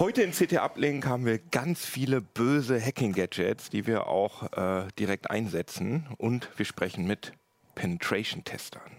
Heute 0.00 0.22
in 0.22 0.30
CT 0.30 0.58
Uplink 0.58 1.06
haben 1.06 1.26
wir 1.26 1.38
ganz 1.38 1.84
viele 1.84 2.20
böse 2.20 2.80
Hacking-Gadgets, 2.80 3.68
die 3.68 3.84
wir 3.88 4.06
auch 4.06 4.44
äh, 4.52 4.86
direkt 4.96 5.28
einsetzen. 5.28 6.06
Und 6.18 6.48
wir 6.56 6.66
sprechen 6.66 7.04
mit 7.04 7.32
Penetration-Testern. 7.74 8.92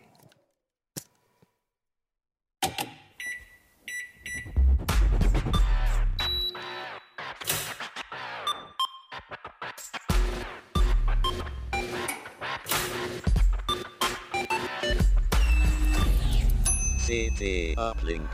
CT 17.07 17.77
Uplink. 17.77 18.29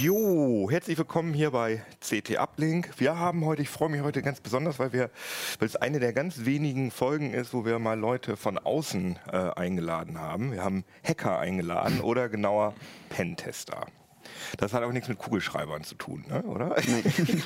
Jo, 0.00 0.68
herzlich 0.70 0.96
willkommen 0.96 1.34
hier 1.34 1.50
bei 1.50 1.82
CT 2.00 2.38
Uplink. 2.38 3.00
Wir 3.00 3.18
haben 3.18 3.44
heute, 3.44 3.62
ich 3.62 3.68
freue 3.68 3.88
mich 3.88 4.02
heute 4.02 4.22
ganz 4.22 4.40
besonders, 4.40 4.78
weil 4.78 4.92
wir, 4.92 5.10
weil 5.58 5.66
es 5.66 5.74
eine 5.74 5.98
der 5.98 6.12
ganz 6.12 6.44
wenigen 6.44 6.92
Folgen 6.92 7.34
ist, 7.34 7.52
wo 7.52 7.64
wir 7.64 7.80
mal 7.80 7.98
Leute 7.98 8.36
von 8.36 8.58
außen 8.58 9.18
äh, 9.32 9.36
eingeladen 9.56 10.20
haben. 10.20 10.52
Wir 10.52 10.62
haben 10.62 10.84
Hacker 11.02 11.40
eingeladen 11.40 12.00
oder 12.00 12.28
genauer 12.28 12.74
Pentester. 13.08 13.88
Das 14.56 14.72
hat 14.72 14.82
auch 14.82 14.92
nichts 14.92 15.08
mit 15.08 15.18
Kugelschreibern 15.18 15.84
zu 15.84 15.94
tun, 15.94 16.24
ne? 16.28 16.42
oder? 16.42 16.68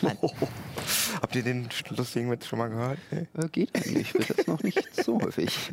Nein. 0.03 0.19
Habt 1.21 1.35
ihr 1.35 1.43
den 1.43 1.69
lustigen 1.91 2.31
Witz 2.31 2.47
schon 2.47 2.59
mal 2.59 2.69
gehört? 2.69 2.99
Nee? 3.11 3.27
Äh, 3.35 3.49
geht 3.49 3.75
eigentlich, 3.75 4.13
bis 4.13 4.29
jetzt 4.29 4.49
noch 4.49 4.63
nicht 4.63 5.05
so 5.05 5.21
häufig. 5.21 5.71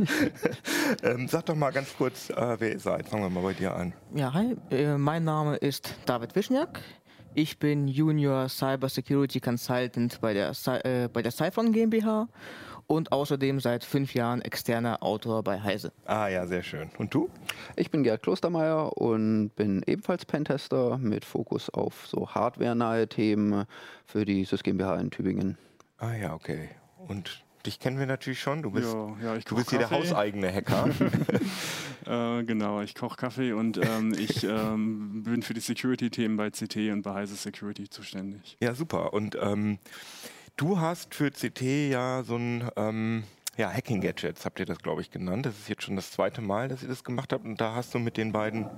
ähm, 1.04 1.28
sag 1.28 1.46
doch 1.46 1.56
mal 1.56 1.72
ganz 1.72 1.96
kurz, 1.98 2.30
äh, 2.30 2.56
wer 2.60 2.74
ihr 2.74 2.80
seid. 2.80 3.08
Fangen 3.08 3.24
wir 3.24 3.30
mal 3.30 3.44
bei 3.44 3.54
dir 3.54 3.76
an. 3.76 3.94
Ja, 4.14 4.34
hi, 4.34 4.56
äh, 4.72 4.98
mein 4.98 5.24
Name 5.24 5.56
ist 5.58 5.96
David 6.06 6.36
Wischniak. 6.36 6.82
Ich 7.36 7.60
bin 7.60 7.88
Junior 7.88 8.50
Cyber 8.50 8.90
Security 8.90 9.40
Consultant 9.40 10.20
bei 10.20 10.34
der, 10.34 10.52
äh, 10.84 11.08
bei 11.08 11.22
der 11.22 11.32
Cyphon 11.32 11.72
GmbH 11.72 12.28
und 12.90 13.12
außerdem 13.12 13.60
seit 13.60 13.84
fünf 13.84 14.16
Jahren 14.16 14.42
externer 14.42 15.04
Autor 15.04 15.44
bei 15.44 15.62
Heise. 15.62 15.94
Ah 16.06 16.28
ja, 16.28 16.48
sehr 16.48 16.64
schön. 16.64 16.90
Und 16.98 17.14
du? 17.14 17.30
Ich 17.76 17.92
bin 17.92 18.02
Gerd 18.02 18.24
Klostermeier 18.24 18.98
und 18.98 19.50
bin 19.50 19.84
ebenfalls 19.86 20.26
Pentester 20.26 20.98
mit 20.98 21.24
Fokus 21.24 21.70
auf 21.70 22.08
so 22.08 22.28
hardware-nahe 22.30 23.08
Themen 23.08 23.66
für 24.06 24.26
die 24.26 24.44
SYS 24.44 24.64
GmbH 24.64 24.96
in 24.96 25.12
Tübingen. 25.12 25.58
Ah 26.00 26.16
ja, 26.16 26.34
okay. 26.34 26.70
Und 26.98 27.44
dich 27.64 27.80
kennen 27.80 28.00
wir 28.00 28.08
natürlich 28.08 28.40
schon. 28.40 28.64
Du 28.64 28.72
bist, 28.72 28.92
ja, 28.92 29.36
ja, 29.36 29.38
du 29.38 29.56
bist 29.56 29.70
hier 29.70 29.80
der 29.80 29.92
hauseigene 29.92 30.52
Hacker. 30.52 30.90
äh, 32.08 32.44
genau, 32.44 32.82
ich 32.82 32.96
koche 32.96 33.18
Kaffee 33.18 33.52
und 33.52 33.78
ähm, 33.78 34.16
ich 34.18 34.44
ähm, 34.44 35.22
bin 35.22 35.44
für 35.44 35.54
die 35.54 35.62
Security-Themen 35.62 36.38
bei 36.38 36.50
CT 36.50 36.76
und 36.92 37.04
bei 37.04 37.14
Heise 37.14 37.36
Security 37.36 37.88
zuständig. 37.88 38.58
Ja, 38.60 38.74
super. 38.74 39.14
Und 39.14 39.38
ähm, 39.40 39.78
Du 40.60 40.78
hast 40.78 41.16
für 41.16 41.32
CT 41.32 41.62
ja 41.90 42.22
so 42.22 42.36
ein 42.36 42.70
ähm, 42.76 43.24
ja, 43.56 43.72
Hacking-Gadgets, 43.72 44.44
habt 44.44 44.60
ihr 44.60 44.66
das, 44.66 44.80
glaube 44.80 45.00
ich, 45.00 45.10
genannt. 45.10 45.46
Das 45.46 45.58
ist 45.58 45.70
jetzt 45.70 45.84
schon 45.84 45.96
das 45.96 46.12
zweite 46.12 46.42
Mal, 46.42 46.68
dass 46.68 46.84
ihr 46.84 46.90
das 46.90 47.06
gemacht 47.06 47.32
habt. 47.32 47.46
Und 47.46 47.62
da 47.62 47.76
hast 47.76 47.94
du 47.94 48.00
mit 48.00 48.18
den 48.18 48.34
beiden 48.34 48.70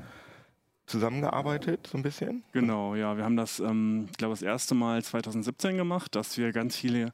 zusammengearbeitet, 0.86 1.88
so 1.88 1.98
ein 1.98 2.04
bisschen? 2.04 2.44
Genau, 2.52 2.94
ja. 2.94 3.18
Wir 3.18 3.24
haben 3.24 3.36
das, 3.36 3.60
ähm, 3.60 4.06
ich 4.12 4.18
glaube, 4.18 4.34
das 4.34 4.44
erste 4.44 4.76
Mal 4.76 5.04
2017 5.04 5.76
gemacht, 5.76 6.14
dass 6.14 6.38
wir 6.38 6.52
ganz 6.52 6.76
viele 6.76 7.14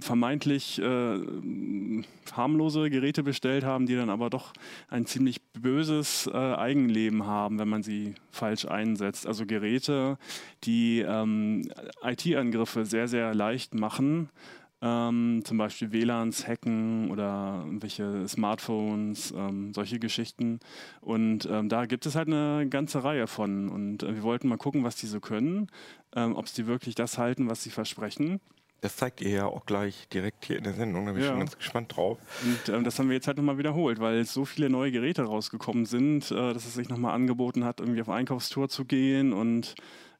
vermeintlich 0.00 0.80
äh, 0.80 1.18
harmlose 2.32 2.90
Geräte 2.90 3.22
bestellt 3.22 3.64
haben, 3.64 3.86
die 3.86 3.96
dann 3.96 4.10
aber 4.10 4.30
doch 4.30 4.52
ein 4.88 5.06
ziemlich 5.06 5.40
böses 5.52 6.28
äh, 6.32 6.36
Eigenleben 6.36 7.26
haben, 7.26 7.58
wenn 7.58 7.68
man 7.68 7.82
sie 7.82 8.14
falsch 8.30 8.64
einsetzt. 8.66 9.26
Also 9.26 9.46
Geräte, 9.46 10.18
die 10.64 11.00
ähm, 11.00 11.70
IT-Angriffe 12.02 12.84
sehr, 12.84 13.08
sehr 13.08 13.34
leicht 13.34 13.74
machen. 13.74 14.30
Ähm, 14.82 15.42
zum 15.44 15.58
Beispiel 15.58 15.92
WLANs 15.92 16.48
hacken 16.48 17.10
oder 17.10 17.62
irgendwelche 17.66 18.26
Smartphones, 18.26 19.30
ähm, 19.36 19.74
solche 19.74 19.98
Geschichten. 19.98 20.58
Und 21.02 21.46
ähm, 21.50 21.68
da 21.68 21.84
gibt 21.84 22.06
es 22.06 22.14
halt 22.14 22.28
eine 22.28 22.66
ganze 22.66 23.04
Reihe 23.04 23.26
von. 23.26 23.68
Und 23.68 24.02
äh, 24.02 24.14
wir 24.14 24.22
wollten 24.22 24.48
mal 24.48 24.56
gucken, 24.56 24.82
was 24.82 24.96
die 24.96 25.06
so 25.06 25.20
können, 25.20 25.68
ähm, 26.16 26.34
ob 26.34 26.48
sie 26.48 26.66
wirklich 26.66 26.94
das 26.94 27.18
halten, 27.18 27.50
was 27.50 27.62
sie 27.62 27.70
versprechen. 27.70 28.40
Das 28.80 28.96
zeigt 28.96 29.20
ihr 29.20 29.30
ja 29.30 29.46
auch 29.46 29.66
gleich 29.66 30.08
direkt 30.08 30.44
hier 30.44 30.56
in 30.56 30.64
der 30.64 30.74
Sendung. 30.74 31.06
Da 31.06 31.12
bin 31.12 31.20
ich 31.20 31.26
ja. 31.26 31.32
schon 31.32 31.40
ganz 31.40 31.56
gespannt 31.56 31.96
drauf. 31.96 32.18
Und 32.42 32.74
ähm, 32.74 32.84
das 32.84 32.98
haben 32.98 33.08
wir 33.08 33.14
jetzt 33.14 33.26
halt 33.26 33.36
nochmal 33.36 33.58
wiederholt, 33.58 34.00
weil 34.00 34.24
so 34.24 34.44
viele 34.44 34.70
neue 34.70 34.90
Geräte 34.90 35.22
rausgekommen 35.22 35.86
sind, 35.86 36.30
äh, 36.30 36.54
dass 36.54 36.66
es 36.66 36.74
sich 36.74 36.88
nochmal 36.88 37.14
angeboten 37.14 37.64
hat, 37.64 37.80
irgendwie 37.80 38.00
auf 38.00 38.08
Einkaufstour 38.08 38.68
zu 38.68 38.84
gehen 38.84 39.32
und 39.32 39.74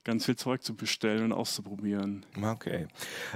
ganz 0.04 0.24
viel 0.24 0.36
Zeug 0.36 0.62
zu 0.62 0.74
bestellen 0.74 1.24
und 1.24 1.32
auszuprobieren. 1.32 2.24
Okay. 2.42 2.86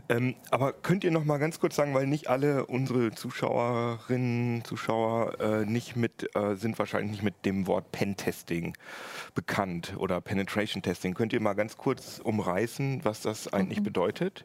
Ähm, 0.08 0.34
aber 0.50 0.72
könnt 0.72 1.04
ihr 1.04 1.10
noch 1.10 1.24
mal 1.24 1.38
ganz 1.38 1.60
kurz 1.60 1.76
sagen, 1.76 1.94
weil 1.94 2.06
nicht 2.06 2.28
alle 2.28 2.66
unsere 2.66 3.12
Zuschauerinnen, 3.12 4.64
Zuschauer 4.64 5.40
äh, 5.40 5.66
nicht 5.66 5.96
mit, 5.96 6.34
äh, 6.34 6.54
sind 6.54 6.78
wahrscheinlich 6.78 7.10
nicht 7.12 7.22
mit 7.22 7.44
dem 7.44 7.66
Wort 7.66 7.92
Pentesting 7.92 8.76
bekannt 9.34 9.94
oder 9.98 10.20
Penetration 10.20 10.82
Testing. 10.82 11.14
Könnt 11.14 11.32
ihr 11.32 11.40
mal 11.40 11.54
ganz 11.54 11.76
kurz 11.76 12.18
umreißen, 12.18 13.04
was 13.04 13.20
das 13.20 13.52
eigentlich 13.52 13.80
mhm. 13.80 13.84
bedeutet? 13.84 14.44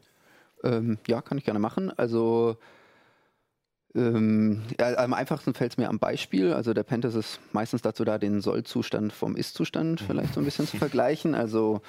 Ähm, 0.63 0.97
ja, 1.07 1.21
kann 1.21 1.37
ich 1.37 1.45
gerne 1.45 1.59
machen. 1.59 1.91
Also 1.97 2.57
ähm, 3.95 4.61
ja, 4.79 4.97
am 4.97 5.13
einfachsten 5.13 5.53
fällt 5.53 5.71
es 5.71 5.77
mir 5.77 5.89
am 5.89 5.99
Beispiel. 5.99 6.53
Also 6.53 6.73
der 6.73 6.83
Pentest 6.83 7.17
ist 7.17 7.39
meistens 7.53 7.81
dazu 7.81 8.03
da, 8.05 8.17
den 8.17 8.41
Soll-Zustand 8.41 9.13
vom 9.13 9.35
Ist-Zustand 9.35 10.01
vielleicht 10.01 10.33
so 10.33 10.41
ein 10.41 10.45
bisschen 10.45 10.67
zu 10.67 10.77
vergleichen. 10.77 11.33
Also 11.33 11.81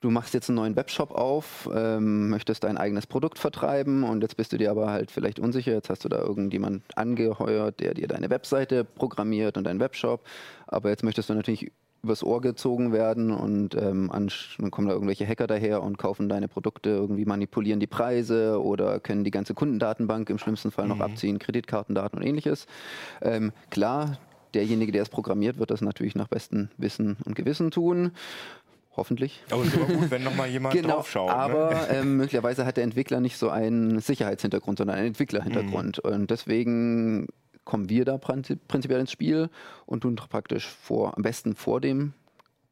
du 0.00 0.10
machst 0.10 0.34
jetzt 0.34 0.50
einen 0.50 0.56
neuen 0.56 0.76
Webshop 0.76 1.12
auf, 1.12 1.68
ähm, 1.74 2.28
möchtest 2.28 2.64
dein 2.64 2.76
eigenes 2.76 3.06
Produkt 3.06 3.38
vertreiben 3.38 4.04
und 4.04 4.20
jetzt 4.20 4.36
bist 4.36 4.52
du 4.52 4.58
dir 4.58 4.70
aber 4.70 4.90
halt 4.90 5.10
vielleicht 5.10 5.40
unsicher. 5.40 5.72
Jetzt 5.72 5.88
hast 5.88 6.04
du 6.04 6.10
da 6.10 6.18
irgendjemand 6.18 6.82
angeheuert, 6.94 7.80
der 7.80 7.94
dir 7.94 8.06
deine 8.06 8.28
Webseite 8.28 8.84
programmiert 8.84 9.56
und 9.56 9.64
deinen 9.64 9.80
Webshop. 9.80 10.26
Aber 10.66 10.90
jetzt 10.90 11.04
möchtest 11.04 11.30
du 11.30 11.34
natürlich 11.34 11.72
übers 12.04 12.22
Ohr 12.22 12.40
gezogen 12.40 12.92
werden 12.92 13.32
und 13.32 13.74
ähm, 13.74 14.10
dann 14.12 14.70
kommen 14.70 14.88
da 14.88 14.94
irgendwelche 14.94 15.26
Hacker 15.26 15.46
daher 15.46 15.82
und 15.82 15.98
kaufen 15.98 16.28
deine 16.28 16.48
Produkte, 16.48 16.90
irgendwie 16.90 17.24
manipulieren 17.24 17.80
die 17.80 17.86
Preise 17.86 18.62
oder 18.62 19.00
können 19.00 19.24
die 19.24 19.30
ganze 19.30 19.54
Kundendatenbank 19.54 20.30
im 20.30 20.38
schlimmsten 20.38 20.70
Fall 20.70 20.86
noch 20.86 20.96
mhm. 20.96 21.02
abziehen, 21.02 21.38
Kreditkartendaten 21.38 22.18
und 22.18 22.26
ähnliches. 22.26 22.66
Ähm, 23.22 23.52
klar, 23.70 24.18
derjenige, 24.54 24.92
der 24.92 25.02
es 25.02 25.08
programmiert, 25.08 25.58
wird 25.58 25.70
das 25.70 25.80
natürlich 25.80 26.14
nach 26.14 26.28
bestem 26.28 26.68
Wissen 26.76 27.16
und 27.24 27.34
Gewissen 27.34 27.70
tun. 27.70 28.12
Hoffentlich. 28.96 29.42
Aber 29.50 29.62
es 29.62 29.68
ist 29.68 29.76
aber 29.76 29.92
gut, 29.92 30.10
wenn 30.12 30.22
nochmal 30.22 30.48
jemand 30.48 30.74
genau, 30.74 30.96
draufschaut. 30.96 31.28
Ne? 31.28 31.34
Aber 31.34 31.70
ne? 31.70 31.88
ähm, 31.90 32.16
möglicherweise 32.16 32.64
hat 32.64 32.76
der 32.76 32.84
Entwickler 32.84 33.18
nicht 33.18 33.36
so 33.36 33.48
einen 33.48 33.98
Sicherheitshintergrund, 33.98 34.78
sondern 34.78 34.96
einen 34.96 35.08
Entwicklerhintergrund. 35.08 36.00
Mhm. 36.04 36.10
Und 36.12 36.30
deswegen 36.30 37.26
kommen 37.64 37.88
wir 37.88 38.04
da 38.04 38.18
prinzipiell 38.18 39.00
ins 39.00 39.12
Spiel 39.12 39.50
und 39.86 40.02
tun 40.02 40.16
praktisch 40.16 40.68
vor, 40.68 41.16
am 41.16 41.22
besten 41.22 41.54
vor 41.54 41.80
dem 41.80 42.12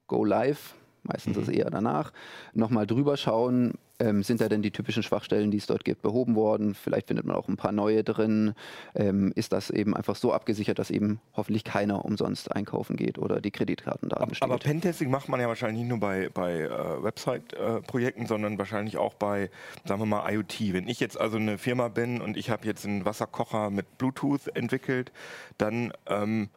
Go 0.07 0.25
Live, 0.25 0.75
meistens 1.03 1.37
mhm. 1.37 1.43
ist 1.43 1.49
eher 1.49 1.71
danach, 1.71 2.13
nochmal 2.55 2.87
drüber 2.87 3.17
schauen, 3.17 3.75
ähm, 4.03 4.23
sind 4.23 4.41
da 4.41 4.49
denn 4.49 4.63
die 4.63 4.71
typischen 4.71 5.03
Schwachstellen, 5.03 5.51
die 5.51 5.59
es 5.59 5.67
dort 5.67 5.85
gibt, 5.85 6.03
behoben 6.03 6.35
worden? 6.35 6.75
Vielleicht 6.75 7.07
findet 7.09 7.25
man 7.25 7.37
auch 7.37 7.49
ein 7.49 7.57
paar 7.57 7.73
neue 7.73 8.03
drin. 8.03 8.55
Ähm, 8.95 9.33
ist 9.37 9.53
das 9.53 9.71
eben 9.71 9.95
einfach 9.95 10.17
so 10.17 10.33
abgesichert, 10.33 10.79
dass 10.79 10.91
eben 10.91 11.21
hoffentlich 11.35 11.63
keiner 11.63 12.05
umsonst 12.05 12.51
einkaufen 12.51 12.97
geht 12.97 13.19
oder 13.19 13.41
die 13.41 13.51
Kreditkartendaten 13.51 14.25
aber, 14.25 14.37
Aber 14.41 14.59
Pentesting 14.59 15.11
macht 15.11 15.29
man 15.29 15.41
ja 15.41 15.47
wahrscheinlich 15.47 15.81
nicht 15.81 15.89
nur 15.89 16.01
bei, 16.01 16.31
bei 16.33 16.63
äh, 16.63 17.03
Website-Projekten, 17.03 18.25
äh, 18.25 18.27
sondern 18.27 18.59
wahrscheinlich 18.59 18.97
auch 18.97 19.15
bei, 19.15 19.51
sagen 19.85 20.01
wir 20.01 20.07
mal, 20.07 20.33
IoT. 20.33 20.73
Wenn 20.73 20.89
ich 20.89 20.99
jetzt 20.99 21.21
also 21.21 21.37
eine 21.37 21.59
Firma 21.59 21.89
bin 21.89 22.21
und 22.21 22.37
ich 22.37 22.51
habe 22.51 22.67
jetzt 22.67 22.85
einen 22.85 23.05
Wasserkocher 23.05 23.71
mit 23.71 23.99
Bluetooth 23.99 24.49
entwickelt, 24.55 25.13
dann 25.59 25.93
ähm, 26.07 26.49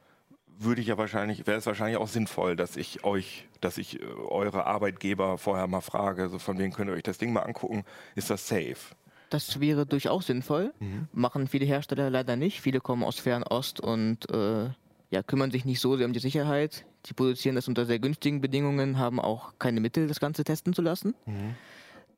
würde 0.58 0.82
ich 0.82 0.88
ja 0.88 0.98
wahrscheinlich, 0.98 1.46
wäre 1.48 1.58
es 1.58 1.66
wahrscheinlich 1.66 1.98
auch 1.98 2.08
sinnvoll, 2.08 2.56
dass 2.56 2.78
ich 2.78 3.04
euch, 3.04 3.48
dass 3.62 3.78
ich 3.78 4.02
äh, 4.02 4.06
eure 4.06 4.66
Arbeitgeber 4.66 5.38
vorher 5.38 5.68
mal 5.68 5.82
frage, 5.82 6.30
so 6.30 6.40
von 6.40 6.58
wem 6.58 6.72
könnt 6.74 6.90
ihr 6.90 6.94
euch 6.94 7.04
das 7.04 7.18
Ding 7.18 7.34
mal 7.34 7.42
angucken, 7.42 7.84
ist 8.16 8.30
das 8.30 8.48
safe? 8.48 8.96
Das 9.30 9.60
wäre 9.60 9.86
durchaus 9.86 10.28
sinnvoll. 10.28 10.74
Mhm. 10.80 11.08
Machen 11.12 11.48
viele 11.48 11.66
Hersteller 11.66 12.10
leider 12.10 12.36
nicht. 12.36 12.62
Viele 12.62 12.80
kommen 12.80 13.04
aus 13.04 13.20
Fernost 13.20 13.80
und 13.80 14.30
äh, 14.32 14.70
ja, 15.10 15.24
kümmern 15.24 15.52
sich 15.52 15.66
nicht 15.66 15.80
so 15.80 15.98
sehr 15.98 16.06
um 16.06 16.14
die 16.14 16.20
Sicherheit. 16.20 16.86
Die 17.08 17.14
produzieren 17.14 17.56
das 17.56 17.68
unter 17.68 17.86
sehr 17.86 18.00
günstigen 18.00 18.42
Bedingungen, 18.42 18.98
haben 18.98 19.20
auch 19.20 19.54
keine 19.60 19.80
Mittel, 19.80 20.08
das 20.08 20.20
Ganze 20.20 20.44
testen 20.44 20.74
zu 20.74 20.82
lassen. 20.82 21.16
Mhm. 21.26 21.56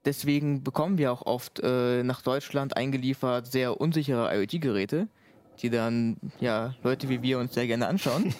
Deswegen 0.05 0.63
bekommen 0.63 0.97
wir 0.97 1.11
auch 1.11 1.25
oft 1.25 1.59
äh, 1.61 2.03
nach 2.03 2.21
Deutschland 2.21 2.77
eingeliefert 2.77 3.47
sehr 3.47 3.81
unsichere 3.81 4.33
IoT-Geräte, 4.33 5.07
die 5.57 5.69
dann 5.69 6.17
ja 6.39 6.73
Leute 6.83 7.09
wie 7.09 7.21
wir 7.21 7.39
uns 7.39 7.53
sehr 7.53 7.67
gerne 7.67 7.87
anschauen. 7.87 8.33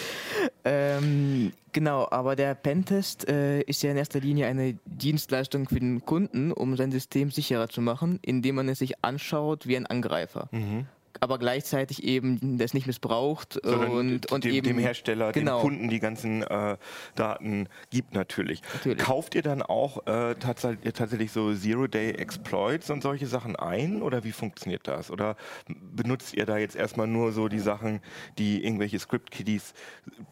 ähm, 0.64 1.52
genau, 1.72 2.08
aber 2.10 2.36
der 2.36 2.54
Pentest 2.54 3.28
äh, 3.28 3.60
ist 3.62 3.82
ja 3.82 3.90
in 3.90 3.96
erster 3.96 4.20
Linie 4.20 4.46
eine 4.46 4.78
Dienstleistung 4.86 5.68
für 5.68 5.80
den 5.80 6.04
Kunden, 6.04 6.52
um 6.52 6.76
sein 6.76 6.90
System 6.90 7.30
sicherer 7.30 7.68
zu 7.68 7.80
machen, 7.80 8.18
indem 8.22 8.56
man 8.56 8.68
es 8.68 8.78
sich 8.78 9.04
anschaut 9.04 9.66
wie 9.66 9.76
ein 9.76 9.86
Angreifer. 9.86 10.48
Mhm. 10.52 10.86
Aber 11.20 11.38
gleichzeitig 11.38 12.02
eben 12.04 12.58
das 12.58 12.74
nicht 12.74 12.86
missbraucht 12.86 13.60
Sondern 13.62 13.90
und, 13.90 14.32
und 14.32 14.44
dem, 14.44 14.54
eben 14.54 14.66
dem 14.66 14.78
Hersteller, 14.78 15.32
genau. 15.32 15.58
dem 15.58 15.62
Kunden 15.62 15.88
die 15.88 16.00
ganzen 16.00 16.42
äh, 16.42 16.76
Daten 17.14 17.68
gibt 17.90 18.14
natürlich. 18.14 18.62
Natürlich. 18.74 18.98
Kauft 18.98 19.34
ihr 19.34 19.42
dann 19.42 19.62
auch 19.62 20.06
äh, 20.06 20.34
tatsächlich, 20.34 20.92
tatsächlich 20.92 21.32
so 21.32 21.54
Zero-Day-Exploits 21.54 22.90
und 22.90 23.02
solche 23.02 23.26
Sachen 23.26 23.56
ein 23.56 24.02
oder 24.02 24.24
wie 24.24 24.32
funktioniert 24.32 24.88
das? 24.88 25.10
Oder 25.10 25.36
benutzt 25.68 26.34
ihr 26.34 26.46
da 26.46 26.58
jetzt 26.58 26.76
erstmal 26.76 27.06
nur 27.06 27.32
so 27.32 27.48
die 27.48 27.60
Sachen, 27.60 28.00
die 28.38 28.64
irgendwelche 28.64 28.98
Script-Kiddies 28.98 29.74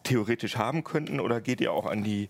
theoretisch 0.02 0.56
haben 0.56 0.84
könnten 0.84 1.20
oder 1.20 1.40
geht 1.40 1.60
ihr 1.60 1.72
auch 1.72 1.86
an 1.86 2.02
die 2.04 2.28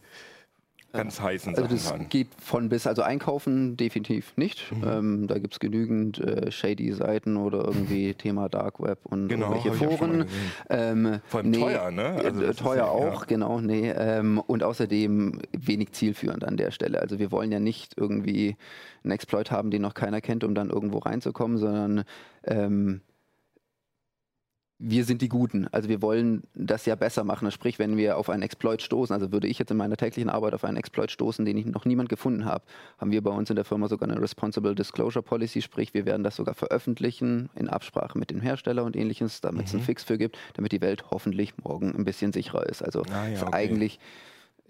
ganz 0.92 1.20
heißen 1.20 1.50
Also 1.54 1.62
Sachen 1.64 1.76
das 1.76 1.92
ran? 1.92 2.08
geht 2.08 2.28
von 2.40 2.68
bis, 2.68 2.86
also 2.86 3.02
einkaufen 3.02 3.76
definitiv 3.76 4.32
nicht. 4.36 4.72
Mhm. 4.72 4.84
Ähm, 4.88 5.26
da 5.28 5.38
gibt 5.38 5.54
es 5.54 5.60
genügend 5.60 6.18
äh, 6.18 6.50
shady 6.50 6.92
Seiten 6.92 7.36
oder 7.36 7.64
irgendwie 7.64 8.14
Thema 8.18 8.48
Dark 8.48 8.80
Web 8.80 8.98
und 9.04 9.28
Genau, 9.28 9.52
irgendwelche 9.54 9.72
Foren. 9.98 10.24
Ähm, 10.68 11.20
Vor 11.26 11.40
allem 11.40 11.52
teuer, 11.52 11.90
ne? 11.90 12.20
äh, 12.22 12.26
Also 12.26 12.42
ist 12.42 12.58
teuer 12.60 12.76
ja- 12.76 12.84
auch, 12.86 13.20
ja. 13.22 13.26
genau, 13.26 13.60
nee. 13.60 13.90
Ähm, 13.90 14.38
und 14.46 14.62
außerdem 14.62 15.40
wenig 15.56 15.92
zielführend 15.92 16.44
an 16.44 16.56
der 16.56 16.70
Stelle. 16.70 17.00
Also 17.00 17.18
wir 17.18 17.30
wollen 17.30 17.52
ja 17.52 17.60
nicht 17.60 17.94
irgendwie 17.96 18.56
einen 19.04 19.12
Exploit 19.12 19.50
haben, 19.50 19.70
den 19.70 19.82
noch 19.82 19.94
keiner 19.94 20.20
kennt, 20.20 20.44
um 20.44 20.54
dann 20.54 20.70
irgendwo 20.70 20.98
reinzukommen, 20.98 21.56
sondern 21.58 22.04
ähm, 22.44 23.00
wir 24.82 25.04
sind 25.04 25.20
die 25.20 25.28
Guten. 25.28 25.68
Also 25.72 25.90
wir 25.90 26.00
wollen 26.00 26.42
das 26.54 26.86
ja 26.86 26.94
besser 26.94 27.22
machen. 27.22 27.50
Sprich, 27.50 27.78
wenn 27.78 27.98
wir 27.98 28.16
auf 28.16 28.30
einen 28.30 28.42
Exploit 28.42 28.80
stoßen, 28.80 29.12
also 29.12 29.30
würde 29.30 29.46
ich 29.46 29.58
jetzt 29.58 29.70
in 29.70 29.76
meiner 29.76 29.98
täglichen 29.98 30.30
Arbeit 30.30 30.54
auf 30.54 30.64
einen 30.64 30.78
Exploit 30.78 31.10
stoßen, 31.10 31.44
den 31.44 31.58
ich 31.58 31.66
noch 31.66 31.84
niemand 31.84 32.08
gefunden 32.08 32.46
habe, 32.46 32.64
haben 32.98 33.10
wir 33.10 33.22
bei 33.22 33.30
uns 33.30 33.50
in 33.50 33.56
der 33.56 33.66
Firma 33.66 33.88
sogar 33.88 34.08
eine 34.08 34.20
Responsible 34.20 34.74
Disclosure 34.74 35.22
Policy, 35.22 35.60
sprich, 35.60 35.92
wir 35.92 36.06
werden 36.06 36.24
das 36.24 36.36
sogar 36.36 36.54
veröffentlichen 36.54 37.50
in 37.54 37.68
Absprache 37.68 38.18
mit 38.18 38.30
dem 38.30 38.40
Hersteller 38.40 38.82
und 38.84 38.96
ähnliches, 38.96 39.42
damit 39.42 39.60
Mhm. 39.62 39.66
es 39.66 39.74
einen 39.74 39.82
Fix 39.82 40.02
für 40.02 40.16
gibt, 40.16 40.38
damit 40.54 40.72
die 40.72 40.80
Welt 40.80 41.04
hoffentlich 41.10 41.52
morgen 41.62 41.94
ein 41.94 42.04
bisschen 42.06 42.32
sicherer 42.32 42.66
ist. 42.66 42.82
Also 42.82 43.02
Ah 43.12 43.26
ja, 43.26 43.34
ist 43.34 43.42
okay. 43.42 43.52
eigentlich 43.52 44.00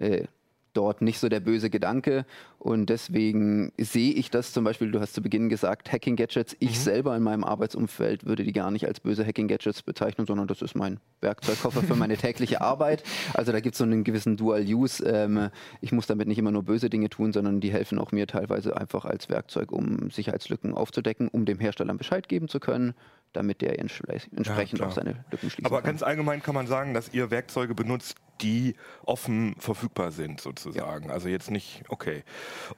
äh, 0.00 0.24
dort 0.72 1.02
nicht 1.02 1.18
so 1.20 1.28
der 1.28 1.40
böse 1.40 1.70
Gedanke. 1.70 2.24
Und 2.62 2.90
deswegen 2.90 3.72
sehe 3.78 4.12
ich 4.12 4.30
das 4.30 4.52
zum 4.52 4.64
Beispiel, 4.64 4.90
du 4.92 5.00
hast 5.00 5.14
zu 5.14 5.22
Beginn 5.22 5.48
gesagt, 5.48 5.90
Hacking-Gadgets. 5.90 6.56
Ich 6.58 6.72
Mhm. 6.72 6.74
selber 6.74 7.16
in 7.16 7.22
meinem 7.22 7.42
Arbeitsumfeld 7.42 8.26
würde 8.26 8.44
die 8.44 8.52
gar 8.52 8.70
nicht 8.70 8.86
als 8.86 9.00
böse 9.00 9.24
Hacking-Gadgets 9.26 9.82
bezeichnen, 9.82 10.26
sondern 10.26 10.46
das 10.46 10.60
ist 10.60 10.74
mein 10.74 11.00
Werkzeugkoffer 11.22 11.82
für 11.82 11.96
meine 11.96 12.16
tägliche 12.18 12.60
Arbeit. 12.60 13.02
Also 13.32 13.50
da 13.52 13.60
gibt 13.60 13.76
es 13.76 13.78
so 13.78 13.84
einen 13.84 14.04
gewissen 14.04 14.36
Dual-Use. 14.36 15.02
Ähm, 15.06 15.48
ich 15.80 15.92
muss 15.92 16.06
damit 16.06 16.28
nicht 16.28 16.36
immer 16.38 16.50
nur 16.52 16.62
böse 16.62 16.90
Dinge 16.90 17.08
tun, 17.08 17.32
sondern 17.32 17.60
die 17.60 17.72
helfen 17.72 17.98
auch 17.98 18.12
mir 18.12 18.26
teilweise 18.26 18.76
einfach 18.76 19.06
als 19.06 19.30
Werkzeug, 19.30 19.72
um 19.72 20.10
Sicherheitslücken 20.10 20.74
aufzudecken, 20.74 21.28
um 21.28 21.46
dem 21.46 21.58
Hersteller 21.60 21.94
Bescheid 21.94 22.28
geben 22.28 22.46
zu 22.48 22.60
können, 22.60 22.92
damit 23.32 23.62
der 23.62 23.82
entspre- 23.82 24.26
entsprechend 24.36 24.80
klar. 24.80 24.90
auch 24.90 24.94
seine 24.94 25.24
Lücken 25.30 25.48
schließen 25.48 25.64
Aber 25.64 25.76
kann. 25.80 25.92
ganz 25.92 26.02
allgemein 26.02 26.42
kann 26.42 26.54
man 26.54 26.66
sagen, 26.66 26.92
dass 26.92 27.14
ihr 27.14 27.30
Werkzeuge 27.30 27.74
benutzt, 27.74 28.16
die 28.42 28.74
offen 29.04 29.54
verfügbar 29.58 30.10
sind, 30.12 30.40
sozusagen. 30.40 31.10
Also 31.10 31.28
jetzt 31.28 31.50
nicht, 31.50 31.82
okay. 31.88 32.22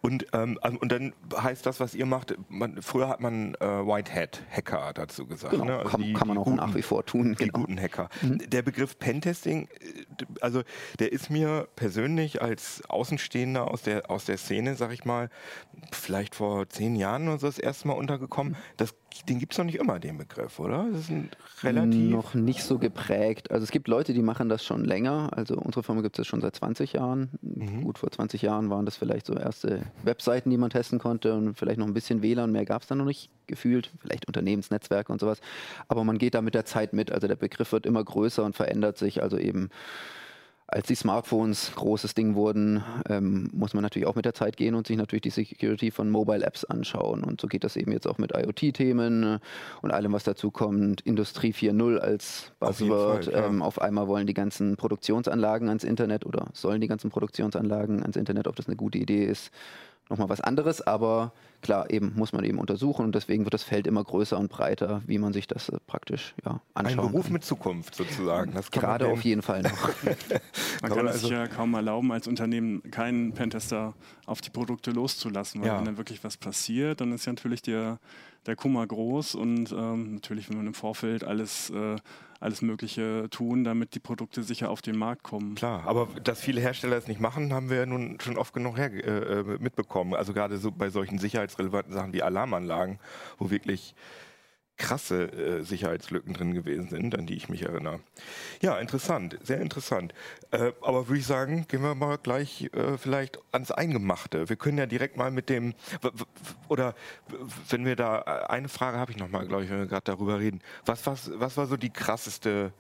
Und, 0.01 0.27
ähm, 0.33 0.59
also- 0.63 0.79
und 0.79 0.93
dann 0.93 1.13
heißt 1.37 1.65
das, 1.67 1.81
was 1.81 1.95
ihr 1.95 2.07
macht, 2.07 2.35
man, 2.49 2.81
früher 2.83 3.09
hat 3.09 3.21
man 3.21 3.55
äh, 3.57 3.67
White 3.67 4.15
Hat 4.15 4.43
Hacker 4.51 4.93
dazu 4.95 5.27
gesagt. 5.27 5.53
Genau, 5.53 5.65
ne? 5.65 5.77
Also 5.79 5.91
kann, 5.91 6.03
die- 6.03 6.13
kann 6.13 6.29
man 6.29 6.39
auch 6.39 6.45
guten- 6.45 6.57
nach 6.57 6.75
wie 6.75 6.83
vor 6.83 7.05
tun. 7.05 7.37
Die 7.39 7.47
Genau. 7.47 7.61
guten 7.61 7.81
Hacker. 7.81 8.09
Der 8.23 8.63
Begriff 8.63 8.99
Pentesting, 8.99 9.69
äh, 9.81 10.25
also 10.41 10.63
der 10.99 11.13
ist 11.13 11.31
mir 11.31 11.69
persönlich 11.77 12.41
als 12.43 12.83
Außenstehender 12.89 13.71
aus 13.71 13.83
der, 13.83 14.11
aus 14.11 14.25
der 14.25 14.37
Szene, 14.39 14.75
sag 14.75 14.93
ich 14.93 15.05
mal, 15.05 15.29
vielleicht 15.91 16.35
vor 16.35 16.69
zehn 16.69 16.97
Jahren 16.97 17.29
oder 17.29 17.39
so 17.39 17.47
das 17.47 17.59
erste 17.59 17.89
Mal 17.89 17.95
untergekommen. 17.95 18.57
Das, 18.77 18.95
den 19.29 19.39
gibt 19.39 19.53
es 19.53 19.59
noch 19.59 19.67
nicht 19.67 19.79
immer, 19.79 19.99
den 19.99 20.17
Begriff, 20.19 20.59
oder? 20.59 20.87
Das 20.91 21.01
ist 21.03 21.11
ein 21.11 21.31
relativ. 21.63 22.11
Noch 22.11 22.35
nicht 22.35 22.63
so 22.63 22.79
geprägt. 22.79 23.51
Also 23.51 23.65
es 23.65 23.71
gibt 23.71 23.89
Leute, 23.89 24.15
die 24.15 24.23
machen 24.23 24.49
das 24.49 24.65
schon 24.65 24.85
länger. 24.85 25.31
Also 25.37 25.57
unsere 25.57 25.83
Firma 25.83 26.01
gibt 26.01 26.19
es 26.19 26.27
schon 26.27 26.41
seit 26.41 26.57
20 26.57 26.95
Jahren. 26.95 27.31
Mhm. 27.43 27.85
Gut, 27.85 27.99
vor 27.99 28.11
20 28.11 28.41
Jahren 28.43 28.71
waren 28.71 28.85
das 28.85 28.97
vielleicht 28.97 29.27
so 29.27 29.35
erste 29.63 29.87
Webseiten, 30.03 30.51
die 30.51 30.57
man 30.57 30.71
testen 30.71 30.99
konnte 30.99 31.35
und 31.35 31.55
vielleicht 31.55 31.79
noch 31.79 31.87
ein 31.87 31.95
bisschen 31.95 32.23
WLAN. 32.23 32.53
Mehr 32.53 32.65
gab 32.65 32.83
es 32.83 32.89
dann 32.89 32.99
noch 32.99 33.05
nicht 33.05 33.31
gefühlt. 33.47 33.91
Vielleicht 34.01 34.27
Unternehmensnetzwerke 34.27 35.13
und 35.13 35.21
sowas. 35.21 35.41
Aber 35.89 36.05
man 36.05 36.19
geht 36.19 36.35
da 36.35 36.43
mit 36.43 36.55
der 36.55 36.65
Zeit 36.65 36.93
mit. 36.93 37.13
Also 37.13 37.29
der 37.29 37.37
Begriff 37.37 37.73
wird 37.73 37.87
immer 37.87 38.03
größer 38.03 38.45
und 38.45 38.57
verändert 38.57 38.99
sich. 38.99 39.23
Also 39.23 39.39
eben 39.39 39.71
als 40.73 40.87
die 40.87 40.95
Smartphones 40.95 41.73
großes 41.75 42.15
Ding 42.15 42.35
wurden, 42.35 42.83
ähm, 43.09 43.51
muss 43.53 43.75
man 43.75 43.83
natürlich 43.83 44.07
auch 44.07 44.15
mit 44.15 44.25
der 44.25 44.33
Zeit 44.33 44.57
gehen 44.57 44.75
und 44.75 44.87
sich 44.87 44.97
natürlich 44.97 45.23
die 45.23 45.31
Security 45.31 45.91
von 45.91 46.09
Mobile 46.09 46.45
Apps 46.45 46.65
anschauen. 46.65 47.23
Und 47.25 47.41
so 47.41 47.47
geht 47.47 47.63
das 47.63 47.77
eben 47.77 47.93
jetzt 47.93 48.07
auch 48.07 48.17
mit 48.17 48.33
IoT-Themen 48.35 49.23
äh, 49.23 49.39
und 49.83 49.91
allem, 49.91 50.13
was 50.13 50.25
dazu 50.25 50.51
kommt. 50.51 51.03
Industrie 51.03 51.53
4.0 51.53 51.99
als 51.99 52.53
Auf 52.61 52.79
Buzzword. 52.79 53.27
Fall, 53.27 53.35
ja. 53.35 53.47
ähm, 53.47 53.61
auf 53.61 53.81
einmal 53.83 54.09
wollen 54.09 54.27
die 54.27 54.35
ganzen 54.35 54.77
Produktionsanlagen 54.77 55.69
ans 55.69 55.85
Internet 55.85 56.25
oder 56.25 56.49
sollen 56.55 56.81
die 56.81 56.89
ganzen 56.89 57.11
Produktionsanlagen 57.11 58.01
ans 58.01 58.17
Internet, 58.17 58.49
ob 58.49 58.57
das 58.57 58.67
eine 58.67 58.77
gute 58.77 58.99
Idee 58.99 59.27
ist, 59.27 59.51
nochmal 60.11 60.29
was 60.29 60.41
anderes. 60.41 60.81
Aber 60.87 61.33
klar, 61.63 61.91
eben 61.91 62.13
muss 62.17 62.33
man 62.33 62.45
eben 62.45 62.59
untersuchen 62.59 63.05
und 63.05 63.15
deswegen 63.15 63.45
wird 63.45 63.55
das 63.55 63.63
Feld 63.63 63.87
immer 63.87 64.03
größer 64.05 64.39
und 64.39 64.49
breiter, 64.51 65.03
wie 65.07 65.19
man 65.19 65.33
sich 65.33 65.47
das 65.47 65.69
äh, 65.69 65.79
praktisch 65.87 66.35
ja, 66.45 66.61
Ein 66.75 66.87
anschauen 66.87 67.09
Beruf 67.11 67.25
kann. 67.27 67.33
mit 67.35 67.45
Zukunft 67.45 67.95
sozusagen. 67.95 68.53
Gerade 68.73 69.09
auf 69.09 69.23
jeden 69.23 69.43
Fall 69.43 69.63
noch. 69.63 69.89
Man 70.83 70.91
Kann 70.93 71.07
es 71.07 71.13
also- 71.15 71.29
sich 71.29 71.31
ja 71.31 71.47
kaum 71.47 71.75
erlauben, 71.75 72.11
als 72.13 72.27
Unternehmen 72.27 72.83
keinen 72.91 73.33
Pentester 73.33 73.95
auf 74.27 74.41
die 74.41 74.51
Produkte 74.51 74.91
loszulassen, 74.91 75.61
weil 75.61 75.69
Ja. 75.69 75.79
wenn 75.79 75.85
dann 75.85 75.97
wirklich 75.99 76.25
was 76.25 76.37
passiert, 76.37 77.01
dann 77.01 77.13
ist 77.13 77.25
ja 77.27 77.33
natürlich 77.33 77.63
der, 77.63 77.99
der 78.47 78.57
Kummer 78.57 78.87
groß 78.87 79.37
und 79.37 79.71
ähm, 79.73 80.15
natürlich 80.15 80.49
will 80.51 80.57
man 80.57 80.67
im 80.67 80.75
Vorfeld 80.75 81.23
alles, 81.25 81.71
äh, 81.71 81.97
alles 82.43 82.63
Mögliche 82.63 83.29
tun, 83.31 83.65
damit 83.65 83.95
die 83.95 84.01
Produkte 84.01 84.43
sicher 84.43 84.71
auf 84.71 84.83
den 84.83 84.97
Markt 84.97 85.23
kommen. 85.23 85.55
Klar, 85.55 85.85
aber 85.87 86.09
dass 86.23 86.41
viele 86.41 86.61
Hersteller 86.61 86.97
es 86.97 87.07
nicht 87.07 87.21
machen, 87.21 87.53
haben 87.53 87.71
wir 87.71 87.79
ja 87.79 87.87
nun 87.87 88.19
schon 88.21 88.37
oft 88.37 88.53
genug 88.53 88.77
her, 88.77 88.93
äh, 88.93 89.41
äh, 89.41 89.59
mitbekommen. 89.59 90.15
Also 90.15 90.33
gerade 90.33 90.59
so 90.59 90.71
bei 90.71 90.91
solchen 90.91 91.19
sicherheitsrelevanten 91.19 91.93
Sachen 91.93 92.13
wie 92.13 92.23
Alarmanlagen, 92.23 92.99
wo 93.39 93.51
wirklich 93.51 93.95
krasse 94.79 95.31
äh, 95.33 95.63
Sicherheitslücken 95.63 96.33
drin 96.35 96.55
gewesen 96.55 96.89
sind, 96.89 97.17
an 97.17 97.27
die 97.27 97.35
ich 97.35 97.49
mich 97.49 97.63
erinnere. 97.63 98.01
Ja, 98.61 98.79
interessant, 98.79 99.39
sehr 99.43 99.61
interessant. 99.61 100.13
Äh, 100.51 100.73
aber 100.81 101.09
würde 101.09 101.21
ich 101.21 101.27
sagen, 101.27 101.67
gehen 101.69 101.83
wir 101.83 101.95
mal 101.95 102.19
gleich 102.19 102.71
äh, 102.73 102.97
vielleicht 102.99 103.39
ans 103.53 103.71
Eingemachte. 103.71 104.49
Wir 104.49 104.57
können 104.57 104.79
ja 104.79 104.87
direkt 104.87 105.17
mal 105.17 105.31
mit 105.31 105.49
dem, 105.49 105.75
oder 106.69 106.95
wenn 107.69 107.85
wir 107.85 107.97
da, 107.97 108.21
äh, 108.23 108.51
eine 108.51 108.69
Frage 108.69 108.99
habe 108.99 109.13
ich 109.13 109.19
noch 109.19 109.29
mal, 109.29 109.47
glaube 109.47 109.65
ich, 109.65 109.71
wenn 109.71 109.79
wir 109.79 109.87
gerade 109.87 110.05
darüber 110.05 110.41
reden. 110.41 110.61
Was, 110.85 111.07
was, 111.07 111.31
was 111.35 111.57
war 111.57 111.67
so 111.67 111.77
die 111.77 111.91
krasseste 111.91 112.73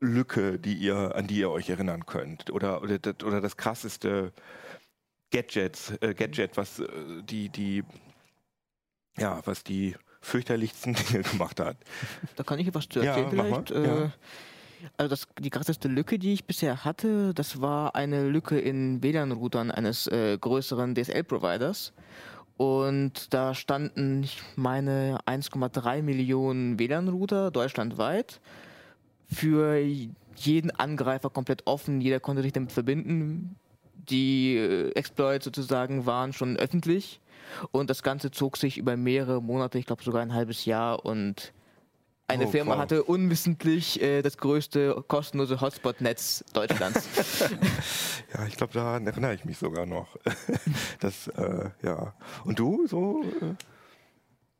Lücke, 0.00 0.58
die 0.58 0.74
ihr, 0.74 1.14
an 1.14 1.28
die 1.28 1.38
ihr 1.38 1.50
euch 1.50 1.70
erinnern 1.70 2.04
könnt? 2.04 2.50
Oder, 2.50 2.82
oder, 2.82 2.98
das- 2.98 3.22
oder 3.24 3.40
das 3.40 3.56
krasseste 3.56 4.32
Gadgets, 5.30 5.92
äh, 6.00 6.14
Gadget, 6.14 6.56
was 6.56 6.80
äh, 6.80 6.86
die, 7.22 7.48
die, 7.48 7.84
ja, 9.16 9.40
was 9.46 9.64
die 9.64 9.94
fürchterlichsten 10.22 10.94
Dinge 11.10 11.22
gemacht 11.22 11.60
hat. 11.60 11.76
Da 12.36 12.42
kann 12.42 12.58
ich 12.58 12.68
etwas 12.68 12.88
zu 12.88 13.00
Ja, 13.00 13.16
erzählen 13.16 13.36
mal, 13.36 13.46
vielleicht. 13.46 13.70
Äh, 13.72 13.86
ja. 13.86 14.12
Also 14.96 15.10
das, 15.10 15.28
die 15.38 15.50
krasseste 15.50 15.88
Lücke, 15.88 16.18
die 16.18 16.32
ich 16.32 16.44
bisher 16.44 16.84
hatte, 16.84 17.34
das 17.34 17.60
war 17.60 17.94
eine 17.94 18.28
Lücke 18.28 18.58
in 18.58 19.02
WLAN-Routern 19.02 19.70
eines 19.70 20.06
äh, 20.08 20.36
größeren 20.40 20.94
DSL-Providers. 20.94 21.92
Und 22.56 23.32
da 23.32 23.54
standen, 23.54 24.22
ich 24.22 24.42
meine, 24.56 25.18
1,3 25.26 26.02
Millionen 26.02 26.78
WLAN-Router 26.78 27.50
deutschlandweit 27.50 28.40
für 29.30 29.78
jeden 30.36 30.70
Angreifer 30.70 31.30
komplett 31.30 31.66
offen. 31.66 32.00
Jeder 32.00 32.20
konnte 32.20 32.42
sich 32.42 32.52
damit 32.52 32.72
verbinden. 32.72 33.56
Die 33.94 34.56
äh, 34.56 34.90
Exploits 34.92 35.44
sozusagen 35.44 36.06
waren 36.06 36.32
schon 36.32 36.56
öffentlich. 36.56 37.20
Und 37.70 37.90
das 37.90 38.02
Ganze 38.02 38.30
zog 38.30 38.56
sich 38.56 38.78
über 38.78 38.96
mehrere 38.96 39.42
Monate, 39.42 39.78
ich 39.78 39.86
glaube 39.86 40.02
sogar 40.02 40.22
ein 40.22 40.32
halbes 40.34 40.64
Jahr. 40.64 41.04
Und 41.04 41.52
eine 42.28 42.46
Oh, 42.46 42.50
Firma 42.50 42.72
wow. 42.74 42.80
hatte 42.80 43.04
unwissentlich 43.04 44.00
äh, 44.00 44.22
das 44.22 44.38
größte 44.38 45.04
kostenlose 45.06 45.60
Hotspot-Netz 45.60 46.44
Deutschlands. 46.52 47.06
Ja, 48.34 48.46
ich 48.46 48.56
glaube, 48.56 48.72
daran 48.72 49.06
erinnere 49.06 49.34
ich 49.34 49.44
mich 49.44 49.58
sogar 49.58 49.84
noch. 49.84 50.16
das, 51.00 51.28
äh, 51.28 51.68
ja. 51.82 52.14
Und 52.44 52.58
du, 52.58 52.86
so 52.86 53.22
äh, 53.22 53.54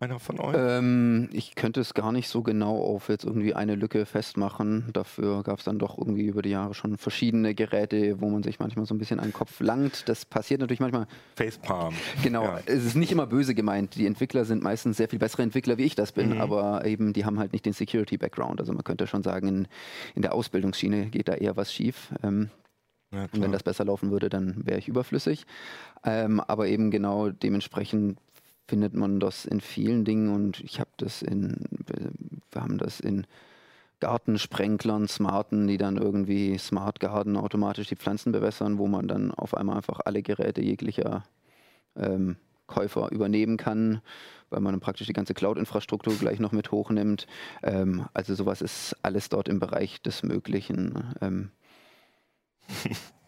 einer 0.02 0.18
von 0.18 0.40
euch? 0.40 0.54
Ähm, 0.59 1.28
ich 1.32 1.54
könnte 1.54 1.80
es 1.80 1.94
gar 1.94 2.12
nicht 2.12 2.28
so 2.28 2.42
genau 2.42 2.76
auf 2.76 3.09
jetzt 3.09 3.25
irgendwie 3.25 3.54
eine 3.54 3.75
Lücke 3.76 4.04
festmachen. 4.04 4.90
Dafür 4.92 5.42
gab 5.42 5.59
es 5.61 5.64
dann 5.64 5.78
doch 5.78 5.97
irgendwie 5.97 6.25
über 6.26 6.42
die 6.42 6.50
Jahre 6.50 6.75
schon 6.75 6.99
verschiedene 6.99 7.54
Geräte, 7.54 8.21
wo 8.21 8.28
man 8.28 8.42
sich 8.42 8.59
manchmal 8.59 8.85
so 8.87 8.94
ein 8.94 8.99
bisschen 8.99 9.21
an 9.21 9.28
den 9.28 9.32
Kopf 9.32 9.61
langt. 9.61 10.09
Das 10.09 10.25
passiert 10.25 10.61
natürlich 10.61 10.80
manchmal. 10.80 11.06
Facepalm. 11.37 11.94
Genau, 12.23 12.42
Ja. 12.44 12.61
es 12.66 12.85
ist 12.85 12.97
nicht 12.97 13.12
immer 13.12 13.26
böse 13.26 13.54
gemeint. 13.54 13.94
Die 13.94 14.06
Entwickler 14.06 14.44
sind 14.44 14.62
meistens 14.62 14.97
sehr 14.97 15.09
viel 15.09 15.18
bessere 15.18 15.42
Entwickler, 15.42 15.78
wie 15.78 15.85
ich 15.85 15.94
das 15.94 16.12
bin, 16.12 16.30
Mhm. 16.35 16.40
aber 16.40 16.85
eben 16.85 17.12
die 17.12 17.25
haben 17.25 17.38
halt 17.38 17.52
nicht 17.52 17.64
den 17.64 17.73
Security-Background. 17.73 18.61
Also 18.61 18.73
man 18.73 18.85
könnte 18.85 19.06
schon 19.06 19.23
sagen, 19.23 19.47
in, 19.49 19.68
in 20.14 20.23
der 20.23 20.35
Ausbildungsschiene 20.35 21.06
geht 21.06 21.28
da 21.28 21.35
eher 21.35 21.56
was 21.56 21.73
schief. 21.73 22.12
Ähm, 22.23 22.50
Ja, 23.14 23.25
und 23.25 23.42
wenn 23.42 23.52
das 23.52 23.62
besser 23.62 23.85
laufen 23.85 24.11
würde, 24.11 24.30
dann 24.30 24.64
wäre 24.66 24.78
ich 24.78 24.88
überflüssig. 24.88 25.44
Ähm, 26.02 26.40
aber 26.40 26.68
eben 26.68 26.90
genau 26.90 27.28
dementsprechend 27.28 28.16
findet 28.66 28.95
man 28.95 29.21
das 29.21 29.45
in 29.45 29.61
vielen 29.61 30.04
Dingen 30.04 30.33
und 30.33 30.61
ich 30.61 30.81
habe 30.81 30.90
das 30.97 31.23
in, 31.23 31.64
wir 32.50 32.62
haben 32.62 32.78
das 32.78 33.00
in 33.00 33.26
Gartensprenklern, 34.00 35.07
Smarten, 35.07 35.69
die 35.69 35.78
dann 35.78 35.97
irgendwie 35.97 36.59
Smart 36.59 36.99
Garden 36.99 37.37
automatisch 37.37 37.87
die 37.87 37.97
Pflanzen 37.97 38.33
bewässern, 38.33 38.78
wo 38.78 38.88
man 38.88 39.07
dann 39.07 39.31
auf 39.31 39.57
einmal 39.57 39.76
einfach 39.76 40.00
alle 40.04 40.23
Geräte 40.23 40.61
jeglicher 40.61 41.25
ähm, 41.97 42.37
Käufer 42.66 43.12
übernehmen 43.12 43.59
kann, 43.59 44.00
weil 44.50 44.61
man 44.61 44.73
dann 44.73 44.81
praktisch 44.81 45.07
die 45.07 45.12
ganze 45.12 45.35
Cloud-Infrastruktur 45.35 46.14
gleich 46.14 46.40
noch 46.40 46.52
mit 46.52 46.73
hochnimmt. 46.73 47.26
Ähm, 47.62 48.07
also 48.12 48.35
sowas 48.35 48.61
ist 48.61 48.97
alles 49.02 49.28
dort 49.28 49.49
im 49.49 49.61
Bereich 49.61 50.02
des 50.02 50.23
Möglichen. 50.23 51.14
Ähm, 51.21 51.50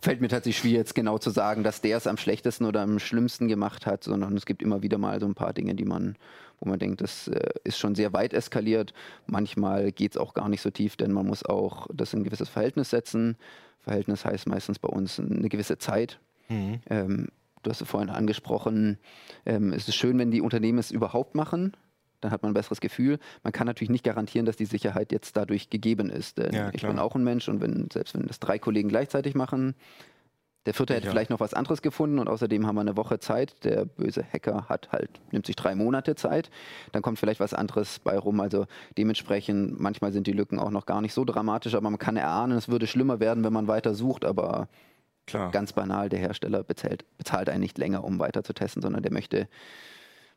fällt 0.00 0.20
mir 0.20 0.28
tatsächlich 0.28 0.58
schwer, 0.58 0.78
jetzt 0.78 0.94
genau 0.94 1.18
zu 1.18 1.30
sagen, 1.30 1.62
dass 1.62 1.80
der 1.80 1.96
es 1.96 2.06
am 2.06 2.16
schlechtesten 2.16 2.64
oder 2.64 2.82
am 2.82 2.98
schlimmsten 2.98 3.48
gemacht 3.48 3.86
hat, 3.86 4.04
sondern 4.04 4.36
es 4.36 4.46
gibt 4.46 4.62
immer 4.62 4.82
wieder 4.82 4.98
mal 4.98 5.20
so 5.20 5.26
ein 5.26 5.34
paar 5.34 5.52
Dinge, 5.52 5.74
die 5.74 5.84
man, 5.84 6.16
wo 6.60 6.68
man 6.68 6.78
denkt, 6.78 7.00
das 7.00 7.28
äh, 7.28 7.50
ist 7.64 7.78
schon 7.78 7.94
sehr 7.94 8.12
weit 8.12 8.32
eskaliert. 8.32 8.92
Manchmal 9.26 9.92
geht 9.92 10.12
es 10.12 10.16
auch 10.16 10.34
gar 10.34 10.48
nicht 10.48 10.60
so 10.60 10.70
tief, 10.70 10.96
denn 10.96 11.12
man 11.12 11.26
muss 11.26 11.44
auch 11.44 11.86
das 11.92 12.12
in 12.12 12.20
ein 12.20 12.24
gewisses 12.24 12.48
Verhältnis 12.48 12.90
setzen. 12.90 13.36
Verhältnis 13.80 14.24
heißt 14.24 14.46
meistens 14.48 14.78
bei 14.78 14.88
uns 14.88 15.20
eine 15.20 15.48
gewisse 15.48 15.78
Zeit. 15.78 16.18
Mhm. 16.48 16.80
Ähm, 16.90 17.28
du 17.62 17.70
hast 17.70 17.80
es 17.80 17.88
vorhin 17.88 18.10
angesprochen, 18.10 18.98
ähm, 19.44 19.72
es 19.72 19.88
ist 19.88 19.96
schön, 19.96 20.18
wenn 20.18 20.30
die 20.30 20.40
Unternehmen 20.40 20.78
es 20.78 20.90
überhaupt 20.90 21.34
machen 21.34 21.76
dann 22.20 22.30
hat 22.30 22.42
man 22.42 22.52
ein 22.52 22.54
besseres 22.54 22.80
Gefühl. 22.80 23.18
Man 23.42 23.52
kann 23.52 23.66
natürlich 23.66 23.90
nicht 23.90 24.04
garantieren, 24.04 24.46
dass 24.46 24.56
die 24.56 24.64
Sicherheit 24.64 25.12
jetzt 25.12 25.36
dadurch 25.36 25.70
gegeben 25.70 26.10
ist. 26.10 26.38
Denn 26.38 26.54
ja, 26.54 26.70
ich 26.72 26.82
bin 26.82 26.98
auch 26.98 27.14
ein 27.14 27.24
Mensch 27.24 27.48
und 27.48 27.60
wenn, 27.60 27.88
selbst 27.92 28.14
wenn 28.14 28.26
das 28.26 28.40
drei 28.40 28.58
Kollegen 28.58 28.88
gleichzeitig 28.88 29.34
machen, 29.34 29.74
der 30.66 30.74
vierte 30.74 30.94
hätte 30.94 31.06
ja. 31.06 31.12
vielleicht 31.12 31.30
noch 31.30 31.38
was 31.38 31.54
anderes 31.54 31.80
gefunden 31.80 32.18
und 32.18 32.28
außerdem 32.28 32.66
haben 32.66 32.74
wir 32.74 32.80
eine 32.80 32.96
Woche 32.96 33.20
Zeit. 33.20 33.64
Der 33.64 33.84
böse 33.84 34.24
Hacker 34.24 34.68
hat 34.68 34.90
halt, 34.90 35.10
nimmt 35.30 35.46
sich 35.46 35.54
drei 35.54 35.76
Monate 35.76 36.16
Zeit. 36.16 36.50
Dann 36.90 37.02
kommt 37.02 37.20
vielleicht 37.20 37.38
was 37.38 37.54
anderes 37.54 38.00
bei 38.00 38.18
rum. 38.18 38.40
Also 38.40 38.66
dementsprechend, 38.98 39.78
manchmal 39.78 40.12
sind 40.12 40.26
die 40.26 40.32
Lücken 40.32 40.58
auch 40.58 40.70
noch 40.70 40.84
gar 40.84 41.00
nicht 41.00 41.14
so 41.14 41.24
dramatisch, 41.24 41.74
aber 41.74 41.88
man 41.88 42.00
kann 42.00 42.16
erahnen, 42.16 42.58
es 42.58 42.68
würde 42.68 42.88
schlimmer 42.88 43.20
werden, 43.20 43.44
wenn 43.44 43.52
man 43.52 43.68
weiter 43.68 43.94
sucht, 43.94 44.24
aber 44.24 44.68
Klar. 45.26 45.52
ganz 45.52 45.72
banal, 45.72 46.08
der 46.08 46.18
Hersteller 46.18 46.64
bezahlt, 46.64 47.04
bezahlt 47.16 47.48
einen 47.48 47.60
nicht 47.60 47.78
länger, 47.78 48.02
um 48.02 48.18
weiter 48.18 48.42
zu 48.42 48.52
testen, 48.52 48.82
sondern 48.82 49.02
der 49.02 49.12
möchte 49.12 49.48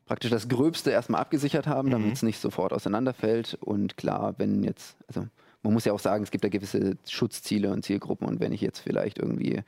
praktisch 0.10 0.32
das 0.32 0.50
Gröbste 0.50 0.90
erstmal 0.90 1.22
abgesichert 1.22 1.68
haben, 1.68 1.92
damit 1.92 2.08
mhm. 2.08 2.14
es 2.14 2.24
nicht 2.24 2.42
sofort 2.42 2.74
auseinanderfällt. 2.74 3.60
Und 3.62 3.96
klar, 3.96 4.34
wenn 4.38 4.64
jetzt, 4.64 4.98
also 5.08 5.28
man 5.62 5.72
muss 5.72 5.86
ja 5.86 5.94
auch 5.94 6.00
sagen, 6.00 6.24
es 6.24 6.32
gibt 6.32 6.44
ja 6.44 6.50
gewisse 6.50 6.98
Schutzziele 7.08 7.72
und 7.72 7.86
Zielgruppen 7.86 8.28
und 8.28 8.40
wenn 8.40 8.52
ich 8.52 8.60
jetzt 8.60 8.80
vielleicht 8.80 9.20
irgendwie 9.20 9.62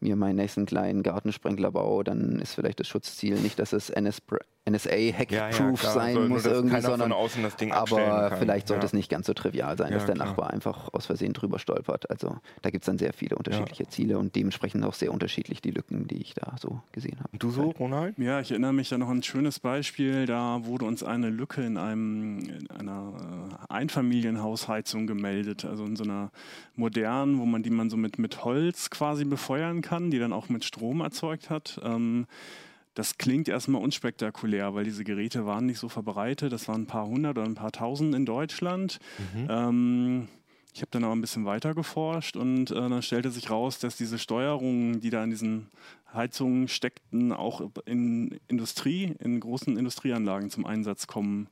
mir 0.00 0.16
meinen 0.16 0.36
nächsten 0.36 0.64
kleinen 0.64 1.02
Gartensprenkler 1.02 1.72
baue, 1.72 2.04
dann 2.04 2.40
ist 2.40 2.54
vielleicht 2.54 2.80
das 2.80 2.88
Schutzziel 2.88 3.38
nicht, 3.38 3.58
dass 3.58 3.74
es 3.74 3.90
NS 3.90 4.22
NSA 4.68 4.90
hackproof 4.90 5.30
ja, 5.30 5.50
ja, 5.50 5.76
sein 5.76 6.16
also, 6.16 6.28
muss 6.28 6.44
irgendwie, 6.44 6.80
sondern 6.80 7.12
aber 7.12 8.36
vielleicht 8.36 8.66
sollte 8.66 8.82
ja. 8.82 8.86
es 8.86 8.92
nicht 8.92 9.08
ganz 9.08 9.26
so 9.26 9.32
trivial 9.32 9.76
sein, 9.78 9.92
dass 9.92 10.06
der 10.06 10.16
klar. 10.16 10.28
Nachbar 10.28 10.50
einfach 10.50 10.92
aus 10.92 11.06
Versehen 11.06 11.32
drüber 11.34 11.60
stolpert. 11.60 12.10
Also 12.10 12.36
da 12.62 12.70
gibt 12.70 12.82
es 12.82 12.86
dann 12.86 12.98
sehr 12.98 13.12
viele 13.12 13.36
unterschiedliche 13.36 13.86
Ziele 13.88 14.18
und 14.18 14.34
dementsprechend 14.34 14.84
auch 14.84 14.94
sehr 14.94 15.12
unterschiedlich 15.12 15.62
die 15.62 15.70
Lücken, 15.70 16.08
die 16.08 16.20
ich 16.20 16.34
da 16.34 16.56
so 16.58 16.80
gesehen 16.90 17.18
habe. 17.20 17.38
Du 17.38 17.50
so, 17.50 17.70
Ronald? 17.70 18.18
Ja, 18.18 18.40
ich 18.40 18.50
erinnere 18.50 18.72
mich 18.72 18.88
da 18.88 18.98
noch 18.98 19.08
an 19.08 19.18
ein 19.18 19.22
schönes 19.22 19.60
Beispiel. 19.60 20.26
Da 20.26 20.64
wurde 20.64 20.84
uns 20.84 21.04
eine 21.04 21.30
Lücke 21.30 21.64
in 21.64 21.76
einem 21.76 22.40
in 22.40 22.70
einer 22.70 23.12
äh, 23.70 23.72
Einfamilienhausheizung 23.72 25.06
gemeldet, 25.06 25.64
also 25.64 25.84
in 25.84 25.94
so 25.94 26.02
einer 26.02 26.32
modernen, 26.74 27.38
wo 27.38 27.46
man 27.46 27.62
die 27.62 27.70
man 27.70 27.88
so 27.88 27.96
mit 27.96 28.18
mit 28.18 28.44
Holz 28.44 28.90
quasi 28.90 29.24
befeuern 29.24 29.80
kann, 29.80 30.10
die 30.10 30.18
dann 30.18 30.32
auch 30.32 30.48
mit 30.48 30.64
Strom 30.64 31.00
erzeugt 31.00 31.50
hat. 31.50 31.80
Ähm, 31.84 32.26
das 32.96 33.18
klingt 33.18 33.46
erstmal 33.46 33.82
unspektakulär, 33.82 34.74
weil 34.74 34.84
diese 34.84 35.04
Geräte 35.04 35.44
waren 35.44 35.66
nicht 35.66 35.78
so 35.78 35.90
verbreitet. 35.90 36.50
Das 36.50 36.66
waren 36.66 36.82
ein 36.82 36.86
paar 36.86 37.06
hundert 37.06 37.36
oder 37.36 37.46
ein 37.46 37.54
paar 37.54 37.70
tausend 37.70 38.14
in 38.14 38.24
Deutschland. 38.24 38.98
Mhm. 39.34 39.46
Ähm, 39.50 40.28
ich 40.72 40.80
habe 40.80 40.90
dann 40.90 41.04
aber 41.04 41.14
ein 41.14 41.20
bisschen 41.20 41.44
weiter 41.44 41.74
geforscht 41.74 42.36
und 42.36 42.70
äh, 42.70 42.74
dann 42.74 43.02
stellte 43.02 43.30
sich 43.30 43.50
raus, 43.50 43.78
dass 43.78 43.98
diese 43.98 44.18
Steuerungen, 44.18 45.00
die 45.00 45.10
da 45.10 45.22
in 45.22 45.28
diesen 45.28 45.68
Heizungen 46.12 46.68
steckten, 46.68 47.32
auch 47.32 47.60
in 47.84 48.40
Industrie, 48.48 49.14
in 49.18 49.40
großen 49.40 49.76
Industrieanlagen 49.76 50.48
zum 50.48 50.64
Einsatz 50.64 51.06
kommen. 51.06 51.48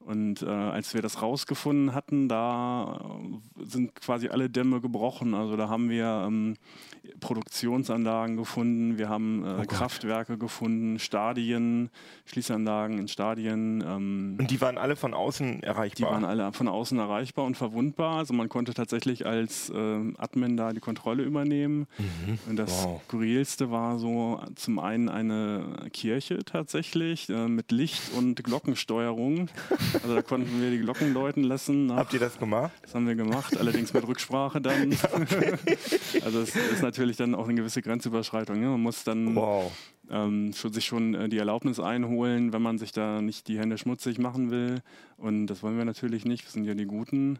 Und 0.00 0.42
äh, 0.42 0.46
als 0.46 0.94
wir 0.94 1.02
das 1.02 1.20
rausgefunden 1.20 1.94
hatten, 1.94 2.28
da 2.28 3.20
sind 3.62 3.94
quasi 3.96 4.28
alle 4.28 4.48
Dämme 4.48 4.80
gebrochen. 4.80 5.34
Also 5.34 5.56
da 5.56 5.68
haben 5.68 5.90
wir 5.90 6.24
ähm, 6.26 6.56
Produktionsanlagen 7.20 8.36
gefunden, 8.36 8.96
wir 8.96 9.08
haben 9.08 9.44
äh, 9.44 9.58
oh 9.60 9.64
Kraftwerke 9.66 10.38
gefunden, 10.38 10.98
Stadien, 10.98 11.90
Schließanlagen 12.24 12.98
in 12.98 13.08
Stadien. 13.08 13.84
Ähm, 13.86 14.36
und 14.38 14.50
die 14.50 14.60
waren 14.60 14.78
alle 14.78 14.96
von 14.96 15.12
außen 15.12 15.62
erreichbar? 15.62 16.08
Die 16.08 16.14
waren 16.14 16.24
alle 16.24 16.52
von 16.52 16.68
außen 16.68 16.98
erreichbar 16.98 17.44
und 17.44 17.56
verwundbar. 17.56 18.16
Also 18.16 18.32
man 18.34 18.48
konnte 18.48 18.74
tatsächlich 18.74 19.26
als 19.26 19.68
äh, 19.70 20.12
Admin 20.16 20.56
da 20.56 20.72
die 20.72 20.80
Kontrolle 20.80 21.22
übernehmen. 21.22 21.86
Mhm. 21.98 22.38
Und 22.48 22.56
das 22.56 22.84
wow. 22.84 23.02
Skurrilste 23.06 23.70
war 23.70 23.98
so 23.98 24.40
zum 24.54 24.78
einen 24.78 25.08
eine 25.08 25.88
Kirche 25.92 26.38
tatsächlich 26.44 27.28
äh, 27.28 27.48
mit 27.48 27.72
Licht 27.72 28.12
und 28.16 28.42
Glockensteuerung. 28.42 29.50
Also 29.94 30.14
da 30.14 30.22
konnten 30.22 30.60
wir 30.60 30.70
die 30.70 30.78
Glocken 30.78 31.12
läuten 31.12 31.44
lassen. 31.44 31.92
Habt 31.92 32.12
ihr 32.12 32.20
das 32.20 32.38
gemacht? 32.38 32.72
Das 32.82 32.94
haben 32.94 33.06
wir 33.06 33.14
gemacht, 33.14 33.56
allerdings 33.56 33.92
mit 33.92 34.06
Rücksprache 34.06 34.60
dann. 34.60 34.90
also 36.24 36.40
es 36.40 36.54
ist 36.56 36.82
natürlich 36.82 37.16
dann 37.16 37.34
auch 37.34 37.44
eine 37.44 37.54
gewisse 37.54 37.82
Grenzüberschreitung. 37.82 38.60
Ne? 38.60 38.66
Man 38.66 38.80
muss 38.80 39.04
dann 39.04 39.34
wow. 39.34 39.72
ähm, 40.10 40.52
sich 40.52 40.84
schon 40.84 41.14
äh, 41.14 41.28
die 41.28 41.38
Erlaubnis 41.38 41.80
einholen, 41.80 42.52
wenn 42.52 42.62
man 42.62 42.78
sich 42.78 42.92
da 42.92 43.20
nicht 43.20 43.48
die 43.48 43.58
Hände 43.58 43.78
schmutzig 43.78 44.18
machen 44.18 44.50
will. 44.50 44.82
Und 45.16 45.46
das 45.46 45.62
wollen 45.62 45.76
wir 45.76 45.84
natürlich 45.84 46.24
nicht, 46.24 46.44
wir 46.44 46.50
sind 46.50 46.64
ja 46.64 46.74
die 46.74 46.86
Guten. 46.86 47.38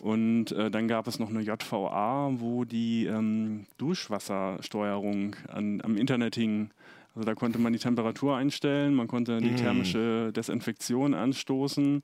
Und 0.00 0.52
äh, 0.52 0.70
dann 0.70 0.88
gab 0.88 1.06
es 1.06 1.18
noch 1.18 1.30
eine 1.30 1.40
JVA, 1.40 2.32
wo 2.34 2.64
die 2.64 3.06
ähm, 3.06 3.66
Duschwassersteuerung 3.78 5.36
an, 5.48 5.80
am 5.82 5.96
Internet 5.96 6.34
hing. 6.34 6.70
Also 7.14 7.26
da 7.26 7.34
konnte 7.34 7.58
man 7.58 7.72
die 7.72 7.78
Temperatur 7.78 8.36
einstellen, 8.36 8.94
man 8.94 9.06
konnte 9.06 9.38
die 9.38 9.52
mm. 9.52 9.56
thermische 9.56 10.32
Desinfektion 10.32 11.14
anstoßen. 11.14 12.02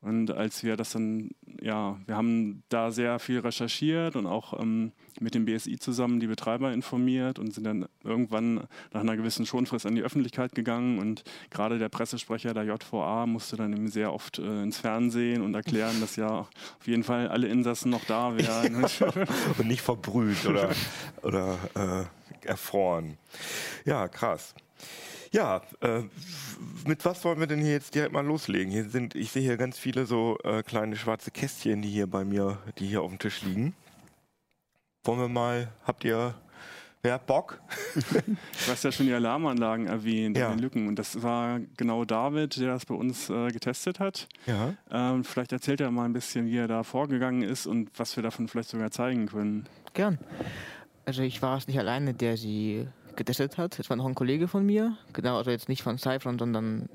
Und 0.00 0.30
als 0.30 0.62
wir 0.62 0.76
das 0.76 0.92
dann, 0.92 1.30
ja, 1.60 1.98
wir 2.06 2.16
haben 2.16 2.62
da 2.68 2.92
sehr 2.92 3.18
viel 3.18 3.40
recherchiert 3.40 4.14
und 4.14 4.26
auch 4.26 4.58
ähm, 4.60 4.92
mit 5.18 5.34
dem 5.34 5.44
BSI 5.44 5.78
zusammen 5.78 6.20
die 6.20 6.28
Betreiber 6.28 6.72
informiert 6.72 7.40
und 7.40 7.52
sind 7.52 7.64
dann 7.64 7.86
irgendwann 8.04 8.68
nach 8.92 9.00
einer 9.00 9.16
gewissen 9.16 9.44
Schonfrist 9.44 9.86
an 9.86 9.96
die 9.96 10.02
Öffentlichkeit 10.02 10.54
gegangen. 10.54 11.00
Und 11.00 11.24
gerade 11.50 11.80
der 11.80 11.88
Pressesprecher 11.88 12.54
der 12.54 12.62
JVA 12.64 13.26
musste 13.26 13.56
dann 13.56 13.72
eben 13.72 13.88
sehr 13.88 14.12
oft 14.12 14.38
äh, 14.38 14.62
ins 14.62 14.78
Fernsehen 14.78 15.42
und 15.42 15.54
erklären, 15.54 16.00
dass 16.00 16.14
ja 16.14 16.28
auf 16.30 16.86
jeden 16.86 17.02
Fall 17.02 17.26
alle 17.26 17.48
Insassen 17.48 17.90
noch 17.90 18.04
da 18.04 18.36
wären. 18.36 18.84
und 19.58 19.66
nicht 19.66 19.82
verbrüht 19.82 20.46
oder, 20.46 20.70
oder 21.22 21.58
äh, 21.74 22.04
erfroren. 22.48 23.18
Ja, 23.84 24.08
krass. 24.08 24.54
Ja, 25.32 25.62
äh, 25.80 26.02
mit 26.86 27.04
was 27.04 27.24
wollen 27.24 27.40
wir 27.40 27.46
denn 27.46 27.60
hier 27.60 27.72
jetzt 27.72 27.94
direkt 27.94 28.12
mal 28.12 28.24
loslegen? 28.24 28.72
Hier 28.72 28.88
sind, 28.88 29.14
ich 29.14 29.30
sehe 29.30 29.42
hier 29.42 29.56
ganz 29.56 29.78
viele 29.78 30.06
so 30.06 30.38
äh, 30.42 30.62
kleine 30.62 30.96
schwarze 30.96 31.30
Kästchen, 31.30 31.82
die 31.82 31.90
hier 31.90 32.06
bei 32.06 32.24
mir, 32.24 32.58
die 32.78 32.86
hier 32.86 33.02
auf 33.02 33.10
dem 33.10 33.18
Tisch 33.18 33.42
liegen. 33.42 33.74
Wollen 35.04 35.20
wir 35.20 35.28
mal, 35.28 35.68
habt 35.84 36.04
ihr, 36.04 36.34
wer 37.02 37.14
hat 37.14 37.26
Bock? 37.26 37.60
du 37.94 38.36
hast 38.70 38.84
ja 38.84 38.92
schon 38.92 39.06
die 39.06 39.12
Alarmanlagen 39.12 39.86
erwähnt, 39.86 40.36
ja. 40.36 40.54
die 40.54 40.60
Lücken. 40.60 40.88
Und 40.88 40.98
das 40.98 41.22
war 41.22 41.60
genau 41.76 42.04
David, 42.04 42.56
der 42.56 42.68
das 42.68 42.86
bei 42.86 42.94
uns 42.94 43.28
äh, 43.28 43.48
getestet 43.48 44.00
hat. 44.00 44.28
Ja. 44.46 44.74
Ähm, 44.90 45.24
vielleicht 45.24 45.52
erzählt 45.52 45.80
er 45.80 45.90
mal 45.90 46.04
ein 46.04 46.12
bisschen, 46.14 46.46
wie 46.46 46.56
er 46.56 46.68
da 46.68 46.82
vorgegangen 46.82 47.42
ist 47.42 47.66
und 47.66 47.90
was 47.96 48.16
wir 48.16 48.22
davon 48.22 48.48
vielleicht 48.48 48.70
sogar 48.70 48.90
zeigen 48.90 49.26
können. 49.26 49.66
Gern. 49.92 50.18
Also 51.08 51.22
ich 51.22 51.40
war 51.40 51.56
es 51.56 51.66
nicht 51.66 51.78
alleine, 51.78 52.12
der 52.12 52.36
sie 52.36 52.86
getestet 53.16 53.56
hat. 53.56 53.78
Es 53.78 53.88
war 53.88 53.96
noch 53.96 54.04
ein 54.04 54.14
Kollege 54.14 54.46
von 54.46 54.66
mir, 54.66 54.94
genau, 55.14 55.38
also 55.38 55.50
jetzt 55.50 55.70
nicht 55.70 55.82
von 55.82 55.96
Cyphron, 55.96 56.38
sondern 56.38 56.90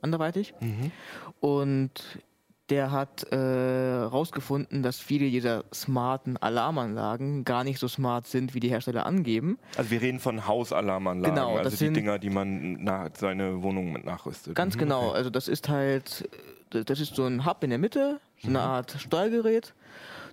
anderweitig. 0.00 0.52
Mhm. 0.58 0.90
Und 1.38 1.92
der 2.70 2.90
hat 2.90 3.24
herausgefunden, 3.30 4.80
äh, 4.80 4.82
dass 4.82 4.98
viele 4.98 5.30
dieser 5.30 5.62
smarten 5.72 6.36
Alarmanlagen 6.38 7.44
gar 7.44 7.62
nicht 7.62 7.78
so 7.78 7.86
smart 7.86 8.26
sind, 8.26 8.52
wie 8.54 8.58
die 8.58 8.68
Hersteller 8.68 9.06
angeben. 9.06 9.60
Also 9.76 9.92
wir 9.92 10.02
reden 10.02 10.18
von 10.18 10.48
Hausalarmanlagen, 10.48 11.32
genau, 11.32 11.56
also 11.56 11.76
die 11.76 11.92
Dinger, 11.92 12.18
die 12.18 12.30
man 12.30 12.82
nach, 12.82 13.10
seine 13.14 13.62
Wohnung 13.62 13.92
mit 13.92 14.04
nachrüstet. 14.04 14.56
Ganz 14.56 14.74
mhm, 14.74 14.80
genau, 14.80 15.10
okay. 15.10 15.18
also 15.18 15.30
das 15.30 15.46
ist 15.46 15.68
halt, 15.68 16.28
das 16.70 16.98
ist 16.98 17.14
so 17.14 17.26
ein 17.26 17.46
Hub 17.46 17.62
in 17.62 17.70
der 17.70 17.78
Mitte, 17.78 18.18
so 18.40 18.48
eine 18.48 18.58
mhm. 18.58 18.64
Art 18.64 18.96
Steuergerät. 18.98 19.72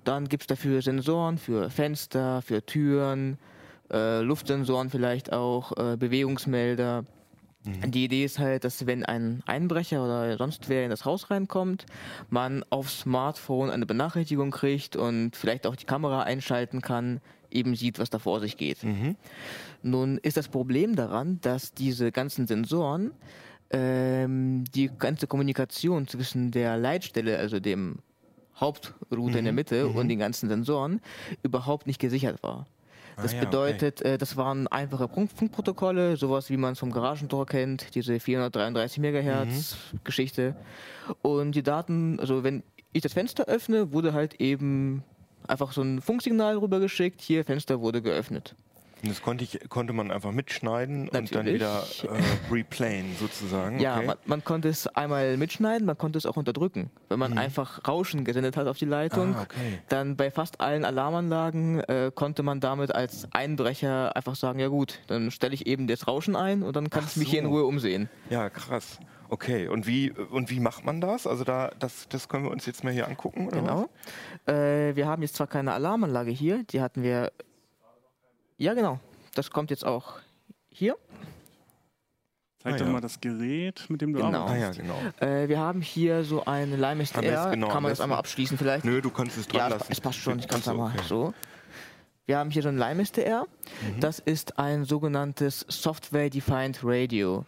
Dann 0.04 0.28
gibt 0.28 0.44
es 0.44 0.48
dafür 0.48 0.82
Sensoren 0.82 1.38
für 1.38 1.70
Fenster, 1.70 2.42
für 2.42 2.66
Türen, 2.66 3.38
äh, 3.92 4.22
Luftsensoren 4.22 4.90
vielleicht 4.90 5.32
auch, 5.34 5.72
äh, 5.78 5.98
Bewegungsmelder. 5.98 7.06
Mhm. 7.66 7.92
Die 7.92 8.06
Idee 8.06 8.24
ist 8.24 8.40
halt, 8.40 8.64
dass 8.64 8.86
wenn 8.86 9.04
ein 9.04 9.44
Einbrecher 9.46 10.04
oder 10.04 10.38
sonst 10.38 10.70
wer 10.70 10.84
in 10.84 10.90
das 10.90 11.06
Haus 11.06 11.30
reinkommt, 11.30 11.86
man 12.30 12.64
aufs 12.70 13.02
Smartphone 13.02 13.70
eine 13.70 13.86
Benachrichtigung 13.86 14.52
kriegt 14.52 14.96
und 14.96 15.36
vielleicht 15.36 15.68
auch 15.68 15.76
die 15.76 15.86
Kamera 15.86 16.24
einschalten 16.24 16.82
kann, 16.82 17.22
eben 17.52 17.76
sieht, 17.76 18.00
was 18.00 18.10
da 18.10 18.20
vor 18.20 18.40
sich 18.40 18.58
geht. 18.58 18.84
Mhm. 18.84 19.16
Nun 19.82 20.18
ist 20.20 20.38
das 20.38 20.48
Problem 20.48 20.96
daran, 20.96 21.40
dass 21.42 21.74
diese 21.74 22.12
ganzen 22.12 22.48
Sensoren 22.48 23.12
ähm, 23.72 24.64
die 24.74 24.90
ganze 24.98 25.28
Kommunikation 25.28 26.08
zwischen 26.08 26.52
der 26.52 26.78
Leitstelle, 26.78 27.38
also 27.38 27.60
dem 27.60 28.00
Hauptrouter 28.60 29.40
in 29.40 29.46
der 29.46 29.54
Mitte 29.54 29.88
und 29.88 30.08
den 30.10 30.20
ganzen 30.20 30.50
Sensoren 30.50 31.02
überhaupt 31.44 31.88
nicht 31.88 32.00
gesichert 32.00 32.42
war. 32.44 32.68
Das 33.16 33.32
Ah 33.34 33.36
ja, 33.36 33.42
okay. 33.42 33.46
bedeutet, 33.48 34.02
äh, 34.02 34.18
das 34.18 34.38
waren 34.38 34.68
einfache 34.68 35.10
Funk- 35.10 35.32
Funkprotokolle, 35.36 36.16
sowas 36.16 36.50
wie 36.50 36.56
man 36.58 36.74
es 36.74 36.80
vom 36.80 36.92
Garagentor 36.92 37.46
kennt, 37.46 37.94
diese 37.96 38.18
433 38.20 39.00
Megahertz 39.00 39.76
Geschichte. 40.06 40.56
Und 41.22 41.54
die 41.54 41.64
Daten, 41.64 42.20
also 42.20 42.44
wenn 42.44 42.64
ich 42.94 43.02
das 43.02 43.14
Fenster 43.14 43.46
öffne, 43.46 43.92
wurde 43.92 44.14
halt 44.14 44.36
eben 44.40 45.04
einfach 45.48 45.74
so 45.74 45.82
ein 45.82 46.02
Funksignal 46.02 46.58
rübergeschickt, 46.58 47.22
hier 47.22 47.44
Fenster 47.44 47.82
wurde 47.82 48.02
geöffnet. 48.02 48.56
Und 49.02 49.10
das 49.10 49.22
konnte, 49.22 49.46
ich, 49.46 49.60
konnte 49.70 49.94
man 49.94 50.12
einfach 50.12 50.32
mitschneiden 50.32 51.04
und 51.04 51.16
dann 51.16 51.24
Natürlich. 51.24 51.54
wieder 51.56 51.84
äh, 52.04 52.54
replayen 52.54 53.16
sozusagen. 53.18 53.80
Ja, 53.80 53.98
okay. 53.98 54.08
man, 54.08 54.18
man 54.26 54.44
konnte 54.44 54.68
es 54.68 54.88
einmal 54.88 55.38
mitschneiden, 55.38 55.86
man 55.86 55.98
konnte 55.98 56.18
es 56.18 56.26
auch 56.26 56.36
unterdrücken. 56.36 56.90
Wenn 57.08 57.18
man 57.20 57.38
einfach 57.38 57.88
Rauschen 57.88 58.26
gesendet 58.26 58.58
hat 58.58 58.68
auf 58.68 58.78
die 58.78 58.86
Leitung, 58.86 59.30
Mhm. 59.30 59.36
Ah, 59.36 59.42
okay. 59.44 59.80
dann 59.90 60.16
bei 60.18 60.32
fast 60.32 60.60
allen 60.62 60.84
Alarmanlagen 60.86 61.80
äh, 61.82 62.12
konnte 62.14 62.44
man 62.44 62.60
damit 62.60 62.94
als 62.94 63.28
Einbrecher 63.32 64.16
einfach 64.16 64.36
sagen, 64.36 64.60
ja 64.60 64.68
gut, 64.68 65.00
dann 65.08 65.32
stelle 65.32 65.54
ich 65.54 65.66
eben 65.68 65.88
das 65.88 66.08
Rauschen 66.08 66.36
ein 66.36 66.64
und 66.64 66.76
dann 66.76 66.90
kann 66.90 67.04
Ach 67.06 67.12
ich 67.12 67.18
mich 67.18 67.30
hier 67.30 67.40
in 67.40 67.46
so. 67.46 67.52
Ruhe 67.52 67.66
umsehen. 67.66 68.10
Ja, 68.30 68.50
krass. 68.50 69.00
Okay, 69.30 69.68
und 69.68 69.86
wie, 69.88 70.12
und 70.12 70.50
wie 70.50 70.60
macht 70.60 70.84
man 70.86 71.02
das? 71.02 71.28
Also 71.28 71.44
da, 71.44 71.72
das, 71.80 72.08
das 72.10 72.28
können 72.28 72.44
wir 72.46 72.52
uns 72.52 72.66
jetzt 72.66 72.84
mal 72.84 72.92
hier 72.92 73.08
angucken, 73.08 73.48
oder 73.48 73.62
Genau. 73.62 73.90
Äh, 74.48 74.96
wir 74.96 75.08
haben 75.08 75.22
jetzt 75.22 75.36
zwar 75.36 75.48
keine 75.48 75.74
Alarmanlage 75.74 76.32
hier, 76.32 76.64
die 76.70 76.82
hatten 76.82 77.04
wir. 77.04 77.32
Ja, 78.60 78.74
genau. 78.76 79.00
Das 79.36 79.50
kommt 79.52 79.70
jetzt 79.72 79.86
auch 79.86 80.20
hier. 80.70 80.96
Zeig 82.62 82.74
Ah, 82.74 82.78
doch 82.78 82.86
ja. 82.88 82.92
mal 82.92 83.00
das 83.02 83.22
Gerät, 83.22 83.86
mit 83.90 84.02
dem 84.02 84.12
du 84.14 84.20
Genau. 84.20 84.44
was? 84.44 84.52
Ah 84.52 84.56
ja, 84.58 84.68
arbeitest. 84.68 84.80
genau. 84.82 85.32
Äh, 85.34 85.48
wir 85.48 85.60
haben 85.60 85.82
hier 85.82 86.24
so 86.26 86.44
eine 86.46 86.76
Limest 86.76 87.16
Am 87.16 87.22
besten, 87.22 87.36
R. 87.38 87.50
genau, 87.52 87.70
kann 87.70 87.82
man 87.84 87.92
das 87.92 88.02
einmal 88.02 88.20
abschließen 88.20 88.58
vielleicht? 88.58 88.84
Nö, 88.84 89.02
du 89.02 89.10
kannst 89.12 89.38
es 89.38 89.48
dran 89.48 89.60
Ja, 89.60 89.68
lassen. 89.70 89.88
es 89.90 90.02
passt 90.02 90.20
schon. 90.20 90.40
Ich 90.40 90.48
kann 90.48 90.60
es 90.60 90.68
einmal 90.68 90.92
okay. 90.94 91.04
so. 91.08 91.34
Wir 92.26 92.38
haben 92.38 92.52
hier 92.52 92.62
so 92.62 92.68
ein 92.70 92.78
Limest 92.78 93.18
R. 93.18 93.46
Mhm. 93.96 94.02
Das 94.02 94.20
ist 94.20 94.60
ein 94.60 94.84
sogenanntes 94.84 95.66
Software-Defined 95.70 96.82
Radio. 96.84 97.46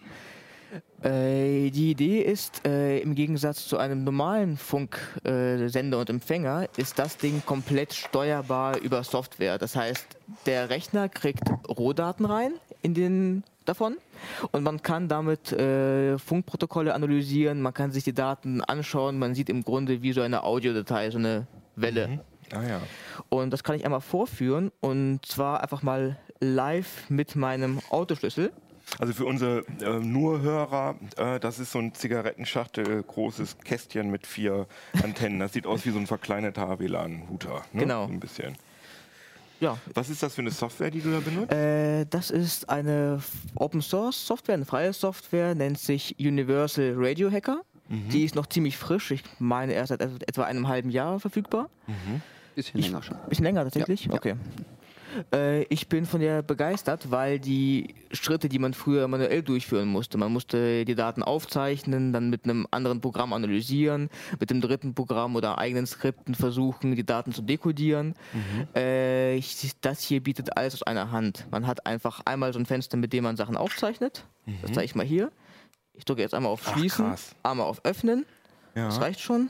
Äh, 1.03 1.69
die 1.71 1.91
Idee 1.91 2.21
ist, 2.21 2.65
äh, 2.65 2.99
im 2.99 3.15
Gegensatz 3.15 3.67
zu 3.67 3.77
einem 3.77 4.03
normalen 4.03 4.57
Funksender 4.57 5.97
äh, 5.97 6.01
und 6.01 6.09
Empfänger, 6.09 6.67
ist 6.77 6.99
das 6.99 7.17
Ding 7.17 7.41
komplett 7.45 7.93
steuerbar 7.93 8.77
über 8.79 9.03
Software. 9.03 9.57
Das 9.57 9.75
heißt, 9.75 10.05
der 10.45 10.69
Rechner 10.69 11.09
kriegt 11.09 11.43
Rohdaten 11.67 12.25
rein 12.25 12.53
in 12.81 12.93
den 12.93 13.43
davon 13.65 13.97
und 14.51 14.63
man 14.63 14.81
kann 14.81 15.07
damit 15.07 15.51
äh, 15.51 16.17
Funkprotokolle 16.17 16.93
analysieren, 16.93 17.61
man 17.61 17.73
kann 17.73 17.91
sich 17.91 18.03
die 18.03 18.13
Daten 18.13 18.61
anschauen, 18.61 19.19
man 19.19 19.35
sieht 19.35 19.49
im 19.49 19.63
Grunde 19.63 20.01
wie 20.01 20.13
so 20.13 20.21
eine 20.21 20.43
Audiodatei, 20.43 21.11
so 21.11 21.17
eine 21.17 21.47
Welle. 21.75 22.21
Ah 22.53 22.63
ja. 22.63 22.81
Und 23.29 23.51
das 23.51 23.63
kann 23.63 23.75
ich 23.75 23.85
einmal 23.85 24.01
vorführen 24.01 24.71
und 24.81 25.25
zwar 25.25 25.61
einfach 25.61 25.83
mal 25.83 26.17
live 26.39 27.09
mit 27.09 27.35
meinem 27.35 27.79
Autoschlüssel. 27.89 28.51
Also 29.00 29.13
für 29.13 29.25
unsere 29.25 29.65
äh, 29.81 30.00
nur 30.00 30.41
Hörer, 30.41 30.95
äh, 31.17 31.39
das 31.39 31.59
ist 31.59 31.71
so 31.71 31.79
ein 31.79 31.93
Zigarettenschachtel, 31.93 33.03
großes 33.03 33.57
Kästchen 33.59 34.11
mit 34.11 34.27
vier 34.27 34.67
Antennen. 35.03 35.39
Das 35.39 35.53
sieht 35.53 35.65
aus 35.65 35.85
wie 35.85 35.91
so 35.91 36.00
ein 36.00 36.07
verkleinerter 36.07 36.79
WLAN-Router. 36.79 37.63
Ne? 37.73 37.81
Genau. 37.81 38.07
So 38.07 38.13
ein 38.13 38.19
bisschen. 38.19 38.55
Ja, 39.59 39.77
Was 39.93 40.09
ist 40.09 40.23
das 40.23 40.33
für 40.33 40.41
eine 40.41 40.50
Software, 40.51 40.89
die 40.89 41.01
du 41.01 41.11
da 41.11 41.19
benutzt? 41.19 41.51
äh, 41.53 42.05
das 42.09 42.31
ist 42.31 42.67
eine 42.69 43.21
Open 43.55 43.81
Source 43.83 44.25
Software, 44.25 44.55
eine 44.55 44.65
freie 44.65 44.91
Software, 44.91 45.53
nennt 45.53 45.77
sich 45.77 46.15
Universal 46.19 46.93
Radio 46.97 47.31
Hacker. 47.31 47.61
Die 47.89 48.23
ist 48.23 48.35
noch 48.35 48.47
ziemlich 48.47 48.77
frisch, 48.77 49.11
ich 49.11 49.21
meine 49.38 49.73
erst 49.73 49.89
seit 49.89 50.01
et- 50.01 50.25
etwa 50.29 50.43
einem 50.45 50.69
halben 50.69 50.89
Jahr 50.89 51.19
verfügbar. 51.19 51.69
Bisschen 52.55 52.79
länger 52.79 53.03
schon. 53.03 53.17
Bisschen 53.27 53.43
länger 53.43 53.63
tatsächlich? 53.65 54.05
Ja, 54.05 54.17
ja. 54.23 54.33
Äh, 55.33 55.63
ich 55.63 55.87
bin 55.89 56.05
von 56.05 56.19
der 56.19 56.41
begeistert, 56.41 57.11
weil 57.11 57.39
die 57.39 57.95
Schritte, 58.11 58.49
die 58.49 58.59
man 58.59 58.73
früher 58.73 59.07
manuell 59.07 59.43
durchführen 59.43 59.87
musste, 59.87 60.17
man 60.17 60.31
musste 60.31 60.85
die 60.85 60.95
Daten 60.95 61.23
aufzeichnen, 61.23 62.13
dann 62.13 62.29
mit 62.29 62.43
einem 62.45 62.67
anderen 62.71 63.01
Programm 63.01 63.33
analysieren, 63.33 64.09
mit 64.39 64.50
dem 64.50 64.61
dritten 64.61 64.93
Programm 64.93 65.35
oder 65.35 65.57
eigenen 65.57 65.85
Skripten 65.85 66.35
versuchen, 66.35 66.95
die 66.95 67.05
Daten 67.05 67.33
zu 67.33 67.41
dekodieren. 67.41 68.15
Äh, 68.75 69.35
ich, 69.35 69.71
das 69.81 70.01
hier 70.01 70.21
bietet 70.21 70.57
alles 70.57 70.75
aus 70.75 70.83
einer 70.83 71.11
Hand. 71.11 71.47
Man 71.51 71.67
hat 71.67 71.85
einfach 71.85 72.21
einmal 72.25 72.53
so 72.53 72.59
ein 72.59 72.65
Fenster, 72.65 72.97
mit 72.97 73.13
dem 73.13 73.24
man 73.24 73.37
Sachen 73.37 73.57
aufzeichnet. 73.57 74.25
Das 74.61 74.71
zeige 74.71 74.85
ich 74.85 74.95
mal 74.95 75.05
hier. 75.05 75.31
Ich 75.93 76.05
drücke 76.05 76.21
jetzt 76.21 76.33
einmal 76.33 76.51
auf 76.51 76.61
Ach, 76.65 76.74
Schließen, 76.77 77.05
krass. 77.05 77.35
einmal 77.43 77.67
auf 77.67 77.83
Öffnen. 77.85 78.25
Ja. 78.75 78.85
Das 78.85 79.01
reicht 79.01 79.19
schon. 79.19 79.50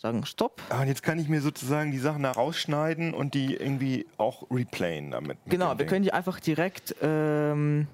Sagen 0.00 0.24
Stopp. 0.24 0.62
Ah, 0.68 0.82
und 0.82 0.86
jetzt 0.88 1.02
kann 1.02 1.18
ich 1.18 1.28
mir 1.28 1.40
sozusagen 1.40 1.90
die 1.90 1.98
Sachen 1.98 2.22
da 2.22 2.30
rausschneiden 2.30 3.14
und 3.14 3.34
die 3.34 3.54
irgendwie 3.56 4.06
auch 4.16 4.48
replayen 4.50 5.10
damit. 5.10 5.38
mit 5.44 5.50
Genau, 5.50 5.70
wir 5.70 5.74
Ding. 5.78 5.86
können 5.88 6.02
die 6.04 6.12
einfach 6.12 6.38
direkt, 6.38 6.94
ähm, 7.02 7.88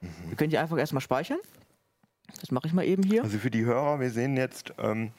Mhm. 0.00 0.08
wir 0.28 0.36
können 0.36 0.50
die 0.50 0.58
einfach 0.58 0.78
erstmal 0.78 1.00
speichern. 1.00 1.38
Das 2.40 2.50
mache 2.52 2.66
ich 2.68 2.72
mal 2.72 2.84
eben 2.84 3.02
hier. 3.02 3.24
Also 3.24 3.38
für 3.38 3.50
die 3.50 3.64
Hörer, 3.64 3.98
wir 4.00 4.10
sehen 4.10 4.36
jetzt, 4.36 4.72
ähm, 4.78 5.10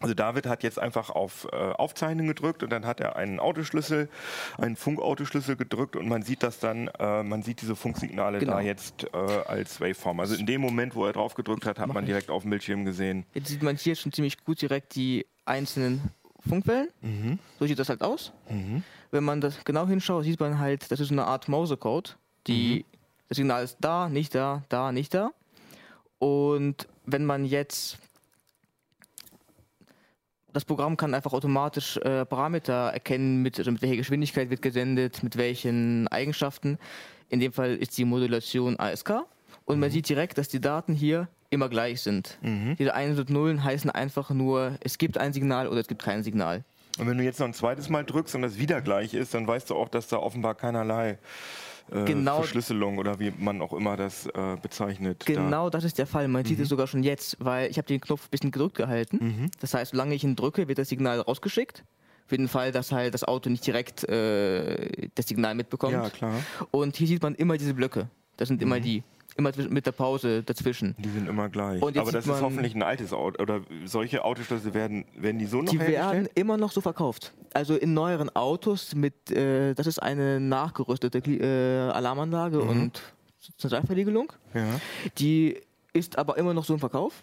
also 0.00 0.14
David 0.14 0.46
hat 0.46 0.62
jetzt 0.62 0.78
einfach 0.78 1.10
auf 1.10 1.48
äh, 1.52 1.56
Aufzeichnen 1.56 2.26
gedrückt 2.28 2.62
und 2.62 2.70
dann 2.70 2.86
hat 2.86 3.00
er 3.00 3.16
einen 3.16 3.40
Autoschlüssel, 3.40 4.08
einen 4.56 4.76
Funkautoschlüssel 4.76 5.56
gedrückt 5.56 5.96
und 5.96 6.08
man 6.08 6.22
sieht 6.22 6.42
das 6.42 6.58
dann, 6.60 6.88
äh, 6.98 7.22
man 7.22 7.42
sieht 7.42 7.60
diese 7.62 7.74
Funksignale 7.76 8.38
Genau. 8.38 8.52
da 8.52 8.60
jetzt 8.60 9.04
äh, 9.12 9.16
als 9.16 9.80
Waveform. 9.80 10.20
Also 10.20 10.34
in 10.36 10.46
dem 10.46 10.60
Moment, 10.60 10.94
wo 10.94 11.04
er 11.06 11.12
drauf 11.12 11.34
gedrückt 11.34 11.66
hat, 11.66 11.78
hat 11.78 11.88
Mach 11.88 11.94
man 11.94 12.04
ich. 12.04 12.08
direkt 12.08 12.30
auf 12.30 12.42
dem 12.42 12.50
Bildschirm 12.50 12.84
gesehen. 12.84 13.24
Jetzt 13.34 13.48
sieht 13.48 13.62
man 13.62 13.76
hier 13.76 13.96
schon 13.96 14.12
ziemlich 14.12 14.44
gut 14.44 14.62
direkt 14.62 14.94
die 14.94 15.26
einzelnen 15.44 16.00
Funkwellen. 16.48 16.88
Mhm. 17.00 17.38
So 17.58 17.66
sieht 17.66 17.78
das 17.78 17.88
halt 17.88 18.02
aus. 18.02 18.32
Mhm. 18.48 18.82
Wenn 19.10 19.24
man 19.24 19.40
das 19.40 19.64
genau 19.64 19.86
hinschaut, 19.86 20.24
sieht 20.24 20.38
man 20.38 20.58
halt, 20.58 20.90
das 20.92 21.00
ist 21.00 21.10
eine 21.10 21.24
Art 21.24 21.48
Morsecode. 21.48 22.16
Die, 22.46 22.84
Mhm. 22.86 22.98
Das 23.30 23.36
Signal 23.36 23.62
ist 23.64 23.76
da, 23.80 24.08
nicht 24.08 24.34
da, 24.34 24.62
da, 24.70 24.90
nicht 24.90 25.12
da. 25.12 25.32
Und 26.18 26.88
wenn 27.04 27.24
man 27.26 27.44
jetzt 27.44 27.98
das 30.58 30.64
Programm 30.64 30.96
kann 30.96 31.14
einfach 31.14 31.32
automatisch 31.32 31.98
äh, 31.98 32.24
Parameter 32.24 32.90
erkennen, 32.92 33.42
mit, 33.42 33.60
also 33.60 33.70
mit 33.70 33.80
welcher 33.80 33.94
Geschwindigkeit 33.94 34.50
wird 34.50 34.60
gesendet, 34.60 35.22
mit 35.22 35.36
welchen 35.36 36.08
Eigenschaften. 36.08 36.78
In 37.28 37.38
dem 37.38 37.52
Fall 37.52 37.76
ist 37.76 37.96
die 37.96 38.04
Modulation 38.04 38.76
ASK. 38.76 39.24
Und 39.66 39.78
man 39.78 39.92
sieht 39.92 40.08
direkt, 40.08 40.36
dass 40.36 40.48
die 40.48 40.60
Daten 40.60 40.94
hier 40.94 41.28
immer 41.50 41.68
gleich 41.68 42.00
sind. 42.00 42.38
Diese 42.76 42.92
1 42.92 43.20
und 43.20 43.30
Nullen 43.30 43.62
heißen 43.62 43.88
einfach 43.88 44.30
nur, 44.30 44.72
es 44.80 44.98
gibt 44.98 45.16
ein 45.16 45.32
Signal 45.32 45.68
oder 45.68 45.78
es 45.78 45.86
gibt 45.86 46.02
kein 46.02 46.24
Signal. 46.24 46.64
Und 46.98 47.06
wenn 47.06 47.18
du 47.18 47.22
jetzt 47.22 47.38
noch 47.38 47.46
ein 47.46 47.54
zweites 47.54 47.88
Mal 47.88 48.04
drückst 48.04 48.34
und 48.34 48.42
das 48.42 48.58
wieder 48.58 48.80
gleich 48.80 49.14
ist, 49.14 49.34
dann 49.34 49.46
weißt 49.46 49.70
du 49.70 49.76
auch, 49.76 49.88
dass 49.88 50.08
da 50.08 50.16
offenbar 50.16 50.56
keinerlei 50.56 51.18
äh, 51.92 52.04
Genau. 52.04 52.36
Verschlüsselung 52.36 52.98
oder 52.98 53.18
wie 53.18 53.32
man 53.38 53.60
auch 53.62 53.72
immer 53.72 53.96
das 53.96 54.26
äh, 54.26 54.56
bezeichnet. 54.62 55.24
Genau 55.26 55.70
das 55.70 55.84
ist 55.84 55.98
der 55.98 56.06
Fall. 56.06 56.28
Man 56.28 56.42
Mhm. 56.42 56.46
sieht 56.46 56.60
es 56.60 56.68
sogar 56.68 56.86
schon 56.86 57.02
jetzt, 57.02 57.36
weil 57.40 57.70
ich 57.70 57.78
habe 57.78 57.86
den 57.88 58.00
Knopf 58.00 58.26
ein 58.26 58.30
bisschen 58.30 58.50
gedrückt 58.50 58.76
gehalten. 58.76 59.18
Mhm. 59.20 59.50
Das 59.60 59.74
heißt, 59.74 59.92
solange 59.92 60.14
ich 60.14 60.24
ihn 60.24 60.36
drücke, 60.36 60.68
wird 60.68 60.78
das 60.78 60.88
Signal 60.88 61.20
rausgeschickt. 61.20 61.84
Für 62.26 62.36
den 62.36 62.48
Fall, 62.48 62.72
dass 62.72 62.92
halt 62.92 63.14
das 63.14 63.24
Auto 63.24 63.48
nicht 63.48 63.66
direkt 63.66 64.04
äh, 64.04 65.08
das 65.14 65.26
Signal 65.28 65.52
Da. 65.52 65.54
mitbekommt. 65.54 65.92
Ja, 65.94 66.10
klar. 66.10 66.34
Und 66.70 66.96
hier 66.96 67.06
sieht 67.06 67.22
man 67.22 67.34
immer 67.34 67.56
diese 67.56 67.72
Blöcke. 67.74 68.08
Das 68.36 68.48
sind 68.48 68.56
Mhm. 68.60 68.66
immer 68.66 68.80
die. 68.80 69.02
Immer 69.38 69.52
mit 69.70 69.86
der 69.86 69.92
Pause 69.92 70.42
dazwischen. 70.42 70.96
Die 70.98 71.08
sind 71.10 71.28
immer 71.28 71.48
gleich. 71.48 71.80
Aber 71.80 71.92
das 72.10 72.26
ist 72.26 72.42
hoffentlich 72.42 72.74
ein 72.74 72.82
altes 72.82 73.12
Auto. 73.12 73.40
Oder 73.40 73.60
solche 73.84 74.24
Autoschlüssel 74.24 74.74
werden, 74.74 75.04
werden 75.16 75.38
die 75.38 75.46
so 75.46 75.62
noch 75.62 75.70
Die 75.70 75.78
werden 75.78 76.28
immer 76.34 76.56
noch 76.56 76.72
so 76.72 76.80
verkauft. 76.80 77.32
Also 77.54 77.76
in 77.76 77.94
neueren 77.94 78.34
Autos 78.34 78.96
mit, 78.96 79.30
äh, 79.30 79.74
das 79.74 79.86
ist 79.86 80.02
eine 80.02 80.40
nachgerüstete 80.40 81.18
äh, 81.18 81.90
Alarmanlage 81.92 82.58
Mhm. 82.58 82.68
und 82.68 83.02
Zentralverriegelung. 83.58 84.32
Ja. 84.54 84.64
Die 85.18 85.56
ist 85.92 86.18
aber 86.18 86.36
immer 86.36 86.52
noch 86.52 86.64
so 86.64 86.74
im 86.74 86.80
Verkauf. 86.80 87.22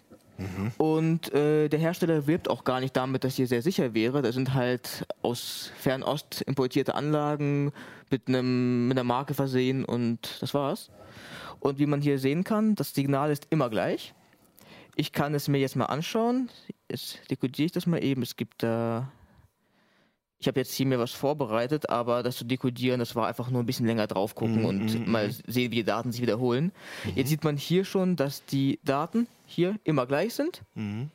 Und 0.78 1.32
äh, 1.32 1.68
der 1.68 1.78
Hersteller 1.78 2.26
wirbt 2.26 2.50
auch 2.50 2.64
gar 2.64 2.80
nicht 2.80 2.96
damit, 2.96 3.24
dass 3.24 3.36
hier 3.36 3.46
sehr 3.46 3.62
sicher 3.62 3.94
wäre. 3.94 4.22
Da 4.22 4.32
sind 4.32 4.54
halt 4.54 5.06
aus 5.22 5.72
Fernost 5.78 6.42
importierte 6.42 6.94
Anlagen 6.94 7.72
mit, 8.10 8.28
einem, 8.28 8.88
mit 8.88 8.98
einer 8.98 9.04
Marke 9.04 9.34
versehen 9.34 9.84
und 9.84 10.38
das 10.40 10.54
war's. 10.54 10.90
Und 11.60 11.78
wie 11.78 11.86
man 11.86 12.00
hier 12.00 12.18
sehen 12.18 12.44
kann, 12.44 12.74
das 12.74 12.94
Signal 12.94 13.30
ist 13.30 13.46
immer 13.50 13.70
gleich. 13.70 14.14
Ich 14.94 15.12
kann 15.12 15.34
es 15.34 15.48
mir 15.48 15.58
jetzt 15.58 15.76
mal 15.76 15.86
anschauen. 15.86 16.48
Jetzt 16.90 17.30
dekodiere 17.30 17.66
ich 17.66 17.72
das 17.72 17.86
mal 17.86 18.02
eben. 18.02 18.22
Es 18.22 18.36
gibt 18.36 18.62
da. 18.62 19.10
Ich 20.38 20.46
habe 20.48 20.60
jetzt 20.60 20.72
hier 20.74 20.84
mir 20.86 20.98
was 20.98 21.12
vorbereitet, 21.12 21.88
aber 21.88 22.22
das 22.22 22.36
zu 22.36 22.44
dekodieren, 22.44 22.98
das 22.98 23.16
war 23.16 23.26
einfach 23.26 23.50
nur 23.50 23.62
ein 23.62 23.66
bisschen 23.66 23.86
länger 23.86 24.06
drauf 24.06 24.34
gucken 24.34 24.60
Mhm, 24.60 24.64
und 24.66 25.06
mhm, 25.06 25.10
mal 25.10 25.30
sehen, 25.30 25.72
wie 25.72 25.76
die 25.76 25.84
Daten 25.84 26.12
sich 26.12 26.20
wiederholen. 26.20 26.72
Jetzt 27.14 27.28
sieht 27.30 27.42
man 27.42 27.56
hier 27.56 27.84
schon, 27.84 28.16
dass 28.16 28.44
die 28.44 28.78
Daten 28.84 29.28
hier 29.46 29.76
immer 29.84 30.06
gleich 30.06 30.34
sind. 30.34 30.62
Mhm. 30.74 31.10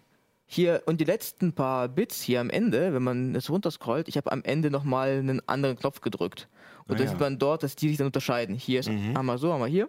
Hier 0.48 0.82
und 0.86 1.00
die 1.00 1.06
letzten 1.06 1.54
paar 1.54 1.88
Bits 1.88 2.22
hier 2.22 2.42
am 2.42 2.50
Ende, 2.50 2.94
wenn 2.94 3.04
man 3.04 3.36
es 3.36 3.50
runterscrollt, 3.50 4.08
ich 4.10 4.18
habe 4.18 4.32
am 4.32 4.44
Ende 4.44 4.70
nochmal 4.72 5.12
einen 5.20 5.48
anderen 5.48 5.78
Knopf 5.78 6.02
gedrückt. 6.02 6.50
Und 6.88 6.96
Ah 6.96 6.98
dann 6.98 7.06
ja. 7.06 7.12
sieht 7.12 7.20
man 7.20 7.38
dort, 7.40 7.64
dass 7.64 7.76
die 7.76 7.88
sich 7.90 7.98
dann 7.98 8.08
unterscheiden. 8.08 8.56
Hier 8.56 8.80
ist 8.82 8.90
Mhm. 8.90 9.16
einmal 9.16 9.38
so, 9.38 9.54
einmal 9.54 9.70
hier. 9.70 9.88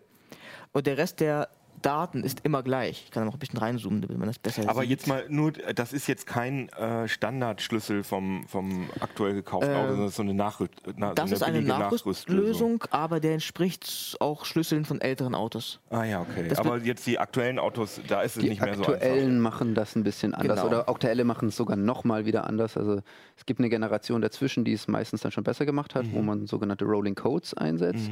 Und 0.72 0.86
der 0.86 0.98
Rest 0.98 1.20
der 1.20 1.48
Daten 1.82 2.24
ist 2.24 2.40
immer 2.44 2.62
gleich. 2.62 3.02
Ich 3.04 3.10
kann 3.10 3.24
noch 3.24 3.34
ein 3.34 3.38
bisschen 3.38 3.58
reinzoomen, 3.58 4.00
damit 4.00 4.16
man 4.18 4.28
das 4.28 4.38
besser 4.38 4.68
Aber 4.68 4.82
sieht. 4.82 4.90
jetzt 4.90 5.06
mal 5.08 5.24
nur, 5.28 5.52
das 5.52 5.92
ist 5.92 6.06
jetzt 6.06 6.26
kein 6.26 6.68
äh, 6.70 7.06
Standardschlüssel 7.08 8.04
vom, 8.04 8.46
vom 8.48 8.88
aktuell 9.00 9.34
gekauften 9.34 9.70
Ähm, 9.70 9.76
Auto, 9.76 10.08
sondern 10.08 10.08
das 10.08 10.10
ist 10.10 10.16
so 10.16 10.22
eine, 10.22 10.34
Nachrü 10.34 10.66
na, 10.96 11.14
das 11.14 11.30
so 11.30 11.36
ist 11.36 11.42
eine 11.42 11.60
Nachrüstlösung, 11.62 12.84
aber 12.90 13.20
der 13.20 13.32
entspricht 13.34 14.16
auch 14.20 14.44
Schlüsseln 14.44 14.84
von 14.84 15.00
älteren 15.00 15.34
Autos. 15.34 15.80
Ah 15.90 16.04
ja, 16.04 16.20
okay. 16.20 16.48
Das 16.48 16.58
Aber 16.58 16.78
jetzt 16.78 17.06
die 17.06 17.18
aktuellen 17.18 17.58
Autos, 17.58 18.00
da 18.08 18.22
ist 18.22 18.36
es 18.36 18.42
Die 18.42 18.48
nicht 18.50 18.60
mehr 18.62 18.74
so 18.76 18.82
aktuellen 18.84 19.36
einfach. 19.38 19.42
machen 19.42 19.74
das 19.74 19.96
ein 19.96 20.04
bisschen 20.04 20.34
anders. 20.34 20.58
Genau. 20.60 20.68
Oder 20.68 20.88
aktuelle 20.88 21.24
machen 21.24 21.48
es 21.48 21.56
sogar 21.56 21.76
nochmal 21.76 22.24
wieder 22.26 22.46
anders. 22.46 22.76
Also 22.76 23.00
es 23.36 23.46
gibt 23.46 23.60
eine 23.60 23.68
Generation 23.68 24.20
dazwischen, 24.22 24.64
die 24.64 24.72
es 24.72 24.88
meistens 24.88 25.20
dann 25.22 25.32
schon 25.32 25.44
besser 25.44 25.66
gemacht 25.66 25.94
hat, 25.94 26.06
wo 26.12 26.20
Mhm. 26.20 26.26
man 26.26 26.46
sogenannte 26.46 26.84
Rolling 26.84 27.14
Codes 27.14 27.54
einsetzt. 27.54 28.10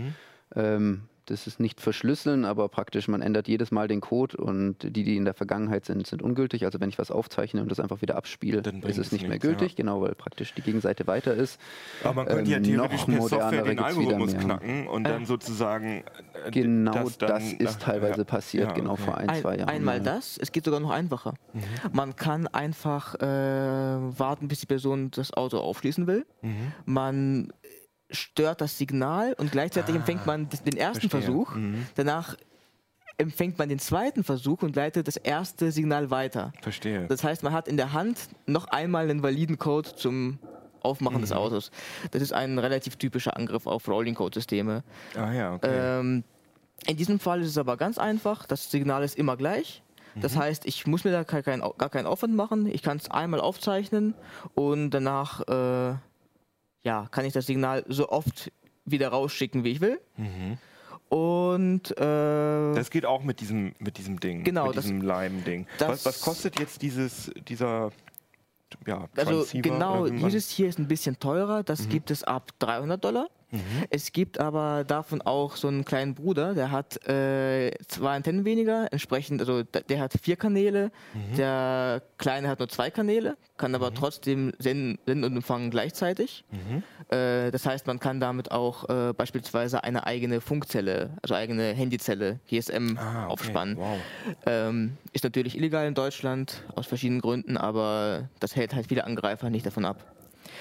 Ähm, 0.57 1.03
das 1.31 1.47
ist 1.47 1.61
nicht 1.61 1.81
verschlüsseln, 1.81 2.45
aber 2.45 2.69
praktisch, 2.69 3.09
man 3.09 3.23
ändert 3.23 3.49
jedes 3.49 3.71
Mal 3.71 3.89
den 3.89 4.01
Code 4.01 4.37
und 4.37 4.77
die, 4.83 5.05
die 5.05 5.17
in 5.17 5.25
der 5.25 5.35
Vergangenheit 5.35 5.85
sind, 5.87 6.07
sind 6.07 6.23
ungültig. 6.23 6.65
Also 6.65 6.81
wenn 6.81 6.89
ich 6.89 6.99
was 6.99 7.11
aufzeichne 7.11 7.63
und 7.63 7.71
das 7.71 7.81
einfach 7.81 8.03
wieder 8.03 8.17
abspiele, 8.17 8.63
Dann 8.63 8.83
ist 8.83 8.99
es 8.99 9.13
nicht 9.13 9.23
mehr 9.23 9.31
nichts, 9.33 9.47
gültig, 9.47 9.71
ja. 9.73 9.77
genau, 9.77 10.01
weil 10.03 10.15
praktisch 10.15 10.53
die 10.55 10.63
Gegenseite 10.63 11.07
weiter 11.07 11.35
ist. 11.35 11.59
Aber 12.05 12.15
man 12.15 12.27
könnte 12.27 12.51
ja 12.51 12.57
Ähm, 12.59 12.63
theoretisch 12.65 13.07
noch 13.07 13.19
per 13.19 13.29
Software 13.29 13.63
den 13.63 13.79
Algorithmus 13.79 14.35
knacken 14.37 14.87
und 14.89 15.05
dann 15.05 15.25
sozusagen 15.27 16.05
äh, 16.47 16.51
Genau 16.51 16.93
das, 17.05 17.19
das, 17.19 17.53
ist 17.53 17.61
nach- 17.63 17.79
teilweise 17.79 18.19
ja. 18.19 18.25
passiert, 18.25 18.69
Ja, 18.69 18.73
genau 18.75 18.93
okay. 18.93 19.03
vor 19.03 19.17
ein, 19.19 19.29
Ein, 19.31 19.41
zwei 19.41 19.57
Jahren. 19.57 19.69
einmal 19.69 19.99
ja. 19.99 20.03
das, 20.05 20.37
es 20.39 20.53
geht 20.53 20.65
sogar 20.65 20.81
noch 20.81 20.91
einfacher. 20.91 21.35
Mhm. 21.53 21.61
Man 21.93 22.17
kann 22.17 22.47
einfach 22.49 23.15
äh, 23.17 23.27
warten, 23.27 24.49
bis 24.49 24.61
die 24.61 24.67
Person 24.67 25.11
das 25.11 25.33
Auto 25.33 25.59
aufschließen 25.59 26.07
will. 26.07 26.27
Mhm. 26.43 26.73
Man 26.85 27.53
stört 28.11 28.61
das 28.61 28.77
Signal 28.79 29.35
und 29.35 29.53
gleichzeitig 29.53 29.95
empfängt 29.95 30.27
man 30.27 30.49
den 30.49 30.77
ersten 30.77 31.07
Ah, 31.07 31.11
verstehe. 31.11 31.11
Versuch. 31.11 31.55
Mhm. 31.55 31.87
Danach 31.95 32.37
empfängt 33.19 33.59
man 33.59 33.69
den 33.69 33.79
zweiten 33.79 34.25
Versuch 34.25 34.63
und 34.63 34.77
leitet 34.77 35.07
das 35.07 35.17
erste 35.17 35.71
Signal 35.73 36.11
weiter. 36.11 36.53
Verstehe. 36.63 37.07
Das 37.07 37.23
heißt, 37.23 37.43
man 37.43 37.53
hat 37.53 37.69
in 37.69 37.77
der 37.77 37.93
Hand 37.93 38.19
noch 38.47 38.67
einmal 38.69 39.05
einen 39.11 39.23
validen 39.23 39.59
Code 39.59 39.95
zum 39.95 40.39
Aufmachen 40.83 41.19
Mhm. 41.19 41.23
des 41.23 41.33
Autos. 41.33 41.71
Das 42.13 42.23
ist 42.23 42.33
ein 42.33 42.59
relativ 42.59 42.97
typischer 42.97 43.37
Angriff 43.37 43.67
auf 43.67 43.87
Rolling 43.89 44.15
Code 44.15 44.35
Systeme. 44.39 44.83
ah 45.15 45.31
ja, 45.33 45.55
okay. 45.55 45.99
Ähm, 46.01 46.25
in 46.87 46.97
diesem 46.97 47.19
Fall 47.21 47.43
ist 47.43 47.49
es 47.49 47.59
aber 47.59 47.77
ganz 47.77 47.99
einfach. 47.99 48.47
Das 48.47 48.71
Signal 48.71 49.03
ist 49.05 49.19
immer 49.19 49.37
gleich. 49.37 49.83
Das 50.17 50.35
Mhm. 50.35 50.39
heißt, 50.39 50.65
ich 50.67 50.87
muss 50.87 51.05
mir 51.05 51.13
da 51.13 51.23
gar 51.25 51.43
keinen, 51.43 51.61
gar 51.77 51.91
keinen 51.91 52.07
Aufwand 52.07 52.35
machen. 52.35 52.67
Ich 52.67 52.83
kann 52.83 52.97
es 52.97 53.11
einmal 53.11 53.41
aufzeichnen 53.41 54.15
und 54.55 54.91
danach 54.91 55.41
äh, 55.47 55.95
ja, 56.85 57.07
kann 57.11 57.25
ich 57.25 57.33
das 57.33 57.47
Signal 57.47 57.85
so 57.89 58.09
oft 58.09 58.51
wieder 58.85 59.09
rausschicken, 59.09 59.65
wie 59.65 59.71
ich 59.71 59.81
will. 59.81 60.01
Und 61.09 61.91
äh, 61.99 62.75
das 62.75 62.91
geht 62.91 63.05
auch 63.05 63.23
mit 63.25 63.41
diesem, 63.41 63.75
mit 63.79 63.99
diesem 63.99 64.21
Ding, 64.21 64.45
Genau, 64.45 64.69
mit 64.69 64.77
das- 64.77 64.85
diesem 64.85 65.03
Leim-Ding. 65.03 65.67
Was, 65.79 66.05
was 66.07 66.21
kostet 66.21 66.61
jetzt 66.61 66.83
dieses, 66.83 67.33
dieser, 67.49 67.91
ja, 68.87 69.09
also 69.17 69.33
Transceiver 69.41 69.63
genau, 69.63 70.07
wie 70.07 70.11
man- 70.13 70.25
dieses 70.31 70.51
hier 70.51 70.69
ist 70.69 70.79
ein 70.79 70.87
bisschen 70.87 71.19
teurer. 71.19 71.65
Das 71.65 71.89
gibt 71.89 72.11
es 72.13 72.23
ab 72.23 72.53
300 72.61 73.05
Dollar. 73.05 73.29
Es 73.91 74.13
gibt 74.13 74.39
aber 74.39 74.85
davon 74.85 75.23
auch 75.23 75.57
so 75.57 75.69
einen 75.69 75.85
kleinen 75.85 76.15
Bruder, 76.15 76.55
der 76.55 76.71
hat 76.71 77.05
äh, 77.09 77.73
zwei 77.89 78.15
Antennen 78.17 78.45
weniger, 78.45 78.93
entsprechend, 78.93 79.41
also 79.41 79.63
der 79.63 80.01
hat 80.01 80.15
vier 80.23 80.37
Kanäle, 80.37 80.93
der 81.37 82.03
kleine 82.19 82.49
hat 82.49 82.59
nur 82.61 82.69
zwei 82.69 82.91
Kanäle, 82.91 83.37
kann 83.57 83.75
aber 83.75 83.93
trotzdem 83.93 84.53
senden, 84.59 84.99
senden 85.07 85.25
und 85.25 85.37
empfangen 85.37 85.71
gleichzeitig. 85.71 86.45
Äh, 87.09 87.51
das 87.51 87.67
heißt, 87.67 87.87
man 87.87 87.99
kann 87.99 88.21
damit 88.21 88.51
auch 88.53 88.89
äh, 88.89 89.13
beispielsweise 89.13 89.83
eine 89.83 90.07
eigene 90.07 90.41
Funkzelle, 90.41 91.11
also 91.23 91.35
eigene 91.35 91.73
Handyzelle, 91.73 92.39
GSM, 92.49 92.97
Ah, 92.99 93.25
okay. 93.25 93.33
aufspannen. 93.33 93.77
Wow. 93.77 93.99
Ähm, 94.47 94.97
ist 95.13 95.25
natürlich 95.25 95.57
illegal 95.57 95.87
in 95.87 95.95
Deutschland, 95.95 96.63
aus 96.77 96.87
verschiedenen 96.87 97.21
Gründen, 97.21 97.57
aber 97.57 98.29
das 98.39 98.55
hält 98.57 98.75
halt 98.75 98.87
viele 98.89 99.05
Angreifer 99.05 99.51
nicht 99.51 99.67
davon 99.67 99.85
ab. 99.85 100.05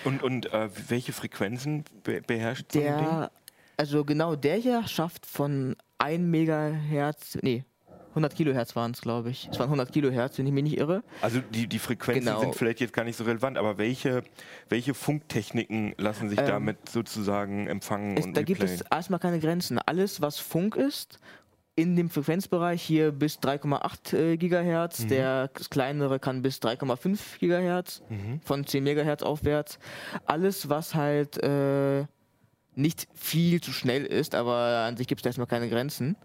Und, 0.05 0.23
und 0.23 0.51
äh, 0.53 0.69
welche 0.87 1.13
Frequenzen 1.13 1.83
be 2.03 2.21
beherrscht 2.21 2.71
so 2.71 2.79
ein 2.79 2.85
Ding? 2.85 2.93
Der, 3.07 3.31
also 3.77 4.03
genau 4.05 4.35
der 4.35 4.55
hier 4.55 4.87
schafft 4.87 5.25
von 5.25 5.75
1 5.99 6.21
Megahertz, 6.25 7.37
nee, 7.41 7.63
100 8.09 8.35
Kilohertz 8.35 8.75
waren 8.75 8.91
es, 8.91 9.01
glaube 9.01 9.29
ich. 9.29 9.47
Es 9.51 9.59
waren 9.59 9.67
100 9.67 9.91
Kilohertz, 9.91 10.37
wenn 10.39 10.47
ich 10.47 10.51
mich 10.51 10.63
nicht 10.63 10.77
irre. 10.77 11.03
Also 11.21 11.41
die, 11.41 11.67
die 11.67 11.77
Frequenzen 11.79 12.25
Genau. 12.25 12.39
sind 12.39 12.55
vielleicht 12.55 12.79
jetzt 12.79 12.91
gar 12.93 13.03
nicht 13.03 13.15
so 13.15 13.23
relevant, 13.23 13.57
aber 13.57 13.77
welche, 13.77 14.23
welche 14.67 14.93
Funktechniken 14.95 15.93
lassen 15.97 16.27
sich 16.27 16.39
Ähm, 16.39 16.45
damit 16.47 16.89
sozusagen 16.89 17.67
empfangen 17.67 18.17
Es, 18.17 18.25
und 18.25 18.35
da 18.35 18.41
gibt 18.41 18.63
es 18.63 18.71
replayen? 18.71 18.87
erstmal 18.91 19.19
keine 19.19 19.39
Grenzen. 19.39 19.77
Alles, 19.79 20.21
was 20.21 20.39
Funk 20.39 20.75
ist, 20.75 21.19
in 21.75 21.95
dem 21.95 22.09
Frequenzbereich 22.09 22.81
hier 22.81 23.11
bis 23.11 23.39
3,8 23.39 24.15
äh, 24.17 24.37
Gigahertz. 24.37 25.07
Der 25.07 25.47
das 25.49 25.69
kleinere 25.69 26.19
kann 26.19 26.41
bis 26.41 26.57
3,5 26.57 27.39
Gigahertz, 27.39 28.01
von 28.43 28.65
10 28.65 28.83
Megahertz 28.83 29.23
aufwärts. 29.23 29.79
Alles, 30.25 30.69
was 30.69 30.95
halt 30.95 31.41
äh, 31.41 32.05
nicht 32.75 33.07
viel 33.13 33.61
zu 33.61 33.71
schnell 33.71 34.05
ist, 34.05 34.35
aber 34.35 34.85
an 34.87 34.97
sich 34.97 35.07
gibt 35.07 35.21
es 35.21 35.25
erstmal 35.25 35.47
keine 35.47 35.69
Grenzen. 35.69 36.15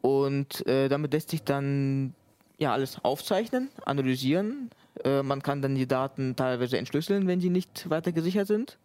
Und 0.00 0.66
äh, 0.66 0.88
damit 0.88 1.12
lässt 1.12 1.30
sich 1.30 1.42
dann 1.42 2.14
ja 2.58 2.72
alles 2.72 2.98
aufzeichnen, 3.02 3.68
analysieren. 3.84 4.70
Äh, 5.04 5.22
man 5.22 5.42
kann 5.42 5.60
dann 5.60 5.74
die 5.74 5.86
Daten 5.86 6.36
teilweise 6.36 6.78
entschlüsseln, 6.78 7.26
wenn 7.26 7.40
die 7.40 7.50
nicht 7.50 7.90
weiter 7.90 8.12
gesichert 8.12 8.46
sind. 8.46 8.78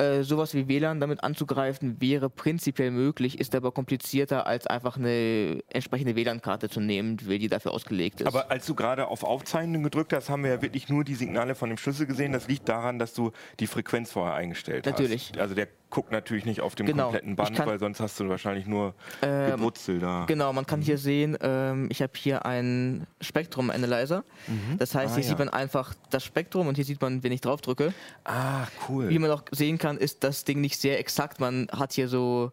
Äh, 0.00 0.22
sowas 0.24 0.54
wie 0.54 0.66
WLAN 0.68 0.98
damit 1.00 1.22
anzugreifen 1.22 2.00
wäre 2.00 2.30
prinzipiell 2.30 2.90
möglich, 2.90 3.38
ist 3.38 3.54
aber 3.54 3.70
komplizierter 3.72 4.46
als 4.46 4.66
einfach 4.66 4.96
eine 4.96 5.62
entsprechende 5.68 6.16
WLAN-Karte 6.16 6.68
zu 6.68 6.80
nehmen, 6.80 7.16
die 7.18 7.38
die 7.38 7.48
dafür 7.48 7.72
ausgelegt 7.72 8.20
ist. 8.20 8.26
Aber 8.26 8.50
als 8.50 8.66
du 8.66 8.74
gerade 8.74 9.08
auf 9.08 9.24
Aufzeichnen 9.24 9.82
gedrückt 9.82 10.12
hast, 10.12 10.30
haben 10.30 10.42
wir 10.44 10.50
ja 10.50 10.62
wirklich 10.62 10.88
nur 10.88 11.04
die 11.04 11.14
Signale 11.14 11.54
von 11.54 11.68
dem 11.68 11.78
Schlüssel 11.78 12.06
gesehen. 12.06 12.32
Das 12.32 12.48
liegt 12.48 12.68
daran, 12.68 12.98
dass 12.98 13.12
du 13.14 13.32
die 13.60 13.66
Frequenz 13.66 14.12
vorher 14.12 14.34
eingestellt 14.34 14.86
Natürlich. 14.86 15.30
hast. 15.32 15.38
Also 15.40 15.54
der 15.54 15.68
guckt 15.90 16.12
natürlich 16.12 16.44
nicht 16.44 16.60
auf 16.60 16.76
dem 16.76 16.86
Genau. 16.86 17.04
kompletten 17.06 17.34
Band, 17.34 17.56
kann- 17.56 17.66
weil 17.68 17.80
sonst 17.80 17.98
hast 17.98 18.18
du 18.20 18.28
wahrscheinlich 18.28 18.64
nur 18.64 18.94
Ähm, 19.22 19.50
Gebrutzel 19.50 19.98
da. 19.98 20.24
Genau, 20.28 20.52
man 20.52 20.64
kann 20.64 20.80
hier 20.80 20.98
sehen, 20.98 21.36
ähm, 21.40 21.88
ich 21.90 22.00
habe 22.00 22.12
hier 22.14 22.46
einen 22.46 23.08
Spektrum 23.20 23.70
Analyzer. 23.70 24.22
Das 24.78 24.94
heißt, 24.94 25.10
Ah, 25.12 25.14
hier 25.16 25.24
ja. 25.24 25.28
sieht 25.30 25.38
man 25.40 25.48
einfach 25.48 25.92
das 26.10 26.24
Spektrum 26.24 26.68
und 26.68 26.76
hier 26.76 26.84
sieht 26.84 27.00
man, 27.02 27.24
wenn 27.24 27.32
ich 27.32 27.40
drauf 27.40 27.60
drücke. 27.60 27.92
Ah, 28.24 28.68
cool. 28.88 29.08
Wie 29.08 29.18
man 29.18 29.32
auch 29.32 29.42
sehen 29.50 29.78
kann, 29.78 29.89
ist 29.96 30.24
das 30.24 30.44
Ding 30.44 30.60
nicht 30.60 30.80
sehr 30.80 30.98
exakt. 30.98 31.40
Man 31.40 31.68
hat 31.72 31.92
hier 31.92 32.08
so 32.08 32.52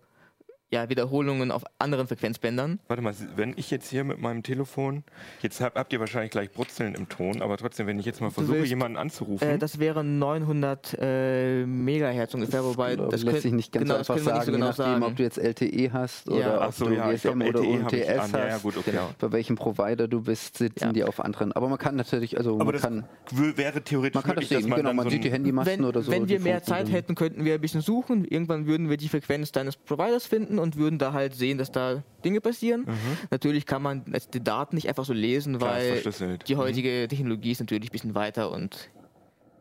ja, 0.69 0.89
Wiederholungen 0.89 1.51
auf 1.51 1.63
anderen 1.79 2.07
Frequenzbändern. 2.07 2.79
Warte 2.89 3.01
mal, 3.01 3.13
wenn 3.37 3.53
ich 3.57 3.71
jetzt 3.71 3.89
hier 3.89 4.03
mit 4.03 4.19
meinem 4.19 4.43
Telefon, 4.43 5.03
jetzt 5.41 5.61
hab, 5.61 5.75
habt 5.75 5.93
ihr 5.93 5.99
wahrscheinlich 6.01 6.31
gleich 6.31 6.51
Brutzeln 6.51 6.93
im 6.93 7.07
Ton, 7.07 7.41
aber 7.41 7.55
trotzdem, 7.55 7.87
wenn 7.87 7.97
ich 7.99 8.05
jetzt 8.05 8.19
mal 8.19 8.31
versuche, 8.31 8.57
willst- 8.57 8.69
jemanden 8.69 8.97
anzurufen. 8.97 9.47
Äh, 9.47 9.57
das 9.57 9.79
wären 9.79 10.19
900 10.19 10.97
äh, 10.99 11.65
Megahertz 11.65 12.33
ungefähr, 12.33 12.65
wobei 12.65 12.95
glaub, 12.95 13.11
das 13.11 13.21
lässt 13.23 13.31
können- 13.31 13.41
sich 13.43 13.53
nicht 13.53 13.71
ganz 13.71 13.85
genau, 13.85 13.95
einfach 13.97 14.15
das 14.15 14.23
sagen, 14.25 14.39
so 14.45 14.51
je 14.51 14.55
genau 14.57 14.67
nachdem, 14.67 14.85
sagen. 14.85 15.03
ob 15.03 15.15
du 15.15 15.23
jetzt 15.23 15.37
LTE 15.37 15.91
hast 15.93 16.29
oder 16.29 16.39
Ja. 16.39 16.55
ob 16.57 16.61
Ach 16.63 16.73
so, 16.73 16.85
du 16.85 16.95
ja, 16.95 17.11
ich 17.11 17.21
GSM 17.21 17.39
glaub, 17.39 17.49
oder 17.49 17.61
ich 17.61 17.67
UMTS 17.69 17.93
an. 18.19 18.31
Ja, 18.33 18.47
ja, 18.47 18.53
hast. 18.55 18.63
gut, 18.63 18.77
okay. 18.77 18.91
Genau. 18.91 19.09
Bei 19.19 19.31
welchem 19.31 19.55
Provider 19.55 20.07
du 20.09 20.21
bist, 20.21 20.57
sitzen 20.57 20.83
Ja. 20.87 20.91
die 20.91 21.03
auf 21.05 21.21
anderen. 21.21 21.53
Aber 21.53 21.69
man 21.69 21.77
kann 21.77 21.95
natürlich, 21.95 22.37
also 22.37 22.55
aber 22.55 22.65
man 22.65 22.73
das 22.73 22.81
kann, 22.81 23.05
wäre 23.31 23.81
theoretisch 23.81 24.15
man 24.15 24.23
kann 24.23 24.35
das 24.35 24.43
möglich, 24.43 24.49
dass 24.49 24.61
sehen, 24.63 24.69
man 24.69 24.77
genau, 24.81 24.93
man 24.93 25.05
so 25.05 25.09
sieht 25.11 25.23
die 25.23 25.31
Handymasten 25.31 25.79
wenn, 25.79 25.85
oder 25.85 26.01
so. 26.01 26.11
wenn 26.11 26.27
wir 26.27 26.41
mehr 26.41 26.61
Zeit 26.61 26.91
hätten, 26.91 27.15
könnten 27.15 27.45
wir 27.45 27.53
ein 27.53 27.61
bisschen 27.61 27.81
suchen. 27.81 28.25
Irgendwann 28.25 28.67
würden 28.67 28.89
wir 28.89 28.97
die 28.97 29.07
Frequenz 29.07 29.53
deines 29.53 29.77
Providers 29.77 30.25
finden 30.25 30.56
und 30.59 30.75
würden 30.77 30.99
da 30.99 31.13
halt 31.13 31.35
sehen, 31.35 31.57
dass 31.57 31.71
da 31.71 32.03
Dinge 32.25 32.41
passieren. 32.41 32.85
Natürlich 33.31 33.65
kann 33.65 33.81
man 33.81 34.03
die 34.33 34.43
Daten 34.43 34.75
nicht 34.75 34.87
einfach 34.89 35.05
so 35.05 35.13
lesen, 35.13 35.53
Mhm. 35.53 35.57
Klar, 35.59 35.71
weil 35.75 36.37
die 36.47 36.55
Mhm. 36.55 36.59
heutige 36.59 37.07
Technologie 37.09 37.51
ist 37.51 37.59
natürlich 37.59 37.89
ein 37.89 37.91
bisschen 37.91 38.15
weiter 38.15 38.51
und 38.51 38.89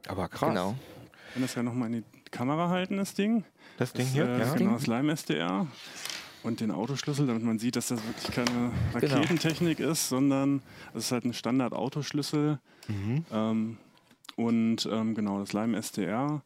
Aber 0.08 0.28
krass. 0.28 0.48
genau. 0.50 0.74
Kann 1.32 1.42
das 1.42 1.54
ja 1.54 1.62
nochmal 1.62 1.92
in 1.92 2.02
die 2.02 2.30
Kamera 2.30 2.68
halten, 2.68 2.96
das 2.96 3.14
Ding. 3.14 3.44
Das 3.76 3.92
Ding 3.92 4.06
Das, 4.06 4.12
hier, 4.14 4.26
äh, 4.28 4.40
ja. 4.40 4.54
Genau, 4.54 4.72
das 4.74 4.86
Lime 4.86 5.12
SDR. 5.12 5.66
Und 6.42 6.60
den 6.60 6.70
Autoschlüssel, 6.70 7.26
damit 7.26 7.42
man 7.42 7.58
sieht, 7.58 7.74
dass 7.76 7.88
das 7.88 8.00
wirklich 8.06 8.30
keine 8.32 8.70
Genau. 9.00 9.16
Raketentechnik 9.16 9.80
ist, 9.80 10.08
sondern 10.08 10.62
es 10.94 11.06
ist 11.06 11.12
halt 11.12 11.24
ein 11.24 11.32
Standard-Autoschlüssel. 11.32 12.58
Ähm, 13.32 13.76
und 14.36 14.88
ähm, 14.90 15.14
genau, 15.14 15.40
das 15.40 15.52
Lime 15.52 15.76
SDR. 15.76 16.42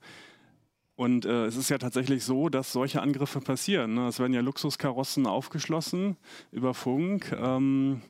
Und 1.00 1.24
äh, 1.24 1.46
es 1.46 1.56
ist 1.56 1.70
ja 1.70 1.78
tatsächlich 1.78 2.24
so, 2.24 2.50
dass 2.50 2.74
solche 2.74 3.00
Angriffe 3.00 3.40
passieren. 3.40 3.94
Ne? 3.94 4.08
Es 4.08 4.18
werden 4.18 4.34
ja 4.34 4.42
Luxuskarossen 4.42 5.26
aufgeschlossen 5.26 6.18
über 6.52 6.74
Funk. 6.74 7.34
Ähm, 7.40 8.02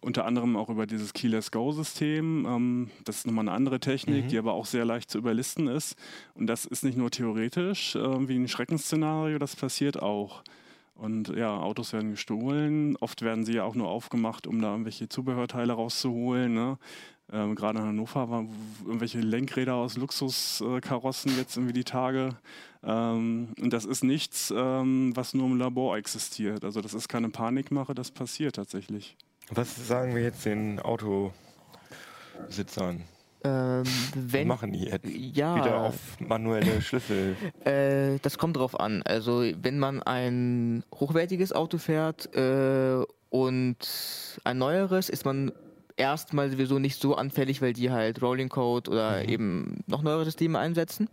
unter 0.00 0.24
anderem 0.24 0.56
auch 0.56 0.70
über 0.70 0.86
dieses 0.86 1.12
Keyless 1.12 1.50
Go-System. 1.50 2.46
Ähm, 2.48 2.90
das 3.04 3.16
ist 3.16 3.26
nochmal 3.26 3.46
eine 3.46 3.52
andere 3.54 3.80
Technik, 3.80 4.28
die 4.28 4.38
aber 4.38 4.54
auch 4.54 4.64
sehr 4.64 4.86
leicht 4.86 5.10
zu 5.10 5.18
überlisten 5.18 5.68
ist. 5.68 5.94
Und 6.32 6.46
das 6.46 6.64
ist 6.64 6.84
nicht 6.84 6.96
nur 6.96 7.10
theoretisch 7.10 7.96
äh, 7.96 8.28
wie 8.28 8.38
ein 8.38 8.48
Schreckensszenario, 8.48 9.38
das 9.38 9.54
passiert 9.54 10.00
auch. 10.00 10.42
Und 10.94 11.28
ja, 11.28 11.54
Autos 11.54 11.92
werden 11.92 12.12
gestohlen. 12.12 12.96
Oft 12.96 13.20
werden 13.20 13.44
sie 13.44 13.52
ja 13.52 13.64
auch 13.64 13.74
nur 13.74 13.88
aufgemacht, 13.88 14.46
um 14.46 14.62
da 14.62 14.70
irgendwelche 14.70 15.10
Zubehörteile 15.10 15.74
rauszuholen. 15.74 16.54
Ne? 16.54 16.78
Ähm, 17.32 17.54
Gerade 17.54 17.78
in 17.80 17.84
Hannover 17.84 18.30
waren 18.30 18.48
irgendwelche 18.84 19.20
Lenkräder 19.20 19.74
aus 19.74 19.96
Luxuskarossen 19.96 21.36
jetzt 21.36 21.56
irgendwie 21.56 21.74
die 21.74 21.84
Tage. 21.84 22.30
Ähm, 22.82 23.48
und 23.60 23.72
das 23.72 23.84
ist 23.84 24.02
nichts, 24.02 24.52
ähm, 24.56 25.12
was 25.14 25.34
nur 25.34 25.46
im 25.46 25.58
Labor 25.58 25.96
existiert. 25.96 26.64
Also 26.64 26.80
das 26.80 26.94
ist 26.94 27.08
keine 27.08 27.28
Panikmache, 27.28 27.94
das 27.94 28.10
passiert 28.10 28.56
tatsächlich. 28.56 29.16
Was 29.50 29.88
sagen 29.88 30.14
wir 30.14 30.22
jetzt 30.22 30.44
den 30.44 30.80
Autobesitzern? 30.80 31.32
Ähm, 33.44 33.82
Was 33.84 34.12
wenn, 34.14 34.48
machen 34.48 34.72
die 34.72 34.84
jetzt? 34.84 35.06
ja, 35.06 35.56
Wieder 35.56 35.80
auf 35.80 35.94
manuelle 36.20 36.80
Schlüssel. 36.82 37.36
Äh, 37.64 38.18
das 38.22 38.38
kommt 38.38 38.56
drauf 38.56 38.78
an. 38.78 39.02
Also 39.02 39.44
wenn 39.60 39.78
man 39.78 40.02
ein 40.02 40.82
hochwertiges 40.94 41.52
Auto 41.52 41.78
fährt 41.78 42.34
äh, 42.34 43.04
und 43.30 43.76
ein 44.44 44.58
neueres, 44.58 45.08
ist 45.08 45.24
man 45.24 45.52
erstmal 45.98 46.50
sowieso 46.50 46.78
nicht 46.78 47.00
so 47.00 47.14
anfällig, 47.14 47.60
weil 47.60 47.72
die 47.72 47.90
halt 47.90 48.22
Rolling 48.22 48.48
Code 48.48 48.90
oder 48.90 49.28
eben 49.28 49.82
noch 49.86 50.02
neuere 50.02 50.24
Systeme 50.24 50.58
einsetzen. 50.58 51.08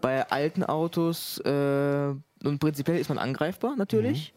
Bei 0.00 0.30
alten 0.30 0.64
Autos 0.64 1.38
äh, 1.38 2.14
nun 2.42 2.58
prinzipiell 2.58 2.98
ist 2.98 3.08
man 3.08 3.18
angreifbar 3.18 3.76
natürlich. 3.76 4.34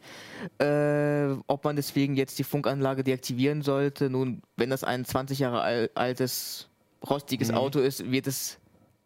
Äh, 0.59 1.35
ob 1.47 1.63
man 1.63 1.75
deswegen 1.75 2.15
jetzt 2.15 2.37
die 2.37 2.43
Funkanlage 2.43 3.03
deaktivieren 3.03 3.61
sollte, 3.61 4.09
nun, 4.09 4.41
wenn 4.57 4.69
das 4.69 4.83
ein 4.83 5.05
20 5.05 5.39
Jahre 5.39 5.61
al 5.61 5.89
altes 5.95 6.69
rostiges 7.07 7.51
Auto 7.51 7.79
ist, 7.79 8.11
wird 8.11 8.27
es 8.27 8.59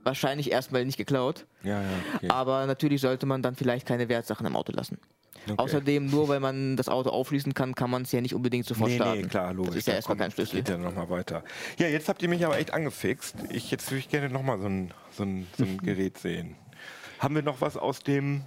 wahrscheinlich 0.03 0.51
erstmal 0.51 0.85
nicht 0.85 0.97
geklaut. 0.97 1.45
Ja, 1.63 1.81
ja. 1.81 1.87
Okay. 2.15 2.29
Aber 2.29 2.65
natürlich 2.65 3.01
sollte 3.01 3.25
man 3.25 3.41
dann 3.41 3.55
vielleicht 3.55 3.85
keine 3.87 4.09
Wertsachen 4.09 4.45
im 4.45 4.55
Auto 4.55 4.71
lassen. 4.71 4.97
Okay. 5.45 5.53
Außerdem, 5.57 6.07
nur 6.07 6.27
weil 6.27 6.39
man 6.39 6.75
das 6.75 6.89
Auto 6.89 7.09
aufschließen 7.09 7.53
kann, 7.53 7.73
kann 7.73 7.89
man 7.89 8.01
es 8.01 8.11
ja 8.11 8.19
nicht 8.21 8.35
unbedingt 8.35 8.65
sofort 8.65 8.89
Nee, 8.89 8.97
starten. 8.97 9.21
nee, 9.21 9.27
klar, 9.27 9.53
logisch. 9.53 9.69
Das 9.69 9.77
ist 9.77 9.87
ja 9.87 9.93
erstmal 9.93 10.17
kein 10.17 10.31
Schlüssel. 10.31 10.57
Geht 10.57 10.69
ja 10.69 10.77
nochmal 10.77 11.09
weiter. 11.09 11.43
Ja, 11.77 11.87
jetzt 11.87 12.09
habt 12.09 12.21
ihr 12.21 12.29
mich 12.29 12.45
aber 12.45 12.57
echt 12.57 12.73
angefixt. 12.73 13.35
Ich, 13.49 13.71
jetzt 13.71 13.89
würde 13.89 13.99
ich 13.99 14.09
gerne 14.09 14.29
nochmal 14.29 14.59
so 14.59 14.65
ein, 14.67 14.91
so, 15.11 15.23
ein, 15.23 15.47
so 15.57 15.63
ein 15.63 15.77
Gerät 15.83 16.17
sehen. 16.17 16.55
Haben 17.19 17.35
wir 17.35 17.41
noch 17.41 17.61
was 17.61 17.77
aus 17.77 17.99
dem... 17.99 18.43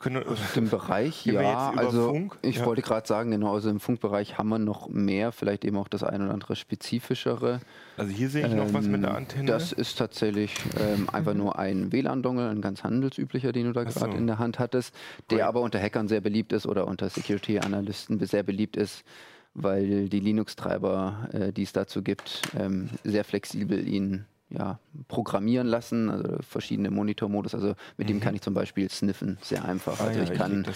Können, 0.00 0.24
Im 0.56 0.70
Bereich, 0.70 1.26
ja. 1.26 1.70
Also 1.76 2.08
Funk? 2.08 2.38
ich 2.40 2.56
Ja. 2.56 2.64
wollte 2.64 2.80
gerade 2.82 3.06
sagen, 3.06 3.30
genau, 3.30 3.52
also 3.54 3.68
im 3.68 3.80
Funkbereich 3.80 4.38
haben 4.38 4.48
wir 4.48 4.58
noch 4.58 4.88
mehr, 4.88 5.30
vielleicht 5.30 5.64
eben 5.64 5.76
auch 5.76 5.88
das 5.88 6.02
ein 6.02 6.22
oder 6.22 6.32
andere 6.32 6.56
spezifischere. 6.56 7.60
also 7.98 8.10
hier 8.10 8.30
sehe 8.30 8.46
ich 8.46 8.54
noch 8.54 8.72
was 8.72 8.86
mit 8.86 9.02
der 9.02 9.10
Ähm, 9.10 9.16
Antenne. 9.16 9.44
Das 9.46 9.72
ist 9.72 9.98
tatsächlich 9.98 10.54
ähm, 10.80 11.08
einfach 11.12 11.34
nur 11.34 11.58
ein 11.58 11.92
WLAN-Dongle, 11.92 12.48
ein 12.48 12.62
ganz 12.62 12.82
handelsüblicher, 12.82 13.52
den 13.52 13.66
du 13.66 13.72
da 13.72 13.84
gerade 13.84 14.12
so. 14.12 14.16
in 14.16 14.26
der 14.26 14.38
Hand 14.38 14.58
hattest, 14.58 14.94
der 15.28 15.38
Great. 15.38 15.48
aber 15.48 15.60
unter 15.60 15.78
Hackern 15.78 16.08
sehr 16.08 16.22
beliebt 16.22 16.52
ist 16.54 16.66
oder 16.66 16.86
unter 16.88 17.10
Security-Analysten 17.10 18.18
sehr 18.24 18.42
beliebt 18.42 18.78
ist, 18.78 19.04
weil 19.52 20.08
die 20.08 20.20
Linux-Treiber, 20.20 21.28
äh, 21.32 21.52
die 21.52 21.64
es 21.64 21.72
dazu 21.74 22.02
gibt, 22.02 22.40
ähm, 22.58 22.88
sehr 23.04 23.24
flexibel 23.24 23.86
ihn 23.86 24.24
ja, 24.50 24.78
programmieren 25.08 25.66
lassen, 25.66 26.10
also 26.10 26.36
verschiedene 26.40 26.90
Monitormodus. 26.90 27.54
Also 27.54 27.74
mit 27.96 28.08
dem 28.08 28.20
kann 28.20 28.34
ich 28.34 28.40
zum 28.42 28.52
Beispiel 28.54 28.90
sniffen, 28.90 29.38
sehr 29.42 29.64
einfach. 29.64 29.94
Mhm. 30.00 30.04
Ah 30.04 30.08
Also 30.08 30.20
ich 30.22 30.30
ich 30.30 30.36
kann 30.38 30.64
hin. 30.64 30.66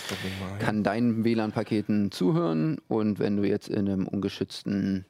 kann 0.61 0.83
deinen 0.85 1.25
WLAN-Paketen 1.25 2.11
zuhören 2.13 2.79
und 2.89 3.19
wenn 3.19 3.37
du 3.37 3.43
jetzt 3.45 3.69
in 3.69 3.89
einem 3.89 4.07
ungeschützten 4.07 5.05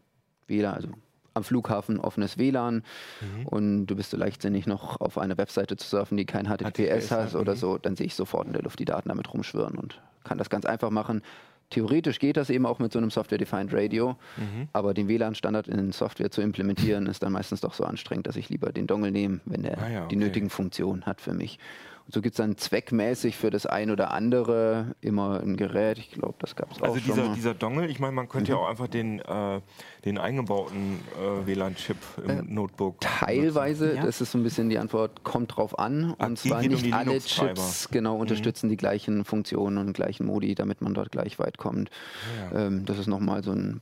WLAN, 0.46 0.74
also 0.74 0.88
am 1.35 1.42
Flughafen 1.44 1.98
offenes 1.98 2.38
WLAN 2.38 2.83
Mhm. 3.20 3.46
und 3.46 3.87
du 3.87 3.96
bist 3.96 4.11
so 4.12 4.16
leichtsinnig 4.16 4.66
noch 4.66 5.00
auf 5.00 5.18
eine 5.18 5.37
Webseite 5.37 5.77
zu 5.77 5.87
surfen, 5.88 6.16
die 6.16 6.24
kein 6.27 6.46
HTTPS, 6.46 6.68
HTTPS 7.09 7.11
hat 7.11 7.20
hat, 7.27 7.35
oder 7.35 7.53
mhm. 7.55 7.59
so, 7.59 7.79
dann 7.79 7.96
sehe 7.96 8.07
ich 8.07 8.14
sofort 8.14 8.46
in 8.46 8.53
der 8.53 8.62
Luft 8.62 8.79
die 8.79 8.85
Daten 8.85 9.09
damit 9.09 9.33
rumschwirren 9.35 9.77
und 9.77 10.00
kann 10.22 10.38
das 10.38 10.48
ganz 10.48 10.64
einfach 10.64 10.90
machen. 10.90 11.22
Theoretisch 11.70 12.18
geht 12.18 12.37
das 12.37 12.50
eben 12.50 12.66
auch 12.66 12.79
mit 12.79 12.92
so 12.92 12.98
einem 12.98 13.11
Software-Defined 13.11 13.72
Radio, 13.72 14.16
Mhm. 14.37 14.68
aber 14.72 14.94
den 14.94 15.09
WLAN-Standard 15.09 15.66
in 15.68 15.92
Software 15.92 16.31
zu 16.31 16.40
implementieren, 16.42 17.07
ist 17.07 17.22
dann 17.22 17.33
meistens 17.33 17.61
doch 17.62 17.74
so 17.74 17.85
anstrengend, 17.85 18.27
dass 18.27 18.37
ich 18.37 18.48
lieber 18.48 18.70
den 18.72 18.87
Dongle 18.87 19.11
nehme, 19.11 19.40
wenn 19.44 19.62
der 19.62 19.79
Ah 19.79 19.88
ja, 19.88 20.00
die 20.07 20.16
okay. 20.16 20.16
nötigen 20.16 20.50
Funktionen 20.50 21.05
hat 21.07 21.20
für 21.20 21.33
mich. 21.33 21.59
Und 22.07 22.12
so 22.12 22.21
gibt 22.21 22.35
es 22.35 22.37
dann 22.37 22.59
zweckmäßig 22.59 23.35
für 23.37 23.49
das 23.49 23.64
ein 23.64 23.90
oder 23.90 24.11
andere 24.11 24.95
immer 25.01 25.40
ein 25.40 25.57
Gerät. 25.57 25.97
Ich 25.99 26.11
glaube, 26.11 26.35
das 26.38 26.55
gab 26.55 26.71
es 26.71 26.79
auch 26.83 26.88
Also 26.88 26.97
schon 26.99 27.14
dieser, 27.14 27.29
mal. 27.29 27.35
dieser 27.35 27.55
Dongle, 27.55 27.87
ich 27.87 27.99
meine, 27.99 28.12
man 28.12 28.29
könnte 28.29 28.53
Mhm. 28.53 28.59
ja 28.59 28.62
auch 28.62 28.69
einfach 28.69 28.88
den, 28.88 29.21
äh, 29.21 29.61
den 30.05 30.19
eingebauten 30.19 31.01
äh, 31.19 31.47
WLAN-Chip 31.47 31.97
im 32.27 32.53
Notebook. 32.55 33.01
Teilweise, 33.01 33.95
Ja. 33.95 34.05
das 34.05 34.21
ist 34.21 34.33
so 34.33 34.38
ein 34.38 34.43
bisschen 34.43 34.69
die 34.69 34.79
Antwort, 34.79 35.25
kommt 35.25 35.57
drauf 35.57 35.79
an. 35.79 36.12
Und 36.12 36.45
die 36.45 36.49
zwar 36.51 36.61
um 36.61 36.67
nicht 36.69 36.85
die 36.85 36.93
alle. 36.93 37.14
Mhm. 37.14 37.19
Chips 37.21 37.88
genau 37.90 38.17
unterstützen 38.17 38.69
die 38.69 38.77
gleichen 38.77 39.25
Funktionen 39.25 39.79
und 39.79 39.95
gleichen 39.95 40.27
Modi, 40.27 40.55
damit 40.55 40.83
man 40.83 40.93
dort 40.93 41.11
gleich 41.11 41.38
weit 41.38 41.57
kommt. 41.57 41.88
Ja. 42.53 42.67
Ähm, 42.67 42.85
das 42.85 42.99
ist 42.99 43.07
nochmal 43.07 43.43
so 43.43 43.53
ein 43.53 43.81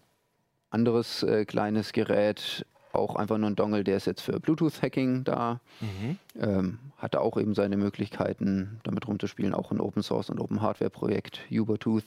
anderes 0.71 1.23
äh, 1.25 1.45
kleines 1.45 1.93
Gerät, 1.93 2.65
auch 2.95 3.17
einfach 3.17 3.39
nur 3.39 3.51
ein 3.51 3.57
Dongle, 3.57 3.85
der 3.85 3.97
ist 3.97 4.07
jetzt 4.07 4.23
für 4.23 4.39
Bluetooth-Hacking 4.41 5.25
da. 5.25 5.61
Mhm. 5.81 6.19
Ähm, 6.41 6.79
hatte 6.99 7.21
auch 7.21 7.37
eben 7.39 7.55
seine 7.55 7.77
Möglichkeiten, 7.77 8.81
damit 8.85 9.07
rumzuspielen, 9.09 9.55
auch 9.55 9.71
ein 9.73 9.81
Open 9.81 10.03
Source 10.03 10.31
und 10.31 10.41
Open 10.41 10.63
Hardware 10.63 10.91
Projekt, 10.91 11.41
Ubertooth. 11.51 12.05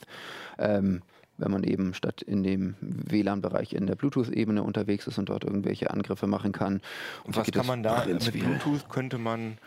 Ähm, 0.58 1.02
wenn 1.38 1.50
man 1.50 1.64
eben 1.64 1.92
statt 1.92 2.22
in 2.22 2.42
dem 2.42 2.76
WLAN-Bereich 2.80 3.74
in 3.74 3.86
der 3.86 3.94
Bluetooth-Ebene 3.94 4.62
unterwegs 4.62 5.06
ist 5.06 5.18
und 5.18 5.28
dort 5.28 5.44
irgendwelche 5.44 5.90
Angriffe 5.90 6.26
machen 6.26 6.52
kann. 6.52 6.80
Und 7.24 7.34
so 7.34 7.42
was 7.42 7.50
kann 7.50 7.66
man 7.66 7.82
da 7.82 8.06
mit. 8.06 8.32
Bluetooth 8.32 8.88
könnte 8.88 9.18
man, 9.18 9.58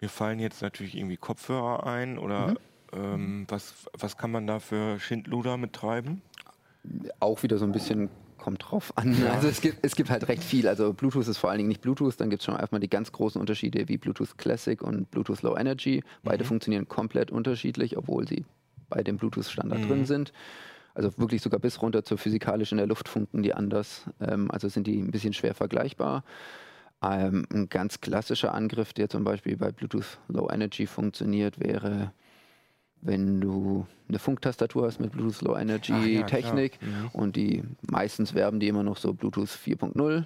mir 0.00 0.08
fallen 0.08 0.38
jetzt 0.38 0.62
natürlich 0.62 0.96
irgendwie 0.96 1.18
Kopfhörer 1.18 1.86
ein 1.86 2.18
oder 2.18 2.48
Mhm. 2.48 2.56
ähm, 2.94 3.44
was, 3.48 3.74
was 3.92 4.16
kann 4.16 4.30
man 4.30 4.46
da 4.46 4.60
für 4.60 4.98
Schindluder 4.98 5.58
mittreiben? 5.58 6.22
Auch 7.18 7.42
wieder 7.42 7.58
so 7.58 7.66
ein 7.66 7.72
bisschen 7.72 8.08
kommt 8.40 8.64
drauf 8.70 8.92
an. 8.96 9.16
Also 9.30 9.48
es 9.48 9.60
gibt, 9.60 9.78
es 9.82 9.94
gibt 9.94 10.10
halt 10.10 10.26
recht 10.28 10.42
viel. 10.42 10.66
Also 10.66 10.92
Bluetooth 10.92 11.28
ist 11.28 11.38
vor 11.38 11.50
allen 11.50 11.58
Dingen 11.58 11.68
nicht 11.68 11.82
Bluetooth. 11.82 12.14
Dann 12.18 12.30
gibt 12.30 12.42
es 12.42 12.46
schon 12.46 12.56
erstmal 12.56 12.80
die 12.80 12.88
ganz 12.88 13.12
großen 13.12 13.40
Unterschiede 13.40 13.88
wie 13.88 13.98
Bluetooth 13.98 14.36
Classic 14.38 14.82
und 14.82 15.10
Bluetooth 15.10 15.42
Low 15.42 15.56
Energy. 15.56 16.02
Beide 16.24 16.44
funktionieren 16.44 16.88
komplett 16.88 17.30
unterschiedlich, 17.30 17.96
obwohl 17.96 18.26
sie 18.26 18.44
bei 18.88 19.02
dem 19.02 19.16
Bluetooth-Standard 19.16 19.88
drin 19.88 20.04
sind. 20.04 20.32
Also 20.94 21.16
wirklich 21.18 21.40
sogar 21.40 21.60
bis 21.60 21.80
runter 21.80 22.02
zur 22.02 22.18
physikalisch 22.18 22.72
in 22.72 22.78
der 22.78 22.86
Luft 22.86 23.08
funken 23.08 23.42
die 23.42 23.54
anders. 23.54 24.04
Ähm, 24.20 24.50
also 24.50 24.68
sind 24.68 24.86
die 24.86 25.00
ein 25.00 25.10
bisschen 25.10 25.32
schwer 25.32 25.54
vergleichbar. 25.54 26.24
Ähm, 27.02 27.46
ein 27.52 27.68
ganz 27.68 28.00
klassischer 28.00 28.52
Angriff, 28.52 28.92
der 28.92 29.08
zum 29.08 29.24
Beispiel 29.24 29.56
bei 29.56 29.70
Bluetooth 29.70 30.18
Low 30.28 30.48
Energy 30.50 30.86
funktioniert, 30.86 31.60
wäre, 31.60 32.12
wenn 33.02 33.40
du 33.40 33.86
eine 34.08 34.18
Funktastatur 34.18 34.86
hast 34.86 35.00
mit 35.00 35.12
Bluetooth 35.12 35.42
Low 35.42 35.56
Energy 35.56 36.14
ja, 36.18 36.22
Technik. 36.22 36.78
Mhm. 36.82 37.08
und 37.12 37.36
die 37.36 37.62
meistens 37.82 38.34
werben 38.34 38.60
die 38.60 38.68
immer 38.68 38.82
noch 38.82 38.96
so 38.96 39.12
Bluetooth 39.14 39.48
4.0. 39.48 40.24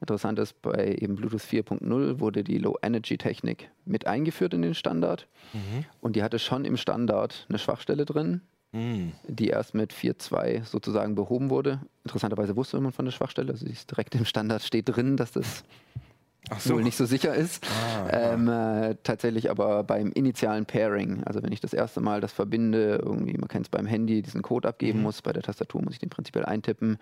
Interessant 0.00 0.38
ist, 0.38 0.60
bei 0.62 0.96
eben 0.98 1.14
Bluetooth 1.16 1.42
4.0 1.42 2.20
wurde 2.20 2.42
die 2.42 2.56
Low 2.58 2.76
Energy 2.82 3.18
Technik 3.18 3.70
mit 3.84 4.06
eingeführt 4.06 4.54
in 4.54 4.62
den 4.62 4.74
Standard 4.74 5.28
Mhm. 5.52 5.84
und 6.00 6.16
die 6.16 6.22
hatte 6.22 6.38
schon 6.38 6.64
im 6.64 6.76
Standard 6.76 7.46
eine 7.48 7.58
Schwachstelle 7.58 8.06
drin, 8.06 8.40
Mhm. 8.72 9.12
die 9.28 9.48
erst 9.48 9.74
mit 9.74 9.92
4.2 9.92 10.62
sozusagen 10.64 11.14
behoben 11.16 11.50
wurde. 11.50 11.80
Interessanterweise 12.04 12.56
wusste 12.56 12.80
man 12.80 12.92
von 12.92 13.04
der 13.04 13.12
Schwachstelle, 13.12 13.52
also 13.52 13.66
sie 13.66 13.72
ist 13.72 13.90
direkt 13.90 14.14
im 14.14 14.24
Standard 14.24 14.62
steht 14.62 14.88
drin, 14.88 15.16
dass 15.16 15.32
das 15.32 15.64
Ach 16.48 16.68
wohl 16.70 16.82
nicht 16.82 16.96
so 16.96 17.04
sicher 17.06 17.34
ist. 17.34 17.64
Ah, 17.66 18.08
ja. 18.10 18.32
ähm, 18.32 18.48
äh, 18.48 18.96
tatsächlich 19.02 19.50
aber 19.50 19.84
beim 19.84 20.10
initialen 20.12 20.64
Pairing, 20.66 21.22
also 21.24 21.42
wenn 21.42 21.52
ich 21.52 21.60
das 21.60 21.72
erste 21.74 22.00
Mal 22.00 22.20
das 22.20 22.32
verbinde, 22.32 23.00
irgendwie, 23.04 23.36
man 23.36 23.48
kennt 23.48 23.66
es 23.66 23.70
beim 23.70 23.86
Handy, 23.86 24.22
diesen 24.22 24.42
Code 24.42 24.66
abgeben 24.68 24.98
Mhm. 24.98 25.04
muss, 25.04 25.22
bei 25.22 25.32
der 25.32 25.42
Tastatur 25.42 25.82
muss 25.82 25.92
ich 25.92 25.98
den 25.98 26.08
prinzipiell 26.08 26.44
eintippen. 26.46 26.98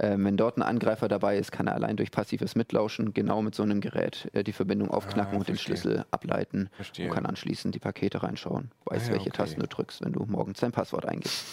Ähm, 0.00 0.24
wenn 0.24 0.36
dort 0.36 0.56
ein 0.56 0.62
Angreifer 0.62 1.08
dabei 1.08 1.38
ist, 1.38 1.50
kann 1.50 1.66
er 1.66 1.74
allein 1.74 1.96
durch 1.96 2.12
passives 2.12 2.54
Mitlauschen 2.54 3.14
genau 3.14 3.42
mit 3.42 3.56
so 3.56 3.64
einem 3.64 3.80
Gerät 3.80 4.28
äh, 4.32 4.44
die 4.44 4.52
Verbindung 4.52 4.90
aufknacken 4.92 5.34
Ah, 5.34 5.38
und 5.38 5.48
den. 5.48 5.58
Schlüssel 5.58 6.04
ableiten 6.12 6.70
Verstehe. 6.76 7.08
und 7.08 7.14
kann 7.14 7.26
anschließend 7.26 7.74
die 7.74 7.80
Pakete 7.80 8.22
reinschauen. 8.22 8.70
Weiß, 8.84 9.02
Ah 9.02 9.06
ja, 9.06 9.12
welche 9.14 9.30
okay. 9.30 9.36
Tasten 9.38 9.60
du 9.60 9.66
drückst, 9.66 10.04
wenn 10.04 10.12
du 10.12 10.24
morgens 10.28 10.60
dein 10.60 10.70
Passwort 10.70 11.04
eingibst. 11.04 11.44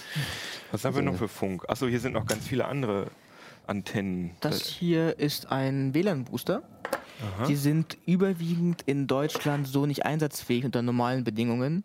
Was 0.72 0.86
haben 0.86 0.94
wir 0.94 1.00
Also- 1.00 1.12
noch 1.12 1.18
für 1.18 1.28
Funk? 1.28 1.64
Achso, 1.68 1.88
hier 1.88 2.00
sind 2.00 2.14
noch 2.14 2.28
ganz 2.28 2.48
viele 2.48 2.66
andere 2.66 3.08
Antennen. 3.68 4.32
Das 4.42 4.66
hier 4.66 5.20
ist 5.20 5.52
ein 5.52 5.94
WLAN-Booster. 5.94 6.64
Die 7.48 7.56
sind 7.56 7.98
überwiegend 8.06 8.82
in 8.86 9.08
Deutschland 9.08 9.68
so 9.68 9.86
nicht 9.86 10.06
einsatzfähig 10.06 10.66
unter 10.66 10.82
normalen 10.82 11.24
Bedingungen, 11.24 11.84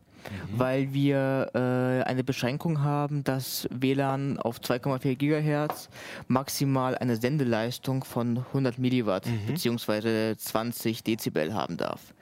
weil 0.53 0.93
wir 0.93 1.51
äh, 1.55 2.09
eine 2.09 2.25
Beschränkung 2.25 2.83
haben, 2.83 3.23
dass 3.23 3.69
WLAN 3.71 4.38
auf 4.38 4.59
2,4 4.59 5.14
Gigahertz 5.14 5.88
maximal 6.27 6.97
eine 6.99 7.16
Sendeleistung 7.16 8.05
von 8.05 8.38
100 8.38 8.79
Milliwatt 8.79 9.27
beziehungsweise 9.47 10.35
20 10.37 11.05
Dezibel 11.05 11.55
haben 11.55 11.77
darf. 11.77 12.12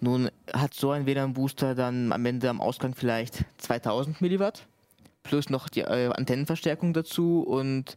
Nun 0.00 0.30
hat 0.52 0.74
so 0.74 0.90
ein 0.90 1.06
WLAN-Booster 1.06 1.74
dann 1.74 2.12
am 2.12 2.26
Ende 2.26 2.50
am 2.50 2.60
Ausgang 2.60 2.94
vielleicht 2.94 3.44
2000 3.58 4.20
Milliwatt 4.20 4.66
plus 5.22 5.50
noch 5.50 5.68
die 5.68 5.80
äh, 5.80 6.10
Antennenverstärkung 6.12 6.92
dazu 6.92 7.42
und 7.42 7.96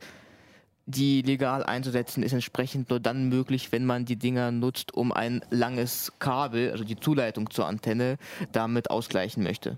die 0.86 1.22
legal 1.22 1.64
einzusetzen 1.64 2.24
ist 2.24 2.34
entsprechend 2.34 2.90
nur 2.90 3.00
dann 3.00 3.30
möglich, 3.30 3.72
wenn 3.72 3.86
man 3.86 4.06
die 4.06 4.18
Dinger 4.18 4.52
nutzt, 4.52 4.94
um 4.94 5.12
ein 5.12 5.42
langes 5.50 6.12
Kabel, 6.20 6.72
also 6.72 6.84
die 6.84 7.00
Zuleitung 7.00 7.50
zur 7.50 7.68
Antenne, 7.68 8.18
damit 8.52 8.90
ausgleichen 8.90 9.44
möchte. 9.44 9.78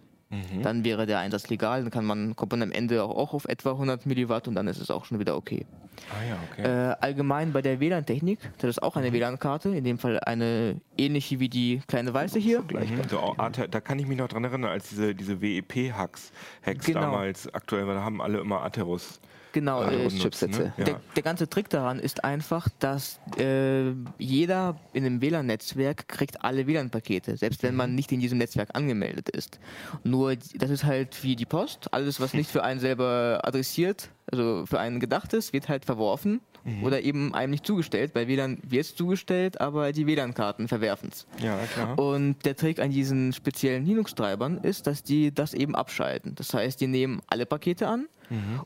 Dann 0.64 0.84
wäre 0.84 1.06
der 1.06 1.20
Einsatz 1.20 1.50
legal, 1.50 1.84
dann 1.84 1.92
kann 1.92 2.06
man, 2.06 2.36
kommt 2.36 2.54
man 2.54 2.64
am 2.64 2.72
Ende 2.72 3.04
auch, 3.04 3.36
auf 3.36 3.46
etwa 3.46 3.74
100 3.74 4.08
Milliwatt 4.08 4.48
und 4.48 4.56
dann 4.56 4.68
ist 4.68 4.80
es 4.80 4.90
auch 4.90 5.06
schon 5.06 5.20
wieder 5.20 5.36
okay. 5.38 5.68
Ah 6.10 6.28
ja, 6.28 6.38
okay. 6.52 6.64
Äh, 6.64 6.96
allgemein 7.02 7.54
bei 7.54 7.62
der 7.62 7.80
WLAN-Technik, 7.80 8.40
das 8.58 8.72
ist 8.72 8.82
auch 8.82 8.96
eine 8.96 9.14
WLAN-Karte, 9.14 9.70
in 9.70 9.84
dem 9.84 10.00
Fall 10.00 10.20
eine 10.22 10.82
ähnliche 10.98 11.40
wie 11.40 11.50
die 11.50 11.82
kleine 11.86 12.16
weiße 12.16 12.40
hier. 12.40 12.62
Mhm. 12.62 13.38
Arte, 13.38 13.70
da 13.70 13.80
kann 13.80 14.00
ich 14.00 14.08
mich 14.08 14.18
noch 14.18 14.28
dran 14.28 14.44
erinnern, 14.44 14.72
als 14.72 14.90
diese, 14.90 15.14
diese 15.14 15.40
WEP-Hacks 15.40 16.32
Hacks 16.66 16.86
Genau. 16.88 17.02
damals 17.02 17.54
aktuell 17.54 17.86
war, 17.86 17.94
da 17.94 18.02
haben 18.02 18.20
alle 18.20 18.40
immer 18.40 18.64
Aterus. 18.64 19.20
Genau, 19.54 19.84
äh, 19.84 20.06
äh, 20.06 20.10
Chipsätze. 20.10 20.62
Ne? 20.62 20.74
Ja. 20.78 20.84
Der, 20.84 21.02
der 21.16 21.24
ganze 21.24 21.48
Trick 21.48 21.70
daran 21.70 22.00
ist 22.00 22.24
einfach, 22.24 22.68
dass 22.80 23.20
äh, 23.38 23.92
jeder 24.18 24.80
in 24.92 25.06
einem 25.06 25.22
WLAN-Netzwerk 25.22 26.08
kriegt 26.08 26.44
alle 26.44 26.68
WLAN-Pakete, 26.68 27.38
selbst 27.38 27.64
wenn 27.64 27.76
man 27.76 27.96
nicht 27.96 28.12
in 28.12 28.20
diesem 28.20 28.40
Netzwerk 28.40 28.70
angemeldet 28.74 29.30
ist. 29.30 29.60
Nur 30.04 30.36
das 30.36 30.70
ist 30.70 30.84
halt 30.84 31.24
wie 31.24 31.36
die 31.36 31.46
Post, 31.46 31.94
alles 31.94 32.20
was 32.20 32.34
nicht 32.34 32.50
für 32.52 32.64
einen 32.64 32.80
selber 32.80 33.40
adressiert, 33.44 34.10
also 34.32 34.66
für 34.66 34.80
einen 34.80 35.00
gedacht 35.00 35.34
ist, 35.34 35.54
wird 35.54 35.70
halt 35.70 35.86
verworfen 35.86 36.42
oder 36.82 37.02
eben 37.02 37.34
einem 37.34 37.52
nicht 37.52 37.66
zugestellt. 37.66 38.14
Bei 38.14 38.28
WLAN 38.28 38.58
wird 38.64 38.86
es 38.86 38.96
zugestellt, 38.96 39.60
aber 39.60 39.92
die 39.92 40.08
WLAN-Karten 40.08 40.70
verwerfen 40.70 41.10
es. 41.12 41.28
ja, 41.44 41.58
klar. 41.74 42.00
Und 42.00 42.46
der 42.46 42.56
Trick 42.56 42.80
an 42.80 42.90
diesen 42.90 43.34
speziellen 43.34 43.86
Linux-Treibern 43.86 44.60
ist, 44.60 44.88
dass 44.88 45.04
die 45.04 45.34
das 45.34 45.54
eben 45.54 45.76
abschalten. 45.76 46.36
Das 46.36 46.54
heißt, 46.54 46.80
die 46.80 46.88
nehmen 46.88 47.22
alle 47.28 47.46
Pakete 47.46 47.88
an 47.88 48.08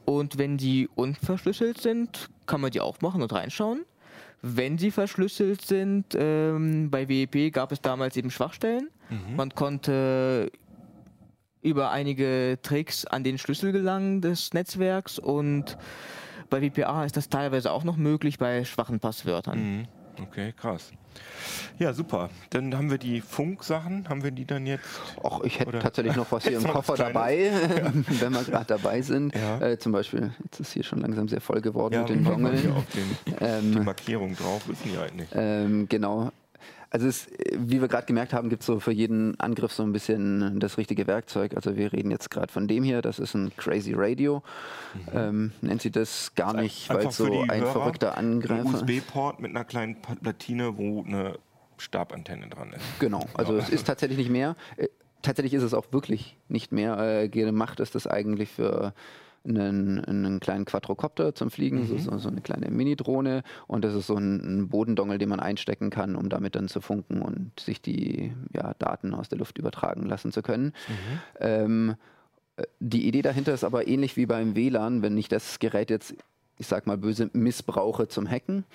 und 0.05 0.37
wenn 0.37 0.57
die 0.57 0.89
unverschlüsselt 0.95 1.79
sind, 1.79 2.29
kann 2.45 2.61
man 2.61 2.71
die 2.71 2.81
auch 2.81 3.01
machen 3.01 3.21
und 3.21 3.33
reinschauen. 3.33 3.85
Wenn 4.41 4.77
sie 4.77 4.91
verschlüsselt 4.91 5.61
sind, 5.61 6.05
ähm, 6.15 6.89
bei 6.91 7.09
WEP 7.09 7.51
gab 7.51 7.71
es 7.71 7.81
damals 7.81 8.15
eben 8.17 8.29
Schwachstellen. 8.29 8.89
Man 9.35 9.55
konnte 9.55 10.51
über 11.61 11.91
einige 11.91 12.59
Tricks 12.61 13.05
an 13.05 13.23
den 13.23 13.37
Schlüssel 13.37 13.71
gelangen 13.71 14.21
des 14.21 14.53
Netzwerks 14.53 15.19
und 15.19 15.77
bei 16.49 16.61
WPA 16.61 17.03
ist 17.03 17.17
das 17.17 17.29
teilweise 17.29 17.71
auch 17.71 17.83
noch 17.83 17.97
möglich 17.97 18.37
bei 18.37 18.63
schwachen 18.63 18.99
Passwörtern. 18.99 19.59
Mhm. 19.59 19.87
Okay, 20.21 20.53
krass. 20.53 20.91
Ja, 21.79 21.93
super. 21.93 22.29
Dann 22.49 22.75
haben 22.75 22.89
wir 22.89 22.97
die 22.97 23.21
Funksachen. 23.21 24.09
Haben 24.09 24.23
wir 24.23 24.31
die 24.31 24.45
dann 24.45 24.65
jetzt? 24.65 24.83
Och, 25.23 25.43
ich 25.43 25.59
hätte 25.59 25.69
Oder- 25.69 25.79
tatsächlich 25.79 26.15
noch 26.15 26.31
was 26.31 26.43
hier 26.47 26.57
im 26.57 26.63
Koffer 26.63 26.95
dabei, 26.95 27.51
wenn 28.07 28.33
wir 28.33 28.43
gerade 28.43 28.65
dabei 28.65 29.01
sind. 29.01 29.35
Ja. 29.35 29.59
Äh, 29.61 29.77
zum 29.77 29.91
Beispiel, 29.91 30.31
jetzt 30.43 30.59
ist 30.59 30.73
hier 30.73 30.83
schon 30.83 30.99
langsam 31.01 31.27
sehr 31.27 31.41
voll 31.41 31.61
geworden 31.61 31.93
Ja, 31.93 32.01
mit 32.01 32.09
den 32.09 32.23
Dongeln. 32.23 32.73
Ähm, 33.39 33.71
die 33.73 33.79
Markierung 33.79 34.35
drauf. 34.35 34.67
Wissen 34.67 34.91
die 34.91 34.97
eigentlich. 34.97 35.29
Ähm, 35.33 35.87
genau. 35.87 36.31
Also 36.89 37.07
es, 37.07 37.27
wie 37.53 37.81
wir 37.81 37.87
gerade 37.87 38.05
gemerkt 38.05 38.33
haben, 38.33 38.49
gibt 38.49 38.61
es 38.61 38.65
so 38.67 38.79
für 38.79 38.91
jeden 38.91 39.39
Angriff 39.39 39.73
so 39.73 39.83
ein 39.83 39.91
bisschen 39.91 40.59
das 40.59 40.77
richtige 40.77 41.05
Werkzeug. 41.07 41.55
Also 41.55 41.75
wir 41.75 41.91
reden 41.91 42.11
jetzt 42.11 42.29
gerade 42.29 42.51
von 42.51 42.67
dem 42.67 42.83
hier, 42.83 43.01
das 43.01 43.19
ist 43.19 43.33
ein 43.33 43.51
Crazy 43.57 43.93
Radio. 43.93 44.41
Ähm, 45.13 45.51
nennt 45.61 45.81
sie 45.81 45.91
das 45.91 46.33
gar 46.35 46.53
nicht, 46.53 46.89
weil 46.89 47.05
Mhm. 47.05 47.11
So 47.11 47.41
ein 47.41 47.61
Hörer 47.61 47.71
verrückter 47.71 48.17
Ein 48.17 48.25
Angreifer 48.25 48.65
USB-Port 48.65 49.39
mit 49.39 49.51
einer 49.51 49.65
kleinen 49.65 49.97
Platine, 50.01 50.77
wo 50.77 51.03
eine 51.03 51.37
Stabantenne 51.77 52.47
dran 52.47 52.73
ist. 52.73 52.99
Genau, 52.99 53.25
also 53.33 53.57
es 53.57 53.69
ist 53.69 53.85
tatsächlich 53.85 54.17
nicht 54.17 54.29
mehr. 54.29 54.55
Äh, 54.77 54.87
Tatsächlich 55.23 55.55
ist 55.55 55.63
es 55.63 55.73
auch 55.73 55.91
wirklich 55.91 56.37
nicht 56.47 56.71
mehr 56.71 56.97
äh, 56.99 57.27
gemacht, 57.27 57.79
ist 57.79 57.95
das 57.95 58.05
eigentlich 58.05 58.49
für 58.49 58.93
einen, 59.47 60.03
einen 60.03 60.39
kleinen 60.39 60.65
Quadrocopter 60.65 61.33
zum 61.35 61.49
Fliegen, 61.49 61.87
so, 61.87 61.97
so, 61.97 62.17
so 62.17 62.29
eine 62.29 62.41
kleine 62.41 62.69
Mini-Drohne 62.69 63.43
und 63.67 63.83
das 63.83 63.93
ist 63.93 64.07
so 64.07 64.15
ein, 64.15 64.61
ein 64.61 64.69
Bodendongel, 64.69 65.17
den 65.17 65.29
man 65.29 65.39
einstecken 65.39 65.89
kann, 65.89 66.15
um 66.15 66.29
damit 66.29 66.55
dann 66.55 66.67
zu 66.67 66.81
funken 66.81 67.21
und 67.21 67.59
sich 67.59 67.81
die 67.81 68.33
ja, 68.53 68.73
Daten 68.79 69.13
aus 69.13 69.29
der 69.29 69.37
Luft 69.37 69.57
übertragen 69.57 70.05
lassen 70.05 70.31
zu 70.31 70.41
können. 70.41 70.73
Ähm, 71.39 71.95
äh, 72.57 72.63
die 72.79 73.07
Idee 73.07 73.21
dahinter 73.21 73.53
ist 73.53 73.63
aber 73.63 73.87
ähnlich 73.87 74.17
wie 74.17 74.25
beim 74.25 74.55
WLAN, 74.55 75.01
wenn 75.01 75.17
ich 75.17 75.29
das 75.29 75.59
Gerät 75.59 75.89
jetzt, 75.89 76.15
ich 76.57 76.67
sag 76.67 76.87
mal 76.87 76.97
böse, 76.97 77.29
missbrauche 77.33 78.07
zum 78.07 78.29
Hacken. 78.29 78.65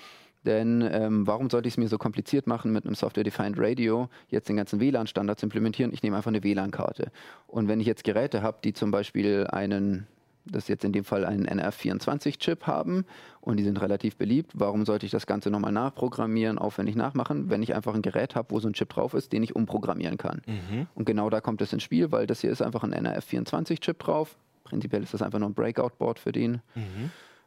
Denn 0.45 0.81
ähm, 0.91 1.25
warum 1.25 1.49
sollte 1.49 1.67
ich 1.67 1.75
es 1.75 1.77
mir 1.77 1.87
so 1.87 1.97
kompliziert 1.97 2.47
machen, 2.47 2.73
mit 2.73 2.85
einem 2.85 2.95
Software-Defined 2.95 3.57
Radio 3.57 4.09
jetzt 4.27 4.49
den 4.49 4.57
ganzen 4.57 4.79
WLAN-Standard 4.79 5.39
zu 5.39 5.45
implementieren? 5.45 5.93
Ich 5.93 6.03
nehme 6.03 6.17
einfach 6.17 6.31
eine 6.31 6.43
WLAN-Karte. 6.43 7.11
Und 7.47 7.67
wenn 7.67 7.79
ich 7.79 7.87
jetzt 7.87 8.03
Geräte 8.03 8.41
habe, 8.41 8.57
die 8.63 8.73
zum 8.73 8.91
Beispiel 8.91 9.47
einen, 9.47 10.05
das 10.45 10.67
jetzt 10.67 10.83
in 10.83 10.91
dem 10.91 11.03
Fall 11.03 11.25
einen 11.25 11.47
NR24-Chip 11.47 12.67
haben 12.67 13.05
und 13.41 13.57
die 13.57 13.63
sind 13.63 13.81
relativ 13.81 14.17
beliebt, 14.17 14.51
warum 14.53 14.85
sollte 14.85 15.05
ich 15.05 15.11
das 15.11 15.25
Ganze 15.25 15.49
nochmal 15.49 15.71
nachprogrammieren, 15.71 16.57
aufwendig 16.57 16.95
nachmachen, 16.95 17.49
wenn 17.49 17.63
ich 17.63 17.73
einfach 17.75 17.93
ein 17.95 18.01
Gerät 18.01 18.35
habe, 18.35 18.51
wo 18.51 18.59
so 18.59 18.67
ein 18.67 18.73
Chip 18.73 18.89
drauf 18.89 19.13
ist, 19.13 19.31
den 19.31 19.43
ich 19.43 19.55
umprogrammieren 19.55 20.17
kann? 20.17 20.41
Und 20.95 21.05
genau 21.05 21.29
da 21.29 21.41
kommt 21.41 21.61
es 21.61 21.71
ins 21.73 21.83
Spiel, 21.83 22.11
weil 22.11 22.27
das 22.27 22.41
hier 22.41 22.51
ist 22.51 22.61
einfach 22.61 22.83
ein 22.83 22.93
NRF24-Chip 22.93 23.99
drauf. 23.99 24.35
Prinzipiell 24.63 25.03
ist 25.03 25.13
das 25.13 25.21
einfach 25.21 25.39
nur 25.39 25.49
ein 25.49 25.53
Breakout-Board 25.53 26.19
für 26.19 26.31
den. 26.31 26.61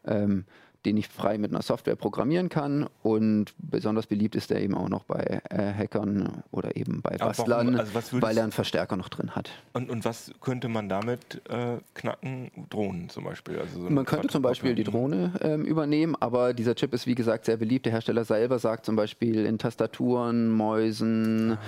Ähm, 0.04 0.44
den 0.84 0.96
ich 0.96 1.08
frei 1.08 1.38
mit 1.38 1.50
einer 1.50 1.62
Software 1.62 1.96
programmieren 1.96 2.48
kann 2.48 2.86
und 3.02 3.54
besonders 3.58 4.06
beliebt 4.06 4.36
ist 4.36 4.50
der 4.50 4.60
eben 4.60 4.74
auch 4.74 4.88
noch 4.88 5.04
bei 5.04 5.40
äh, 5.50 5.72
Hackern 5.72 6.42
oder 6.50 6.76
eben 6.76 7.02
bei 7.02 7.16
Bastlern, 7.16 7.76
also 7.76 8.22
weil 8.22 8.36
er 8.36 8.44
einen 8.44 8.52
Verstärker 8.52 8.96
noch 8.96 9.08
drin 9.08 9.34
hat. 9.34 9.50
Und, 9.72 9.90
und 9.90 10.04
was 10.04 10.32
könnte 10.40 10.68
man 10.68 10.88
damit 10.88 11.42
äh, 11.48 11.78
knacken? 11.94 12.50
Drohnen 12.70 13.08
zum 13.08 13.24
Beispiel. 13.24 13.58
Also 13.58 13.80
so 13.80 13.90
Man 13.90 14.04
könnte 14.04 14.28
zum 14.28 14.42
Beispiel 14.42 14.74
die 14.74 14.84
Quadrocopter. 14.84 15.30
Drohne 15.40 15.54
ähm, 15.54 15.64
übernehmen, 15.64 16.14
aber 16.20 16.54
dieser 16.54 16.74
Chip 16.74 16.94
ist 16.94 17.06
wie 17.06 17.14
gesagt 17.14 17.44
sehr 17.44 17.56
beliebt. 17.56 17.86
Der 17.86 17.92
Hersteller 17.92 18.24
selber 18.24 18.58
sagt 18.58 18.86
zum 18.86 18.96
Beispiel 18.96 19.44
in 19.44 19.58
Tastaturen, 19.58 20.50
Mäusen, 20.50 21.58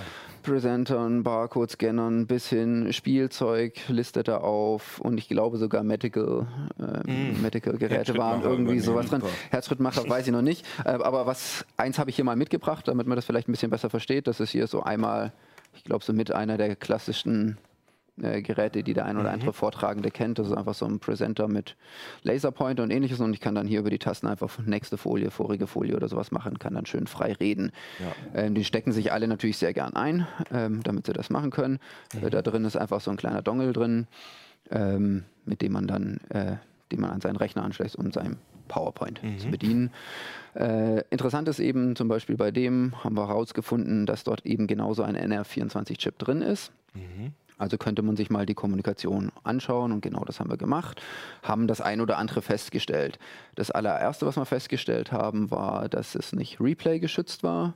Presentern, 0.42 1.22
Barcode-Scannern 1.24 2.26
bis 2.26 2.48
hin 2.48 2.92
Spielzeug 2.92 3.74
listet 3.88 4.28
er 4.28 4.44
auf 4.44 5.00
und 5.00 5.18
ich 5.18 5.28
glaube 5.28 5.58
sogar 5.58 5.82
Medical, 5.82 6.46
ähm, 6.78 7.42
Medical-Geräte 7.42 8.16
waren 8.16 8.40
Herzschrittmacher 8.40 8.44
irgendwie 8.44 8.76
übernehmen, 8.76 8.82
sowas 8.82 9.07
super. 9.10 9.28
Herzschrittmacher 9.50 10.08
weiß 10.08 10.26
ich 10.26 10.32
noch 10.32 10.42
nicht, 10.42 10.66
äh, 10.84 10.90
aber 10.90 11.26
was 11.26 11.64
eins 11.76 11.98
habe 11.98 12.10
ich 12.10 12.16
hier 12.16 12.24
mal 12.24 12.36
mitgebracht, 12.36 12.86
damit 12.88 13.06
man 13.06 13.16
das 13.16 13.24
vielleicht 13.24 13.48
ein 13.48 13.52
bisschen 13.52 13.70
besser 13.70 13.90
versteht. 13.90 14.26
Das 14.26 14.40
ist 14.40 14.50
hier 14.50 14.66
so 14.66 14.82
einmal, 14.82 15.32
ich 15.74 15.84
glaube 15.84 16.04
so 16.04 16.12
mit 16.12 16.32
einer 16.32 16.56
der 16.56 16.76
klassischen 16.76 17.58
äh, 18.22 18.42
Geräte, 18.42 18.82
die 18.82 18.94
der 18.94 19.04
ein 19.04 19.16
oder 19.16 19.30
andere 19.30 19.52
Vortragende 19.52 20.10
kennt. 20.10 20.38
Das 20.38 20.48
ist 20.48 20.52
einfach 20.52 20.74
so 20.74 20.86
ein 20.86 20.98
Presenter 20.98 21.48
mit 21.48 21.76
Laserpointer 22.22 22.82
und 22.82 22.90
ähnliches 22.90 23.20
und 23.20 23.32
ich 23.32 23.40
kann 23.40 23.54
dann 23.54 23.66
hier 23.66 23.80
über 23.80 23.90
die 23.90 23.98
Tasten 23.98 24.26
einfach 24.26 24.58
nächste 24.58 24.96
Folie, 24.96 25.30
vorige 25.30 25.66
Folie 25.66 25.94
oder 25.94 26.08
sowas 26.08 26.30
machen, 26.30 26.58
kann 26.58 26.74
dann 26.74 26.86
schön 26.86 27.06
frei 27.06 27.32
reden. 27.32 27.70
Ähm, 28.34 28.54
die 28.54 28.64
stecken 28.64 28.92
sich 28.92 29.12
alle 29.12 29.28
natürlich 29.28 29.56
sehr 29.58 29.72
gern 29.72 29.94
ein, 29.94 30.26
ähm, 30.52 30.82
damit 30.82 31.06
sie 31.06 31.12
das 31.12 31.30
machen 31.30 31.50
können. 31.50 31.78
Äh, 32.20 32.30
da 32.30 32.42
drin 32.42 32.64
ist 32.64 32.76
einfach 32.76 33.00
so 33.00 33.10
ein 33.10 33.16
kleiner 33.16 33.42
Dongle 33.42 33.72
drin, 33.72 34.06
ähm, 34.70 35.24
mit 35.44 35.62
dem 35.62 35.72
man 35.72 35.86
dann, 35.86 36.18
äh, 36.30 36.56
den 36.90 37.00
man 37.00 37.10
an 37.10 37.20
seinen 37.20 37.36
Rechner 37.36 37.62
anschließt, 37.62 37.96
um 37.96 38.12
seinen 38.12 38.38
PowerPoint 38.68 39.20
zu 39.38 39.48
bedienen. 39.50 39.90
Äh, 40.54 41.02
interessant 41.10 41.48
ist 41.48 41.58
eben 41.60 41.96
zum 41.96 42.08
Beispiel 42.08 42.36
bei 42.36 42.50
dem, 42.50 42.92
haben 43.02 43.16
wir 43.16 43.28
herausgefunden, 43.28 44.06
dass 44.06 44.24
dort 44.24 44.44
eben 44.46 44.66
genauso 44.66 45.02
ein 45.02 45.16
NR24-Chip 45.16 46.18
drin 46.18 46.42
ist. 46.42 46.72
Also 47.58 47.76
könnte 47.76 48.02
man 48.02 48.16
sich 48.16 48.30
mal 48.30 48.46
die 48.46 48.54
Kommunikation 48.54 49.32
anschauen 49.42 49.92
und 49.92 50.00
genau 50.00 50.24
das 50.24 50.40
haben 50.40 50.50
wir 50.50 50.56
gemacht, 50.56 51.02
haben 51.42 51.66
das 51.66 51.80
ein 51.80 52.00
oder 52.00 52.18
andere 52.18 52.40
festgestellt. 52.40 53.18
Das 53.56 53.70
allererste, 53.70 54.26
was 54.26 54.36
wir 54.36 54.46
festgestellt 54.46 55.12
haben, 55.12 55.50
war, 55.50 55.88
dass 55.88 56.14
es 56.14 56.32
nicht 56.32 56.60
Replay 56.60 57.00
geschützt 57.00 57.42
war. 57.42 57.74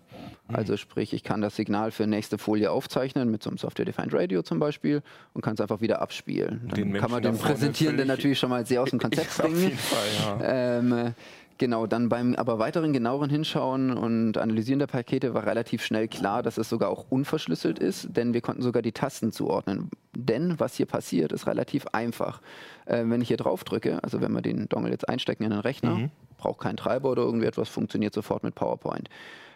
Also 0.49 0.77
sprich, 0.77 1.13
ich 1.13 1.25
kann 1.25 1.41
das 1.41 1.57
Signal 1.57 1.91
für 1.91 2.07
nächste 2.07 2.39
Folie 2.39 2.71
aufzeichnen 2.71 3.31
mit 3.31 3.43
so 3.43 3.51
einem 3.51 3.59
Software-Defined 3.59 4.15
Radio 4.15 4.43
zum 4.43 4.59
Beispiel 4.59 5.03
und 5.33 5.43
kann 5.43 5.55
es 5.55 5.61
einfach 5.61 5.81
wieder 5.81 6.01
abspielen. 6.01 6.63
Dann 6.69 6.75
Den 6.77 6.93
kann 6.93 7.11
man 7.11 7.23
Menschen 7.23 7.39
den 7.39 7.49
Präsentierenden 7.49 8.07
natürlich 8.07 8.39
schon 8.39 8.51
mal 8.51 8.65
sehr 8.67 8.83
aus 8.83 8.91
dem 8.91 8.99
Konzept 9.01 9.37
bringen. 9.39 9.73
Fall, 9.73 10.39
ja. 10.41 10.79
Ähm, 10.79 10.93
äh, 10.93 11.13
genau, 11.63 11.87
dann 11.87 12.09
beim 12.09 12.35
aber 12.35 12.59
weiteren 12.59 12.93
genaueren 12.93 13.31
Hinschauen 13.31 13.97
und 13.97 14.37
Analysieren 14.37 14.81
der 14.81 14.89
Pakete 14.89 15.33
war 15.33 15.47
relativ 15.47 15.85
schnell 15.85 16.09
klar, 16.09 16.43
dass 16.43 16.59
es 16.59 16.69
sogar 16.69 16.91
auch 16.91 17.07
unverschlüsselt 17.09 17.79
ist, 17.79 18.09
denn 18.17 18.35
wir 18.35 18.41
konnten 18.41 18.63
sogar 18.63 18.83
die 18.83 18.91
Tasten 18.91 19.31
zuordnen. 19.31 19.89
Denn 20.13 20.59
was 20.59 20.75
hier 20.75 20.87
passiert, 20.87 21.31
ist 21.31 21.47
relativ 21.47 21.87
einfach. 21.93 22.43
Äh, 22.87 23.05
wenn 23.07 23.21
ich 23.21 23.29
hier 23.29 23.37
drauf 23.37 23.63
drücke, 23.63 24.03
also 24.03 24.21
wenn 24.21 24.33
wir 24.33 24.43
den 24.43 24.69
Dongle 24.69 24.91
jetzt 24.91 25.09
einstecken 25.09 25.45
in 25.45 25.51
den 25.51 25.61
Rechner, 25.61 26.11
braucht 26.37 26.59
keinen 26.59 26.77
Treiber 26.77 27.13
oder 27.13 27.23
irgendwie 27.23 27.47
etwas, 27.47 27.69
funktioniert 27.69 28.13
sofort 28.13 28.43
mit 28.43 28.57
PowerPoint. 28.57 29.09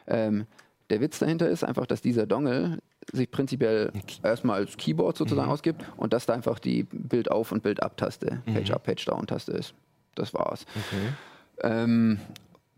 Ähm, 0.07 0.47
der 0.91 1.01
Witz 1.01 1.19
dahinter 1.19 1.49
ist 1.49 1.65
einfach, 1.65 1.87
dass 1.87 2.03
dieser 2.03 2.27
Dongle 2.27 2.79
sich 3.13 3.29
prinzipiell 3.33 3.91
erstmal 4.23 4.61
als 4.61 4.77
Keyboard 4.77 5.17
sozusagen 5.17 5.51
ausgibt 5.51 5.85
und 5.97 6.13
dass 6.13 6.25
da 6.27 6.35
einfach 6.35 6.61
die 6.61 6.85
Bild-Auf- 6.85 7.51
und 7.51 7.65
Bild-Ab-Taste, 7.65 8.43
Page-Up, 8.47 8.85
Page-Down-Taste 8.85 9.51
ist. 9.51 9.75
Das 10.15 10.33
war's. 10.35 10.67
Ähm, 11.63 12.19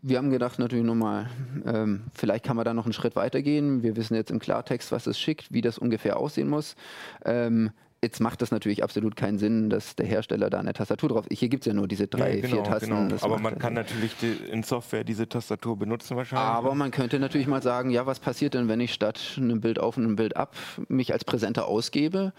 wir 0.01 0.17
haben 0.17 0.29
gedacht 0.29 0.59
natürlich 0.59 0.85
nochmal, 0.85 1.29
ähm, 1.65 2.03
vielleicht 2.13 2.45
kann 2.45 2.55
man 2.55 2.63
da 2.65 2.73
noch 2.73 2.85
einen 2.85 2.93
Schritt 2.93 3.15
weitergehen. 3.17 3.83
Wir 3.83 3.95
wissen 3.97 4.15
jetzt 4.15 4.31
im 4.31 4.39
Klartext, 4.39 4.91
was 4.91 5.07
es 5.07 5.19
schickt, 5.19 5.51
wie 5.51 5.61
das 5.61 5.77
ungefähr 5.77 6.15
aussehen 6.17 6.47
muss. 6.47 6.75
Ähm, 7.25 7.71
jetzt 8.01 8.21
macht 8.21 8.41
das 8.41 8.51
natürlich 8.51 8.81
absolut 8.81 9.17
keinen 9.17 9.37
Sinn, 9.39 9.69
dass 9.69 9.97
der 9.97 10.05
Hersteller 10.05 10.49
da 10.49 10.59
eine 10.61 10.71
Tastatur 10.71 11.09
drauf. 11.09 11.25
Hier 11.29 11.49
gibt 11.49 11.63
es 11.63 11.67
ja 11.67 11.73
nur 11.73 11.85
diese 11.89 12.07
drei, 12.07 12.35
Nee, 12.35 12.43
vier 12.43 12.63
Tasten. 12.63 12.91
genau. 13.09 13.15
Aber 13.21 13.39
man 13.39 13.59
kann 13.59 13.73
natürlich 13.73 14.15
die, 14.21 14.31
in 14.49 14.63
Software 14.63 15.03
diese 15.03 15.27
Tastatur 15.27 15.77
benutzen 15.77 16.15
wahrscheinlich. 16.15 16.47
aber 16.47 16.75
man 16.75 16.91
könnte 16.91 17.19
natürlich 17.19 17.47
mal 17.47 17.61
sagen, 17.61 17.89
ja, 17.89 18.05
was 18.05 18.19
passiert 18.21 18.53
denn, 18.53 18.69
wenn 18.69 18.79
ich 18.79 18.93
statt 18.93 19.19
einem 19.35 19.59
Bild 19.59 19.79
auf 19.79 19.97
und 19.97 20.05
einem 20.05 20.15
Bild 20.15 20.37
ab 20.37 20.55
mich 20.87 21.11
als 21.11 21.25
Präsenter 21.25 21.67
ausgebe 21.67 22.31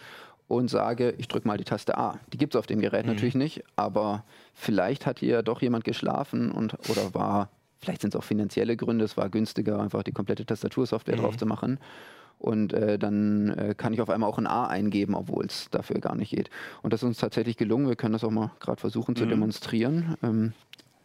und 0.49 0.69
sage, 0.71 1.13
ich 1.19 1.29
drücke 1.29 1.47
mal 1.47 1.59
die 1.59 1.65
Taste 1.65 1.99
A. 1.99 2.19
Die 2.33 2.39
gibt 2.39 2.55
es 2.55 2.59
auf 2.59 2.67
dem 2.67 2.81
Gerät 2.81 3.05
natürlich 3.05 3.35
nicht, 3.35 3.63
aber 3.77 4.25
vielleicht 4.61 5.07
hat 5.07 5.19
hier 5.19 5.43
doch 5.43 5.63
jemand 5.63 5.85
geschlafen 5.85 6.51
und 6.53 6.75
oder 6.89 7.15
war, 7.15 7.49
vielleicht 7.81 8.03
sind 8.03 8.15
es 8.15 8.19
auch 8.21 8.25
finanzielle 8.25 8.77
Gründe, 8.77 9.05
es 9.05 9.17
war 9.17 9.29
günstiger, 9.31 9.81
einfach 9.81 10.03
die 10.03 10.13
komplette 10.13 10.45
Tastatursoftware 10.47 11.17
drauf 11.17 11.37
zu 11.37 11.47
machen. 11.47 11.79
Und 12.39 12.73
äh, 12.73 12.99
dann 12.99 13.51
äh, 13.51 13.75
kann 13.77 13.93
ich 13.93 14.01
auf 14.01 14.09
einmal 14.09 14.31
auch 14.31 14.39
ein 14.39 14.47
A 14.47 14.67
eingeben, 14.67 15.15
obwohl 15.15 15.45
es 15.45 15.69
dafür 15.71 16.01
gar 16.01 16.15
nicht 16.15 16.31
geht. 16.31 16.49
Und 16.81 16.93
das 16.95 17.03
ist 17.03 17.07
uns 17.07 17.19
tatsächlich 17.19 17.59
gelungen. 17.59 17.87
Wir 17.87 17.97
können 17.97 18.15
das 18.15 18.25
auch 18.25 18.31
mal 18.31 18.51
gerade 18.61 18.81
versuchen 18.81 19.15
zu 19.15 19.27
demonstrieren. 19.27 20.15
Ähm, 20.23 20.53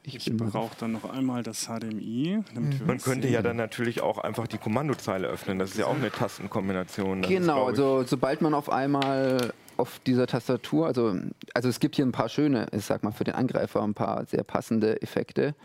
ich 0.04 0.16
Ich 0.28 0.38
brauche 0.38 0.78
dann 0.80 0.94
noch 0.94 1.04
einmal 1.12 1.44
das 1.44 1.66
HDMI. 1.68 2.42
Damit 2.54 2.80
wir 2.80 2.86
Man 2.88 3.00
könnte 3.00 3.24
sehen. 3.24 3.34
ja 3.34 3.42
dann 3.42 3.58
natürlich 3.58 4.00
auch 4.02 4.18
einfach 4.20 4.48
die 4.48 4.58
Kommandozeile 4.60 5.28
öffnen. 5.28 5.60
Das 5.60 5.72
ist 5.72 5.78
ja 5.78 5.88
auch 5.88 5.96
eine 5.96 6.10
Tastenkombination. 6.10 7.24
Das 7.24 7.30
ist, 7.30 7.38
Genau, 7.38 7.64
ich- 7.64 7.68
also 7.80 8.04
sobald 8.06 8.42
man 8.42 8.54
auf 8.54 8.70
einmal 8.70 9.52
auf 9.78 10.00
dieser 10.00 10.28
Tastatur, 10.28 10.88
also, 10.88 11.16
also 11.54 11.70
es 11.70 11.80
gibt 11.80 11.96
hier 11.96 12.06
ein 12.06 12.12
paar 12.12 12.30
schöne, 12.30 12.68
ich 12.72 12.86
sag 12.86 13.04
mal 13.04 13.12
für 13.12 13.24
den 13.24 13.36
Angreifer 13.36 13.82
ein 13.84 13.94
paar 13.94 14.26
sehr 14.26 14.44
passende 14.44 15.02
Effekte. 15.02 15.56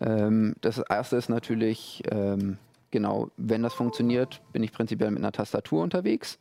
Ähm, 0.00 0.54
das 0.60 0.78
erste 0.78 1.16
ist 1.16 1.28
natürlich, 1.28 2.02
ähm, 2.10 2.58
genau, 2.90 3.30
wenn 3.36 3.62
das 3.62 3.74
funktioniert, 3.74 4.40
bin 4.52 4.62
ich 4.62 4.72
prinzipiell 4.72 5.10
mit 5.10 5.20
einer 5.20 5.32
Tastatur 5.32 5.82
unterwegs. 5.82 6.38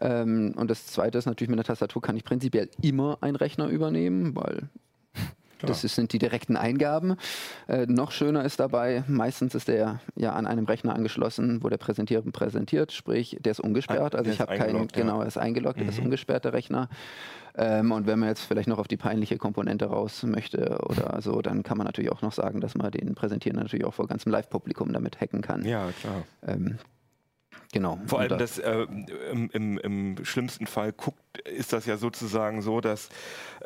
Ähm, 0.00 0.54
und 0.56 0.70
das 0.70 0.86
zweite 0.86 1.18
ist 1.18 1.26
natürlich, 1.26 1.50
mit 1.50 1.58
einer 1.58 1.64
Tastatur 1.64 2.02
kann 2.02 2.16
ich 2.16 2.24
prinzipiell 2.24 2.68
immer 2.82 3.18
einen 3.20 3.36
Rechner 3.36 3.68
übernehmen, 3.68 4.34
weil 4.36 4.68
das 5.62 5.80
sind 5.82 6.12
die 6.12 6.18
direkten 6.18 6.56
Eingaben. 6.56 7.16
Äh, 7.66 7.86
noch 7.86 8.12
schöner 8.12 8.44
ist 8.44 8.60
dabei, 8.60 9.04
meistens 9.06 9.54
ist 9.54 9.68
der 9.68 10.00
ja 10.14 10.32
an 10.32 10.46
einem 10.46 10.64
Rechner 10.64 10.94
angeschlossen, 10.94 11.62
wo 11.62 11.68
der 11.68 11.76
Präsentierer 11.78 12.22
präsentiert, 12.22 12.92
sprich, 12.92 13.36
der 13.40 13.52
ist 13.52 13.60
ungesperrt. 13.60 14.14
Also 14.14 14.24
der 14.24 14.32
ich 14.34 14.40
habe 14.40 14.56
keinen, 14.56 14.88
genau, 14.88 15.20
er 15.20 15.26
ist 15.26 15.38
eingeloggt, 15.38 15.80
er 15.80 15.88
ist 15.88 15.98
ungesperrt, 15.98 16.44
der 16.44 16.52
Rechner. 16.52 16.88
Ähm, 17.56 17.90
und 17.90 18.06
wenn 18.06 18.18
man 18.20 18.28
jetzt 18.28 18.42
vielleicht 18.42 18.68
noch 18.68 18.78
auf 18.78 18.88
die 18.88 18.96
peinliche 18.96 19.36
Komponente 19.36 19.86
raus 19.86 20.22
möchte 20.22 20.78
oder 20.88 21.20
so, 21.20 21.42
dann 21.42 21.64
kann 21.64 21.76
man 21.76 21.86
natürlich 21.86 22.12
auch 22.12 22.22
noch 22.22 22.32
sagen, 22.32 22.60
dass 22.60 22.76
man 22.76 22.90
den 22.92 23.14
Präsentierer 23.14 23.56
natürlich 23.56 23.84
auch 23.84 23.94
vor 23.94 24.06
ganzem 24.06 24.30
Live-Publikum 24.30 24.92
damit 24.92 25.20
hacken 25.20 25.42
kann. 25.42 25.64
ja, 25.64 25.90
klar. 26.00 26.22
Ähm, 26.46 26.78
genau. 27.72 27.98
Vor 28.06 28.20
allem 28.20 28.28
da- 28.30 28.36
das, 28.36 28.58
äh, 28.58 28.86
im, 29.32 29.50
im, 29.52 29.78
im 29.78 30.24
schlimmsten 30.24 30.66
Fall 30.66 30.92
guckt, 30.92 31.18
ist 31.46 31.72
das 31.72 31.86
ja 31.86 31.96
sozusagen 31.96 32.62
so, 32.62 32.80
dass 32.80 33.08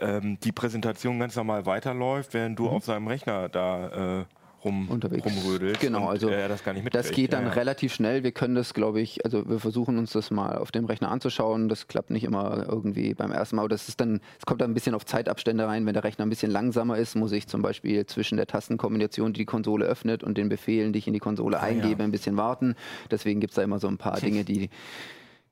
ähm, 0.00 0.38
die 0.40 0.52
Präsentation 0.52 1.18
ganz 1.18 1.36
normal 1.36 1.66
weiterläuft, 1.66 2.34
während 2.34 2.58
du 2.58 2.68
auf 2.68 2.84
seinem 2.84 3.06
Rechner 3.08 3.48
da 3.48 4.20
äh, 4.20 4.24
rum. 4.64 4.88
Unterwegs. 4.88 5.24
rumrödelst 5.24 5.80
Genau, 5.80 6.04
und 6.04 6.08
also 6.08 6.28
er 6.28 6.48
das 6.48 6.62
Das 6.90 7.10
geht 7.10 7.32
dann 7.32 7.44
ja, 7.44 7.48
ja. 7.50 7.54
relativ 7.54 7.92
schnell. 7.92 8.22
Wir 8.22 8.32
können 8.32 8.54
das, 8.54 8.74
glaube 8.74 9.00
ich, 9.00 9.24
also 9.24 9.48
wir 9.48 9.58
versuchen 9.58 9.98
uns 9.98 10.12
das 10.12 10.30
mal 10.30 10.56
auf 10.58 10.72
dem 10.72 10.86
Rechner 10.86 11.10
anzuschauen. 11.10 11.68
Das 11.68 11.88
klappt 11.88 12.10
nicht 12.10 12.24
immer 12.24 12.66
irgendwie 12.68 13.14
beim 13.14 13.32
ersten 13.32 13.56
Mal. 13.56 13.68
Das 13.68 13.88
ist 13.88 14.00
dann, 14.00 14.20
es 14.38 14.46
kommt 14.46 14.60
dann 14.60 14.70
ein 14.70 14.74
bisschen 14.74 14.94
auf 14.94 15.04
Zeitabstände 15.04 15.66
rein. 15.66 15.84
Wenn 15.86 15.94
der 15.94 16.04
Rechner 16.04 16.24
ein 16.24 16.30
bisschen 16.30 16.50
langsamer 16.50 16.96
ist, 16.96 17.14
muss 17.16 17.32
ich 17.32 17.46
zum 17.48 17.62
Beispiel 17.62 18.06
zwischen 18.06 18.36
der 18.36 18.46
Tastenkombination, 18.46 19.32
die 19.32 19.42
die 19.42 19.46
Konsole 19.46 19.84
öffnet, 19.86 20.22
und 20.22 20.38
den 20.38 20.48
Befehlen, 20.48 20.92
die 20.92 21.00
ich 21.00 21.06
in 21.06 21.12
die 21.12 21.18
Konsole 21.18 21.58
Ah, 21.60 21.68
ja. 21.68 21.82
eingebe, 21.82 22.02
ein 22.02 22.10
bisschen 22.12 22.36
warten. 22.36 22.74
Deswegen 23.10 23.40
gibt 23.40 23.50
es 23.52 23.56
da 23.56 23.62
immer 23.62 23.78
so 23.78 23.88
ein 23.88 23.98
paar 23.98 24.20
Dinge, 24.20 24.44
die 24.44 24.70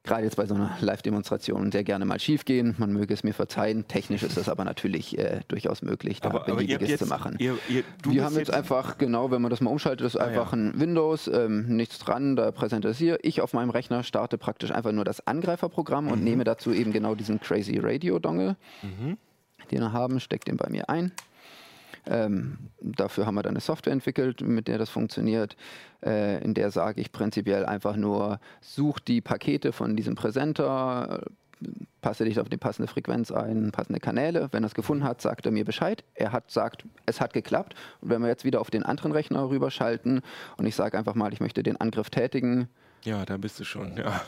gerade 0.02 0.24
jetzt 0.24 0.36
bei 0.36 0.46
so 0.46 0.54
einer 0.54 0.76
Live-Demonstration 0.80 1.70
sehr 1.72 1.84
gerne 1.84 2.04
mal 2.04 2.18
schief 2.18 2.44
gehen. 2.44 2.74
Man 2.78 2.92
möge 2.92 3.12
es 3.12 3.22
mir 3.22 3.34
verzeihen. 3.34 3.86
Technisch 3.86 4.22
ist 4.22 4.36
das 4.36 4.48
aber 4.48 4.64
natürlich 4.64 5.18
äh, 5.18 5.40
durchaus 5.48 5.82
möglich, 5.82 6.20
da 6.20 6.30
aber, 6.30 6.44
Beliebiges 6.44 6.88
jetzt, 6.88 7.00
zu 7.00 7.06
machen. 7.06 7.36
Ihr, 7.38 7.58
ihr, 7.68 7.84
wir 8.04 8.24
haben 8.24 8.36
jetzt 8.36 8.52
einfach, 8.52 8.98
genau, 8.98 9.30
wenn 9.30 9.42
man 9.42 9.50
das 9.50 9.60
mal 9.60 9.70
umschaltet, 9.70 10.06
ist 10.06 10.16
einfach 10.16 10.52
ein 10.52 10.78
Windows, 10.78 11.28
ähm, 11.28 11.76
nichts 11.76 11.98
dran, 11.98 12.36
da 12.36 12.50
präsentiere 12.50 13.18
ich 13.22 13.40
auf 13.40 13.52
meinem 13.52 13.70
Rechner, 13.70 14.02
starte 14.02 14.38
praktisch 14.38 14.70
einfach 14.70 14.92
nur 14.92 15.04
das 15.04 15.26
Angreiferprogramm 15.26 16.08
und 16.08 16.24
nehme 16.24 16.44
dazu 16.44 16.72
eben 16.72 16.92
genau 16.92 17.14
diesen 17.14 17.40
Crazy 17.40 17.78
Radio 17.78 18.18
Dongle, 18.18 18.56
den 19.70 19.80
wir 19.80 19.92
haben, 19.92 20.20
stecke 20.20 20.46
den 20.46 20.56
bei 20.56 20.68
mir 20.70 20.88
ein. 20.88 21.12
Ähm, 22.10 22.58
dafür 22.80 23.24
haben 23.24 23.36
wir 23.36 23.42
dann 23.42 23.52
eine 23.52 23.60
Software 23.60 23.92
entwickelt, 23.92 24.40
mit 24.42 24.68
der 24.68 24.78
das 24.78 24.90
funktioniert. 24.90 25.56
Äh, 26.04 26.42
in 26.44 26.54
der 26.54 26.70
sage 26.70 27.00
ich 27.00 27.12
prinzipiell 27.12 27.64
einfach 27.64 27.96
nur, 27.96 28.40
such 28.60 28.98
die 28.98 29.20
Pakete 29.20 29.72
von 29.72 29.96
diesem 29.96 30.16
Präsenter, 30.16 31.22
passe 32.00 32.24
dich 32.24 32.40
auf 32.40 32.48
die 32.48 32.56
passende 32.56 32.88
Frequenz 32.88 33.30
ein, 33.30 33.70
passende 33.70 34.00
Kanäle. 34.00 34.48
Wenn 34.50 34.64
er 34.64 34.66
es 34.66 34.74
gefunden 34.74 35.04
hat, 35.04 35.20
sagt 35.20 35.46
er 35.46 35.52
mir 35.52 35.64
Bescheid. 35.64 36.02
Er 36.14 36.32
hat 36.32 36.50
sagt, 36.50 36.84
es 37.06 37.20
hat 37.20 37.32
geklappt. 37.32 37.74
Und 38.00 38.10
wenn 38.10 38.22
wir 38.22 38.28
jetzt 38.28 38.44
wieder 38.44 38.60
auf 38.60 38.70
den 38.70 38.82
anderen 38.82 39.12
Rechner 39.12 39.48
rüberschalten 39.48 40.22
und 40.56 40.66
ich 40.66 40.74
sage 40.74 40.98
einfach 40.98 41.14
mal, 41.14 41.32
ich 41.32 41.40
möchte 41.40 41.62
den 41.62 41.76
Angriff 41.76 42.10
tätigen, 42.10 42.68
Ja, 43.04 43.24
da 43.24 43.36
bist 43.36 43.60
du 43.60 43.64
schon, 43.64 43.96
ja. 43.96 44.20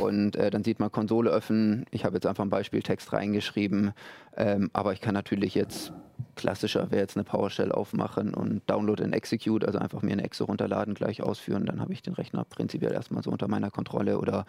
Und 0.00 0.36
äh, 0.36 0.50
dann 0.50 0.64
sieht 0.64 0.80
man 0.80 0.92
Konsole 0.92 1.30
öffnen. 1.30 1.86
Ich 1.90 2.04
habe 2.04 2.16
jetzt 2.16 2.26
einfach 2.26 2.42
einen 2.42 2.50
Beispieltext 2.50 3.12
reingeschrieben. 3.12 3.92
Ähm, 4.36 4.70
aber 4.72 4.92
ich 4.92 5.00
kann 5.00 5.14
natürlich 5.14 5.54
jetzt 5.54 5.92
klassischer 6.36 6.90
wäre 6.90 7.00
jetzt 7.00 7.16
eine 7.16 7.24
PowerShell 7.24 7.72
aufmachen 7.72 8.34
und 8.34 8.62
Download 8.68 9.02
and 9.02 9.14
Execute, 9.14 9.64
also 9.64 9.78
einfach 9.78 10.02
mir 10.02 10.12
eine 10.12 10.24
Exe 10.24 10.44
runterladen, 10.44 10.94
gleich 10.94 11.22
ausführen. 11.22 11.66
Dann 11.66 11.80
habe 11.80 11.92
ich 11.92 12.02
den 12.02 12.14
Rechner 12.14 12.44
prinzipiell 12.44 12.92
erstmal 12.92 13.22
so 13.22 13.30
unter 13.30 13.48
meiner 13.48 13.70
Kontrolle. 13.70 14.18
Oder 14.18 14.46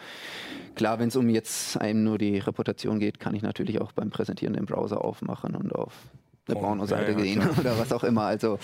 klar, 0.75 0.99
wenn 0.99 1.09
es 1.09 1.15
um 1.15 1.29
jetzt 1.29 1.77
einem 1.77 2.03
nur 2.03 2.17
die 2.17 2.39
Reputation 2.39 2.99
geht, 2.99 3.19
kann 3.19 3.35
ich 3.35 3.41
natürlich 3.41 3.81
auch 3.81 3.91
beim 3.91 4.09
Präsentieren 4.09 4.53
den 4.53 4.65
Browser 4.65 5.03
aufmachen 5.03 5.55
und 5.55 5.73
auf 5.73 5.93
eine 6.47 6.57
Oh, 6.57 6.61
Porno-Seite 6.61 7.11
ja, 7.11 7.17
ja, 7.17 7.23
gehen 7.23 7.49
oder 7.59 7.77
was 7.77 7.91
auch 7.93 8.03
immer. 8.03 8.23
Also 8.23 8.55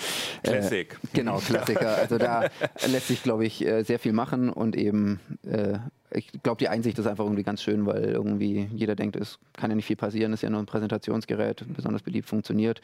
äh, 0.42 0.48
Classic. 0.50 0.98
Genau, 1.12 1.38
Klassiker. 1.46 1.96
Also 1.96 2.18
da 2.18 2.46
lässt 2.86 3.08
sich, 3.08 3.22
glaube 3.22 3.46
ich, 3.46 3.64
äh, 3.64 3.82
sehr 3.84 3.98
viel 3.98 4.12
machen 4.12 4.50
und 4.50 4.76
eben, 4.76 5.20
äh, 5.46 5.78
ich 6.10 6.32
glaube, 6.42 6.58
die 6.58 6.68
Einsicht 6.68 6.98
ist 6.98 7.06
einfach 7.06 7.24
irgendwie 7.24 7.42
ganz 7.42 7.62
schön, 7.62 7.84
weil 7.86 8.04
irgendwie 8.04 8.68
jeder 8.74 8.96
denkt, 8.96 9.14
es 9.14 9.38
kann 9.52 9.70
ja 9.70 9.76
nicht 9.76 9.84
viel 9.86 9.96
passieren, 9.96 10.32
ist 10.32 10.42
ja 10.42 10.50
nur 10.50 10.60
ein 10.60 10.66
Präsentationsgerät, 10.66 11.64
besonders 11.68 12.02
beliebt 12.02 12.28
funktioniert. 12.28 12.80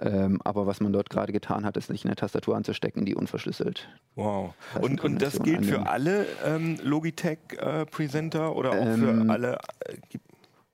Ähm, 0.00 0.40
aber 0.44 0.66
was 0.66 0.80
man 0.80 0.92
dort 0.92 1.10
gerade 1.10 1.32
getan 1.32 1.64
hat, 1.64 1.76
ist 1.76 1.86
sich 1.88 2.04
eine 2.04 2.14
Tastatur 2.14 2.56
anzustecken, 2.56 3.04
die 3.06 3.14
unverschlüsselt. 3.14 3.88
Wow. 4.14 4.54
Ist 4.74 4.82
Und, 4.82 5.02
und 5.02 5.22
das 5.22 5.42
gilt 5.42 5.58
an 5.58 5.64
für 5.64 5.86
alle 5.88 6.26
ähm, 6.44 6.76
Logitech-Presenter 6.82 8.54
oder 8.54 8.70
auch 8.70 8.74
Ähm, 8.86 9.26
für 9.26 9.32
alle? 9.32 9.58
Äh, 9.80 10.18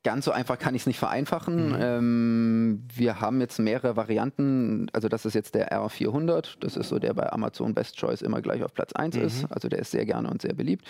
Ganz 0.04 0.26
so 0.26 0.30
einfach 0.32 0.58
kann 0.58 0.74
ich 0.74 0.82
es 0.82 0.86
nicht 0.86 0.98
vereinfachen. 0.98 1.70
Mhm. 1.70 1.76
Ähm, 1.80 2.82
wir 2.94 3.20
haben 3.22 3.40
jetzt 3.40 3.58
mehrere 3.58 3.96
Varianten. 3.96 4.86
Also 4.92 5.08
das 5.08 5.24
ist 5.24 5.32
jetzt 5.34 5.54
der 5.54 5.72
R400. 5.72 6.56
Das 6.60 6.76
ist 6.76 6.90
so 6.90 6.98
der 6.98 7.14
bei 7.14 7.32
Amazon 7.32 7.72
Best 7.74 7.96
Choice 7.96 8.20
immer 8.22 8.42
gleich 8.42 8.62
auf 8.62 8.74
Platz 8.74 8.92
1 8.92 9.16
Mhm. 9.16 9.22
ist. 9.22 9.46
Also 9.50 9.68
der 9.68 9.78
ist 9.78 9.90
sehr 9.90 10.04
gerne 10.04 10.28
und 10.30 10.42
sehr 10.42 10.52
beliebt 10.54 10.84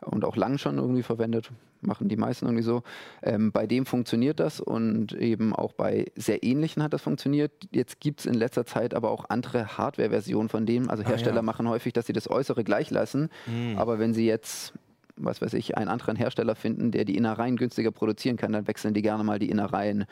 und 0.00 0.24
auch 0.24 0.34
lang 0.36 0.58
schon 0.58 0.78
irgendwie 0.78 1.04
verwendet. 1.04 1.50
Machen 1.80 2.08
die 2.08 2.16
meisten 2.16 2.46
irgendwie 2.46 2.64
so. 2.64 2.82
Ähm, 3.22 3.52
bei 3.52 3.68
dem 3.68 3.86
funktioniert 3.86 4.40
das 4.40 4.60
und 4.60 5.12
eben 5.12 5.54
auch 5.54 5.72
bei 5.72 6.06
sehr 6.16 6.42
ähnlichen 6.42 6.82
hat 6.82 6.92
das 6.92 7.02
funktioniert. 7.02 7.52
Jetzt 7.70 8.00
gibt 8.00 8.20
es 8.20 8.26
in 8.26 8.34
letzter 8.34 8.66
Zeit 8.66 8.94
aber 8.94 9.10
auch 9.12 9.26
andere 9.30 9.78
Hardware-Versionen 9.78 10.48
von 10.48 10.66
dem. 10.66 10.90
Also 10.90 11.04
Hersteller 11.04 11.34
Ah, 11.34 11.36
ja. 11.36 11.42
machen 11.42 11.68
häufig, 11.68 11.92
dass 11.92 12.06
sie 12.06 12.12
das 12.12 12.28
Äußere 12.28 12.64
gleich 12.64 12.90
lassen. 12.90 13.28
Mhm. 13.46 13.78
Aber 13.78 14.00
wenn 14.00 14.12
sie 14.12 14.26
jetzt 14.26 14.72
was 15.16 15.40
weiß 15.40 15.54
ich, 15.54 15.76
einen 15.76 15.88
anderen 15.88 16.16
Hersteller 16.16 16.54
finden, 16.54 16.90
der 16.90 17.04
die 17.04 17.16
Innereien 17.16 17.56
günstiger 17.56 17.90
produzieren 17.90 18.36
kann, 18.36 18.52
dann 18.52 18.66
wechseln 18.68 18.94
die 18.94 19.02
gerne 19.02 19.24
mal 19.24 19.38
die 19.38 19.50
Innereien. 19.50 20.06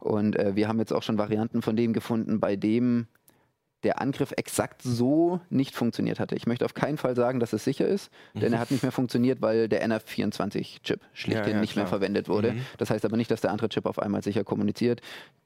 Und 0.00 0.36
äh, 0.36 0.54
wir 0.54 0.68
haben 0.68 0.78
jetzt 0.78 0.92
auch 0.92 1.02
schon 1.02 1.18
Varianten 1.18 1.62
von 1.62 1.76
dem 1.76 1.92
gefunden, 1.92 2.40
bei 2.40 2.56
dem 2.56 3.06
der 3.84 4.00
Angriff 4.00 4.32
exakt 4.36 4.80
so 4.82 5.40
nicht 5.50 5.74
funktioniert 5.74 6.18
hatte. 6.18 6.34
Ich 6.34 6.46
möchte 6.46 6.64
auf 6.64 6.72
keinen 6.74 6.96
Fall 6.96 7.14
sagen, 7.14 7.38
dass 7.38 7.52
es 7.52 7.64
sicher 7.64 7.86
ist, 7.86 8.10
denn 8.32 8.52
er 8.52 8.58
hat 8.58 8.70
nicht 8.70 8.82
mehr 8.82 8.92
funktioniert, 8.92 9.42
weil 9.42 9.68
der 9.68 9.86
NF24-Chip 9.86 11.00
schlichtweg 11.12 11.46
Ja, 11.48 11.52
ja, 11.54 11.60
nicht 11.60 11.76
mehr 11.76 11.84
klar. 11.84 11.98
verwendet 11.98 12.28
wurde. 12.28 12.52
Mhm. 12.52 12.60
Das 12.78 12.88
heißt 12.90 13.04
aber 13.04 13.18
nicht, 13.18 13.30
dass 13.30 13.42
der 13.42 13.50
andere 13.50 13.68
Chip 13.68 13.84
auf 13.84 13.98
einmal 13.98 14.22
sicher 14.22 14.42
kommuniziert. 14.42 15.02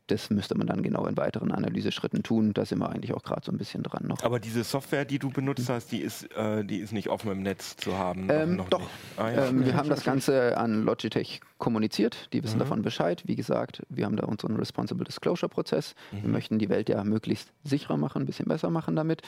Das 0.08 0.30
müsste 0.30 0.56
man 0.56 0.66
dann 0.66 0.82
genau 0.82 1.06
in 1.06 1.16
weiteren 1.16 1.52
Analyseschritten 1.52 2.22
tun. 2.22 2.52
Da 2.54 2.64
sind 2.64 2.78
wir 2.80 2.90
eigentlich 2.90 3.12
auch 3.14 3.22
gerade 3.22 3.42
so 3.44 3.52
ein 3.52 3.58
bisschen 3.58 3.82
dran 3.82 4.04
noch. 4.06 4.22
Aber 4.22 4.40
diese 4.40 4.64
Software, 4.64 5.04
die 5.04 5.18
du 5.18 5.30
benutzt 5.30 5.68
hast, 5.68 5.92
die 5.92 6.00
ist, 6.00 6.24
äh, 6.36 6.64
die 6.64 6.78
ist 6.78 6.92
nicht 6.92 7.08
offen 7.08 7.30
im 7.30 7.42
Netz 7.42 7.76
zu 7.76 7.96
haben. 7.96 8.28
Ähm, 8.30 8.62
doch. 8.70 8.88
Ah, 9.16 9.30
ja. 9.30 9.46
Ähm, 9.48 9.64
wir 9.64 9.74
haben 9.74 9.88
das 9.88 10.04
Ganze 10.04 10.56
an 10.58 10.82
Logitech 10.82 11.40
kommuniziert. 11.58 12.32
Die 12.32 12.42
wissen 12.42 12.56
Mhm. 12.56 12.60
davon 12.60 12.82
Bescheid. 12.82 13.22
Wie 13.26 13.34
gesagt, 13.36 13.82
wir 13.88 14.04
haben 14.04 14.16
da 14.16 14.24
unseren 14.26 14.56
Responsible 14.56 15.04
Disclosure 15.04 15.48
Prozess. 15.48 15.94
Mhm. 16.12 16.22
Wir 16.22 16.28
möchten 16.30 16.58
die 16.58 16.68
Welt 16.68 16.88
ja 16.88 17.02
möglichst 17.04 17.52
sicherer 17.64 17.96
machen, 17.96 18.22
ein 18.22 18.26
bisschen 18.26 18.46
besser 18.46 18.70
machen 18.70 18.96
damit 18.96 19.22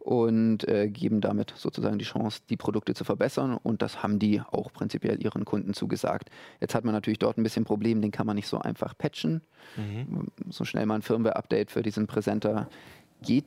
und 0.00 0.66
äh, 0.68 0.88
geben 0.88 1.20
damit 1.20 1.52
sozusagen 1.56 1.98
die 1.98 2.04
Chance, 2.04 2.40
die 2.50 2.56
Produkte 2.56 2.94
zu 2.94 3.04
verbessern. 3.04 3.56
Und 3.62 3.82
das 3.82 4.02
haben 4.02 4.18
die 4.18 4.40
auch 4.40 4.72
prinzipiell 4.72 5.22
ihren 5.22 5.44
Kunden 5.44 5.74
zugesagt. 5.74 6.30
Jetzt 6.60 6.74
hat 6.74 6.84
man 6.84 6.94
natürlich 6.94 7.18
dort 7.18 7.38
ein 7.38 7.42
bisschen 7.42 7.64
Problem, 7.64 8.02
den 8.02 8.10
kann 8.10 8.26
man 8.26 8.36
nicht 8.36 8.48
so 8.48 8.58
einfach 8.58 8.96
patchen. 8.96 9.42
Mhm. 9.76 10.17
So 10.50 10.64
schnell 10.64 10.86
mal 10.86 10.96
ein 10.96 11.02
Firmware-Update 11.02 11.70
für 11.70 11.82
diesen 11.82 12.06
Präsenter 12.06 12.68
geht 13.22 13.44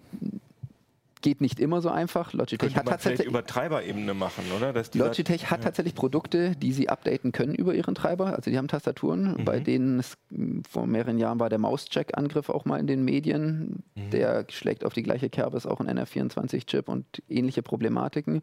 geht 1.24 1.40
nicht 1.40 1.60
immer 1.60 1.82
so 1.84 1.90
einfach. 1.90 2.34
Logitech 2.34 2.76
hat 2.76 2.88
tatsächlich 2.88 3.28
über 3.28 3.46
Treiberebene 3.46 4.16
machen, 4.16 4.44
oder? 4.58 4.74
Logitech 4.96 5.52
hat 5.52 5.62
tatsächlich 5.62 5.94
Produkte, 5.94 6.56
die 6.56 6.74
sie 6.74 6.90
updaten 6.90 7.32
können 7.32 7.54
über 7.54 7.76
ihren 7.76 7.94
Treiber. 7.94 8.36
Also 8.36 8.50
die 8.50 8.58
haben 8.58 8.68
Tastaturen, 8.68 9.36
Mhm. 9.38 9.46
bei 9.46 9.60
denen 9.60 10.00
es 10.00 10.18
mh, 10.32 10.64
vor 10.68 10.88
mehreren 10.88 11.20
Jahren 11.20 11.40
war 11.40 11.50
der 11.50 11.60
Mauscheck-Angriff 11.60 12.50
auch 12.50 12.66
mal 12.66 12.80
in 12.80 12.88
den 12.88 13.06
Medien. 13.06 13.84
Mhm. 13.94 14.10
Der 14.10 14.46
schlägt 14.50 14.84
auf 14.84 14.94
die 14.94 15.04
gleiche 15.04 15.30
Kerbe, 15.30 15.58
ist 15.58 15.68
auch 15.68 15.80
ein 15.80 15.88
NR24-Chip 15.96 16.90
und 16.90 17.06
ähnliche 17.30 17.62
Problematiken. 17.62 18.42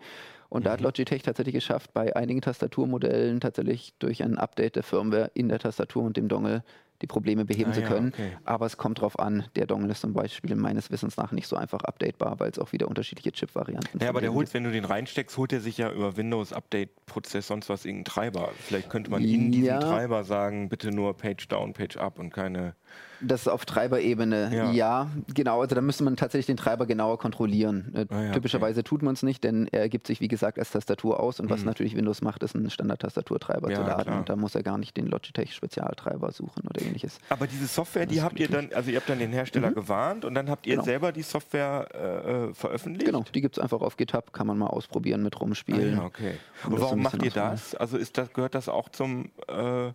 Und 0.49 0.65
da 0.65 0.71
hat 0.71 0.79
Mhm. 0.79 0.85
Logitech 0.87 1.23
tatsächlich 1.23 1.57
geschafft, 1.57 1.93
bei 1.93 2.15
einigen 2.15 2.43
Tastaturmodellen 2.43 3.41
tatsächlich 3.41 3.93
durch 3.99 4.23
ein 4.23 4.39
Update 4.39 4.77
der 4.77 4.85
Firmware 4.85 5.33
in 5.35 5.49
der 5.49 5.59
Tastatur 5.59 6.05
und 6.05 6.17
dem 6.17 6.29
Dongle 6.29 6.63
die 7.03 7.07
Probleme 7.07 7.45
beheben 7.45 7.71
Ah 7.71 7.75
zu 7.75 7.81
ja, 7.83 7.89
können. 7.89 8.09
okay. 8.09 8.33
Aber 8.45 8.67
es 8.67 8.77
kommt 8.77 9.01
drauf 9.01 9.19
an. 9.19 9.45
Der 9.57 9.67
Dongle 9.67 9.93
ist 9.93 10.01
zum 10.01 10.13
Beispiel 10.13 10.57
meines 10.57 10.91
Wissens 10.91 11.17
nach 11.17 11.33
nicht 11.33 11.47
so 11.47 11.57
einfach 11.57 11.81
updatebar, 11.83 12.41
weil 12.41 12.51
es 12.51 12.59
auch 12.59 12.73
wieder 12.73 12.89
unterschiedliche 12.89 13.33
Chip-Varianten 13.33 14.01
Ja, 14.01 14.09
aber 14.09 14.21
der 14.21 14.33
holt, 14.33 14.47
gibt. 14.47 14.55
wenn 14.55 14.65
du 14.65 14.73
den 14.73 14.85
reinsteckst, 14.85 15.37
holt 15.37 15.53
er 15.53 15.61
sich 15.61 15.79
ja 15.79 15.93
über 15.93 16.17
Windows 16.17 16.53
Update 16.53 16.91
Prozess 17.07 17.47
sonst 17.47 17.69
was 17.69 17.85
irgendeinen 17.85 18.05
Treiber. 18.33 18.51
Vielleicht 18.59 18.91
könnte 18.91 19.11
man 19.11 19.23
in 19.23 19.53
diesem 19.53 19.67
Ja. 19.67 19.81
Treiber 19.81 20.25
sagen, 20.25 20.69
bitte 20.69 20.91
nur 20.91 21.17
Page 21.17 21.47
down, 21.49 21.73
Page 21.73 21.97
up 21.97 22.19
und 22.19 22.31
keine. 22.31 22.75
Das 23.21 23.49
auf 23.49 23.65
Treiberebene, 23.67 24.51
Ja. 24.55 24.71
ja. 24.71 25.11
genau. 25.35 25.61
Also 25.61 25.75
da 25.75 25.81
müsste 25.81 26.05
man 26.05 26.15
tatsächlich 26.15 26.47
den 26.47 26.57
Treiber 26.57 26.87
genauer 26.87 27.19
kontrollieren. 27.19 27.93
Äh, 27.93 28.07
Ah 28.15 28.23
ja, 28.27 28.33
typischerweise 28.33 28.85
tut 28.85 29.03
man 29.03 29.15
es 29.15 29.25
nicht, 29.25 29.43
denn 29.43 29.67
er 29.73 29.81
ergibt 29.81 30.07
sich, 30.07 30.21
wie 30.21 30.29
gesagt, 30.29 30.57
als 30.57 30.71
Tastatur 30.71 31.19
aus. 31.19 31.41
Und 31.41 31.51
was 31.51 31.65
natürlich 31.65 31.97
Windows 31.97 32.23
macht, 32.23 32.45
ist 32.45 32.55
einen 32.55 32.71
Standard-Tastaturtreiber 32.71 33.67
Mhm. 33.67 33.73
Ja, 33.73 33.77
zu 33.81 33.83
laden. 33.89 34.03
klar. 34.05 34.19
Und 34.21 34.29
da 34.29 34.37
muss 34.37 34.55
er 34.55 34.63
gar 34.63 34.79
nicht 34.79 34.97
den 34.97 35.09
Logitech-Spezialtreiber 35.09 36.31
suchen 36.31 36.63
oder 36.69 36.81
ähnliches. 36.81 37.19
Aber 37.29 37.47
diese 37.49 37.67
Software, 37.67 38.07
die 38.07 38.23
habt 38.23 38.39
ihr 38.39 38.49
dann, 38.49 38.71
also 38.73 38.91
ihr 38.91 38.97
habt 38.99 39.09
dann 39.09 39.19
den 39.19 39.33
Hersteller 39.33 39.73
gewarnt 39.73 40.25
und 40.25 40.35
dann 40.35 40.49
habt 40.49 40.67
ihr 40.67 40.75
Genau. 40.75 40.85
selber 40.85 41.11
die 41.11 41.23
Software 41.23 41.89
äh, 41.95 42.51
äh, 42.51 42.55
veröffentlicht? 42.55 43.07
Genau, 43.07 43.25
die 43.35 43.41
gibt 43.41 43.57
es 43.59 43.63
einfach 43.63 43.81
auf 43.81 43.97
GitHub, 43.97 44.33
kann 44.33 44.47
man 44.47 44.59
mal 44.59 44.69
ausprobieren 44.69 45.25
mit 45.25 45.35
Ah, 45.35 45.39
rumspielen. 45.41 45.97
ja, 45.97 46.05
okay. 46.05 46.35
Und 46.67 46.77
so 46.77 46.83
warum 46.83 47.03
macht 47.03 47.21
ihr 47.23 47.31
das? 47.33 47.75
Also 47.75 47.97
ist 47.97 48.17
das, 48.17 48.33
gehört 48.33 48.55
das 48.55 48.69
auch 48.69 48.89
zum 48.91 49.31
äh, 49.49 49.91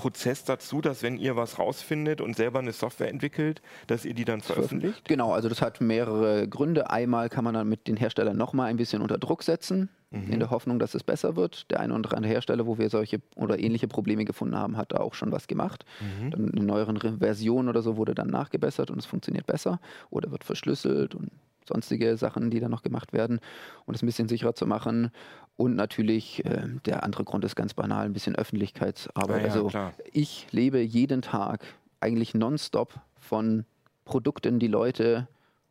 Prozess 0.00 0.44
dazu, 0.44 0.80
dass 0.80 1.02
wenn 1.02 1.18
ihr 1.18 1.36
was 1.36 1.58
rausfindet 1.58 2.20
und 2.20 2.34
selber 2.34 2.58
eine 2.60 2.72
Software 2.72 3.08
entwickelt, 3.10 3.60
dass 3.86 4.04
ihr 4.04 4.14
die 4.14 4.24
dann 4.24 4.40
veröffentlicht? 4.40 5.06
Genau, 5.06 5.32
also 5.32 5.48
das 5.48 5.60
hat 5.60 5.80
mehrere 5.80 6.48
Gründe. 6.48 6.90
Einmal 6.90 7.28
kann 7.28 7.44
man 7.44 7.52
dann 7.54 7.68
mit 7.68 7.86
den 7.86 7.96
Herstellern 7.96 8.36
nochmal 8.36 8.68
ein 8.70 8.76
bisschen 8.76 9.02
unter 9.02 9.18
Druck 9.18 9.42
setzen, 9.42 9.90
Mhm. 10.12 10.32
in 10.32 10.38
der 10.40 10.50
Hoffnung, 10.50 10.80
dass 10.80 10.94
es 10.96 11.04
besser 11.04 11.36
wird. 11.36 11.70
Der 11.70 11.78
eine 11.78 11.94
oder 11.94 12.16
andere 12.16 12.32
Hersteller, 12.32 12.66
wo 12.66 12.78
wir 12.78 12.90
solche 12.90 13.20
oder 13.36 13.60
ähnliche 13.60 13.86
Probleme 13.86 14.24
gefunden 14.24 14.56
haben, 14.56 14.76
hat 14.76 14.90
da 14.90 14.96
auch 14.96 15.14
schon 15.14 15.30
was 15.30 15.46
gemacht. 15.46 15.84
Mhm. 16.00 16.30
Dann 16.32 16.48
in 16.48 16.66
neueren 16.66 16.96
Re- 16.96 17.18
Versionen 17.18 17.68
oder 17.68 17.80
so 17.82 17.96
wurde 17.96 18.14
dann 18.16 18.26
nachgebessert 18.28 18.90
und 18.90 18.98
es 18.98 19.06
funktioniert 19.06 19.46
besser 19.46 19.78
oder 20.10 20.32
wird 20.32 20.42
verschlüsselt 20.42 21.14
und 21.14 21.30
sonstige 21.72 22.16
Sachen, 22.16 22.50
die 22.50 22.60
dann 22.60 22.70
noch 22.70 22.82
gemacht 22.82 23.12
werden, 23.12 23.40
um 23.86 23.94
es 23.94 24.02
ein 24.02 24.06
bisschen 24.06 24.28
sicherer 24.28 24.54
zu 24.54 24.66
machen. 24.66 25.10
Und 25.56 25.76
natürlich, 25.76 26.44
äh, 26.44 26.68
der 26.86 27.04
andere 27.04 27.24
Grund 27.24 27.44
ist 27.44 27.56
ganz 27.56 27.74
banal, 27.74 28.06
ein 28.06 28.12
bisschen 28.12 28.36
Öffentlichkeitsarbeit. 28.36 29.36
Ah 29.36 29.38
ja, 29.38 29.44
also 29.44 29.68
klar. 29.68 29.92
ich 30.12 30.46
lebe 30.50 30.80
jeden 30.80 31.22
Tag 31.22 31.64
eigentlich 32.00 32.34
nonstop 32.34 32.94
von 33.18 33.64
Produkten, 34.04 34.58
die 34.58 34.68
Leute 34.68 35.28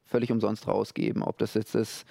völlig 0.10 0.32
umsonst 0.32 0.68
rausgeben. 0.68 1.24
Ob 1.24 1.38
das 1.38 1.54
jetzt 1.54 1.76
das 1.76 2.06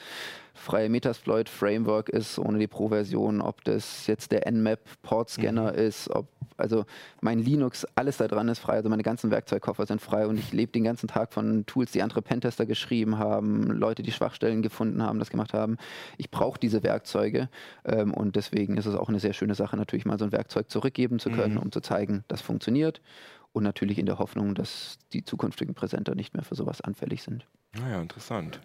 freie 0.54 0.88
Metasploit 0.88 1.48
Framework 1.48 2.08
ist 2.08 2.38
ohne 2.38 2.58
die 2.58 2.66
Pro-Version, 2.66 3.40
ob 3.40 3.62
das 3.64 4.06
jetzt 4.06 4.32
der 4.32 4.46
Nmap 4.50 4.80
Port 5.02 5.30
Scanner 5.30 5.72
Mhm. 5.72 5.78
ist, 5.78 6.10
ob 6.10 6.26
also 6.56 6.86
mein 7.20 7.38
Linux, 7.38 7.86
alles 7.94 8.16
da 8.16 8.26
dran 8.26 8.48
ist 8.48 8.58
frei, 8.58 8.72
also 8.74 8.88
meine 8.88 9.04
ganzen 9.04 9.30
Werkzeugkoffer 9.30 9.86
sind 9.86 10.00
frei 10.00 10.26
und 10.26 10.38
ich 10.38 10.52
lebe 10.52 10.72
den 10.72 10.82
ganzen 10.82 11.06
Tag 11.06 11.32
von 11.32 11.64
Tools, 11.66 11.92
die 11.92 12.02
andere 12.02 12.20
Pentester 12.20 12.66
geschrieben 12.66 13.18
haben, 13.18 13.70
Leute, 13.70 14.02
die 14.02 14.10
Schwachstellen 14.10 14.60
gefunden 14.60 15.00
haben, 15.00 15.20
das 15.20 15.30
gemacht 15.30 15.54
haben. 15.54 15.76
Ich 16.16 16.32
brauche 16.32 16.58
diese 16.58 16.82
Werkzeuge 16.82 17.48
ähm, 17.84 18.12
und 18.12 18.34
deswegen 18.34 18.76
ist 18.76 18.86
es 18.86 18.96
auch 18.96 19.08
eine 19.08 19.20
sehr 19.20 19.34
schöne 19.34 19.54
Sache, 19.54 19.76
natürlich 19.76 20.04
mal 20.04 20.18
so 20.18 20.24
ein 20.24 20.32
Werkzeug 20.32 20.68
zurückgeben 20.68 21.20
zu 21.20 21.30
können, 21.30 21.54
Mhm. 21.54 21.60
um 21.60 21.70
zu 21.70 21.80
zeigen, 21.80 22.24
das 22.26 22.40
funktioniert 22.40 23.00
und 23.52 23.62
natürlich 23.62 23.98
in 24.00 24.06
der 24.06 24.18
Hoffnung, 24.18 24.56
dass 24.56 24.98
die 25.12 25.22
zukünftigen 25.22 25.74
Präsenter 25.76 26.16
nicht 26.16 26.34
mehr 26.34 26.42
für 26.42 26.56
sowas 26.56 26.80
anfällig 26.80 27.22
sind. 27.22 27.46
Naja, 27.76 28.00
interessant. 28.00 28.60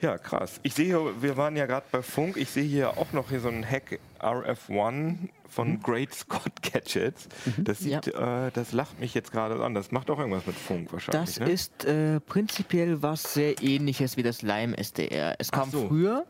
Ja, 0.00 0.18
krass. 0.18 0.58
Ich 0.62 0.74
sehe 0.74 0.86
hier, 0.86 1.22
wir 1.22 1.36
waren 1.36 1.56
ja 1.56 1.66
gerade 1.66 1.86
bei 1.92 2.02
Funk, 2.02 2.36
ich 2.36 2.50
sehe 2.50 2.64
hier 2.64 2.96
auch 2.96 3.12
noch 3.12 3.28
hier 3.28 3.40
so 3.40 3.48
einen 3.48 3.68
Hack 3.68 4.00
RF1 4.20 5.28
von 5.48 5.68
Mhm. 5.72 5.82
Great 5.82 6.14
Scott 6.14 6.50
Gadgets. 6.72 7.28
Das 7.58 7.80
sieht, 7.80 8.08
äh, 8.08 8.50
das 8.52 8.72
lacht 8.72 8.98
mich 8.98 9.12
jetzt 9.14 9.30
gerade 9.30 9.62
an. 9.62 9.74
Das 9.74 9.92
macht 9.92 10.10
auch 10.10 10.18
irgendwas 10.18 10.46
mit 10.46 10.56
Funk 10.56 10.92
wahrscheinlich. 10.92 11.36
Das 11.36 11.40
ne? 11.40 11.50
ist 11.50 11.84
äh, 11.84 12.20
prinzipiell 12.20 13.02
was 13.02 13.34
sehr 13.34 13.62
ähnliches 13.62 14.16
wie 14.16 14.22
das 14.22 14.40
Lime 14.42 14.76
SDR. 14.78 15.36
Es 15.38 15.50
Ach 15.52 15.58
kam 15.58 15.70
so. 15.70 15.86
früher, 15.88 16.24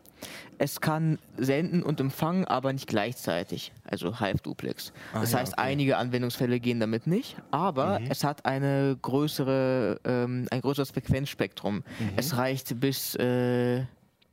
es 0.63 0.79
kann 0.79 1.19
senden 1.35 1.83
und 1.83 1.99
empfangen, 1.99 2.45
aber 2.45 2.71
nicht 2.71 2.87
gleichzeitig. 2.87 3.73
Also 3.83 4.21
Half-Duplex. 4.21 4.93
Ah, 5.13 5.19
Das 5.19 5.33
ja, 5.33 5.39
heißt, 5.39 5.53
okay. 5.53 5.61
Mhm. 5.61 5.67
einige 5.67 5.97
Anwendungsfälle 5.97 6.61
gehen 6.61 6.79
damit 6.79 7.05
nicht, 7.05 7.35
aber 7.51 7.99
es 8.07 8.23
hat 8.23 8.45
eine 8.45 8.97
größere, 9.01 9.99
ähm, 10.05 10.47
ein 10.51 10.61
größeres 10.61 10.91
Frequenzspektrum. 10.91 11.75
Mhm. 11.75 11.83
Es 12.15 12.37
reicht 12.37 12.79
bis, 12.79 13.13
äh, 13.15 13.81
ich 13.81 13.87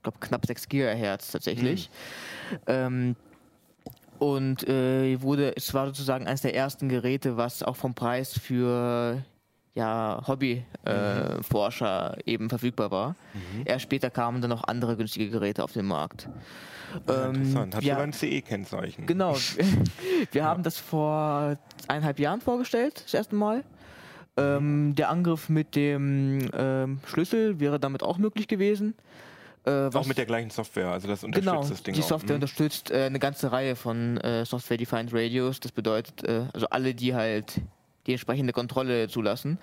glaube, 0.05 0.19
knapp 0.21 0.47
6 0.47 0.69
Gigahertz 0.69 1.33
tatsächlich. 1.33 1.91
Mhm. 2.53 2.59
Ähm, 2.69 3.17
und 4.21 4.69
äh, 4.69 5.21
wurde, 5.21 5.57
es 5.57 5.75
war 5.75 5.87
sozusagen 5.89 6.29
eines 6.29 6.43
der 6.43 6.55
ersten 6.55 6.89
Geräte, 6.89 7.37
was 7.39 7.65
auch 7.65 7.75
vom 7.75 7.95
Preis 7.95 8.39
für 8.39 9.21
ja, 9.75 10.23
Hobbyforscher 10.27 11.39
äh, 11.39 11.43
Forscher 11.43 12.17
eben 12.27 12.49
verfügbar 12.49 12.91
war. 12.91 13.15
Erst 13.65 13.83
später 13.85 14.11
kamen 14.11 14.41
dann 14.41 14.51
noch 14.51 14.65
andere 14.65 14.97
günstige 14.97 15.31
Geräte 15.31 15.63
auf 15.65 15.73
den 15.73 15.87
Markt. 15.87 16.29
Ja, 17.09 17.27
Ähm, 17.27 17.35
interessant. 17.37 17.75
Hat 17.77 17.83
ja, 17.85 17.95
sogar 17.95 18.07
ein 18.07 18.13
CE-Kennzeichen. 18.13 19.07
Genau. 19.07 19.37
Wir 20.33 20.45
haben 20.45 20.63
das 20.63 20.77
vor 20.79 21.57
eineinhalb 21.89 22.19
Jahren 22.19 22.41
vorgestellt, 22.41 23.03
das 23.05 23.15
erste 23.15 23.37
Mal. 23.37 23.63
Ähm, 24.37 24.95
der 24.95 25.11
Angriff 25.11 25.49
mit 25.49 25.75
dem 25.77 26.49
ähm, 26.53 27.01
Schlüssel 27.07 27.61
wäre 27.61 27.79
damit 27.79 28.03
auch 28.03 28.17
möglich 28.19 28.49
gewesen. 28.49 28.95
Äh, 29.67 29.91
Auch 29.93 30.07
mit 30.07 30.17
der 30.17 30.25
gleichen 30.25 30.49
Software, 30.51 30.89
also 30.89 31.07
das 31.07 31.23
unterstützt 31.23 31.53
Genau, 31.53 31.69
das 31.69 31.83
Ding 31.83 31.95
die 31.95 32.01
auch. 32.01 32.07
Software 32.09 32.31
Mhm. 32.37 32.43
unterstützt 32.43 32.91
äh, 32.91 33.05
eine 33.05 33.19
ganze 33.19 33.53
Reihe 33.53 33.77
von 33.77 34.17
äh, 34.19 34.45
Software-Defined 34.47 35.13
Radios. 35.13 35.61
Das 35.61 35.73
bedeutet, 35.73 36.25
äh, 36.25 36.47
also 36.55 36.67
alle, 36.71 36.95
die 36.95 37.15
halt 37.15 37.61
die 38.11 38.15
entsprechende 38.15 38.53
Kontrolle 38.53 39.09
zulassen. 39.09 39.59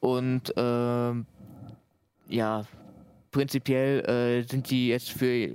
Und 0.00 0.52
ähm, 0.56 1.26
ja, 2.28 2.64
prinzipiell 3.30 4.00
äh, 4.00 4.42
sind 4.48 4.70
die 4.70 4.88
jetzt 4.88 5.10
für 5.10 5.52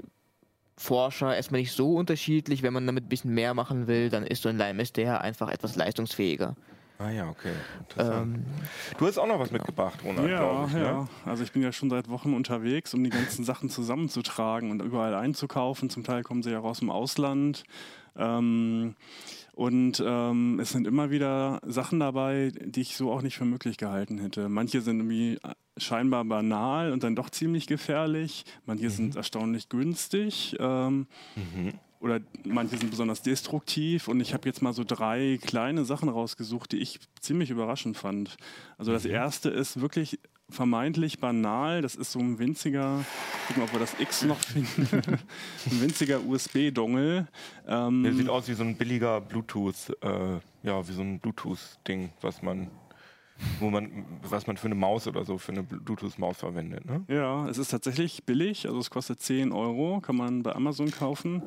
Forscher 0.77 1.35
erstmal 1.35 1.61
nicht 1.61 1.73
so 1.73 1.95
unterschiedlich. 1.95 2.63
Wenn 2.63 2.73
man 2.73 2.85
damit 2.87 3.05
ein 3.05 3.09
bisschen 3.09 3.33
mehr 3.33 3.53
machen 3.53 3.87
will, 3.87 4.09
dann 4.09 4.25
ist 4.25 4.41
so 4.41 4.49
ein 4.49 4.57
Lime 4.57 4.81
SDR 4.81 5.21
einfach 5.21 5.49
etwas 5.49 5.75
leistungsfähiger. 5.75 6.55
Ah 6.97 7.09
ja, 7.09 7.29
okay. 7.29 7.51
Ähm, 7.97 8.45
du 8.99 9.07
hast 9.07 9.17
auch 9.17 9.25
noch 9.25 9.39
was 9.39 9.49
mitgebracht, 9.49 9.99
Ronald, 10.05 10.29
Ja, 10.29 10.37
glaube 10.39 10.67
ich. 10.67 10.73
ja. 10.73 11.01
Ne? 11.01 11.07
Also 11.25 11.43
ich 11.43 11.51
bin 11.51 11.63
ja 11.63 11.71
schon 11.71 11.89
seit 11.89 12.09
Wochen 12.09 12.33
unterwegs, 12.35 12.93
um 12.93 13.03
die 13.03 13.09
ganzen 13.09 13.43
Sachen 13.43 13.71
zusammenzutragen 13.71 14.69
und 14.69 14.83
überall 14.83 15.15
einzukaufen. 15.15 15.89
Zum 15.89 16.03
Teil 16.03 16.21
kommen 16.21 16.43
sie 16.43 16.51
ja 16.51 16.59
raus 16.59 16.77
dem 16.79 16.91
Ausland. 16.91 17.63
Ähm, 18.15 18.95
und 19.61 20.01
ähm, 20.03 20.59
es 20.59 20.71
sind 20.71 20.87
immer 20.87 21.11
wieder 21.11 21.61
Sachen 21.63 21.99
dabei, 21.99 22.51
die 22.65 22.81
ich 22.81 22.97
so 22.97 23.11
auch 23.11 23.21
nicht 23.21 23.37
für 23.37 23.45
möglich 23.45 23.77
gehalten 23.77 24.17
hätte. 24.17 24.49
Manche 24.49 24.81
sind 24.81 24.97
irgendwie 24.97 25.37
scheinbar 25.77 26.25
banal 26.25 26.91
und 26.91 27.03
dann 27.03 27.15
doch 27.15 27.29
ziemlich 27.29 27.67
gefährlich. 27.67 28.43
Manche 28.65 28.89
sind 28.89 29.15
erstaunlich 29.15 29.69
günstig. 29.69 30.55
Ähm, 30.59 31.05
oder 31.99 32.21
manche 32.43 32.75
sind 32.77 32.89
besonders 32.89 33.21
destruktiv 33.21 34.07
und 34.07 34.19
ich 34.19 34.33
habe 34.33 34.49
jetzt 34.49 34.63
mal 34.63 34.73
so 34.73 34.83
drei 34.83 35.37
kleine 35.39 35.85
Sachen 35.85 36.09
rausgesucht, 36.09 36.71
die 36.71 36.77
ich 36.79 36.99
ziemlich 37.19 37.51
überraschend 37.51 37.97
fand. 37.97 38.37
Also 38.79 38.91
das 38.91 39.05
erste 39.05 39.51
ist 39.51 39.79
wirklich 39.79 40.19
vermeintlich 40.51 41.19
banal, 41.19 41.81
das 41.81 41.95
ist 41.95 42.11
so 42.11 42.19
ein 42.19 42.37
winziger, 42.39 43.03
gucken, 43.47 43.63
ob 43.63 43.71
wir 43.73 43.79
das 43.79 43.99
X 43.99 44.23
noch 44.23 44.39
finden, 44.39 44.87
ein 45.71 45.81
winziger 45.81 46.23
USB-Dongle. 46.25 47.27
Ähm, 47.67 48.03
Der 48.03 48.13
sieht 48.13 48.29
aus 48.29 48.47
wie 48.47 48.53
so 48.53 48.63
ein 48.63 48.75
billiger 48.75 49.21
Bluetooth, 49.21 49.95
äh, 50.01 50.39
ja, 50.63 50.87
wie 50.87 50.91
so 50.93 51.01
ein 51.01 51.19
Bluetooth-Ding, 51.19 52.11
was 52.21 52.41
man, 52.41 52.69
wo 53.59 53.69
man, 53.69 54.05
was 54.23 54.47
man 54.47 54.57
für 54.57 54.67
eine 54.67 54.75
Maus 54.75 55.07
oder 55.07 55.25
so, 55.25 55.37
für 55.37 55.51
eine 55.51 55.63
Bluetooth-Maus 55.63 56.37
verwendet, 56.37 56.85
ne? 56.85 57.03
Ja, 57.07 57.47
es 57.47 57.57
ist 57.57 57.69
tatsächlich 57.69 58.23
billig, 58.25 58.67
also 58.67 58.79
es 58.79 58.89
kostet 58.89 59.19
10 59.21 59.51
Euro, 59.51 59.99
kann 60.01 60.15
man 60.15 60.43
bei 60.43 60.53
Amazon 60.55 60.91
kaufen 60.91 61.41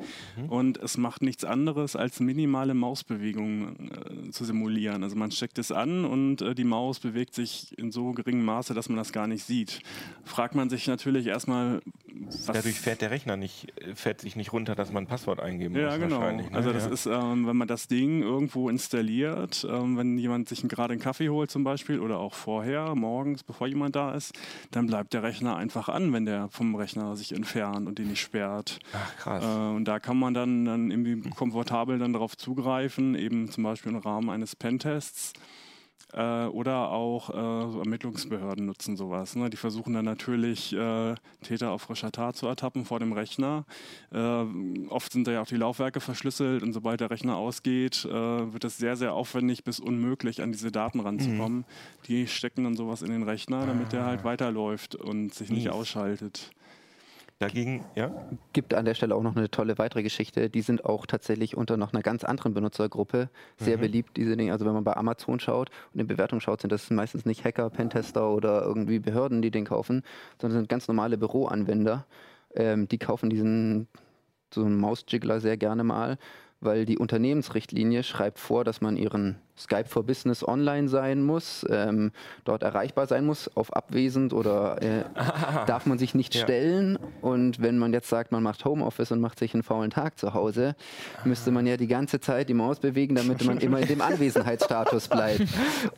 und 0.49 0.77
es 0.77 0.97
macht 0.97 1.21
nichts 1.21 1.45
anderes 1.45 1.95
als 1.95 2.19
minimale 2.19 2.73
Mausbewegungen 2.73 3.91
äh, 4.27 4.31
zu 4.31 4.45
simulieren. 4.45 5.03
Also 5.03 5.15
man 5.15 5.31
steckt 5.31 5.57
es 5.59 5.71
an 5.71 6.05
und 6.05 6.41
äh, 6.41 6.55
die 6.55 6.63
Maus 6.63 6.99
bewegt 6.99 7.33
sich 7.35 7.77
in 7.77 7.91
so 7.91 8.11
geringem 8.11 8.45
Maße, 8.45 8.73
dass 8.73 8.89
man 8.89 8.97
das 8.97 9.11
gar 9.13 9.27
nicht 9.27 9.43
sieht. 9.43 9.81
Fragt 10.23 10.55
man 10.55 10.69
sich 10.69 10.87
natürlich 10.87 11.27
erstmal, 11.27 11.81
was 12.13 12.45
Dadurch 12.47 12.79
fährt 12.79 13.01
der 13.01 13.11
Rechner 13.11 13.37
nicht, 13.37 13.71
äh, 13.81 13.95
fährt 13.95 14.21
sich 14.21 14.35
nicht 14.35 14.53
runter, 14.53 14.75
dass 14.75 14.91
man 14.91 15.03
ein 15.03 15.07
Passwort 15.07 15.39
eingeben 15.39 15.75
Ja, 15.75 15.91
muss. 15.91 15.99
genau. 15.99 16.19
wahrscheinlich, 16.19 16.49
ne? 16.49 16.57
Also 16.57 16.73
das 16.73 16.85
ja. 16.85 16.91
ist, 16.91 17.05
ähm, 17.05 17.47
wenn 17.47 17.57
man 17.57 17.67
das 17.67 17.87
Ding 17.87 18.21
irgendwo 18.21 18.69
installiert, 18.69 19.65
ähm, 19.69 19.97
wenn 19.97 20.17
jemand 20.17 20.49
sich 20.49 20.61
gerade 20.67 20.93
einen 20.93 21.01
Kaffee 21.01 21.29
holt 21.29 21.51
zum 21.51 21.63
Beispiel 21.63 21.84
oder 21.89 22.19
auch 22.19 22.33
vorher, 22.33 22.95
morgens, 22.95 23.43
bevor 23.43 23.67
jemand 23.67 23.95
da 23.95 24.13
ist, 24.13 24.33
dann 24.71 24.87
bleibt 24.87 25.13
der 25.13 25.23
Rechner 25.23 25.55
einfach 25.55 25.89
an, 25.89 26.13
wenn 26.13 26.25
der 26.25 26.49
vom 26.49 26.75
Rechner 26.75 27.15
sich 27.15 27.33
entfernt 27.33 27.87
und 27.87 27.99
den 27.99 28.07
nicht 28.07 28.21
sperrt. 28.21 28.79
Ach 28.93 29.17
krass. 29.17 29.43
Äh, 29.43 29.75
und 29.75 29.85
da 29.85 29.99
kann 29.99 30.17
man 30.17 30.33
dann, 30.33 30.65
dann 30.65 30.91
irgendwie 30.91 31.29
komfortabel 31.29 31.99
dann 31.99 32.13
darauf 32.13 32.37
zugreifen, 32.37 33.15
eben 33.15 33.49
zum 33.49 33.63
Beispiel 33.63 33.91
im 33.91 33.97
Rahmen 33.99 34.29
eines 34.29 34.55
Pentests. 34.55 35.33
Äh, 36.15 36.45
oder 36.45 36.91
auch 36.91 37.29
äh, 37.29 37.71
so 37.71 37.79
Ermittlungsbehörden 37.79 38.65
nutzen 38.65 38.95
sowas. 38.95 39.35
Ne? 39.35 39.49
Die 39.49 39.57
versuchen 39.57 39.93
dann 39.93 40.05
natürlich, 40.05 40.71
äh, 40.73 41.15
Täter 41.43 41.71
auf 41.71 41.81
frischer 41.81 42.11
Tat 42.11 42.37
zu 42.37 42.47
ertappen 42.47 42.85
vor 42.85 42.99
dem 42.99 43.11
Rechner. 43.11 43.65
Äh, 44.13 44.45
oft 44.89 45.11
sind 45.11 45.27
da 45.27 45.33
ja 45.33 45.41
auch 45.41 45.47
die 45.47 45.57
Laufwerke 45.57 45.99
verschlüsselt 45.99 46.63
und 46.63 46.71
sobald 46.71 47.01
der 47.01 47.11
Rechner 47.11 47.35
ausgeht, 47.35 48.05
äh, 48.05 48.11
wird 48.11 48.63
es 48.63 48.77
sehr, 48.77 48.95
sehr 48.95 49.13
aufwendig 49.13 49.65
bis 49.65 49.81
unmöglich, 49.81 50.41
an 50.41 50.53
diese 50.53 50.71
Daten 50.71 51.01
ranzukommen. 51.01 51.65
Die 52.07 52.27
stecken 52.27 52.63
dann 52.63 52.77
sowas 52.77 53.01
in 53.01 53.11
den 53.11 53.23
Rechner, 53.23 53.65
damit 53.65 53.91
der 53.91 54.05
halt 54.05 54.23
weiterläuft 54.23 54.95
und 54.95 55.33
sich 55.33 55.49
nicht 55.49 55.65
Mies. 55.65 55.73
ausschaltet. 55.73 56.51
Dagegen, 57.39 57.83
ja? 57.95 58.11
Gibt 58.53 58.73
an 58.73 58.85
der 58.85 58.93
Stelle 58.93 59.13
auch 59.13 59.21
noch 59.21 59.35
eine 59.35 59.51
tolle 59.51 59.77
weitere 59.77 60.03
Geschichte. 60.03 60.49
Die 60.49 60.61
sind 60.61 60.85
auch 60.85 61.05
tatsächlich 61.05 61.57
unter 61.57 61.75
noch 61.75 61.91
einer 61.91 62.01
ganz 62.01 62.23
anderen 62.23 62.53
Benutzergruppe 62.53 63.29
sehr 63.57 63.75
beliebt, 63.75 64.15
diese 64.15 64.37
Dinge. 64.37 64.53
Also 64.53 64.65
wenn 64.65 64.73
man 64.73 64.85
bei 64.85 64.95
Amazon 64.95 65.41
schaut 65.41 65.69
und 65.93 65.99
in 65.99 66.07
Bewertung 66.07 66.39
schaut, 66.39 66.61
sind 66.61 66.71
das 66.71 66.89
meistens 66.91 67.25
nicht 67.25 67.43
Hacker, 67.43 67.69
Pentester 67.69 68.29
oder 68.29 68.61
irgendwie 68.61 68.99
Behörden, 68.99 69.41
die 69.41 69.51
den 69.51 69.65
kaufen, 69.65 70.03
sondern 70.39 70.59
sind 70.59 70.69
ganz 70.69 70.87
normale 70.87 71.17
Büroanwender. 71.17 72.05
Ähm, 72.55 72.87
die 72.87 72.99
kaufen 72.99 73.29
diesen 73.29 73.89
so 74.53 74.63
einen 74.63 74.77
Mausjiggler 74.77 75.41
sehr 75.41 75.57
gerne 75.57 75.83
mal, 75.83 76.17
weil 76.65 76.85
die 76.85 76.97
Unternehmensrichtlinie 76.97 78.03
schreibt 78.03 78.39
vor, 78.39 78.63
dass 78.63 78.81
man 78.81 78.97
ihren 78.97 79.37
Skype 79.57 79.85
for 79.87 80.03
Business 80.03 80.45
online 80.45 80.89
sein 80.89 81.23
muss, 81.23 81.65
ähm, 81.69 82.11
dort 82.43 82.61
erreichbar 82.61 83.07
sein 83.07 83.25
muss, 83.25 83.49
auf 83.55 83.73
abwesend 83.73 84.33
oder 84.33 84.81
äh, 84.81 85.05
darf 85.65 85.85
man 85.85 85.97
sich 85.97 86.13
nicht 86.13 86.35
Ja. 86.35 86.41
stellen. 86.43 86.99
Und 87.21 87.61
wenn 87.61 87.77
man 87.77 87.93
jetzt 87.93 88.09
sagt, 88.09 88.33
man 88.33 88.43
macht 88.43 88.65
Homeoffice 88.65 89.13
und 89.13 89.21
macht 89.21 89.39
sich 89.39 89.53
einen 89.53 89.63
faulen 89.63 89.91
Tag 89.91 90.19
zu 90.19 90.33
Hause, 90.33 90.75
müsste 91.23 91.51
man 91.51 91.65
ja 91.65 91.77
die 91.77 91.87
ganze 91.87 92.19
Zeit 92.19 92.49
die 92.49 92.53
Maus 92.53 92.79
bewegen, 92.81 93.15
damit 93.15 93.45
man 93.45 93.59
immer 93.59 93.79
in 93.79 93.87
dem 93.87 94.01
Anwesenheitsstatus 94.45 95.07
bleibt. 95.07 95.43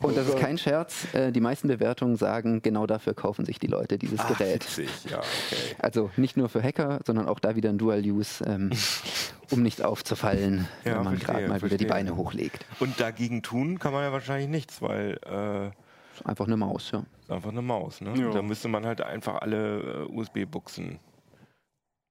Und 0.02 0.16
das 0.16 0.28
ist 0.28 0.38
kein 0.38 0.56
Scherz. 0.56 1.12
Äh, 1.12 1.32
die 1.32 1.40
meisten 1.40 1.66
Bewertungen 1.66 2.14
sagen, 2.14 2.62
genau 2.62 2.86
dafür 2.86 3.14
kaufen 3.14 3.44
sich 3.44 3.58
die 3.58 3.66
Leute 3.66 3.98
dieses 3.98 4.20
Ach, 4.20 4.38
Gerät. 4.38 4.64
witzig, 4.66 4.88
ja, 5.10 5.18
okay. 5.18 5.74
Also 5.80 6.10
nicht 6.16 6.36
nur 6.36 6.48
für 6.48 6.62
Hacker, 6.62 7.00
sondern 7.04 7.26
auch 7.26 7.40
da 7.40 7.56
wieder 7.56 7.70
ein 7.70 7.78
Dual-Use, 7.78 8.44
ähm, 8.46 8.70
um 9.50 9.62
nicht 9.62 9.82
aufzufallen, 9.82 10.68
Ja, 10.84 10.96
wenn 10.96 11.04
man 11.04 11.18
gerade 11.18 11.48
mal 11.48 11.62
wieder 11.62 11.76
die. 11.76 11.86
Beine 11.86 12.16
hochlegt. 12.16 12.64
Und 12.80 13.00
dagegen 13.00 13.42
tun 13.42 13.78
kann 13.78 13.92
man 13.92 14.02
ja 14.04 14.12
wahrscheinlich 14.12 14.48
nichts, 14.48 14.80
weil 14.82 15.18
äh, 15.26 15.68
Ist 16.14 16.26
Einfach 16.26 16.46
eine 16.46 16.56
Maus, 16.56 16.90
ja. 16.90 17.04
ist 17.22 17.30
einfach 17.30 17.50
eine 17.50 17.62
Maus. 17.62 18.00
Ne? 18.00 18.14
Ja. 18.18 18.30
Da 18.30 18.42
müsste 18.42 18.68
man 18.68 18.84
halt 18.86 19.00
einfach 19.00 19.40
alle 19.40 20.06
äh, 20.08 20.12
USB-Buchsen 20.12 20.98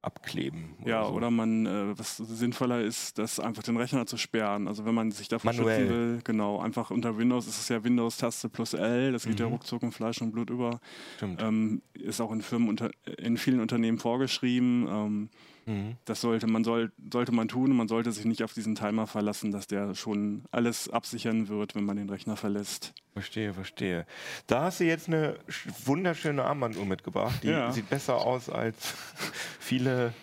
abkleben. 0.01 0.75
Ja, 0.85 1.03
so. 1.05 1.11
oder 1.11 1.29
man, 1.31 1.65
äh, 1.65 1.97
was 1.99 2.17
sinnvoller 2.17 2.79
ist, 2.81 3.17
das 3.17 3.39
einfach 3.39 3.63
den 3.63 3.75
Rechner 3.75 4.05
zu 4.05 4.15
sperren. 4.15 4.67
Also 4.67 4.85
wenn 4.85 4.93
man 4.95 5.11
sich 5.11 5.27
davon 5.27 5.53
Manuell. 5.55 5.79
schützen 5.79 5.93
will, 5.93 6.19
genau, 6.23 6.59
einfach 6.61 6.91
unter 6.91 7.17
Windows 7.17 7.47
ist 7.47 7.59
es 7.59 7.67
ja 7.67 7.83
Windows-Taste 7.83 8.47
plus 8.47 8.73
L, 8.73 9.11
das 9.11 9.25
geht 9.25 9.39
ja 9.39 9.47
Mhm. 9.47 9.53
ruckzuck 9.53 9.83
in 9.83 9.91
Fleisch 9.91 10.21
und 10.21 10.31
Blut 10.31 10.49
über. 10.49 10.79
Stimmt. 11.17 11.41
Ähm, 11.41 11.81
ist 11.93 12.21
auch 12.21 12.31
in 12.31 12.41
Firmen 12.41 12.69
unter, 12.69 12.89
in 13.17 13.37
vielen 13.37 13.59
Unternehmen 13.59 13.97
vorgeschrieben. 13.97 14.87
Ähm, 14.89 15.29
Mhm. 15.67 15.97
das 16.05 16.21
sollte 16.21 16.47
man 16.47 16.63
soll, 16.63 16.91
sollte 17.11 17.31
man 17.31 17.47
tun. 17.47 17.75
Man 17.75 17.87
sollte 17.87 18.11
sich 18.11 18.25
nicht 18.25 18.41
auf 18.43 18.53
diesen 18.53 18.73
Timer 18.73 19.05
verlassen, 19.05 19.51
dass 19.51 19.67
der 19.67 19.93
schon 19.95 20.45
alles 20.49 20.89
absichern 20.89 21.49
wird, 21.49 21.75
wenn 21.75 21.83
man 21.83 21.97
den 21.97 22.09
Rechner 22.09 22.37
verlässt. 22.37 22.93
Verstehe, 23.13 23.53
verstehe. 23.53 24.05
Da 24.47 24.63
hast 24.63 24.79
du 24.79 24.85
jetzt 24.85 25.07
eine 25.07 25.33
sch- 25.49 25.67
wunderschöne 25.85 26.43
Armbanduhr 26.45 26.85
mitgebracht. 26.85 27.39
Die 27.43 27.47
Ja. 27.49 27.71
sieht 27.71 27.89
besser 27.89 28.15
aus 28.17 28.49
als 28.49 28.93
viele. 29.59 30.13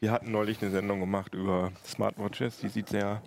Wir 0.00 0.10
hatten 0.12 0.30
neulich 0.30 0.60
eine 0.60 0.70
Sendung 0.70 1.00
gemacht 1.00 1.32
über 1.34 1.72
Smartwatches. 1.86 2.58
Die 2.58 2.68
sieht 2.68 2.88
sehr 2.90 3.22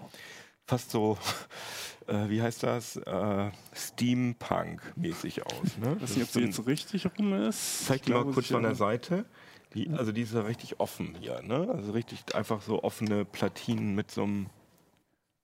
fast 0.68 0.92
so, 0.92 1.18
äh, 2.08 2.30
wie 2.30 2.42
heißt 2.42 2.62
das, 2.64 2.96
äh, 2.98 3.50
Steampunk-mäßig 3.74 5.44
aus. 5.46 5.78
Ne? 5.78 5.94
Ich 5.98 6.02
weiß 6.04 6.16
nicht, 6.16 6.24
ob 6.24 6.30
sie 6.30 6.42
jetzt 6.42 6.68
richtig 6.68 7.08
rum 7.18 7.34
ist. 7.34 7.86
Zeig 7.86 8.04
die 8.04 8.12
mal 8.12 8.26
kurz 8.26 8.48
von 8.48 8.64
der 8.64 8.76
Seite. 8.76 9.26
Die, 9.74 9.90
also 9.90 10.12
die 10.12 10.22
ist 10.22 10.34
ja 10.34 10.42
richtig 10.42 10.80
offen 10.80 11.16
hier, 11.20 11.42
ne? 11.44 11.70
Also 11.72 11.92
richtig 11.92 12.36
einfach 12.36 12.62
so 12.62 12.84
offene 12.84 13.26
Platinen 13.26 13.94
mit 13.96 14.10
so 14.10 14.24
einem 14.24 14.48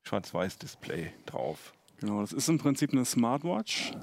Schwarz-Weiß-Display 0.03 1.11
drauf. 1.25 1.73
Genau, 1.99 2.21
das 2.21 2.33
ist 2.33 2.49
im 2.49 2.57
Prinzip 2.57 2.91
eine 2.91 3.05
Smartwatch. 3.05 3.93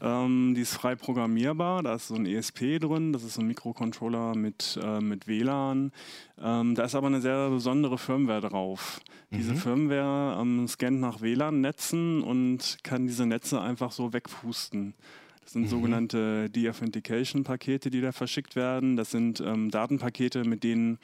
Ähm, 0.00 0.54
die 0.54 0.60
ist 0.60 0.74
frei 0.74 0.94
programmierbar. 0.94 1.82
Da 1.82 1.94
ist 1.94 2.08
so 2.08 2.14
ein 2.14 2.26
ESP 2.26 2.78
drin. 2.78 3.12
Das 3.12 3.22
ist 3.24 3.34
so 3.34 3.40
ein 3.40 3.46
Mikrocontroller 3.46 4.36
mit, 4.36 4.78
äh, 4.82 5.00
mit 5.00 5.26
WLAN. 5.26 5.92
Ähm, 6.40 6.74
da 6.74 6.84
ist 6.84 6.94
aber 6.94 7.08
eine 7.08 7.20
sehr 7.20 7.50
besondere 7.50 7.98
Firmware 7.98 8.48
drauf. 8.48 9.00
Diese 9.30 9.54
Firmware 9.54 10.40
ähm, 10.40 10.66
scannt 10.68 11.00
nach 11.00 11.20
WLAN-Netzen 11.20 12.22
und 12.22 12.78
kann 12.82 13.06
diese 13.06 13.26
Netze 13.26 13.60
einfach 13.60 13.92
so 13.92 14.12
wegpusten. 14.12 14.94
Das 15.48 15.54
sind 15.54 15.70
sogenannte 15.70 16.50
De-Authentication-Pakete, 16.50 17.88
die 17.88 18.02
da 18.02 18.12
verschickt 18.12 18.54
werden. 18.54 18.98
Das 18.98 19.10
sind 19.10 19.40
ähm, 19.40 19.70
Datenpakete, 19.70 20.44
mit 20.44 20.62
denen 20.62 20.98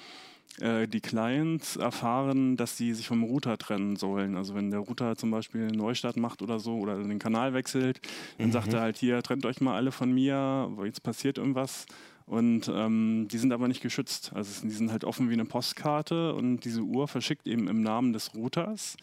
äh, 0.60 0.86
die 0.86 1.00
Clients 1.00 1.76
erfahren, 1.76 2.58
dass 2.58 2.76
sie 2.76 2.92
sich 2.92 3.06
vom 3.06 3.22
Router 3.22 3.56
trennen 3.56 3.96
sollen. 3.96 4.36
Also 4.36 4.54
wenn 4.54 4.70
der 4.70 4.80
Router 4.80 5.16
zum 5.16 5.30
Beispiel 5.30 5.62
einen 5.62 5.78
Neustart 5.78 6.18
macht 6.18 6.42
oder 6.42 6.58
so 6.58 6.76
oder 6.76 7.02
den 7.02 7.18
Kanal 7.18 7.54
wechselt, 7.54 8.02
dann 8.36 8.52
sagt 8.52 8.74
er 8.74 8.82
halt 8.82 8.98
hier, 8.98 9.22
trennt 9.22 9.46
euch 9.46 9.62
mal 9.62 9.76
alle 9.76 9.92
von 9.92 10.12
mir, 10.12 10.68
weil 10.74 10.88
jetzt 10.88 11.02
passiert 11.02 11.38
irgendwas. 11.38 11.86
Und 12.26 12.68
ähm, 12.74 13.28
die 13.30 13.36
sind 13.38 13.52
aber 13.52 13.68
nicht 13.68 13.82
geschützt. 13.82 14.32
Also 14.34 14.62
die 14.66 14.70
sind 14.72 14.90
halt 14.90 15.04
offen 15.04 15.28
wie 15.28 15.34
eine 15.34 15.44
Postkarte 15.44 16.34
und 16.34 16.60
diese 16.60 16.80
Uhr 16.80 17.06
verschickt 17.06 17.46
eben 17.46 17.68
im 17.68 17.82
Namen 17.82 18.12
des 18.12 18.34
Routers 18.34 18.96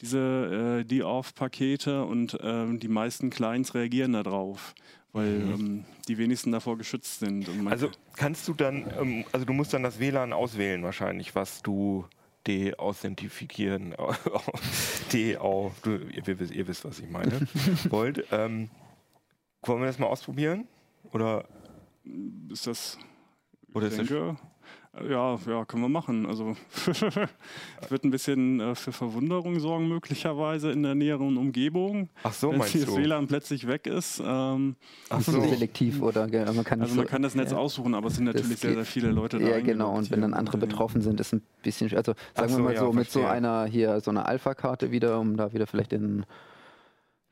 diese 0.00 0.80
äh, 0.80 0.84
Die-Off-Pakete 0.84 2.04
und 2.04 2.38
ähm, 2.42 2.78
die 2.80 2.88
meisten 2.88 3.28
Clients 3.28 3.74
reagieren 3.74 4.12
darauf, 4.14 4.74
weil 5.12 5.26
ähm, 5.42 5.84
die 6.08 6.16
wenigsten 6.16 6.52
davor 6.52 6.78
geschützt 6.78 7.18
sind. 7.18 7.46
Also 7.66 7.90
kannst 8.16 8.48
du 8.48 8.54
dann, 8.54 8.86
ähm, 8.98 9.24
also 9.32 9.44
du 9.44 9.52
musst 9.52 9.74
dann 9.74 9.82
das 9.82 9.98
WLAN 9.98 10.32
auswählen 10.32 10.82
wahrscheinlich, 10.84 11.34
was 11.34 11.60
du 11.62 12.06
de-authentifizieren, 12.46 13.94
de 15.12 15.36
au, 15.36 15.72
du, 15.82 15.96
ihr, 15.96 16.26
wisst- 16.38 16.52
ihr 16.54 16.66
wisst, 16.66 16.84
was 16.84 16.98
ich 16.98 17.10
meine, 17.10 17.32
wollt. 17.90 18.24
Ähm, 18.32 18.70
wollen 19.62 19.80
wir 19.80 19.86
das 19.86 19.98
mal 19.98 20.06
ausprobieren? 20.06 20.66
Oder, 21.12 21.44
ist 22.50 22.66
das 22.66 22.98
oder 23.74 23.86
Ich 23.86 23.92
ist 23.92 24.00
das 24.00 24.08
denke, 24.08 24.36
äh, 24.98 25.10
ja, 25.12 25.38
ja, 25.46 25.64
können 25.64 25.82
wir 25.84 25.88
machen. 25.88 26.26
Also 26.26 26.56
wird 27.88 28.04
ein 28.04 28.10
bisschen 28.10 28.58
äh, 28.60 28.74
für 28.74 28.90
Verwunderung 28.92 29.60
sorgen 29.60 29.88
möglicherweise 29.88 30.72
in 30.72 30.82
der 30.82 30.94
näheren 30.96 31.36
Umgebung, 31.36 32.08
Ach 32.24 32.32
so, 32.32 32.50
wenn 32.50 32.58
meinst 32.58 32.74
das 32.74 32.84
du? 32.86 32.96
WLAN 32.96 33.28
plötzlich 33.28 33.66
weg 33.68 33.86
ist. 33.86 34.20
Ähm, 34.24 34.74
Ach 35.08 35.20
So 35.20 35.32
so. 35.32 35.40
selektiv 35.40 36.02
oder 36.02 36.26
man 36.26 36.64
kann 36.64 36.80
also 36.82 36.96
man 36.96 37.04
so, 37.06 37.10
kann 37.10 37.22
das 37.22 37.34
Netz 37.36 37.52
ja. 37.52 37.58
aussuchen, 37.58 37.94
aber 37.94 38.08
es 38.08 38.16
sind 38.16 38.24
natürlich 38.24 38.50
Das 38.50 38.60
sehr, 38.60 38.74
sehr 38.74 38.84
viele 38.84 39.10
Leute 39.12 39.38
da. 39.38 39.46
Ja, 39.48 39.60
genau. 39.60 39.94
Und 39.96 40.10
wenn 40.10 40.20
dann 40.22 40.34
andere 40.34 40.56
Ja. 40.58 40.66
betroffen 40.66 41.00
sind, 41.00 41.20
ist 41.20 41.32
ein 41.32 41.42
bisschen 41.62 41.88
schwer. 41.88 41.98
Also 41.98 42.14
sagen 42.34 42.48
so, 42.50 42.58
wir 42.58 42.64
mal 42.64 42.74
ja, 42.74 42.80
so, 42.80 42.92
mit 42.92 43.10
so 43.10 43.20
verstehe. 43.20 43.30
einer 43.30 43.66
hier, 43.66 44.00
so 44.00 44.10
einer 44.10 44.26
Alpha-Karte 44.26 44.90
wieder, 44.90 45.20
um 45.20 45.36
da 45.36 45.52
wieder 45.52 45.66
vielleicht 45.68 45.92
den 45.92 46.26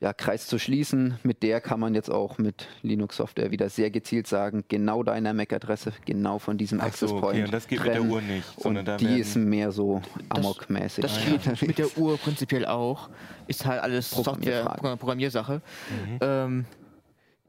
ja, 0.01 0.13
Kreis 0.13 0.47
zu 0.47 0.59
schließen. 0.59 1.19
Mit 1.25 1.43
der 1.43 1.61
kann 1.61 1.81
man 1.81 1.95
jetzt 1.95 2.11
auch 2.11 2.39
mit 2.39 2.69
Linux-Software 2.83 3.51
wieder 3.51 3.69
sehr 3.69 3.91
gezielt 3.91 4.27
sagen, 4.29 4.65
genau 4.69 5.03
deiner 5.03 5.35
MAC-Adresse, 5.35 5.93
genau 6.05 6.39
von 6.39 6.57
diesem 6.57 6.81
Ach 6.81 6.87
Access 6.87 7.11
so, 7.11 7.21
Point. 7.21 7.35
okay, 7.37 7.45
und 7.45 7.53
das 7.53 7.67
geht 7.67 7.81
mit 7.81 7.89
der 7.89 7.97
trennen. 7.97 8.11
Uhr 8.11 8.21
nicht, 8.21 8.59
Und 8.59 8.85
da 8.87 8.97
die 8.97 9.19
ist 9.19 9.35
mehr 9.37 9.73
so 9.73 10.01
amokmäßig. 10.29 11.03
Das 11.03 11.19
Ah, 11.19 11.31
geht 11.31 11.63
mit 11.63 11.79
der 11.79 11.99
Uhr 11.99 12.17
prinzipiell 12.17 12.65
auch. 12.67 13.09
Ist 13.49 13.67
halt 13.67 13.83
alles 13.83 14.11
Software, 14.11 14.65
Programmiersache. 14.99 15.61
Mhm. 15.91 16.19
Ähm, 16.21 16.65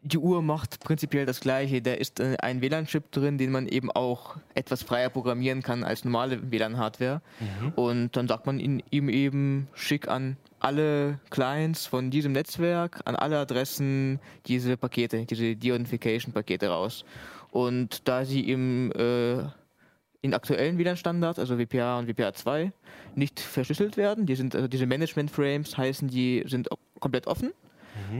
die 0.01 0.17
Uhr 0.17 0.41
macht 0.41 0.79
prinzipiell 0.79 1.25
das 1.25 1.41
gleiche. 1.41 1.81
Da 1.81 1.93
ist 1.93 2.19
äh, 2.19 2.37
ein 2.41 2.61
WLAN-Chip 2.61 3.11
drin, 3.11 3.37
den 3.37 3.51
man 3.51 3.67
eben 3.67 3.91
auch 3.91 4.37
etwas 4.55 4.81
freier 4.81 5.09
programmieren 5.09 5.61
kann 5.61 5.83
als 5.83 6.03
normale 6.03 6.51
WLAN-Hardware. 6.51 7.21
Mhm. 7.39 7.69
Und 7.75 8.15
dann 8.15 8.27
sagt 8.27 8.45
man 8.47 8.59
ihm 8.59 9.09
eben, 9.09 9.67
schick 9.75 10.07
an 10.07 10.37
alle 10.59 11.19
Clients 11.29 11.85
von 11.85 12.11
diesem 12.11 12.31
Netzwerk, 12.33 13.01
an 13.05 13.15
alle 13.15 13.37
Adressen 13.39 14.19
diese 14.45 14.77
Pakete, 14.77 15.25
diese 15.25 15.55
De-Authentification-Pakete 15.55 16.67
raus. 16.67 17.05
Und 17.51 18.07
da 18.07 18.25
sie 18.25 18.49
im 18.49 18.91
äh, 18.91 19.43
in 20.21 20.33
aktuellen 20.33 20.77
WLAN-Standards, 20.77 21.39
also 21.39 21.57
WPA 21.57 21.99
und 21.99 22.09
WPA2, 22.09 22.71
nicht 23.15 23.39
verschlüsselt 23.39 23.95
werden. 23.95 24.25
Die 24.25 24.35
sind, 24.35 24.53
also 24.53 24.67
diese 24.67 24.85
Management-Frames 24.85 25.77
heißen, 25.77 26.09
die 26.09 26.43
sind 26.45 26.67
komplett 26.99 27.27
offen. 27.27 27.51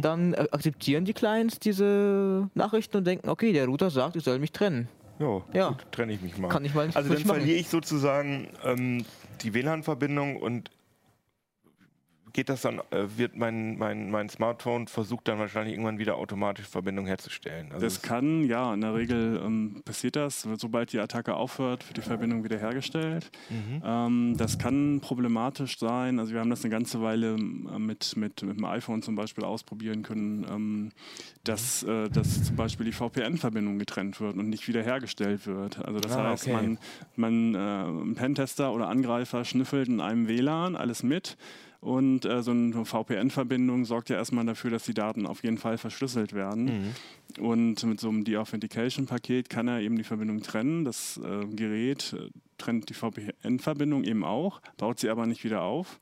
Dann 0.02 0.34
äh, 0.34 0.48
akzeptieren 0.52 1.06
die 1.06 1.14
Clients 1.14 1.60
diese 1.60 2.50
Nachrichten 2.54 2.98
und 2.98 3.08
denken, 3.08 3.30
okay, 3.30 3.54
der 3.54 3.66
Router 3.66 3.90
sagt, 3.90 4.16
ich 4.16 4.24
soll 4.24 4.40
mich 4.40 4.52
trennen. 4.52 4.88
ja, 5.20 5.42
Ja. 5.54 5.78
trenne 5.92 6.14
ich 6.14 6.22
mich 6.22 6.38
mal. 6.38 6.50
Kann 6.50 6.66
ich 6.66 6.74
mal 6.74 6.90
also 6.94 7.14
dann 7.14 7.24
verliere 7.24 7.58
ich 7.58 7.70
sozusagen 7.70 8.50
ähm, 8.64 9.06
die 9.42 9.54
WLAN-Verbindung 9.54 10.38
und 10.38 10.70
geht 12.40 12.48
das 12.48 12.62
dann, 12.62 12.80
äh, 12.92 13.06
wird 13.18 13.36
mein, 13.36 13.78
mein, 13.78 14.10
mein 14.12 14.30
Smartphone 14.30 14.88
versucht 14.88 15.28
dann 15.28 15.40
wahrscheinlich 15.40 15.74
irgendwann 15.74 16.00
wieder 16.00 16.16
automatisch 16.16 16.66
Verbindung 16.68 17.06
herzustellen. 17.06 17.70
Also 17.74 17.86
Das 17.86 18.02
kann, 18.02 18.46
ja, 18.46 18.74
in 18.74 18.80
der 18.80 18.96
Regel 18.96 19.42
ähm, 19.46 19.82
passiert 19.84 20.16
das. 20.16 20.48
Sobald 20.56 20.94
die 20.94 21.00
Attacke 21.00 21.36
aufhört, 21.36 21.86
wird 21.90 21.98
die 21.98 22.02
Verbindung 22.02 22.46
wiederhergestellt. 22.46 23.30
Mhm. 23.50 23.82
Ähm, 23.84 24.36
das 24.38 24.58
kann 24.58 25.02
problematisch 25.02 25.80
sein. 25.80 26.18
Also 26.18 26.32
wir 26.32 26.40
haben 26.40 26.50
das 26.50 26.64
eine 26.64 26.72
ganze 26.72 27.02
Weile 27.02 27.32
ähm, 27.36 27.68
mit, 27.86 28.16
mit, 28.16 28.42
mit 28.42 28.56
dem 28.58 28.64
iPhone 28.64 29.02
zum 29.02 29.16
Beispiel 29.16 29.44
ausprobieren 29.44 30.02
können, 30.04 30.46
ähm, 30.50 30.92
dass, 31.44 31.84
äh, 31.84 32.08
dass 32.08 32.46
zum 32.46 32.56
Beispiel 32.56 32.86
die 32.86 32.94
VPN-Verbindung 32.94 33.80
getrennt 33.80 34.22
wird 34.22 34.38
und 34.38 34.48
nicht 34.48 34.66
wiederhergestellt 34.66 35.46
wird. 35.46 35.78
Also 35.86 36.00
das 36.00 36.14
Ah, 36.14 36.30
heißt, 36.30 36.48
okay. 36.48 36.54
man, 36.54 36.78
man 37.18 37.56
äh, 37.56 38.10
ein 38.12 38.16
Pentester 38.16 38.72
oder 38.72 38.88
Angreifer 38.88 39.44
schnüffelt 39.44 39.90
in 39.90 40.00
einem 40.00 40.30
WLAN 40.30 40.78
alles 40.78 41.04
mit. 41.04 41.36
Und 41.82 42.26
äh, 42.26 42.44
so 42.44 42.52
eine 42.52 42.84
VPN-Verbindung 42.84 43.86
sorgt 43.86 44.10
ja 44.10 44.18
erstmal 44.18 44.46
dafür, 44.46 44.70
dass 44.70 44.84
die 44.84 44.94
Daten 44.94 45.26
auf 45.26 45.44
jeden 45.44 45.58
Fall 45.58 45.78
verschlüsselt 45.78 46.34
werden. 46.34 46.66
Mhm. 47.38 47.44
Und 47.44 47.84
mit 47.84 48.02
so 48.02 48.10
einem 48.10 48.26
De-Authentication-Paket 48.26 49.50
kann 49.50 49.70
er 49.70 49.80
eben 49.80 49.96
die 49.96 50.04
Verbindung 50.04 50.42
trennen. 50.42 50.84
Das 50.84 51.18
äh, 51.24 51.46
Gerät 51.46 52.14
äh, 52.14 52.30
trennt 52.58 52.90
die 52.90 52.94
VPN-Verbindung 52.94 54.04
eben 54.04 54.26
auch, 54.26 54.62
baut 54.78 55.00
sie 55.00 55.10
aber 55.10 55.26
nicht 55.26 55.46
wieder 55.46 55.62
auf 55.62 56.00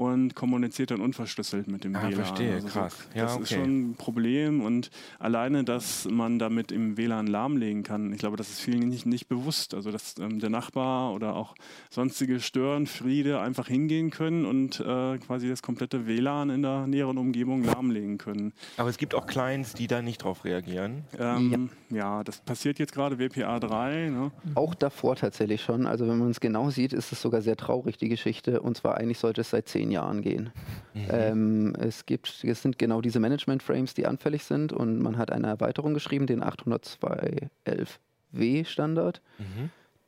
und 0.00 0.34
kommuniziert 0.34 0.90
dann 0.92 1.02
unverschlüsselt 1.02 1.68
mit 1.68 1.84
dem 1.84 1.94
Ah, 1.94 2.02
WLAN. 2.08 2.14
verstehe, 2.14 2.60
so- 2.62 2.68
krass. 2.68 2.96
Ja, 3.14 3.24
das 3.24 3.32
ist 3.34 3.52
okay. 3.52 3.54
schon 3.60 3.90
ein 3.90 3.94
Problem 3.96 4.62
und 4.62 4.90
alleine, 5.18 5.62
dass 5.62 6.06
man 6.10 6.38
damit 6.38 6.72
im 6.72 6.96
WLAN 6.96 7.26
lahmlegen 7.26 7.82
kann, 7.82 8.10
ich 8.12 8.18
glaube, 8.18 8.38
das 8.38 8.48
ist 8.48 8.60
vielen 8.60 8.88
nicht, 8.88 9.04
nicht 9.04 9.28
bewusst. 9.28 9.74
Also, 9.74 9.90
dass 9.90 10.14
ähm, 10.18 10.38
der 10.40 10.48
Nachbar 10.48 11.12
oder 11.12 11.36
auch 11.36 11.54
sonstige 11.90 12.40
Störenfriede 12.40 13.40
einfach 13.40 13.68
hingehen 13.68 14.10
können 14.10 14.46
und 14.46 14.80
äh, 14.80 15.18
quasi 15.18 15.48
das 15.50 15.60
komplette 15.62 16.06
WLAN 16.06 16.48
in 16.48 16.62
der 16.62 16.86
näheren 16.86 17.18
Umgebung 17.18 17.62
lahmlegen 17.62 18.16
können. 18.16 18.52
Aber 18.78 18.88
es 18.88 18.96
gibt 18.96 19.14
auch 19.14 19.26
Clients, 19.26 19.74
die 19.74 19.86
da 19.86 20.00
nicht 20.00 20.24
drauf 20.24 20.44
reagieren. 20.46 21.04
Ähm, 21.18 21.68
ja. 21.90 22.24
das 22.24 22.38
passiert 22.38 22.78
jetzt 22.78 22.92
gerade 22.94 23.18
WPA 23.18 23.60
3. 23.60 24.08
Ne? 24.08 24.30
Auch 24.54 24.74
davor 24.74 25.16
tatsächlich 25.16 25.62
schon. 25.62 25.86
Also 25.86 26.08
wenn 26.08 26.16
man 26.18 26.30
es 26.30 26.40
genau 26.40 26.70
sieht, 26.70 26.94
ist 26.94 27.12
es 27.12 27.20
sogar 27.20 27.42
sehr 27.42 27.56
traurig, 27.56 27.98
die 27.98 28.08
Geschichte. 28.08 28.62
Und 28.62 28.76
zwar 28.78 28.96
eigentlich 28.96 29.18
sollte 29.18 29.42
es 29.42 29.50
seit 29.50 29.68
zehn 29.68 29.89
Jahren 29.90 30.22
gehen. 30.22 30.50
Ähm, 30.94 31.74
es 31.78 32.06
gibt, 32.06 32.44
es 32.44 32.62
sind 32.62 32.78
genau 32.78 33.00
diese 33.00 33.20
Management-Frames, 33.20 33.94
die 33.94 34.06
anfällig 34.06 34.44
sind. 34.44 34.72
Und 34.72 35.00
man 35.00 35.18
hat 35.18 35.32
eine 35.32 35.46
Erweiterung 35.46 35.94
geschrieben, 35.94 36.26
den 36.26 36.42
802.11w 36.42 38.64
Standard. 38.64 39.22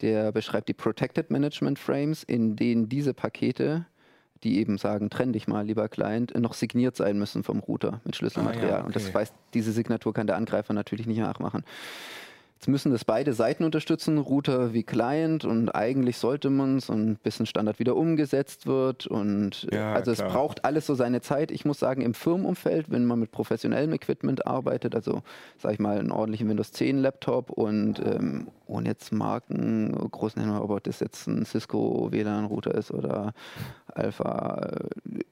Der 0.01 0.33
beschreibt 0.33 0.69
die 0.69 0.75
Protected 0.75 1.31
Management 1.31 1.79
Frames, 1.79 2.25
in 2.25 2.57
denen 2.57 2.89
diese 2.89 3.15
Pakete, 3.15 3.87
die 4.43 4.59
eben 4.59 4.77
sagen, 4.77 5.11
trenn 5.11 5.33
dich 5.33 5.47
mal, 5.47 5.65
lieber 5.65 5.89
Client, 5.89 6.37
noch 6.39 6.55
signiert 6.55 6.97
sein 6.97 7.19
müssen 7.19 7.45
vom 7.45 7.61
Router 7.61 8.01
mit 8.05 8.17
Schlüsselmaterial. 8.17 8.73
Ah 8.73 8.79
ja, 8.79 8.85
Und 8.85 8.97
das 8.97 9.05
okay. 9.05 9.15
weiß, 9.15 9.33
diese 9.55 9.73
Signatur 9.73 10.13
kann 10.13 10.27
der 10.27 10.37
Angreifer 10.37 10.73
natürlich 10.73 11.07
nicht 11.07 11.19
nachmachen. 11.19 11.65
Jetzt 12.63 12.69
müssen 12.69 12.93
das 12.93 13.05
beide 13.05 13.33
Seiten 13.33 13.65
unterstützen, 13.65 14.19
Router 14.19 14.73
wie 14.73 14.85
Client 14.85 15.45
und 15.45 15.71
eigentlich 15.71 16.17
sollte 16.17 16.49
man 16.49 16.77
es 16.77 16.91
und 16.91 17.21
bis 17.25 17.41
ein 17.41 17.47
Standard 17.47 17.81
wieder 17.81 17.97
umgesetzt 17.97 18.69
wird 18.69 19.09
und 19.09 19.67
äh, 19.73 19.79
Ja, 19.79 19.95
also 19.95 20.13
klar. 20.13 20.29
es 20.29 20.33
braucht 20.33 20.65
alles 20.65 20.87
so 20.87 20.95
seine 20.95 21.21
Zeit. 21.23 21.51
Ich 21.51 21.65
muss 21.65 21.81
sagen, 21.81 22.03
im 22.03 22.15
Firmenumfeld, 22.15 22.89
wenn 22.89 23.05
man 23.05 23.19
mit 23.19 23.33
professionellem 23.33 23.93
Equipment 23.93 24.47
arbeitet, 24.47 24.95
also 24.95 25.23
sage 25.59 25.75
ich 25.75 25.81
mal 25.81 25.99
einen 25.99 26.13
ordentlichen 26.13 26.49
Windows 26.49 26.71
10 26.71 26.99
Laptop 26.99 27.51
und 27.51 27.99
ähm, 27.99 28.47
ohne 28.69 28.91
jetzt 28.91 29.11
Marken 29.11 29.93
groß 30.13 30.37
nennen, 30.37 30.57
ob 30.57 30.85
das 30.85 31.01
jetzt 31.01 31.27
ein 31.27 31.45
Cisco 31.45 32.13
WLAN 32.13 32.45
Router 32.45 32.77
ist 32.77 32.93
oder 32.93 33.35
Alpha, 33.95 34.71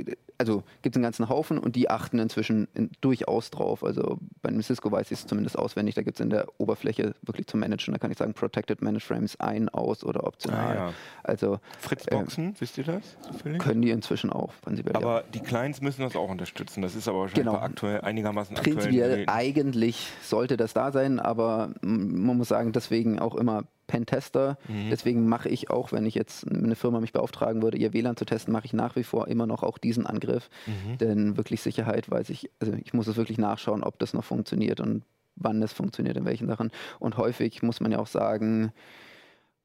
äh, 0.07 0.15
also 0.39 0.63
gibt 0.81 0.95
es 0.95 0.99
einen 0.99 1.03
ganzen 1.03 1.29
Haufen 1.29 1.59
und 1.59 1.77
die 1.77 1.91
achten 1.91 2.19
inzwischen 2.19 2.67
in, 2.75 2.91
durchaus 3.03 3.51
drauf. 3.51 3.85
Also 3.85 4.19
bei 4.41 4.49
einem 4.49 4.63
Cisco 4.63 4.91
weiß 4.91 5.11
ich 5.11 5.19
es 5.19 5.27
zumindest 5.27 5.59
auswendig, 5.59 5.95
da 5.95 6.03
gibt 6.03 6.17
es 6.19 6.21
in 6.25 6.31
der 6.31 6.47
Oberfläche 6.59 7.15
wirklich 7.23 7.47
zum 7.47 7.61
Managen, 7.61 7.93
da 7.93 7.99
kann 7.99 8.11
ich 8.11 8.19
sagen 8.19 8.33
Protected 8.33 8.81
Managed 8.81 9.03
Frames 9.03 9.39
ein, 9.39 9.69
aus 9.69 10.03
oder 10.03 10.25
optional. 10.25 10.71
Ah, 10.71 10.75
ja. 10.87 10.93
Also 11.23 11.59
Fritzboxen, 11.79 12.55
wisst 12.59 12.79
ihr 12.79 12.85
das? 12.85 13.03
zufällig? 13.21 13.61
können 13.61 13.83
die 13.83 13.91
inzwischen 13.91 14.31
auch 14.31 14.53
prinzipiell. 14.63 14.95
ja. 14.95 15.01
Aber 15.01 15.25
die 15.35 15.41
Clients 15.41 15.81
müssen 15.83 16.03
das 16.03 16.17
auch 16.17 16.31
unterstützen. 16.31 16.81
Das 16.81 16.95
ist 16.95 17.07
aber 17.07 17.21
wahrscheinlich 17.21 17.47
Genau. 17.47 17.59
aktuell 17.59 18.01
einigermaßen 18.01 18.57
aktuellen 18.57 18.79
Prinzipiell 18.79 19.25
eigentlich 19.27 20.09
sollte 20.23 20.57
das 20.57 20.73
da 20.73 20.91
sein, 20.93 21.21
aber 21.21 21.71
man 21.83 22.37
muss 22.39 22.49
sagen, 22.49 22.73
deswegen 22.73 23.19
auch 23.19 23.35
immer 23.35 23.65
Pentester. 23.91 24.57
Mhm. 24.69 24.89
Deswegen 24.89 25.29
mache 25.29 25.49
ich 25.49 25.69
auch, 25.69 25.91
wenn 25.91 26.07
ich 26.07 26.15
jetzt 26.15 26.47
eine 26.49 26.77
Firma 26.77 27.01
mich 27.01 27.13
beauftragen 27.13 27.61
würde, 27.61 27.77
ihr 27.77 27.93
WLAN 27.93 28.17
zu 28.17 28.25
testen, 28.25 28.53
mache 28.53 28.67
ich 28.67 28.73
nach 28.73 28.95
wie 28.95 29.03
vor 29.03 29.27
immer 29.27 29.49
noch 29.49 29.65
auch 29.65 29.79
diesen 29.79 30.07
Angriff. 30.07 30.49
Mhm. 30.67 30.99
Denn 30.99 31.37
wirklich 31.37 31.61
Sicherheit 31.61 32.09
weiß 32.09 32.31
ich, 32.31 32.51
also 32.61 32.73
ich 32.75 32.95
muss 32.95 33.09
es 33.09 33.17
wirklich 33.17 33.39
nachschauen, 33.39 33.83
ob 33.83 33.99
das 33.99 34.15
noch 34.15 34.23
funktioniert 34.23 34.81
und 34.81 35.03
wann 35.35 35.61
es 35.61 35.73
funktioniert, 35.73 36.17
in 36.17 36.25
welchen 36.25 36.47
Sachen. 36.47 36.71
Und 37.01 37.17
häufig 37.17 37.65
muss 37.65 37.81
man 37.81 37.91
ja 37.91 37.99
auch 37.99 38.07
sagen, 38.07 38.73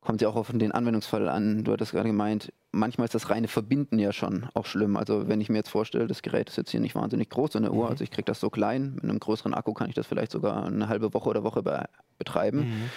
kommt 0.01 0.21
ja 0.21 0.29
auch 0.29 0.35
auf 0.35 0.51
den 0.51 0.71
Anwendungsfall 0.71 1.29
an. 1.29 1.63
Du 1.63 1.71
hattest 1.71 1.91
gerade 1.91 2.09
gemeint, 2.09 2.51
manchmal 2.71 3.05
ist 3.05 3.15
das 3.15 3.29
reine 3.29 3.47
Verbinden 3.47 3.99
ja 3.99 4.11
schon 4.11 4.47
auch 4.55 4.65
schlimm. 4.65 4.97
Also 4.97 5.27
wenn 5.27 5.41
ich 5.41 5.49
mir 5.49 5.57
jetzt 5.57 5.69
vorstelle, 5.69 6.07
das 6.07 6.23
Gerät 6.23 6.49
ist 6.49 6.57
jetzt 6.57 6.71
hier 6.71 6.79
nicht 6.79 6.95
wahnsinnig 6.95 7.29
groß, 7.29 7.53
so 7.53 7.59
eine 7.59 7.71
Uhr, 7.71 7.89
also 7.89 8.03
ich 8.03 8.11
kriege 8.11 8.25
das 8.25 8.39
so 8.39 8.49
klein, 8.49 8.95
mit 8.95 9.03
einem 9.03 9.19
größeren 9.19 9.53
Akku 9.53 9.73
kann 9.73 9.89
ich 9.89 9.95
das 9.95 10.07
vielleicht 10.07 10.31
sogar 10.31 10.65
eine 10.65 10.87
halbe 10.87 11.13
Woche 11.13 11.29
oder 11.29 11.43
Woche 11.43 11.61
be 11.61 11.85
betreiben. 12.17 12.59
Mhm. 12.59 12.89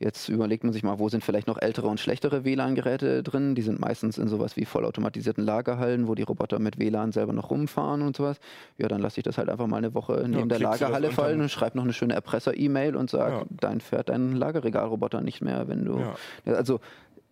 Jetzt 0.00 0.28
überlegt 0.28 0.62
man 0.62 0.72
sich 0.72 0.84
mal, 0.84 1.00
wo 1.00 1.08
sind 1.08 1.24
vielleicht 1.24 1.48
noch 1.48 1.60
ältere 1.60 1.88
und 1.88 1.98
schlechtere 1.98 2.44
WLAN-Geräte 2.44 3.24
drin? 3.24 3.56
Die 3.56 3.62
sind 3.62 3.80
meistens 3.80 4.16
in 4.16 4.28
sowas 4.28 4.56
wie 4.56 4.64
vollautomatisierten 4.64 5.44
Lagerhallen, 5.44 6.06
wo 6.06 6.14
die 6.14 6.22
Roboter 6.22 6.60
mit 6.60 6.78
WLAN 6.78 7.10
selber 7.10 7.32
noch 7.32 7.50
rumfahren 7.50 8.02
und 8.02 8.16
sowas. 8.16 8.38
Ja, 8.76 8.86
dann 8.86 9.00
lasse 9.00 9.18
ich 9.18 9.24
das 9.24 9.38
halt 9.38 9.48
einfach 9.48 9.66
mal 9.66 9.78
eine 9.78 9.94
Woche 9.94 10.24
neben 10.28 10.48
der 10.48 10.58
du 10.58 10.64
das 10.64 10.80
Lagerhalle 10.80 11.10
fallen 11.10 11.40
und 11.40 11.50
schreibe 11.50 11.76
noch 11.76 11.84
eine 11.84 11.92
schöne 11.92 12.14
Erpresser-E-Mail 12.14 12.94
und 12.94 13.10
sage, 13.10 13.38
Ja. 13.38 13.44
dein 13.50 13.80
fährt 13.80 14.08
dein 14.08 14.36
Lagerregalroboter 14.36 15.20
nicht 15.20 15.40
mehr, 15.42 15.66
wenn 15.66 15.84
du. 15.84 15.98
Ja. 15.98 16.14
Ja, 16.44 16.52
also 16.54 16.78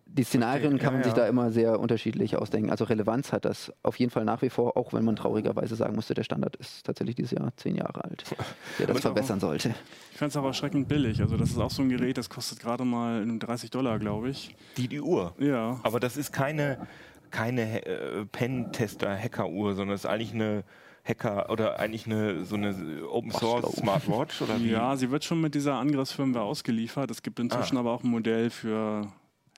die 0.09 0.23
Szenarien 0.23 0.61
Verstehe. 0.71 0.79
kann 0.79 0.93
man 0.93 1.01
Ja, 1.01 1.09
sich 1.09 1.17
ja. 1.17 1.23
da 1.23 1.27
immer 1.29 1.51
sehr 1.51 1.79
unterschiedlich 1.79 2.35
ausdenken. 2.37 2.69
Also 2.71 2.85
Relevanz 2.85 3.31
hat 3.31 3.45
das 3.45 3.71
auf 3.83 3.97
jeden 3.99 4.11
Fall 4.11 4.25
nach 4.25 4.41
wie 4.41 4.49
vor, 4.49 4.75
auch 4.77 4.93
wenn 4.93 5.05
man 5.05 5.15
traurigerweise 5.15 5.75
sagen 5.75 5.95
musste, 5.95 6.13
der 6.13 6.23
Standard 6.23 6.55
ist 6.55 6.85
tatsächlich 6.85 7.15
dieses 7.15 7.31
Jahr 7.31 7.51
zehn 7.57 7.75
Jahre 7.75 8.03
alt, 8.03 8.23
der 8.79 8.87
das 8.87 8.95
Und 8.95 8.97
auch- 8.97 9.01
verbessern 9.01 9.39
sollte. 9.39 9.75
Ich 10.11 10.17
fand 10.17 10.31
es 10.31 10.37
aber 10.37 10.47
erschreckend 10.47 10.87
billig. 10.87 11.21
Also 11.21 11.37
das 11.37 11.49
ist 11.51 11.59
auch 11.59 11.69
so 11.71 11.81
ein 11.83 11.89
Gerät, 11.89 12.17
das 12.17 12.29
kostet 12.29 12.59
gerade 12.59 12.83
mal 12.85 13.23
30 13.39 13.69
Dollar, 13.69 13.99
glaube 13.99 14.29
ich. 14.29 14.55
Die, 14.77 14.87
die 14.87 15.01
Uhr. 15.01 15.35
Ja. 15.39 15.79
Aber 15.83 15.99
das 15.99 16.17
ist 16.17 16.31
keine, 16.33 16.87
keine 17.29 17.85
äh, 17.85 18.25
Pen-Tester-Hacker-Uhr, 18.25 19.75
sondern 19.75 19.95
es 19.95 20.01
ist 20.05 20.09
eigentlich 20.09 20.33
eine 20.33 20.63
Hacker 21.03 21.49
oder 21.49 21.79
eigentlich 21.79 22.05
eine 22.05 22.43
so 22.43 22.55
eine 22.55 22.75
Open 23.09 23.31
Source. 23.31 23.75
Smartwatch 23.77 24.41
oder 24.41 24.59
wie? 24.59 24.71
Ja, 24.71 24.95
sie 24.97 25.09
wird 25.09 25.23
schon 25.23 25.39
mit 25.39 25.55
dieser 25.55 25.75
Angriffsfirmware 25.75 26.43
ausgeliefert. 26.43 27.09
Es 27.11 27.21
gibt 27.21 27.39
inzwischen 27.39 27.77
Ah. 27.77 27.81
aber 27.81 27.91
auch 27.93 28.03
ein 28.03 28.09
Modell 28.09 28.49
für 28.49 29.07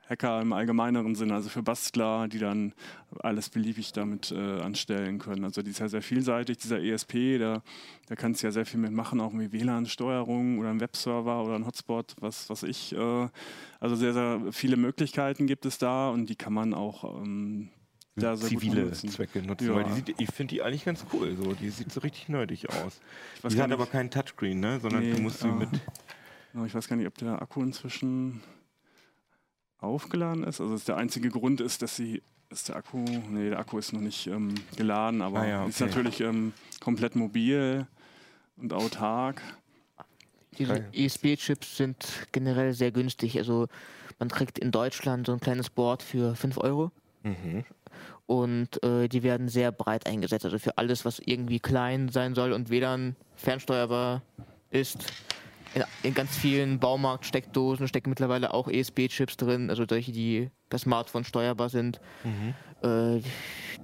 Hacker 0.10 0.41
im 0.41 0.53
allgemeineren 0.53 1.14
Sinne, 1.16 1.36
also 1.36 1.49
für 1.49 1.62
Bastler, 1.62 2.28
die 2.28 2.39
dann 2.39 2.74
alles 3.20 3.49
beliebig 3.49 3.91
damit 3.93 4.32
äh, 4.32 4.60
anstellen 4.62 5.20
können. 5.20 5.43
Also 5.43 5.62
die 5.62 5.70
ist 5.70 5.80
ja 5.80 5.88
sehr 5.88 6.01
vielseitig, 6.01 6.57
dieser 6.57 6.82
ESP, 6.82 7.38
da, 7.38 7.62
da 8.07 8.16
kannst 8.16 8.41
du 8.41 8.47
ja 8.47 8.51
sehr 8.51 8.66
viel 8.66 8.80
mitmachen, 8.80 9.22
auch 9.22 9.34
wie 9.34 9.51
WLAN-Steuerung 9.51 10.57
oder 10.60 10.70
ein 10.70 10.80
Webserver 10.80 11.43
oder 11.43 11.55
ein 11.55 11.66
Hotspot, 11.66 12.16
was, 12.20 12.49
was 12.49 12.64
ich. 12.64 12.93
Äh, 12.93 13.28
also 13.80 13.95
sehr, 13.95 14.14
sehr 14.14 14.41
viele 14.51 14.78
Möglichkeiten 14.78 15.45
gibt 15.47 15.66
es 15.66 15.78
da 15.78 16.10
und 16.10 16.28
die 16.28 16.36
kann 16.36 16.53
man 16.53 16.74
auch 16.74 17.03
ähm, 17.22 17.70
da 18.16 18.36
zivile 18.36 18.82
benutzen. 18.82 19.10
Zwecke 19.10 19.41
nutzen, 19.41 19.68
Ja. 19.68 19.76
weil 19.76 19.84
die 19.86 19.93
sieht, 19.93 20.16
ich 20.20 20.32
finde 20.32 20.55
die 20.55 20.62
eigentlich 20.62 20.86
ganz 20.86 21.05
cool. 21.14 21.36
So. 21.36 21.53
Die 21.53 21.70
sieht 21.70 21.91
so 21.91 22.01
richtig 22.01 22.30
nerdig 22.30 22.68
aus. 22.70 22.99
Die 23.49 23.62
hat 23.62 23.72
aber 23.72 23.86
keinen 23.86 24.10
Touchscreen, 24.10 24.60
ne? 24.60 24.80
sondern 24.80 25.03
Nee, 25.03 25.14
du 25.14 25.22
musst 25.22 25.39
sie 25.39 25.47
ah. 25.47 25.53
mit. 25.53 25.70
Ich 26.66 26.74
weiß 26.74 26.88
gar 26.88 26.95
nicht, 26.95 27.07
ob 27.07 27.16
der 27.20 27.41
Akku 27.41 27.62
inzwischen 27.62 28.41
aufgeladen 29.80 30.44
ist. 30.44 30.60
Also 30.62 30.78
der 30.78 30.98
einzige 30.98 31.30
Grund 31.30 31.62
ist, 31.62 31.82
dass 31.82 31.96
sie 31.96 32.22
ist 32.52 32.68
der 32.70 32.78
Akku, 32.78 32.98
nee, 32.98 33.50
der 33.50 33.60
Akku 33.60 33.78
ist 33.78 33.94
noch 33.94 34.02
nicht 34.02 34.26
ähm, 34.28 34.56
geladen, 34.76 35.22
aber 35.22 35.42
Ah 35.42 35.48
ja, 35.48 35.66
ist 35.66 35.80
okay. 35.82 35.90
natürlich 35.92 36.20
ähm, 36.22 36.52
komplett 36.80 37.16
mobil 37.16 37.86
und 38.58 38.74
autark. 38.74 39.42
Diese. 40.58 40.84
ESP-Chips 40.94 41.78
sind 41.78 42.28
generell 42.32 42.74
sehr 42.74 42.92
günstig. 42.92 43.38
Also 43.38 43.68
man 44.18 44.30
kriegt 44.30 44.58
in 44.60 44.72
Deutschland 44.72 45.28
so 45.28 45.32
ein 45.34 45.40
kleines 45.40 45.70
Board 45.70 46.02
für 46.04 46.36
5 46.36 46.58
Euro 46.58 46.92
Mhm. 47.24 47.66
und 48.26 48.82
äh, 48.84 49.08
die 49.10 49.24
werden 49.24 49.48
sehr 49.50 49.72
breit 49.72 50.08
eingesetzt. 50.08 50.46
Also 50.46 50.58
für 50.58 50.78
alles, 50.78 51.06
was 51.06 51.20
irgendwie 51.20 51.60
klein 51.60 52.10
sein 52.10 52.34
soll 52.34 52.52
und 52.54 52.70
WLAN 52.70 53.16
fernsteuerbar 53.36 54.24
ist. 54.72 55.06
In, 55.76 55.84
in 56.03 56.13
ganz 56.13 56.36
vielen 56.36 56.80
Baumarkt-Steckdosen 56.80 57.88
stecken 57.88 58.09
mittlerweile 58.09 58.53
auch 58.53 58.67
ESP-Chips 58.67 59.38
drin, 59.38 59.70
also 59.70 59.86
solche, 59.88 60.11
die 60.11 60.49
per 60.70 60.80
Smartphone 60.80 61.24
steuerbar 61.24 61.70
sind. 61.70 61.99
Mhm. 62.24 62.53
Äh, 62.88 63.22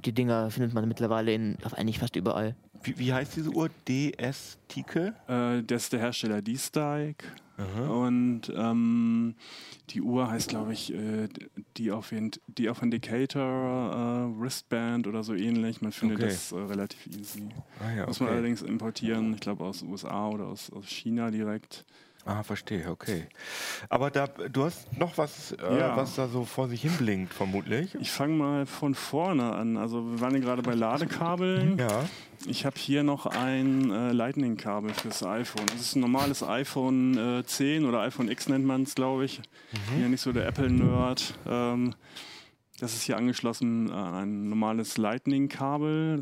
die 0.03 0.13
Dinger 0.13 0.49
findet 0.49 0.73
man 0.73 0.87
mittlerweile 0.87 1.33
in, 1.33 1.57
auf 1.63 1.73
eigentlich 1.73 1.99
fast 1.99 2.15
überall. 2.15 2.55
Wie, 2.83 2.97
wie 2.97 3.13
heißt 3.13 3.35
diese 3.35 3.49
Uhr? 3.49 3.69
DS 3.87 4.57
Tike? 4.67 5.13
Äh, 5.27 5.63
das 5.63 5.83
ist 5.83 5.93
der 5.93 5.99
Hersteller 5.99 6.41
D-Stike. 6.41 7.25
Und 7.57 8.51
ähm, 8.55 9.35
die 9.91 10.01
Uhr 10.01 10.29
heißt, 10.29 10.49
glaube 10.49 10.73
ich, 10.73 10.93
äh, 10.93 11.29
die, 11.77 11.91
Authent 11.91 12.41
die 12.47 12.69
Authenticator 12.69 13.41
äh, 14.35 14.39
Wristband 14.41 15.07
oder 15.07 15.23
so 15.23 15.33
ähnlich. 15.33 15.81
Man 15.81 15.91
findet 15.91 16.19
Okay. 16.19 16.27
das 16.27 16.51
äh, 16.51 16.57
relativ 16.57 17.07
easy. 17.07 17.47
Ah 17.79 17.93
ja, 17.95 18.05
Muss 18.07 18.19
man 18.19 18.27
okay. 18.29 18.37
allerdings 18.37 18.61
importieren, 18.61 19.33
ich 19.33 19.39
glaube 19.39 19.63
aus 19.63 19.83
USA 19.83 20.27
oder 20.29 20.47
aus, 20.47 20.69
aus 20.71 20.87
China 20.87 21.31
direkt. 21.31 21.85
Ah, 22.27 22.41
verstehe, 22.41 22.89
okay. 22.89 23.27
Aber 23.87 24.09
da, 24.09 24.25
du 24.25 24.63
hast 24.65 24.97
noch 24.97 25.15
was, 25.19 25.51
äh, 25.51 25.77
Ja. 25.79 25.95
was 25.95 26.15
da 26.15 26.27
so 26.27 26.43
vor 26.43 26.67
sich 26.67 26.81
hin 26.81 26.91
blinkt, 26.97 27.31
vermutlich. 27.33 27.93
Ich 28.01 28.11
fange 28.11 28.33
mal 28.33 28.65
von 28.65 28.95
vorne 28.95 29.53
an. 29.53 29.77
Also 29.77 30.03
wir 30.11 30.21
waren 30.21 30.33
ja 30.33 30.39
gerade 30.39 30.63
bei 30.63 30.73
Ladekabeln. 30.73 31.77
Ja. 31.77 32.05
Ich 32.47 32.65
habe 32.65 32.77
hier 32.79 33.03
noch 33.03 33.27
ein 33.27 33.91
äh, 33.91 34.11
Lightning-Kabel 34.11 34.91
fürs 34.93 35.23
iPhone. 35.23 35.67
Das 35.67 35.81
ist 35.81 35.95
ein 35.95 35.99
normales 36.01 36.41
iPhone 36.41 37.15
äh, 37.39 37.43
10 37.45 37.85
oder 37.85 37.99
iPhone 38.01 38.27
X 38.29 38.49
nennt 38.49 38.65
man 38.65 38.83
es, 38.83 38.95
glaube 38.95 39.25
ich. 39.25 39.41
Ich 39.73 39.81
bin 39.91 40.01
ja 40.01 40.07
nicht 40.09 40.21
so 40.21 40.31
der 40.33 40.47
Apple-Nerd. 40.47 41.35
Ähm, 41.47 41.93
das 42.79 42.93
ist 42.93 43.03
hier 43.03 43.15
angeschlossen 43.15 43.89
an 43.89 44.13
ein 44.15 44.49
normales 44.49 44.97
Lightning-Kabel. 44.97 46.21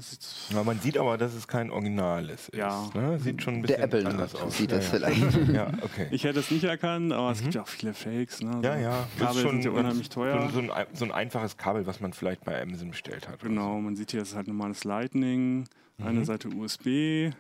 Ja. 0.52 0.64
Man 0.64 0.80
sieht 0.80 0.98
aber, 1.00 1.18
dass 1.18 1.34
es 1.34 1.48
kein 1.48 1.72
originales 1.72 2.52
Ja. 2.54 2.84
ist. 2.86 2.96
Ne? 2.96 3.20
Sieht 3.20 3.42
schon 3.42 3.56
ein 3.56 3.62
bisschen 3.64 3.78
Der 3.78 3.86
Apple 3.86 4.06
anders 4.08 4.36
aus. 4.36 4.58
sieht 4.58 4.70
ja, 4.72 4.78
das 4.78 4.86
ja. 4.86 4.92
vielleicht. 4.92 5.48
Ja, 5.54 5.72
okay. 5.82 6.08
Ich 6.12 6.24
hätte 6.24 6.40
es 6.40 6.52
nicht 6.52 6.64
erkannt, 6.64 7.12
aber 7.12 7.32
es 7.32 7.42
gibt 7.42 7.56
ja 7.56 7.64
auch 7.64 7.68
viele 7.68 7.94
Fakes. 7.94 8.42
Ne? 8.42 8.60
ja, 8.64 8.76
So 8.76 8.82
ja. 8.82 9.08
Das 9.18 9.28
Kabel 9.28 9.36
ist 9.38 9.42
schon 9.42 9.62
sind 9.62 9.66
ja 9.74 9.80
unheimlich 9.80 10.10
teuer. 10.10 10.50
So, 10.52 10.62
so, 10.62 10.72
ein, 10.72 10.86
so 10.94 11.06
ein 11.06 11.12
einfaches 11.12 11.58
Kabel, 11.58 11.88
was 11.88 12.00
man 12.00 12.14
vielleicht 12.14 12.44
bei 12.46 12.62
Amazon 12.62 12.92
bestellt 12.92 13.28
hat. 13.28 13.40
Genau, 13.42 13.80
man 13.82 13.96
sieht 13.96 14.12
hier, 14.12 14.22
es 14.22 14.30
ist 14.30 14.36
halt 14.36 14.48
normales 14.48 14.84
Lightning, 14.84 15.66
eine 16.04 16.24
Seite 16.26 16.50
USB. 16.50 17.32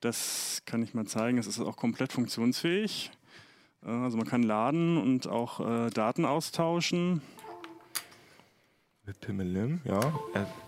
Das 0.00 0.62
kann 0.66 0.82
ich 0.82 0.94
mal 0.94 1.06
zeigen. 1.06 1.38
Es 1.38 1.46
ist 1.46 1.60
auch 1.60 1.76
komplett 1.76 2.12
funktionsfähig. 2.12 3.10
Äh, 3.84 3.90
Also 3.90 4.16
man 4.16 4.26
kann 4.26 4.42
laden 4.42 4.96
und 4.98 5.26
auch 5.28 5.60
äh, 5.60 5.90
Daten 5.90 6.24
austauschen. 6.24 7.22
Pimmelim, 9.18 9.80
ja. 9.84 10.00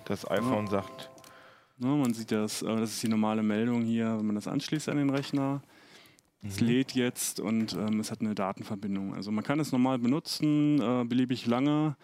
Das 0.04 0.28
iPhone 0.30 0.66
sagt, 0.66 1.10
Ne, 1.78 1.88
man 1.88 2.14
sieht 2.14 2.30
das, 2.30 2.62
äh, 2.62 2.66
das 2.76 2.90
ist 2.92 3.02
die 3.02 3.08
normale 3.08 3.42
Meldung 3.42 3.82
hier, 3.82 4.16
wenn 4.18 4.26
man 4.26 4.34
das 4.36 4.46
anschließt 4.46 4.88
an 4.88 4.98
den 4.98 5.10
Rechner. 5.10 5.62
Es 6.44 6.60
lädt 6.60 6.92
jetzt 6.92 7.38
und 7.40 7.72
ähm, 7.74 8.00
es 8.00 8.10
hat 8.10 8.20
eine 8.20 8.34
Datenverbindung. 8.34 9.14
Also 9.14 9.30
man 9.30 9.42
kann 9.44 9.58
es 9.60 9.70
normal 9.72 9.98
benutzen, 9.98 10.80
äh, 10.80 11.04
beliebig 11.04 11.46
lange, 11.46 11.96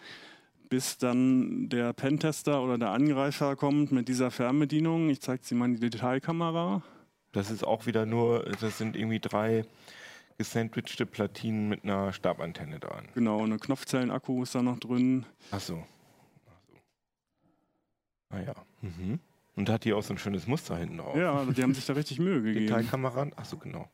bis 0.69 0.97
dann 0.97 1.67
der 1.69 1.91
Pentester 1.93 2.61
oder 2.63 2.77
der 2.77 2.91
Angreifer 2.91 3.55
kommt 3.55 3.91
mit 3.91 4.07
dieser 4.07 4.31
Fernbedienung. 4.31 5.09
Ich 5.09 5.21
zeige 5.21 5.43
Sie 5.43 5.55
mal 5.55 5.65
in 5.65 5.75
die 5.75 5.89
Detailkamera. 5.89 6.81
das 7.33 7.51
ist 7.51 7.65
auch 7.65 7.85
wieder 7.85 8.05
nur, 8.05 8.45
das 8.61 8.77
sind 8.77 8.95
irgendwie 8.95 9.19
drei 9.19 9.65
gesandwichte 10.37 11.05
Platinen 11.05 11.67
mit 11.69 11.83
einer 11.83 12.11
Stabantenne 12.13 12.79
dran. 12.79 13.07
Genau, 13.13 13.43
eine 13.43 13.57
Knopfzellenakku 13.59 14.43
ist 14.43 14.55
da 14.55 14.61
noch 14.61 14.79
drin. 14.79 15.25
Ach 15.51 15.59
so. 15.59 15.83
Ah 18.29 18.39
ja. 18.39 18.55
Mhm. 18.81 19.19
Und 19.55 19.69
hat 19.69 19.83
die 19.83 19.93
auch 19.93 20.03
so 20.03 20.13
ein 20.13 20.17
schönes 20.17 20.47
Muster 20.47 20.77
hinten 20.77 20.97
drauf. 20.97 21.17
Ja, 21.17 21.43
die 21.45 21.61
haben 21.63 21.73
sich 21.73 21.85
da 21.85 21.93
richtig 21.93 22.19
Mühe 22.19 22.41
gegeben. 22.43 22.67
Detailkamera. 22.67 23.27
Ach 23.35 23.45
so, 23.45 23.57
genau. 23.57 23.89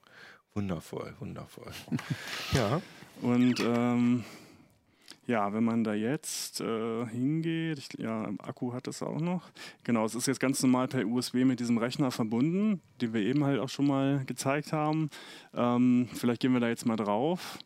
Wundervoll, 0.53 1.13
wundervoll. 1.19 1.71
ja. 2.53 2.81
Und 3.21 3.59
ähm, 3.59 4.23
ja, 5.27 5.51
wenn 5.53 5.63
man 5.63 5.83
da 5.83 5.93
jetzt 5.93 6.61
äh, 6.61 7.05
hingeht, 7.07 7.79
ich, 7.79 7.89
ja, 7.99 8.29
Akku 8.39 8.73
hat 8.73 8.88
es 8.88 9.01
auch 9.01 9.19
noch. 9.19 9.49
Genau, 9.83 10.05
es 10.05 10.13
ist 10.13 10.27
jetzt 10.27 10.39
ganz 10.39 10.61
normal 10.61 10.88
per 10.88 11.05
USB 11.05 11.38
mit 11.45 11.59
diesem 11.59 11.77
Rechner 11.77 12.11
verbunden, 12.11 12.79
den 13.01 13.13
wir 13.13 13.21
eben 13.21 13.43
halt 13.43 13.59
auch 13.59 13.69
schon 13.69 13.88
mal 13.88 14.23
gezeigt 14.25 14.71
haben. 14.71 15.09
Ähm, 15.53 16.07
vielleicht 16.13 16.41
gehen 16.41 16.53
wir 16.53 16.59
da 16.59 16.69
jetzt 16.69 16.86
mal 16.86 16.95
drauf. 16.95 17.57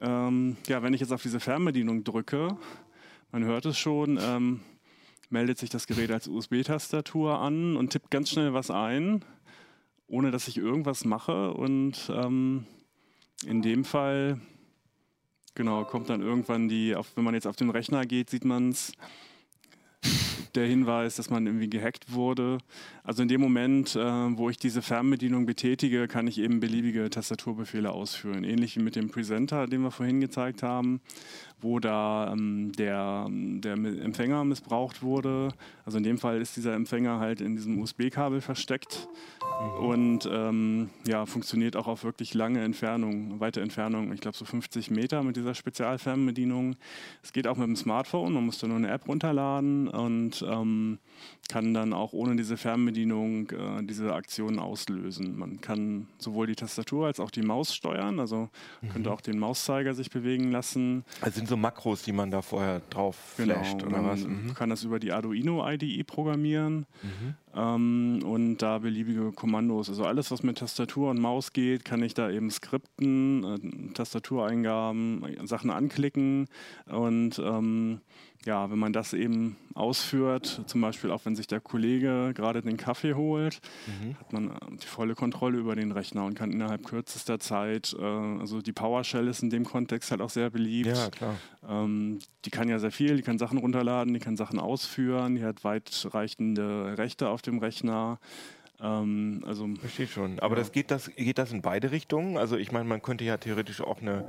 Ähm, 0.00 0.56
ja, 0.66 0.82
wenn 0.82 0.94
ich 0.94 1.00
jetzt 1.00 1.12
auf 1.12 1.22
diese 1.22 1.38
Fernbedienung 1.38 2.02
drücke, 2.02 2.56
man 3.30 3.44
hört 3.44 3.66
es 3.66 3.78
schon, 3.78 4.18
ähm, 4.20 4.60
meldet 5.30 5.58
sich 5.58 5.70
das 5.70 5.86
Gerät 5.86 6.10
als 6.10 6.28
USB-Tastatur 6.28 7.38
an 7.38 7.76
und 7.76 7.90
tippt 7.90 8.10
ganz 8.10 8.30
schnell 8.30 8.54
was 8.54 8.70
ein, 8.70 9.24
ohne 10.06 10.30
dass 10.30 10.48
ich 10.48 10.56
irgendwas 10.56 11.04
mache. 11.04 11.52
Und 11.52 12.10
ähm, 12.14 12.66
in 13.46 13.62
dem 13.62 13.84
Fall, 13.84 14.40
genau, 15.54 15.84
kommt 15.84 16.08
dann 16.10 16.20
irgendwann 16.20 16.68
die, 16.68 16.94
auf, 16.94 17.16
wenn 17.16 17.24
man 17.24 17.34
jetzt 17.34 17.46
auf 17.46 17.56
den 17.56 17.70
Rechner 17.70 18.06
geht, 18.06 18.30
sieht 18.30 18.44
man 18.44 18.70
es, 18.70 18.92
der 20.54 20.66
Hinweis, 20.66 21.16
dass 21.16 21.30
man 21.30 21.46
irgendwie 21.46 21.68
gehackt 21.68 22.12
wurde. 22.12 22.58
Also 23.02 23.22
in 23.22 23.28
dem 23.28 23.40
Moment, 23.40 23.96
äh, 23.96 24.00
wo 24.00 24.50
ich 24.50 24.58
diese 24.58 24.82
Fernbedienung 24.82 25.46
betätige, 25.46 26.06
kann 26.08 26.26
ich 26.26 26.38
eben 26.38 26.60
beliebige 26.60 27.10
Tastaturbefehle 27.10 27.90
ausführen. 27.90 28.44
Ähnlich 28.44 28.76
wie 28.76 28.82
mit 28.82 28.96
dem 28.96 29.10
Presenter, 29.10 29.66
den 29.66 29.82
wir 29.82 29.90
vorhin 29.90 30.20
gezeigt 30.20 30.62
haben, 30.62 31.00
wo 31.60 31.78
da 31.80 32.32
ähm, 32.32 32.72
der, 32.72 33.26
der 33.30 33.76
Mi- 33.76 33.98
Empfänger 34.00 34.44
missbraucht 34.44 35.02
wurde. 35.02 35.48
Also 35.84 35.98
in 35.98 36.04
dem 36.04 36.18
Fall 36.18 36.40
ist 36.40 36.56
dieser 36.56 36.74
Empfänger 36.74 37.20
halt 37.20 37.40
in 37.40 37.56
diesem 37.56 37.80
USB-Kabel 37.80 38.40
versteckt 38.40 39.08
und 39.80 40.28
ähm, 40.30 40.90
ja, 41.06 41.26
funktioniert 41.26 41.76
auch 41.76 41.86
auf 41.86 42.04
wirklich 42.04 42.34
lange 42.34 42.62
Entfernungen, 42.62 43.40
weite 43.40 43.60
Entfernungen. 43.60 44.12
Ich 44.12 44.20
glaube 44.20 44.36
so 44.36 44.44
50 44.44 44.90
Meter 44.90 45.22
mit 45.22 45.36
dieser 45.36 45.54
Spezialfernbedienung. 45.54 46.76
Es 47.22 47.32
geht 47.32 47.46
auch 47.46 47.56
mit 47.56 47.66
dem 47.68 47.76
Smartphone, 47.76 48.32
man 48.32 48.44
muss 48.46 48.58
da 48.58 48.66
nur 48.66 48.76
eine 48.76 48.90
App 48.90 49.06
runterladen 49.08 49.88
und 49.88 50.44
ähm, 50.48 50.98
kann 51.48 51.74
dann 51.74 51.92
auch 51.92 52.12
ohne 52.12 52.36
diese 52.36 52.56
Fernbedienung 52.56 53.50
äh, 53.50 53.82
diese 53.82 54.14
Aktion 54.14 54.58
auslösen. 54.58 55.38
Man 55.38 55.60
kann 55.60 56.08
sowohl 56.18 56.46
die 56.46 56.54
Tastatur 56.56 57.06
als 57.06 57.20
auch 57.20 57.30
die 57.30 57.42
Maus 57.42 57.74
steuern, 57.74 58.18
also 58.18 58.48
könnte 58.92 59.12
auch 59.12 59.20
den 59.20 59.38
Mauszeiger 59.38 59.94
sich 59.94 60.10
bewegen 60.10 60.50
lassen. 60.50 61.04
Also 61.20 61.43
sind 61.44 61.50
so 61.50 61.56
Makros, 61.58 62.02
die 62.02 62.12
man 62.12 62.30
da 62.30 62.40
vorher 62.40 62.80
drauf 62.90 63.16
flasht 63.36 63.74
oder 63.76 63.86
Genau, 63.86 64.02
man 64.02 64.10
was? 64.10 64.24
Mhm. 64.26 64.54
kann 64.54 64.70
das 64.70 64.82
über 64.84 64.98
die 64.98 65.12
Arduino 65.12 65.66
IDE 65.68 66.02
programmieren 66.04 66.86
ähm, 67.54 68.20
und 68.24 68.58
da 68.58 68.78
beliebige 68.78 69.30
Kommandos. 69.32 69.88
Also 69.90 70.04
alles, 70.06 70.30
was 70.30 70.42
mit 70.42 70.58
Tastatur 70.58 71.10
und 71.10 71.20
Maus 71.20 71.52
geht, 71.52 71.84
kann 71.84 72.02
ich 72.02 72.14
da 72.14 72.30
eben 72.30 72.50
skripten, 72.50 73.44
äh, 73.44 73.92
Tastatureingaben, 73.92 75.22
Sachen 75.46 75.70
anklicken 75.70 76.48
und 76.86 77.38
ähm, 77.38 78.00
ja, 78.46 78.70
wenn 78.70 78.78
man 78.78 78.92
das 78.92 79.12
eben 79.14 79.56
ausführt, 79.74 80.62
zum 80.66 80.80
Beispiel 80.82 81.10
auch 81.10 81.24
wenn 81.24 81.34
sich 81.34 81.46
der 81.46 81.60
Kollege 81.60 82.32
gerade 82.34 82.60
den 82.62 82.76
Kaffee 82.76 83.14
holt, 83.14 83.60
Mhm. 83.86 84.18
hat 84.18 84.32
man 84.32 84.50
äh, 84.50 84.76
die 84.82 84.86
volle 84.86 85.14
Kontrolle 85.14 85.58
über 85.58 85.74
den 85.76 85.92
Rechner 85.92 86.24
und 86.24 86.34
kann 86.34 86.52
innerhalb 86.52 86.84
kürzester 86.84 87.38
Zeit, 87.40 87.94
äh, 87.98 88.02
also 88.04 88.60
die 88.60 88.72
PowerShell 88.72 89.28
ist 89.28 89.42
in 89.42 89.50
dem 89.50 89.64
Kontext 89.64 90.10
halt 90.10 90.20
auch 90.20 90.30
sehr 90.30 90.50
beliebt. 90.50 90.88
Ja, 90.88 91.10
klar. 91.10 91.36
Ähm, 91.66 92.18
die 92.44 92.50
kann 92.50 92.68
ja 92.68 92.78
sehr 92.78 92.90
viel, 92.92 93.16
die 93.16 93.22
kann 93.22 93.38
Sachen 93.38 93.58
runterladen, 93.58 94.12
die 94.12 94.20
kann 94.20 94.36
Sachen 94.36 94.58
ausführen, 94.58 95.36
die 95.36 95.44
hat 95.44 95.64
weitreichende 95.64 96.96
Rechte 96.98 97.28
auf 97.30 97.42
dem 97.42 97.58
Rechner. 97.58 98.18
Ähm, 98.80 99.42
also 99.46 99.68
Verstehe 99.80 100.06
schon. 100.06 100.38
Aber 100.40 100.56
das 100.56 100.70
geht, 100.72 100.90
das 100.90 101.10
geht 101.16 101.38
das 101.38 101.52
in 101.52 101.62
beide 101.62 101.90
Richtungen? 101.92 102.36
Also 102.36 102.56
ich 102.56 102.72
meine, 102.72 102.84
man 102.88 103.00
könnte 103.00 103.24
ja 103.24 103.36
theoretisch 103.38 103.80
auch 103.80 104.00
eine 104.02 104.24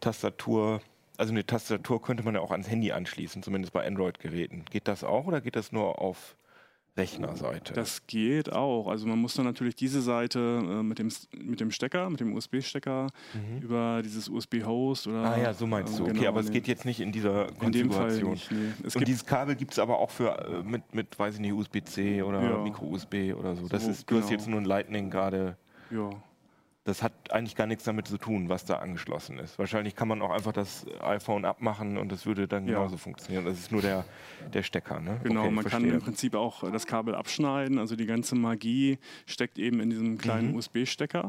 Tastatur, 0.00 0.80
also 1.18 1.32
eine 1.32 1.44
Tastatur 1.46 2.00
könnte 2.02 2.22
man 2.24 2.34
ja 2.34 2.40
auch 2.40 2.50
ans 2.50 2.68
Handy 2.70 2.92
anschließen, 2.92 3.42
zumindest 3.42 3.72
bei 3.72 3.86
Android-Geräten. 3.86 4.64
Geht 4.70 4.88
das 4.88 5.04
auch 5.04 5.26
oder 5.26 5.40
geht 5.40 5.56
das 5.56 5.72
nur 5.72 6.00
auf 6.00 6.36
Rechnerseite? 6.96 7.72
das 7.72 8.06
geht 8.06 8.52
auch. 8.52 8.86
Also 8.88 9.06
man 9.06 9.18
muss 9.18 9.32
dann 9.34 9.46
natürlich 9.46 9.74
diese 9.74 10.02
Seite 10.02 10.38
äh, 10.62 10.82
mit, 10.82 10.98
dem, 10.98 11.08
mit 11.34 11.58
dem 11.60 11.70
Stecker, 11.70 12.10
mit 12.10 12.20
dem 12.20 12.34
USB-Stecker 12.34 13.06
über 13.62 14.02
dieses 14.04 14.28
USB-Host 14.28 15.06
oder... 15.06 15.20
Mhm. 15.20 15.24
ah 15.26 15.38
ja, 15.38 15.54
so 15.54 15.66
meinst 15.66 15.98
du. 15.98 16.04
ähm, 16.04 16.10
Okay, 16.10 16.18
genau, 16.18 16.28
aber 16.28 16.40
es 16.40 16.50
geht 16.50 16.68
jetzt 16.68 16.84
nicht 16.84 17.00
in 17.00 17.10
dieser 17.12 17.48
in 17.62 17.72
dem 17.72 17.90
Fall 17.90 18.08
Konfiguration. 18.20 18.30
nicht. 18.32 18.50
Nee. 18.52 18.98
Und 18.98 19.08
dieses 19.08 19.24
Kabel 19.24 19.54
gibt 19.56 19.72
es 19.72 19.78
aber 19.78 19.98
auch 19.98 20.10
für 20.10 20.36
äh, 20.38 20.62
mit, 20.62 20.94
mit, 20.94 21.18
weiß 21.18 21.34
ich 21.34 21.40
nicht, 21.40 21.52
USB-C 21.52 22.22
oder 22.22 22.42
Ja. 22.42 22.58
Micro-USB 22.62 23.34
oder 23.38 23.56
so. 23.56 23.68
Das 23.68 23.84
So, 23.84 23.90
ist, 23.90 24.10
du 24.10 24.16
hast 24.16 24.24
genau. 24.28 24.32
jetzt 24.38 24.48
nur 24.48 24.60
ein 24.60 24.64
Lightning 24.66 25.08
gerade. 25.10 25.56
ja. 25.90 26.10
Das 26.84 27.00
hat 27.00 27.12
eigentlich 27.30 27.54
gar 27.54 27.68
nichts 27.68 27.84
damit 27.84 28.08
zu 28.08 28.18
tun, 28.18 28.48
was 28.48 28.64
da 28.64 28.78
angeschlossen 28.78 29.38
ist. 29.38 29.56
Wahrscheinlich 29.56 29.94
kann 29.94 30.08
man 30.08 30.20
auch 30.20 30.30
einfach 30.30 30.50
das 30.52 30.84
iPhone 31.00 31.44
abmachen 31.44 31.96
und 31.96 32.10
das 32.10 32.26
würde 32.26 32.48
dann 32.48 32.66
Ja. 32.66 32.74
genauso 32.74 32.96
funktionieren. 32.96 33.44
Das 33.44 33.56
ist 33.56 33.70
nur 33.70 33.82
der, 33.82 34.04
der 34.52 34.64
Stecker, 34.64 34.98
ne? 34.98 35.20
Genau, 35.22 35.42
Okay, 35.42 35.50
man 35.52 35.62
kann 35.64 35.70
verstehe. 35.70 35.92
im 35.92 36.00
Prinzip 36.00 36.34
auch 36.34 36.68
das 36.72 36.86
Kabel 36.88 37.14
abschneiden. 37.14 37.78
Also 37.78 37.94
die 37.94 38.06
ganze 38.06 38.34
Magie 38.34 38.98
steckt 39.26 39.60
eben 39.60 39.78
in 39.78 39.90
diesem 39.90 40.18
kleinen 40.18 40.48
Mhm. 40.50 40.56
USB-Stecker. 40.56 41.28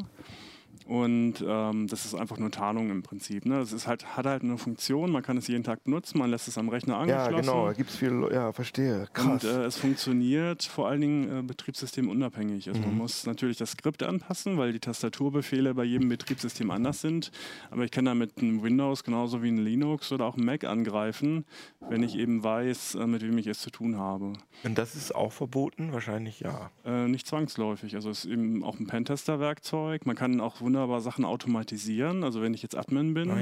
Und 0.86 1.36
ähm, 1.48 1.88
das 1.88 2.04
ist 2.06 2.14
einfach 2.14 2.38
nur 2.38 2.52
Tarnung 2.52 2.90
im 2.90 3.04
Prinzip. 3.04 3.46
Ne? 3.46 3.56
Das 3.60 3.72
ist 3.72 3.88
halt, 3.88 4.18
hat 4.18 4.26
halt 4.26 4.44
eine 4.44 4.58
Funktion, 4.58 5.12
man 5.12 5.24
kann 5.24 5.38
es 5.38 5.48
jeden 5.48 5.64
Tag 5.64 5.84
benutzen, 5.86 6.18
man 6.20 6.30
lässt 6.30 6.48
es 6.48 6.58
am 6.58 6.68
Rechner 6.70 6.96
Ja, 7.08 7.24
angeschlossen. 7.26 7.42
genau, 7.42 7.66
da 7.68 7.74
gibt 7.74 7.90
es 7.90 7.96
viel, 7.96 8.28
ja, 8.34 8.52
verstehe. 8.52 9.08
Krass. 9.14 9.44
Und 9.46 9.50
äh, 9.50 9.64
es 9.66 9.78
funktioniert 9.78 10.64
vor 10.64 10.88
allen 10.90 11.02
Dingen 11.02 11.40
äh, 11.40 11.42
betriebssystemunabhängig. 11.42 12.68
Also 12.68 12.82
Mhm. 12.82 12.88
man 12.88 12.98
muss 12.98 13.26
natürlich 13.26 13.58
das 13.58 13.72
Skript 13.72 14.04
anpassen, 14.04 14.58
weil 14.58 14.74
die 14.74 14.80
Tastaturbefehle 14.80 15.74
bei 15.74 15.84
jedem 15.84 16.10
Betriebssystem 16.10 16.70
anders 16.72 17.02
sind. 17.02 17.32
Aber 17.72 17.84
ich 17.86 17.92
kann 17.92 18.06
damit 18.06 18.42
ein 18.42 18.64
Windows 18.64 19.04
genauso 19.04 19.42
wie 19.44 19.50
ein 19.50 19.58
Linux 19.64 20.12
oder 20.12 20.26
auch 20.26 20.36
ein 20.38 20.44
Mac 20.46 20.64
angreifen, 20.66 21.46
wenn 21.90 22.04
ich 22.04 22.18
eben 22.18 22.44
weiß, 22.44 22.96
äh, 22.96 23.08
mit 23.08 23.22
wem 23.22 23.38
ich 23.38 23.48
es 23.48 23.60
zu 23.60 23.70
tun 23.70 23.98
habe. 23.98 24.34
Und 24.64 24.78
das 24.78 24.96
ist 24.96 25.14
auch 25.16 25.32
verboten? 25.32 25.94
Wahrscheinlich 25.94 26.40
ja. 26.42 26.72
Äh, 26.86 27.08
nicht 27.08 27.28
zwangsläufig. 27.28 27.96
Also 27.96 28.10
es 28.10 28.26
ist 28.26 28.32
eben 28.32 28.64
auch 28.64 28.80
ein 28.80 28.88
Pentester-Werkzeug. 28.88 30.06
Man 30.06 30.16
kann 30.16 30.42
auch 30.42 30.62
wunderbar 30.64 31.02
Sachen 31.02 31.26
automatisieren. 31.26 32.24
Also 32.24 32.42
wenn 32.42 32.54
ich 32.54 32.62
jetzt 32.64 32.76
Admin 32.76 33.14
bin, 33.14 33.30
Ah 33.32 33.42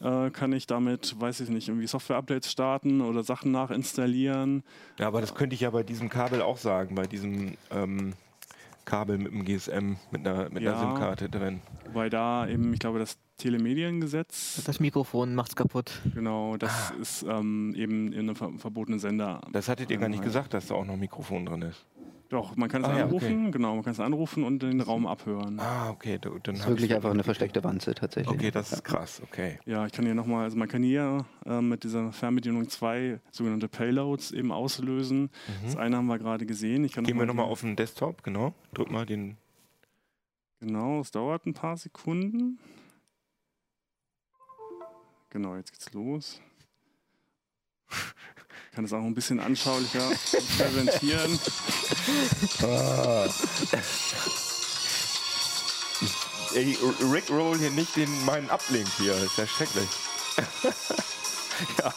ja. 0.00 0.26
äh, 0.26 0.30
kann 0.30 0.52
ich 0.52 0.66
damit, 0.66 1.20
weiß 1.20 1.40
ich 1.40 1.48
nicht, 1.50 1.68
irgendwie 1.68 1.86
Software-Updates 1.86 2.50
starten 2.50 3.00
oder 3.00 3.22
Sachen 3.22 3.52
nachinstallieren. 3.52 4.62
Ja, 4.98 5.06
aber 5.08 5.20
das 5.20 5.34
könnte 5.34 5.54
ich 5.54 5.60
ja 5.60 5.70
bei 5.70 5.82
diesem 5.82 6.08
Kabel 6.08 6.42
auch 6.42 6.56
sagen, 6.58 6.94
bei 6.94 7.06
diesem 7.06 7.56
ähm, 7.70 8.14
Kabel 8.84 9.18
mit 9.18 9.32
dem 9.32 9.44
GSM, 9.44 9.96
mit 10.10 10.26
einer, 10.26 10.44
mit 10.50 10.58
einer 10.58 10.62
Ja. 10.72 10.78
SIM-Karte 10.80 11.28
drin. 11.28 11.60
Weil 11.92 12.10
da 12.10 12.48
eben, 12.48 12.72
ich 12.72 12.80
glaube, 12.80 12.98
das 12.98 13.16
Telemediengesetz, 13.38 14.62
Das 14.64 14.80
Mikrofon 14.80 15.34
macht's 15.34 15.56
kaputt. 15.56 16.00
genau, 16.14 16.56
das 16.56 16.92
ist 17.00 17.22
ähm, 17.28 17.74
eben 17.76 18.12
in 18.12 18.20
einem 18.20 18.36
ver 18.36 18.50
verbotenen 18.58 18.98
Sender. 19.00 19.40
Ah. 19.44 19.48
Das 19.52 19.68
hattet 19.68 19.90
ihr 19.90 19.98
gar 19.98 20.08
nicht 20.08 20.22
gesagt, 20.22 20.54
dass 20.54 20.66
da 20.66 20.74
auch 20.74 20.84
noch 20.84 20.94
ein 20.94 21.00
Mikrofon 21.00 21.46
drin 21.46 21.62
ist. 21.62 21.84
Doch, 22.32 22.56
man 22.56 22.70
kann 22.70 22.80
es 22.82 22.88
Ah, 22.88 22.96
ja, 22.96 23.04
anrufen, 23.04 23.52
genau, 23.52 23.74
man 23.74 23.84
kann 23.84 23.92
es 23.92 24.00
anrufen 24.00 24.42
und 24.44 24.62
den 24.62 24.80
Raum 24.80 25.06
abhören. 25.06 25.60
Ah, 25.60 25.90
okay. 25.90 26.16
du- 26.18 26.38
Dann 26.38 26.54
Das 26.54 26.64
ist 26.64 26.68
wirklich 26.70 26.94
einfach 26.94 27.10
eine 27.10 27.24
versteckte 27.24 27.62
Wanze 27.62 27.94
tatsächlich. 27.94 28.34
Okay, 28.34 28.50
das 28.50 28.72
ist 28.72 28.84
krass, 28.84 29.20
okay. 29.22 29.58
Ja, 29.66 29.84
ich 29.84 29.92
kann 29.92 30.06
hier 30.06 30.14
nochmal, 30.14 30.44
also 30.44 30.56
man 30.56 30.66
kann 30.66 30.82
hier 30.82 31.26
äh, 31.44 31.60
mit 31.60 31.84
dieser 31.84 32.10
Fernbedienung 32.10 32.70
zwei 32.70 33.20
sogenannte 33.30 33.68
Payloads 33.68 34.30
eben 34.30 34.50
auslösen. 34.50 35.28
Das 35.62 35.76
eine 35.76 35.98
haben 35.98 36.06
wir 36.06 36.18
gerade 36.18 36.46
gesehen. 36.46 36.84
Ich 36.84 36.92
kann 36.94 37.04
Mhm. 37.04 37.08
Gehen 37.08 37.16
wir 37.18 37.26
noch 37.26 37.34
nochmal 37.34 37.44
mal 37.48 37.52
auf 37.52 37.60
den 37.60 37.76
Desktop, 37.76 38.22
genau. 38.22 38.54
Drück 38.72 38.90
mal 38.90 39.04
den. 39.04 39.36
Genau, 40.60 41.00
es 41.00 41.10
dauert 41.10 41.44
ein 41.44 41.52
paar 41.52 41.76
Sekunden. 41.76 42.58
Genau, 45.28 45.56
jetzt 45.56 45.72
geht's 45.72 45.92
los. 45.92 46.40
Ich 48.72 48.76
kann 48.76 48.86
es 48.86 48.92
auch 48.94 49.04
ein 49.04 49.12
bisschen 49.12 49.38
anschaulicher 49.38 50.00
präsentieren. 50.56 51.38
Ah. 52.62 53.28
Ey, 56.54 56.78
Rick 57.12 57.28
Roll 57.28 57.58
hier 57.58 57.70
nicht 57.70 57.94
den 57.96 58.08
meinen 58.24 58.48
Uplink 58.48 58.88
hier, 58.96 59.12
ist 59.12 59.36
ja 59.36 59.46
schrecklich. 59.46 59.88
ja. 61.80 61.94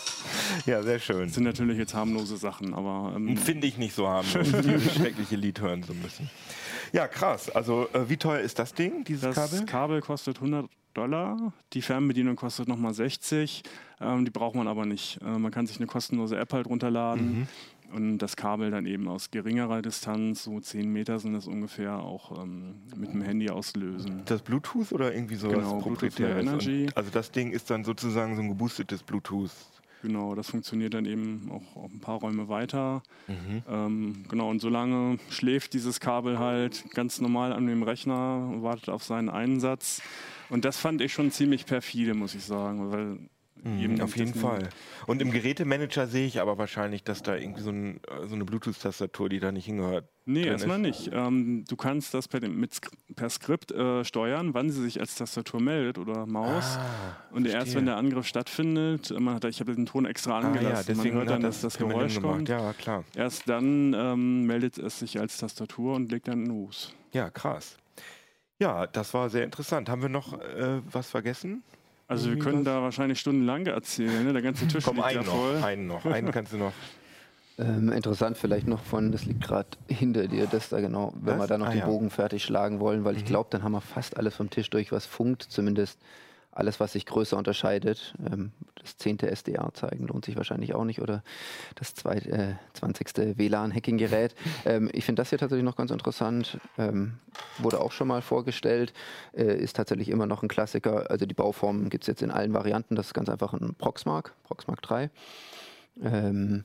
ja, 0.65 0.83
sehr 0.83 0.99
schön. 0.99 1.27
Das 1.27 1.35
sind 1.35 1.45
natürlich 1.45 1.77
jetzt 1.77 1.93
harmlose 1.93 2.35
Sachen, 2.35 2.73
aber 2.73 3.13
ähm, 3.15 3.37
Finde 3.37 3.67
ich 3.67 3.77
nicht 3.77 3.95
so 3.95 4.09
harmlos, 4.09 4.45
dieses 4.61 4.95
schreckliche 4.95 5.37
Lied 5.37 5.61
hören 5.61 5.81
zu 5.81 5.93
müssen. 5.93 6.29
Ja, 6.91 7.07
krass. 7.07 7.49
Also, 7.49 7.87
äh, 7.93 8.09
wie 8.09 8.17
teuer 8.17 8.41
ist 8.41 8.59
das 8.59 8.73
Ding, 8.73 9.05
dieses 9.05 9.33
das 9.33 9.35
Kabel? 9.35 9.65
Kabel? 9.65 10.01
kostet 10.01 10.39
100 10.39 10.69
Dollar, 10.95 11.53
die 11.73 11.81
Fernbedienung 11.81 12.35
kostet 12.35 12.67
nochmal 12.67 12.93
60, 12.93 13.63
ähm, 14.01 14.25
die 14.25 14.31
braucht 14.31 14.55
man 14.55 14.67
aber 14.67 14.85
nicht. 14.85 15.19
Äh, 15.21 15.37
man 15.37 15.51
kann 15.51 15.67
sich 15.67 15.77
eine 15.77 15.87
kostenlose 15.87 16.37
App 16.37 16.53
halt 16.53 16.67
runterladen 16.67 17.47
Mhm. 17.91 17.95
und 17.95 18.17
das 18.19 18.35
Kabel 18.35 18.71
dann 18.71 18.85
eben 18.85 19.07
aus 19.07 19.29
geringerer 19.31 19.81
Distanz, 19.81 20.43
so 20.43 20.59
10 20.59 20.91
Meter 20.91 21.19
sind 21.19 21.33
das 21.33 21.47
ungefähr, 21.47 21.99
auch 21.99 22.41
ähm, 22.43 22.75
mit 22.95 23.13
dem 23.13 23.21
Handy 23.21 23.49
auslösen. 23.49 24.23
Das 24.25 24.41
Bluetooth 24.41 24.91
oder 24.91 25.13
irgendwie 25.13 25.35
so 25.35 25.49
Genau, 25.49 25.79
Bluetooth 25.81 26.17
Low 26.19 26.27
Energy. 26.27 26.83
Und, 26.85 26.97
also 26.97 27.09
das 27.11 27.31
Ding 27.31 27.51
ist 27.51 27.69
dann 27.69 27.83
sozusagen 27.83 28.35
so 28.35 28.41
ein 28.41 28.49
geboostetes 28.49 29.03
Bluetooth. 29.03 29.51
Genau, 30.01 30.35
das 30.35 30.49
funktioniert 30.51 30.93
dann 30.93 31.05
eben 31.05 31.49
auch, 31.51 31.75
auch 31.83 31.89
ein 31.89 31.99
paar 31.99 32.19
Räume 32.19 32.47
weiter. 32.47 33.01
Mhm. 33.27 33.63
Ähm, 33.67 34.25
genau, 34.29 34.49
und 34.51 34.59
solange 34.59 35.17
schläft 35.31 35.73
dieses 35.73 35.99
Kabel 35.99 36.37
halt 36.37 36.85
ganz 36.93 37.19
normal 37.21 37.51
an 37.51 37.65
dem 37.65 37.81
Rechner 37.81 38.47
und 38.53 38.61
wartet 38.61 38.89
auf 38.89 39.03
seinen 39.03 39.29
Einsatz. 39.29 40.03
Und 40.49 40.65
das 40.65 40.77
fand 40.77 41.01
ich 41.01 41.13
schon 41.13 41.31
ziemlich 41.31 41.65
perfide, 41.65 42.13
muss 42.13 42.35
ich 42.35 42.43
sagen. 42.43 42.91
Weil 42.91 43.29
Mhm, 43.63 43.99
auf 44.01 44.15
jeden 44.15 44.33
das- 44.33 44.41
Fall. 44.41 44.69
Und 45.07 45.23
im 45.23 45.31
Gerätemanager 45.31 46.05
sehe 46.05 46.27
ich 46.27 46.39
aber 46.39 46.59
wahrscheinlich, 46.59 47.03
dass 47.03 47.23
da 47.23 47.35
irgendwie 47.35 47.61
so, 47.61 47.71
ein, 47.71 47.99
äh, 48.03 48.27
so 48.27 48.35
eine 48.35 48.45
Bluetooth-Tastatur, 48.45 49.27
die 49.27 49.39
da 49.39 49.51
nicht 49.51 49.65
hingehört. 49.65 50.07
Nee, 50.25 50.45
erstmal 50.45 50.77
nicht. 50.77 51.09
Ähm, 51.11 51.65
du 51.67 51.75
kannst 51.75 52.13
das 52.13 52.27
per, 52.27 52.47
mit, 52.47 52.79
per 53.15 53.27
Skript 53.29 53.71
äh, 53.71 54.03
steuern, 54.03 54.53
wann 54.53 54.69
sie 54.69 54.83
sich 54.83 54.99
als 54.99 55.15
Tastatur 55.15 55.61
meldet 55.61 55.97
oder 55.97 56.27
Maus. 56.27 56.77
Ah, 56.77 57.15
und 57.31 57.47
erst 57.47 57.73
wenn 57.73 57.85
der 57.87 57.97
Angriff 57.97 58.27
stattfindet, 58.27 59.11
man 59.19 59.33
hat, 59.35 59.45
ich 59.45 59.59
habe 59.61 59.73
den 59.73 59.87
Ton 59.87 60.05
extra 60.05 60.37
Ah, 60.37 60.41
ja, 60.41 60.47
angelassen, 60.49 60.85
man 60.89 60.97
deswegen 60.97 61.15
hört 61.15 61.29
dann, 61.29 61.35
hat 61.43 61.49
dass 61.49 61.61
das 61.61 61.77
Geräusch 61.79 62.21
kommt. 62.21 62.49
Ja, 62.49 62.71
klar. 62.73 63.03
Erst 63.15 63.49
dann 63.49 63.93
ähm, 63.95 64.43
meldet 64.45 64.77
es 64.77 64.99
sich 64.99 65.19
als 65.19 65.37
Tastatur 65.37 65.95
und 65.95 66.11
legt 66.11 66.27
dann 66.27 66.45
los. 66.45 66.93
Ja, 67.13 67.31
krass. 67.31 67.77
Ja, 68.59 68.87
das 68.87 69.13
war 69.13 69.29
sehr 69.29 69.43
interessant. 69.43 69.89
Haben 69.89 70.01
wir 70.01 70.09
noch 70.09 70.33
äh, 70.39 70.81
was 70.91 71.09
vergessen? 71.09 71.63
Also 72.07 72.29
wir 72.29 72.37
können 72.39 72.63
da 72.63 72.81
wahrscheinlich 72.81 73.19
stundenlang 73.19 73.65
erzählen. 73.65 74.23
Ne? 74.23 74.31
Der 74.31 74.41
ganze 74.41 74.67
Tisch 74.67 74.83
Komm, 74.85 74.97
liegt 74.97 75.07
einen 75.07 75.23
ja 75.23 75.23
voll. 75.23 75.55
noch. 75.59 75.63
Einen 75.65 75.87
noch. 75.87 76.05
Einen 76.05 76.31
kannst 76.31 76.53
du 76.53 76.57
noch. 76.57 76.73
Ähm, 77.57 77.89
interessant 77.93 78.37
vielleicht 78.37 78.67
noch 78.67 78.81
von, 78.83 79.13
das 79.13 79.23
liegt 79.23 79.41
gerade 79.41 79.69
hinter 79.87 80.27
dir, 80.27 80.45
das 80.45 80.67
da 80.67 80.81
genau, 80.81 81.13
wenn 81.21 81.35
Was? 81.37 81.43
wir 81.43 81.47
da 81.47 81.57
noch 81.57 81.67
Ah, 81.67 81.69
den 81.69 81.79
ja. 81.79 81.85
Bogen 81.85 82.09
fertig 82.09 82.43
schlagen 82.43 82.81
wollen, 82.81 83.05
weil 83.05 83.15
ich 83.15 83.21
Mhm. 83.23 83.27
glaube, 83.27 83.47
dann 83.49 83.63
haben 83.63 83.71
wir 83.71 83.79
fast 83.79 84.17
alles 84.17 84.35
vom 84.35 84.49
Tisch 84.49 84.69
durch, 84.69 84.91
was 84.91 85.05
funkt, 85.05 85.43
zumindest 85.43 85.97
alles, 86.55 86.79
was 86.79 86.93
sich 86.93 87.05
größer 87.05 87.37
unterscheidet. 87.37 88.15
Ähm, 88.25 88.51
das 88.81 88.97
10. 88.97 89.19
SDR 89.19 89.69
zeigen 89.73 90.07
lohnt 90.07 90.25
sich 90.25 90.35
wahrscheinlich 90.35 90.73
auch 90.73 90.85
nicht 90.85 91.01
oder 91.01 91.23
das 91.75 91.93
zweit, 91.93 92.25
äh, 92.27 92.55
20. 92.73 93.37
WLAN-Hacking-Gerät. 93.37 94.35
ähm, 94.65 94.89
ich 94.93 95.05
finde 95.05 95.21
das 95.21 95.29
hier 95.29 95.37
tatsächlich 95.37 95.65
noch 95.65 95.75
ganz 95.75 95.91
interessant. 95.91 96.57
Ähm, 96.77 97.19
wurde 97.57 97.81
auch 97.81 97.91
schon 97.91 98.07
mal 98.07 98.21
vorgestellt, 98.21 98.93
äh, 99.33 99.57
ist 99.57 99.75
tatsächlich 99.75 100.09
immer 100.09 100.25
noch 100.25 100.41
ein 100.41 100.47
Klassiker. 100.47 101.11
Also 101.11 101.25
die 101.25 101.35
Bauform 101.35 101.89
gibt 101.89 102.05
es 102.05 102.07
jetzt 102.07 102.21
in 102.21 102.31
allen 102.31 102.53
Varianten. 102.53 102.95
Das 102.95 103.07
ist 103.07 103.13
ganz 103.13 103.29
einfach 103.29 103.53
ein 103.53 103.75
Proxmark, 103.75 104.33
Proxmark 104.43 104.81
3. 104.81 105.09
Ähm, 106.01 106.63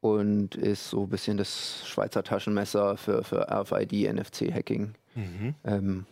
und 0.00 0.54
ist 0.54 0.90
so 0.90 1.04
ein 1.04 1.08
bisschen 1.08 1.38
das 1.38 1.82
Schweizer 1.86 2.22
Taschenmesser 2.22 2.96
für, 2.96 3.24
für 3.24 3.48
RFID, 3.50 4.12
NFC-Hacking. 4.12 4.94
Mhm. 5.14 6.04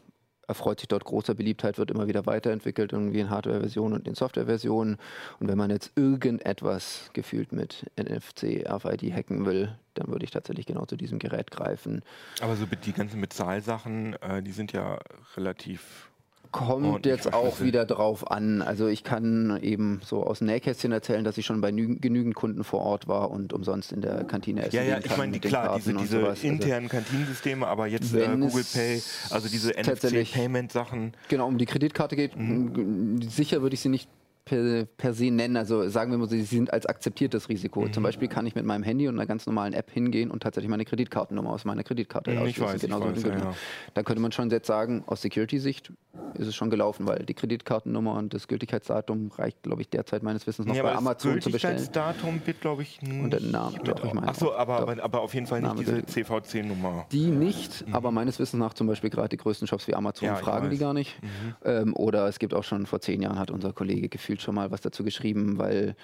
Erfreut 0.52 0.80
sich 0.80 0.88
dort 0.88 1.04
großer 1.04 1.34
Beliebtheit, 1.34 1.78
wird 1.78 1.90
immer 1.90 2.08
wieder 2.08 2.26
weiterentwickelt, 2.26 2.92
irgendwie 2.92 3.20
in 3.20 3.30
Hardware-Versionen 3.30 3.94
und 3.94 4.06
in 4.06 4.14
Software-Versionen. 4.14 4.98
Und 5.40 5.48
wenn 5.48 5.56
man 5.56 5.70
jetzt 5.70 5.92
irgendetwas 5.96 7.08
gefühlt 7.14 7.52
mit 7.52 7.90
NFC, 7.96 8.62
RFID 8.68 9.14
hacken 9.14 9.46
will, 9.46 9.74
dann 9.94 10.08
würde 10.08 10.26
ich 10.26 10.30
tatsächlich 10.30 10.66
genau 10.66 10.84
zu 10.84 10.96
diesem 10.96 11.18
Gerät 11.18 11.50
greifen. 11.50 12.02
Aber 12.42 12.54
so 12.56 12.66
die 12.66 12.92
ganzen 12.92 13.18
Bezahlsachen, 13.22 14.12
äh, 14.20 14.42
die 14.42 14.52
sind 14.52 14.72
ja 14.72 14.98
relativ. 15.38 16.10
Kommt 16.52 16.84
Ordentlich 16.84 17.14
jetzt 17.16 17.32
auch 17.32 17.60
wieder 17.60 17.86
drauf 17.86 18.30
an. 18.30 18.60
Also 18.60 18.86
ich 18.86 19.04
kann 19.04 19.58
eben 19.62 20.00
so 20.04 20.22
aus 20.24 20.38
dem 20.38 20.48
Nähkästchen 20.48 20.92
erzählen, 20.92 21.24
dass 21.24 21.38
ich 21.38 21.46
schon 21.46 21.60
bei 21.62 21.70
nü- 21.70 21.98
genügend 21.98 22.34
Kunden 22.34 22.62
vor 22.62 22.80
Ort 22.82 23.08
war 23.08 23.30
und 23.30 23.52
umsonst 23.54 23.90
in 23.90 24.02
der 24.02 24.24
Kantine 24.24 24.62
essen 24.66 24.76
Ja, 24.76 24.82
ja, 24.82 24.98
ich 24.98 25.16
meine, 25.16 25.32
die, 25.32 25.40
klar, 25.40 25.74
diese, 25.76 25.92
und 25.92 26.00
diese. 26.00 26.28
Also 26.28 26.46
internen 26.46 26.88
Kantinensysteme, 26.90 27.66
aber 27.66 27.86
jetzt 27.86 28.14
äh, 28.14 28.28
Google 28.28 28.64
Pay, 28.70 29.02
also 29.30 29.48
diese 29.48 29.70
NFC-Payment-Sachen. 29.70 31.12
Genau, 31.28 31.48
um 31.48 31.58
die 31.58 31.66
Kreditkarte 31.66 32.16
geht. 32.16 32.36
Mhm. 32.36 33.20
Sicher 33.22 33.62
würde 33.62 33.74
ich 33.74 33.80
sie 33.80 33.88
nicht 33.88 34.08
per, 34.44 34.84
per 34.84 35.14
se 35.14 35.30
nennen. 35.30 35.56
Also 35.56 35.88
sagen 35.88 36.10
wir 36.10 36.18
mal, 36.18 36.28
sie 36.28 36.42
sind 36.42 36.72
als 36.72 36.86
akzeptiertes 36.86 37.48
Risiko. 37.48 37.82
Mhm. 37.82 37.92
Zum 37.92 38.02
Beispiel 38.02 38.28
kann 38.28 38.46
ich 38.46 38.54
mit 38.54 38.64
meinem 38.64 38.82
Handy 38.82 39.08
und 39.08 39.14
einer 39.14 39.26
ganz 39.26 39.46
normalen 39.46 39.72
App 39.72 39.90
hingehen 39.90 40.30
und 40.30 40.42
tatsächlich 40.42 40.70
meine 40.70 40.84
Kreditkartennummer 40.84 41.50
aus 41.50 41.64
meiner 41.64 41.84
Kreditkarte 41.84 42.32
Mhm, 42.32 42.46
ich 42.46 42.60
weiß, 42.60 42.82
mit 42.82 42.90
ja, 42.90 43.38
ja. 43.38 43.54
Da 43.94 44.02
könnte 44.02 44.20
man 44.20 44.32
schon 44.32 44.50
jetzt 44.50 44.66
sagen, 44.66 45.04
aus 45.06 45.22
Security-Sicht 45.22 45.92
ist 46.34 46.46
es 46.46 46.54
schon 46.54 46.70
gelaufen, 46.70 47.06
weil 47.06 47.24
die 47.24 47.34
Kreditkartennummer 47.34 48.14
und 48.14 48.34
das 48.34 48.48
Gültigkeitsdatum 48.48 49.30
reicht, 49.36 49.62
glaube 49.62 49.82
ich, 49.82 49.88
derzeit 49.88 50.22
meines 50.22 50.46
Wissens 50.46 50.66
noch 50.66 50.74
Ja, 50.74 50.82
bei 50.82 50.94
Amazon 50.94 51.36
das 51.36 51.44
zu 51.44 51.50
bestellen. 51.50 51.76
Gültigkeitsdatum 51.76 52.40
wird, 52.44 52.60
glaube 52.60 52.82
ich, 52.82 53.00
nicht. 53.02 53.22
Und 53.22 53.32
der 53.32 53.40
Name, 53.40 53.78
mit 53.78 53.88
doch, 53.88 54.04
ich 54.04 54.12
meine 54.12 54.28
Achso, 54.28 54.52
aber, 54.52 54.80
aber, 54.80 55.02
aber 55.02 55.20
auf 55.20 55.34
jeden 55.34 55.46
Fall 55.46 55.60
nicht 55.60 55.78
diese 55.78 56.04
CVC-Nummer. 56.06 57.06
Die 57.12 57.26
nicht, 57.26 57.84
aber 57.92 58.10
meines 58.10 58.38
Wissens 58.38 58.60
nach 58.60 58.74
zum 58.74 58.86
Beispiel 58.86 59.10
gerade 59.10 59.30
die 59.30 59.36
größten 59.36 59.68
Shops 59.68 59.88
wie 59.88 59.94
Amazon 59.94 60.34
fragen 60.36 60.70
die. 60.70 60.76
Mhm. 60.76 60.80
gar 60.80 60.94
nicht. 60.94 61.18
Ähm, 61.64 61.94
oder 61.94 62.26
es 62.28 62.38
gibt 62.38 62.54
auch 62.54 62.64
schon 62.64 62.86
vor 62.86 63.00
zehn 63.00 63.20
Jahren 63.22 63.38
hat 63.38 63.50
unser 63.50 63.72
Kollege 63.72 64.08
gefühlt 64.08 64.31
schon 64.40 64.54
mal 64.54 64.70
was 64.70 64.80
dazu 64.80 65.04
geschrieben, 65.04 65.58
weil 65.58 65.94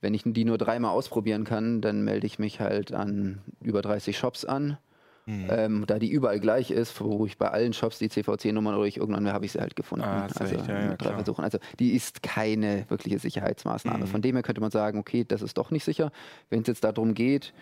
wenn 0.00 0.14
ich 0.14 0.22
die 0.24 0.44
nur 0.44 0.58
dreimal 0.58 0.92
ausprobieren 0.92 1.44
kann, 1.44 1.80
dann 1.80 2.04
melde 2.04 2.26
ich 2.26 2.38
mich 2.38 2.60
halt 2.60 2.92
an 2.92 3.40
über 3.62 3.82
30 3.82 4.16
Shops 4.16 4.44
an. 4.44 4.78
Mhm. 5.26 5.46
Ähm, 5.48 5.84
da 5.86 5.98
die 5.98 6.10
überall 6.10 6.38
gleich 6.38 6.70
ist, 6.70 7.00
wo 7.00 7.24
ich 7.24 7.38
bei 7.38 7.48
allen 7.50 7.72
Shops 7.72 7.98
die 7.98 8.10
CVC-Nummern 8.10 8.74
oder 8.74 8.84
ich 8.84 8.98
irgendwann 8.98 9.26
habe 9.32 9.46
ich 9.46 9.52
sie 9.52 9.60
halt 9.60 9.74
gefunden. 9.74 10.04
Ah, 10.04 10.26
also 10.38 10.54
ja, 10.54 10.80
ja, 10.80 10.96
drei. 10.96 11.14
Versuchen. 11.14 11.42
Also 11.44 11.56
die 11.78 11.92
ist 11.94 12.22
keine 12.22 12.84
wirkliche 12.90 13.18
Sicherheitsmaßnahme. 13.18 14.04
Mhm. 14.04 14.08
Von 14.08 14.20
dem 14.20 14.36
her 14.36 14.42
könnte 14.42 14.60
man 14.60 14.70
sagen, 14.70 14.98
okay, 14.98 15.24
das 15.26 15.40
ist 15.40 15.56
doch 15.56 15.70
nicht 15.70 15.84
sicher. 15.84 16.12
Wenn 16.50 16.60
es 16.60 16.66
jetzt 16.66 16.84
darum 16.84 17.14
geht, 17.14 17.54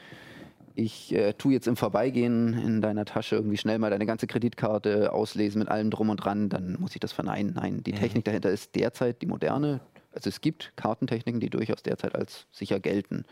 ich 0.75 1.14
äh, 1.14 1.35
tue 1.35 1.53
jetzt 1.53 1.68
im 1.68 1.77
Vorbeigehen 1.77 2.55
in 2.55 2.81
deiner 2.81 3.05
Tasche 3.05 3.37
irgendwie 3.37 3.59
schnell 3.59 3.79
mal 3.79 3.91
deine 3.91 4.07
ganze 4.07 4.27
Kreditkarte 4.27 5.12
auslesen 5.12 5.61
mit 5.61 5.68
allem 5.68 5.91
drum 5.91 6.09
und 6.11 6.16
dran, 6.16 6.49
dann 6.49 6.77
muss 6.81 6.95
ich 6.95 7.01
das 7.01 7.12
verneinen. 7.12 7.53
Nein, 7.55 7.85
die 7.85 7.93
Mhm. 7.93 7.97
Technik 7.97 8.25
dahinter 8.25 8.51
ist 8.51 8.75
derzeit 8.75 9.23
die 9.23 9.27
moderne. 9.27 9.81
Also 10.13 10.29
es 10.29 10.41
gibt 10.41 10.73
Kartentechniken, 10.77 11.41
die 11.41 11.51
durchaus 11.51 11.83
derzeit 11.83 12.15
als 12.15 12.47
sicher 12.53 12.81
gelten. 12.81 13.25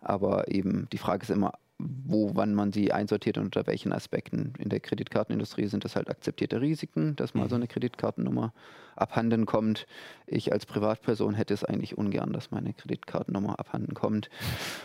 Aber 0.00 0.48
eben 0.48 0.88
die 0.92 0.98
Frage 0.98 1.22
ist 1.22 1.30
immer, 1.30 1.52
wo, 1.78 2.32
wann 2.34 2.54
man 2.54 2.72
sie 2.72 2.92
einsortiert 2.92 3.38
und 3.38 3.44
unter 3.44 3.66
welchen 3.66 3.92
Aspekten. 3.92 4.52
In 4.58 4.68
der 4.68 4.80
Kreditkartenindustrie 4.80 5.66
sind 5.66 5.84
das 5.84 5.96
halt 5.96 6.10
akzeptierte 6.10 6.60
Risiken, 6.60 7.16
dass 7.16 7.34
mal 7.34 7.48
so 7.48 7.54
eine 7.54 7.68
Kreditkartennummer 7.68 8.52
abhanden 8.96 9.46
kommt. 9.46 9.86
Ich 10.26 10.52
als 10.52 10.66
Privatperson 10.66 11.34
hätte 11.34 11.54
es 11.54 11.64
eigentlich 11.64 11.96
ungern, 11.96 12.32
dass 12.32 12.50
meine 12.50 12.74
Kreditkartennummer 12.74 13.58
abhanden 13.58 13.94
kommt. 13.94 14.28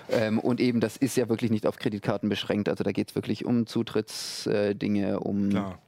Ähm, 0.10 0.40
und 0.40 0.62
eben, 0.62 0.80
das 0.80 0.98
ist 0.98 1.18
ja 1.18 1.28
wirklich 1.30 1.52
nicht 1.52 1.68
auf 1.68 1.78
Kreditkarten 1.78 2.30
beschränkt. 2.30 2.70
Also 2.70 2.84
da 2.84 2.92
geht 2.92 3.10
es 3.10 3.16
wirklich 3.16 3.46
um 3.46 3.66
Zutrittsdinge, 3.66 5.20
um 5.20 5.50
Klar. 5.50 5.80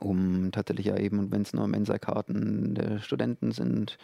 um 0.00 0.50
tatsächlich 0.50 0.86
ja 0.86 0.96
eben, 0.96 1.30
wenn 1.30 1.42
es 1.42 1.52
nur 1.52 1.68
Mensa-Karten 1.68 2.74
der 2.74 2.98
Studenten 3.00 3.52
sind 3.52 3.98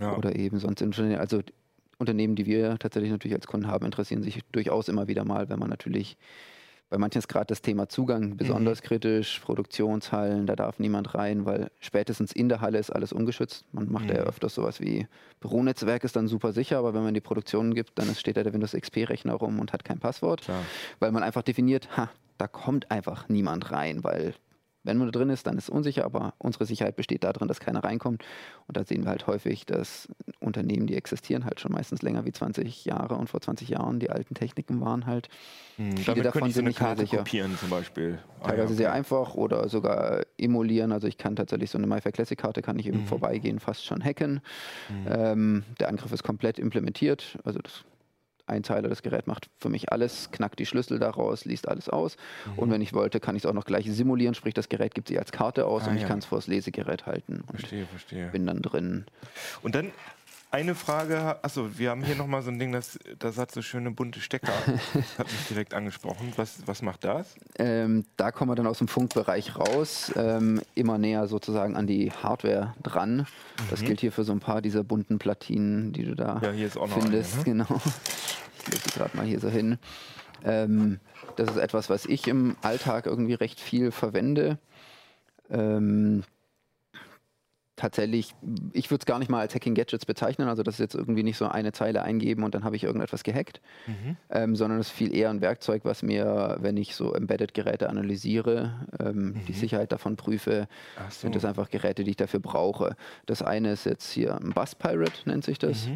Ja. 0.00 0.16
oder 0.16 0.36
eben 0.36 0.58
sonst 0.58 0.80
Unternehmen, 0.82 1.18
also 1.20 1.40
Unternehmen, 1.98 2.36
die 2.36 2.46
wir 2.46 2.78
tatsächlich 2.78 3.10
natürlich 3.10 3.34
als 3.34 3.46
Kunden 3.48 3.66
haben, 3.66 3.84
interessieren 3.84 4.22
sich 4.22 4.40
durchaus 4.52 4.88
immer 4.88 5.08
wieder 5.08 5.24
mal, 5.24 5.48
wenn 5.48 5.58
man 5.58 5.68
natürlich 5.70 6.16
bei 6.90 6.96
manchen 6.96 7.18
ist 7.18 7.28
gerade 7.28 7.44
das 7.46 7.60
Thema 7.60 7.90
Zugang 7.90 8.38
besonders 8.38 8.80
kritisch, 8.80 9.40
Produktionshallen, 9.40 10.46
da 10.46 10.56
darf 10.56 10.78
niemand 10.78 11.14
rein, 11.14 11.44
weil 11.44 11.70
spätestens 11.80 12.32
in 12.32 12.48
der 12.48 12.62
Halle 12.62 12.78
ist 12.78 12.90
alles 12.90 13.12
ungeschützt. 13.12 13.66
Man 13.72 13.92
macht 13.92 14.08
ja 14.08 14.22
Mhm. 14.22 14.28
öfters 14.28 14.54
sowas 14.54 14.80
wie 14.80 15.06
Büronetzwerk 15.40 16.02
ist 16.04 16.16
dann 16.16 16.28
super 16.28 16.52
sicher, 16.54 16.78
aber 16.78 16.94
wenn 16.94 17.02
man 17.02 17.12
die 17.12 17.20
Produktion 17.20 17.74
gibt, 17.74 17.98
dann 17.98 18.14
steht 18.14 18.38
da 18.38 18.42
der 18.42 18.54
Windows 18.54 18.72
XP-Rechner 18.72 19.34
rum 19.34 19.58
und 19.60 19.74
hat 19.74 19.84
kein 19.84 19.98
Passwort 19.98 20.40
Klar. 20.40 20.62
weil 20.98 21.12
man 21.12 21.22
einfach 21.22 21.42
definiert, 21.42 21.94
ha, 21.94 22.08
da 22.38 22.46
kommt 22.48 22.90
einfach 22.90 23.28
niemand 23.28 23.70
rein, 23.70 24.02
weil 24.02 24.32
wenn 24.88 24.96
man 24.98 25.06
da 25.06 25.12
drin 25.18 25.30
ist, 25.30 25.46
dann 25.46 25.56
ist 25.56 25.64
es 25.64 25.70
unsicher, 25.70 26.04
aber 26.04 26.34
unsere 26.38 26.66
Sicherheit 26.66 26.96
besteht 26.96 27.22
darin, 27.22 27.46
dass 27.46 27.60
keiner 27.60 27.84
reinkommt. 27.84 28.24
Und 28.66 28.76
da 28.76 28.84
sehen 28.84 29.04
wir 29.04 29.10
halt 29.10 29.26
häufig, 29.28 29.66
dass 29.66 30.08
Unternehmen, 30.40 30.86
die 30.88 30.96
existieren 30.96 31.44
halt 31.44 31.60
schon 31.60 31.70
meistens 31.72 32.02
länger 32.02 32.24
wie 32.24 32.32
20 32.32 32.84
Jahre 32.84 33.14
und 33.14 33.28
vor 33.28 33.40
20 33.40 33.68
Jahren 33.68 34.00
die 34.00 34.10
alten 34.10 34.34
Techniken 34.34 34.80
waren 34.80 35.06
halt 35.06 35.28
Hm, 35.76 35.92
Viele 35.96 36.04
Damit 36.06 36.24
davon 36.24 36.48
ich 36.48 36.54
so 36.54 36.56
sind 36.56 36.64
eine 36.64 36.70
nicht 36.70 36.80
mehr 36.80 36.88
Karte 36.88 37.02
sicher. 37.02 37.18
kopieren 37.18 37.56
zum 37.56 37.70
Beispiel. 37.70 38.18
Ah, 38.40 38.42
ja, 38.42 38.48
teilweise 38.48 38.74
sehr 38.74 38.88
okay. 38.88 38.98
einfach 38.98 39.34
oder 39.34 39.68
sogar 39.68 40.22
emulieren. 40.36 40.90
Also 40.90 41.06
ich 41.06 41.18
kann 41.18 41.36
tatsächlich 41.36 41.70
so 41.70 41.78
eine 41.78 41.86
MyFair 41.86 42.10
Classic 42.10 42.36
Karte 42.36 42.62
kann 42.62 42.78
ich 42.80 42.86
Mhm. 42.86 42.94
eben 42.94 43.06
vorbeigehen 43.06 43.60
fast 43.60 43.84
schon 43.84 44.02
hacken. 44.02 44.40
Ähm, 45.06 45.62
der 45.78 45.88
Angriff 45.88 46.10
ist 46.12 46.24
komplett 46.24 46.58
implementiert. 46.58 47.38
Also 47.44 47.60
das 47.60 47.84
Einteiler, 48.48 48.88
das 48.88 49.02
Gerät 49.02 49.26
macht 49.26 49.48
für 49.58 49.68
mich 49.68 49.92
alles, 49.92 50.30
knackt 50.30 50.58
die 50.58 50.66
Schlüssel 50.66 50.98
daraus, 50.98 51.44
liest 51.44 51.68
alles 51.68 51.88
aus. 51.88 52.16
Mhm. 52.46 52.58
Und 52.58 52.70
wenn 52.70 52.80
ich 52.80 52.92
wollte, 52.92 53.20
kann 53.20 53.36
ich 53.36 53.42
es 53.44 53.46
auch 53.46 53.54
noch 53.54 53.64
gleich 53.64 53.86
simulieren, 53.92 54.34
sprich 54.34 54.54
das 54.54 54.68
Gerät 54.68 54.94
gibt 54.94 55.08
sie 55.08 55.18
als 55.18 55.32
Karte 55.32 55.66
aus 55.66 55.84
Ah, 55.84 55.90
und 55.90 55.96
ich 55.96 56.02
ja. 56.02 56.08
kann 56.08 56.18
es 56.20 56.24
vor 56.24 56.38
das 56.38 56.46
Lesegerät 56.46 57.06
halten 57.06 57.42
und 57.46 57.58
Verstehe, 57.60 57.86
verstehe. 57.86 58.28
bin 58.28 58.46
dann 58.46 58.62
drin. 58.62 59.04
Und 59.62 59.74
dann 59.74 59.90
eine 60.50 60.74
Frage, 60.74 61.36
achso, 61.44 61.76
wir 61.76 61.90
haben 61.90 62.02
hier 62.02 62.14
nochmal 62.14 62.40
so 62.40 62.50
ein 62.50 62.58
Ding, 62.58 62.72
das, 62.72 62.98
das 63.18 63.36
hat 63.36 63.52
so 63.52 63.60
schöne 63.60 63.90
bunte 63.90 64.18
Stecker. 64.18 64.50
hat 65.18 65.26
mich 65.30 65.46
direkt 65.50 65.74
angesprochen. 65.74 66.32
Was, 66.36 66.66
was 66.66 66.80
macht 66.80 67.04
das? 67.04 67.34
Ähm, 67.58 68.06
da 68.16 68.30
kommen 68.32 68.50
wir 68.50 68.54
dann 68.54 68.66
aus 68.66 68.78
dem 68.78 68.88
Funkbereich 68.88 69.56
raus, 69.58 70.10
ähm, 70.16 70.62
immer 70.74 70.96
näher 70.96 71.28
sozusagen 71.28 71.76
an 71.76 71.86
die 71.86 72.10
Hardware 72.12 72.72
dran. 72.82 73.26
Das 73.68 73.82
gilt 73.82 74.00
hier 74.00 74.10
für 74.10 74.24
so 74.24 74.32
ein 74.32 74.40
paar 74.40 74.62
dieser 74.62 74.84
bunten 74.84 75.18
Platinen, 75.18 75.92
die 75.92 76.04
du 76.06 76.14
da 76.16 76.36
Mhm. 76.36 76.44
Ja, 76.44 76.50
hier 76.52 76.66
ist 76.66 76.78
auch 76.78 76.88
noch 76.88 76.98
findest. 77.02 77.34
eine, 77.34 77.44
Genau. 77.44 77.66
Ich 78.68 78.74
lege 78.74 78.84
die 78.86 78.98
gerade 78.98 79.16
mal 79.16 79.26
hier 79.26 79.40
so 79.40 79.48
hin. 79.48 79.78
Ähm, 80.44 81.00
das 81.36 81.50
ist 81.50 81.56
etwas, 81.56 81.90
was 81.90 82.06
ich 82.06 82.28
im 82.28 82.56
Alltag 82.62 83.06
irgendwie 83.06 83.34
recht 83.34 83.60
viel 83.60 83.90
verwende. 83.90 84.58
Ähm, 85.50 86.22
tatsächlich, 87.76 88.34
ich 88.72 88.90
würde 88.90 89.02
es 89.02 89.06
gar 89.06 89.18
nicht 89.18 89.30
mal 89.30 89.40
als 89.40 89.54
Hacking 89.54 89.74
Gadgets 89.74 90.04
bezeichnen, 90.04 90.48
also 90.48 90.62
das 90.62 90.74
ist 90.74 90.80
jetzt 90.80 90.94
irgendwie 90.94 91.22
nicht 91.22 91.38
so 91.38 91.46
eine 91.46 91.72
Zeile 91.72 92.02
eingeben 92.02 92.42
und 92.42 92.54
dann 92.54 92.64
habe 92.64 92.76
ich 92.76 92.84
irgendetwas 92.84 93.22
gehackt, 93.22 93.60
ähm, 94.30 94.56
sondern 94.56 94.80
es 94.80 94.88
ist 94.88 94.92
viel 94.92 95.14
eher 95.14 95.30
ein 95.30 95.40
Werkzeug, 95.40 95.84
was 95.84 96.02
mir, 96.02 96.58
wenn 96.60 96.76
ich 96.76 96.94
so 96.96 97.14
Embedded-Geräte 97.14 97.88
analysiere, 97.88 98.86
ähm, 98.98 99.40
die 99.46 99.52
Sicherheit 99.52 99.92
davon 99.92 100.16
prüfe, 100.16 100.68
so. 101.08 101.20
sind 101.20 101.36
das 101.36 101.44
einfach 101.44 101.70
Geräte, 101.70 102.04
die 102.04 102.10
ich 102.10 102.16
dafür 102.16 102.40
brauche. 102.40 102.96
Das 103.26 103.42
eine 103.42 103.72
ist 103.72 103.86
jetzt 103.86 104.10
hier 104.10 104.34
ein 104.36 104.50
Bus 104.50 104.74
Pirate, 104.74 105.12
nennt 105.26 105.44
sich 105.44 105.58
das. 105.58 105.88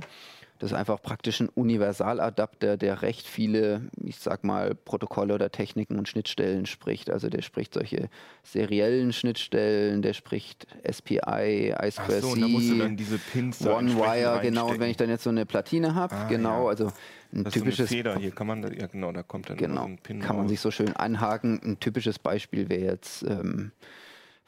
Das 0.63 0.71
ist 0.71 0.77
einfach 0.77 1.03
praktisch 1.03 1.41
ein 1.41 1.49
Universaladapter, 1.49 2.77
der 2.77 3.03
recht 3.03 3.27
viele, 3.27 3.91
ich 4.05 4.19
sag 4.19 4.45
mal, 4.45 4.77
Protokolle 4.77 5.35
oder 5.35 5.51
Techniken 5.51 5.99
und 5.99 6.09
Schnittstellen 6.09 6.67
spricht. 6.67 7.11
Also 7.11 7.29
der 7.29 7.43
spricht 7.43 7.75
solche 7.75 8.09
seriellen 8.45 9.13
Schnittstellen, 9.13 10.03
der 10.03 10.13
spricht 10.13 10.69
SPI, 10.89 11.75
Ach 11.77 11.83
I2C. 11.83 12.21
so, 12.21 12.37
da 12.37 12.47
musst 12.47 12.71
du 12.71 12.79
dann 12.79 12.97
diese 12.97 13.19
Pins 13.19 13.59
da 13.59 13.77
One 13.77 13.91
entsprechend 13.91 14.15
Wire, 14.25 14.41
genau. 14.41 14.69
Und 14.71 14.79
wenn 14.79 14.91
ich 14.91 14.97
dann 14.97 15.09
jetzt 15.11 15.25
so 15.25 15.31
eine 15.31 15.47
Platine 15.47 15.97
habe, 15.97 16.15
Ah, 16.15 16.29
genau, 16.29 16.63
ja. 16.65 16.69
also 16.69 16.93
ein 17.35 17.43
das 17.43 17.55
typisches 17.55 17.89
so 17.89 17.97
Feder, 17.97 18.17
hier 18.19 18.31
kann 18.31 18.47
man, 18.47 18.63
ja 18.63 18.87
genau, 18.87 19.11
da 19.11 19.25
kommt 19.25 19.51
dann 19.51 19.57
Genau, 19.57 19.81
so 19.83 19.87
ein 19.89 19.99
Pin 19.99 20.21
kann 20.21 20.37
man 20.37 20.45
raus. 20.45 20.51
sich 20.51 20.61
so 20.61 20.71
schön 20.71 20.95
anhaken. 20.95 21.61
Ein 21.65 21.81
typisches 21.81 22.21
Beispiel 22.21 22.69
wäre 22.69 22.83
jetzt 22.85 23.25
ähm, 23.25 23.73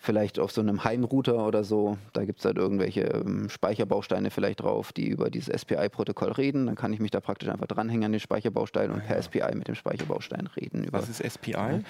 vielleicht 0.04 0.38
auf 0.38 0.52
so 0.52 0.60
einem 0.60 0.84
Heimrouter 0.84 1.46
oder 1.46 1.64
so. 1.64 1.96
Da 2.12 2.24
gibt 2.24 2.38
es 2.40 2.44
halt 2.44 2.58
irgendwelche 2.58 3.00
ähm, 3.02 3.48
Speicherbausteine 3.48 4.30
vielleicht 4.30 4.60
drauf, 4.60 4.92
die 4.92 5.08
über 5.08 5.30
dieses 5.30 5.60
SPI-Protokoll 5.62 6.32
reden. 6.32 6.66
Dann 6.66 6.74
kann 6.76 6.92
ich 6.92 7.00
mich 7.00 7.10
da 7.10 7.20
praktisch 7.20 7.48
einfach 7.48 7.66
dranhängen 7.66 8.04
an 8.04 8.12
den 8.12 8.20
Speicherbaustein 8.20 8.90
und 8.90 9.04
per 9.06 9.20
SPI 9.22 9.54
mit 9.54 9.66
dem 9.68 9.74
Speicherbaustein 9.74 10.46
reden. 10.56 10.84
Über 10.84 10.98
Was 10.98 11.08
ist 11.08 11.24
SPI? 11.24 11.82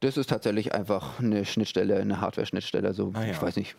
das 0.00 0.16
ist 0.16 0.28
tatsächlich 0.30 0.74
einfach 0.74 1.18
eine 1.20 1.44
Schnittstelle, 1.44 1.96
eine 1.98 2.20
Hardware-Schnittstelle. 2.20 2.92
So, 2.92 3.12
Ah, 3.14 3.24
ja. 3.24 3.30
ich 3.32 3.40
weiß 3.40 3.56
nicht, 3.56 3.76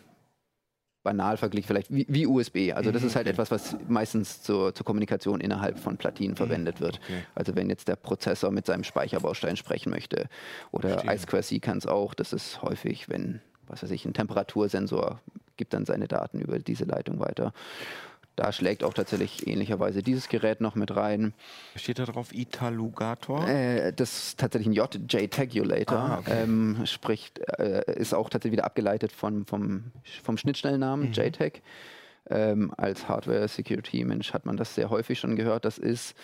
banal 1.02 1.38
verglichen 1.38 1.66
vielleicht 1.66 1.90
wie, 1.90 2.04
wie 2.10 2.26
USB. 2.26 2.72
Also 2.74 2.92
das 2.92 3.00
Mhm, 3.02 3.08
ist 3.08 3.16
halt 3.16 3.26
okay. 3.26 3.32
etwas, 3.32 3.50
was 3.50 3.76
meistens 3.88 4.42
zur, 4.42 4.74
zur 4.74 4.84
Kommunikation 4.84 5.40
innerhalb 5.40 5.78
von 5.78 5.96
Platinen 5.96 6.36
verwendet 6.36 6.80
wird. 6.82 7.00
okay. 7.02 7.22
Also 7.34 7.56
wenn 7.56 7.70
jetzt 7.70 7.88
der 7.88 7.96
Prozessor 7.96 8.50
mit 8.50 8.66
seinem 8.66 8.84
Speicherbaustein 8.84 9.56
sprechen 9.56 9.90
möchte 9.90 10.28
oder 10.72 10.98
Verstehe. 10.98 11.10
I2C 11.10 11.60
kann 11.60 11.78
es 11.78 11.86
auch. 11.86 12.12
Das 12.12 12.34
ist 12.34 12.60
häufig, 12.60 13.08
wenn, 13.08 13.40
was 13.70 13.82
weiß 13.82 13.90
ich, 13.92 14.04
ein 14.04 14.14
Temperatursensor 14.14 15.20
gibt 15.56 15.74
dann 15.74 15.84
seine 15.84 16.08
Daten 16.08 16.40
über 16.40 16.58
diese 16.58 16.84
Leitung 16.84 17.20
weiter. 17.20 17.52
Da 18.36 18.52
schlägt 18.52 18.84
auch 18.84 18.94
tatsächlich 18.94 19.46
ähnlicherweise 19.46 20.02
dieses 20.02 20.28
Gerät 20.28 20.62
noch 20.62 20.74
mit 20.74 20.96
rein. 20.96 21.34
Steht 21.76 21.98
da 21.98 22.04
drauf 22.06 22.32
Italugator? 22.32 23.46
Äh, 23.46 23.92
das 23.92 24.28
ist 24.28 24.40
tatsächlich 24.40 24.68
ein 24.78 25.06
JTagulator. 25.08 25.98
Ah, 25.98 26.18
okay. 26.20 26.42
ähm, 26.44 26.78
spricht, 26.86 27.38
äh, 27.58 27.82
ist 27.96 28.14
auch 28.14 28.30
tatsächlich 28.30 28.52
wieder 28.52 28.64
abgeleitet 28.64 29.12
von, 29.12 29.44
vom, 29.44 29.92
vom 30.22 30.38
Schnittstellennamen 30.38 31.08
Mhm. 31.08 31.12
JTAG. 31.12 31.60
Ähm, 32.30 32.72
als 32.76 33.08
Hardware-Security-Mensch 33.08 34.32
hat 34.32 34.46
man 34.46 34.56
das 34.56 34.74
sehr 34.74 34.88
häufig 34.88 35.18
schon 35.18 35.36
gehört. 35.36 35.64
Das 35.64 35.76
ist 35.76 36.14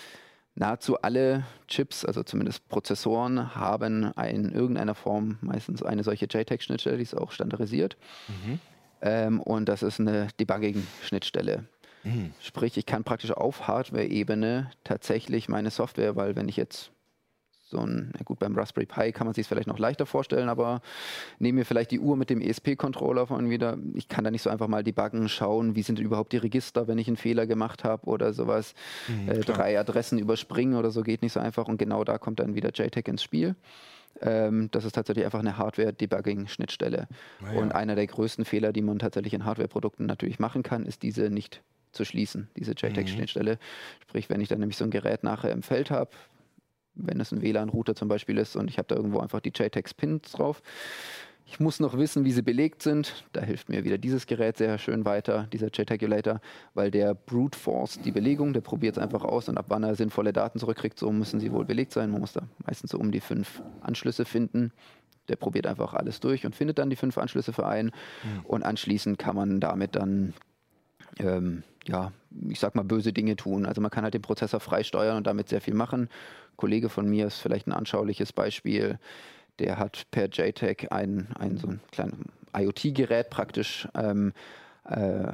nahezu 0.57 1.01
alle 1.03 1.45
Chips, 1.69 2.05
also 2.05 2.23
zumindest 2.23 2.69
Prozessoren, 2.69 3.55
haben 3.55 4.13
in 4.15 4.51
irgendeiner 4.51 4.95
Form 4.95 5.39
meistens 5.41 5.83
eine 5.83 6.03
solche 6.03 6.27
JTAG-Schnittstelle, 6.27 6.97
die 6.97 7.03
ist 7.03 7.17
auch 7.17 7.31
standardisiert. 7.31 7.97
Mhm. 8.29 8.59
Ähm, 9.03 9.41
und 9.41 9.69
das 9.69 9.83
ist 9.83 10.01
eine 10.01 10.29
Debugging-Schnittstelle. 10.41 11.65
Mhm. 12.03 12.33
Sprich, 12.41 12.77
ich 12.77 12.87
kann 12.87 13.05
praktisch 13.05 13.33
auf 13.33 13.69
Hardware-Ebene 13.69 14.71
tatsächlich 14.85 15.49
meine 15.49 15.71
Software, 15.71 16.17
weil 16.17 16.37
wenn 16.37 16.49
ich 16.49 16.57
jetzt 16.57 16.91
so 17.69 17.81
ein, 17.81 18.13
na 18.15 18.21
gut, 18.25 18.39
beim 18.39 18.55
Raspberry 18.57 18.87
Pi 18.87 19.11
kann 19.13 19.27
man 19.27 19.35
sich 19.35 19.43
es 19.43 19.49
vielleicht 19.49 19.67
noch 19.67 19.79
leichter 19.79 20.07
vorstellen, 20.07 20.49
aber 20.49 20.81
nehmen 21.41 21.59
wir 21.59 21.65
vielleicht 21.67 21.91
die 21.91 21.99
Uhr 21.99 22.17
mit 22.17 22.31
dem 22.31 22.41
ESP-Controller 22.41 23.27
von 23.27 23.51
wieder. 23.51 23.77
Ich 23.95 24.09
kann 24.09 24.23
da 24.23 24.31
nicht 24.31 24.43
so 24.43 24.51
einfach 24.51 24.69
mal 24.69 24.85
debuggen, 24.85 25.29
schauen, 25.29 25.75
wie 25.75 25.83
sind 25.83 25.99
überhaupt 25.99 26.33
die 26.33 26.37
Register, 26.37 26.87
wenn 26.87 26.99
ich 26.99 27.09
einen 27.09 27.17
Fehler 27.17 27.47
gemacht 27.47 27.83
habe 27.83 28.07
oder 28.07 28.33
sowas. 28.33 28.75
Mhm, 29.09 29.29
äh, 29.29 29.41
drei 29.41 29.79
Adressen 29.79 30.19
überspringen 30.19 30.77
oder 30.77 30.91
so 30.93 31.03
geht 31.03 31.23
nicht 31.23 31.33
so 31.33 31.41
einfach 31.41 31.67
und 31.67 31.79
genau 31.79 32.05
da 32.05 32.19
kommt 32.19 32.39
dann 32.39 32.55
wieder 32.55 32.71
JTAG 32.73 33.09
ins 33.09 33.23
Spiel. 33.25 33.57
Ähm, 34.23 34.69
das 34.71 34.85
ist 34.85 34.95
tatsächlich 34.95 35.25
einfach 35.25 35.41
eine 35.41 35.59
Hardware-Debugging-Schnittstelle. 35.59 37.09
Ah 37.45 37.53
ja. 37.53 37.61
Und 37.61 37.73
einer 37.75 37.95
der 37.97 38.07
größten 38.07 38.45
Fehler, 38.45 38.73
die 38.73 38.83
man 38.83 38.99
tatsächlich 38.99 39.35
in 39.35 39.45
Hardware-Produkten 39.45 40.07
natürlich 40.07 40.39
machen 40.39 40.63
kann, 40.63 40.87
ist 40.87 41.03
diese 41.03 41.31
nicht 41.31 41.63
zu 41.93 42.05
schließen, 42.05 42.49
diese 42.57 42.73
Mhm. 42.73 42.77
JTAG-Schnittstelle. 42.79 43.59
Sprich, 44.07 44.31
wenn 44.31 44.41
ich 44.41 44.49
dann 44.49 44.61
nämlich 44.61 44.77
so 44.77 44.85
ein 44.85 44.91
Gerät 44.91 45.23
nachher 45.25 45.51
im 45.51 45.63
Feld 45.63 45.91
habe, 45.91 46.11
wenn 46.97 47.21
es 47.21 47.33
ein 47.33 47.43
WLAN-Router 47.43 47.95
zum 47.95 48.09
Beispiel 48.09 48.39
ist 48.39 48.57
und 48.57 48.69
ich 48.69 48.79
habe 48.79 48.89
da 48.89 48.97
irgendwo 48.97 49.21
einfach 49.21 49.41
die 49.41 49.53
JTAG-Pins 49.55 50.33
drauf, 50.33 50.63
ich 51.49 51.61
muss 51.61 51.79
noch 51.79 51.97
wissen, 51.97 52.25
wie 52.25 52.33
sie 52.33 52.43
belegt 52.43 52.83
sind. 52.83 53.25
Da 53.33 53.41
hilft 53.41 53.69
mir 53.69 53.85
wieder 53.85 53.99
dieses 53.99 54.27
Gerät 54.27 54.57
sehr 54.57 54.79
schön 54.79 55.05
weiter, 55.05 55.47
dieser 55.53 55.69
JTagulator, 55.69 56.41
weil 56.75 56.91
der 56.91 57.15
brute 57.15 57.57
force 57.57 58.01
die 58.01 58.11
Belegung, 58.11 58.53
der 58.53 58.63
probiert 58.63 58.97
es 58.97 59.03
einfach 59.03 59.23
aus 59.23 59.49
und 59.49 59.57
ab 59.57 59.67
wann 59.69 59.85
er 59.85 59.95
sinnvolle 59.95 60.33
Daten 60.33 60.59
zurückkriegt, 60.59 60.99
so 60.99 61.13
müssen 61.13 61.39
sie 61.39 61.53
wohl 61.53 61.65
belegt 61.65 61.93
sein. 61.93 62.11
Man 62.11 62.21
muss 62.21 62.33
da 62.33 62.43
meistens 62.67 62.91
so 62.91 62.99
um 62.99 63.13
die 63.13 63.21
fünf 63.21 63.63
Anschlüsse 63.81 64.25
finden. 64.25 64.73
Der 65.29 65.37
probiert 65.37 65.67
einfach 65.67 65.95
alles 65.95 66.19
durch 66.21 66.45
und 66.47 66.55
findet 66.55 66.79
dann 66.79 66.91
die 66.91 66.97
fünf 66.97 67.17
Anschlüsse 67.17 67.53
für 67.53 67.67
einen. 67.67 67.93
Und 68.45 68.65
anschließend 68.65 69.19
kann 69.19 69.37
man 69.37 69.61
damit 69.61 69.95
dann 69.97 70.35
ähm, 71.19 71.63
ja, 71.89 72.13
ich 72.49 72.61
sag 72.61 72.75
mal, 72.75 72.85
böse 72.85 73.13
Dinge 73.13 73.37
tun. 73.37 73.67
Also 73.67 73.81
man 73.81 73.91
kann 73.91 74.05
halt 74.05 74.15
den 74.15 74.23
Prozessor 74.23 74.61
frei 74.61 74.83
steuern 74.83 75.17
und 75.17 75.27
damit 75.27 75.49
sehr 75.49 75.61
viel 75.61 75.75
machen. 75.75 76.09
Kollege 76.57 76.89
von 76.89 77.09
mir 77.09 77.27
ist 77.27 77.39
vielleicht 77.39 77.67
ein 77.67 77.73
anschauliches 77.73 78.33
Beispiel. 78.33 78.99
Der 79.59 79.79
hat 79.79 80.07
per 80.11 80.29
JTAG 80.29 80.89
ein, 80.91 81.29
ein 81.39 81.57
so 81.57 81.69
ein 81.69 81.81
kleines 81.93 82.19
IoT-Gerät 82.55 83.31
praktisch 83.31 83.89
ähm, 83.95 84.33
äh, 84.85 85.33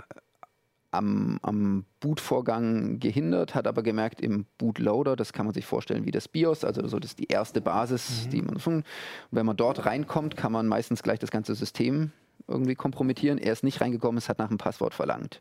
am, 0.93 1.39
am 1.43 1.85
Bootvorgang 2.01 3.01
gehindert, 3.01 3.55
hat 3.55 3.67
aber 3.67 3.83
gemerkt, 3.83 4.21
im 4.21 4.45
Bootloader, 4.59 5.17
das 5.17 5.33
kann 5.33 5.47
man 5.47 5.55
sich 5.55 5.65
vorstellen 5.65 6.05
wie 6.05 6.11
das 6.11 6.29
BIOS, 6.29 6.65
also 6.65 6.87
so 6.87 6.99
das 6.99 7.13
ist 7.13 7.19
die 7.19 7.29
erste 7.29 7.61
Basis, 7.61 8.27
mhm. 8.27 8.31
die 8.31 8.43
man. 8.43 8.57
Und 8.57 8.85
wenn 9.31 9.47
man 9.47 9.57
dort 9.57 9.87
reinkommt, 9.87 10.37
kann 10.37 10.53
man 10.53 10.69
meistens 10.69 11.03
gleich 11.03 11.19
das 11.19 11.31
ganze 11.31 11.55
System 11.55 12.13
irgendwie 12.47 12.75
kompromittieren. 12.75 13.39
Er 13.39 13.53
ist 13.53 13.65
nicht 13.65 13.81
reingekommen, 13.81 14.19
es 14.19 14.29
hat 14.29 14.39
nach 14.39 14.49
einem 14.49 14.59
Passwort 14.59 14.95
verlangt. 14.95 15.41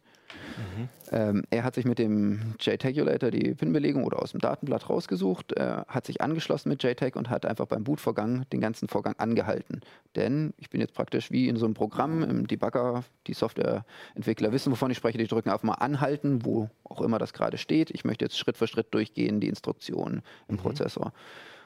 Mhm. 0.58 0.90
Ähm, 1.12 1.44
er 1.50 1.64
hat 1.64 1.76
sich 1.76 1.86
mit 1.86 2.00
dem 2.00 2.56
JTagulator 2.60 3.32
die 3.32 3.54
PIN-Belegung 3.54 4.04
oder 4.04 4.22
aus 4.22 4.32
dem 4.32 4.40
Datenblatt 4.40 4.90
rausgesucht, 4.90 5.54
äh, 5.54 5.84
hat 5.88 6.06
sich 6.06 6.22
angeschlossen 6.22 6.70
mit 6.70 6.84
JTAG 6.84 7.16
und 7.16 7.30
hat 7.30 7.46
einfach 7.46 7.66
beim 7.66 7.84
Bootvorgang 7.84 8.46
den 8.52 8.62
ganzen 8.62 8.88
Vorgang 8.88 9.16
angehalten. 9.18 9.82
Denn 10.16 10.54
ich 10.58 10.70
bin 10.70 10.82
jetzt 10.82 10.94
praktisch 10.94 11.32
wie 11.32 11.48
in 11.48 11.58
so 11.58 11.66
einem 11.66 11.74
Programm 11.74 12.24
im 12.24 12.48
Debugger, 12.48 13.04
die 13.28 13.34
Softwareentwickler 13.34 14.52
wissen, 14.52 14.72
wovon 14.72 14.92
ich 14.92 14.98
spreche, 14.98 15.18
die 15.18 15.28
drücken 15.28 15.50
einfach 15.50 15.64
mal 15.64 15.74
anhalten, 15.76 16.46
wo 16.46 16.70
auch 16.84 17.02
immer 17.02 17.20
das 17.20 17.34
gerade 17.34 17.58
steht. 17.58 17.92
Ich 17.92 18.06
möchte 18.06 18.26
jetzt 18.26 18.38
Schritt 18.38 18.58
für 18.58 18.68
Schritt 18.68 18.94
durchgehen, 18.94 19.40
die 19.40 19.48
Instruktionen 19.48 20.22
im 20.48 20.56
mhm. 20.56 20.60
Prozessor. 20.60 21.14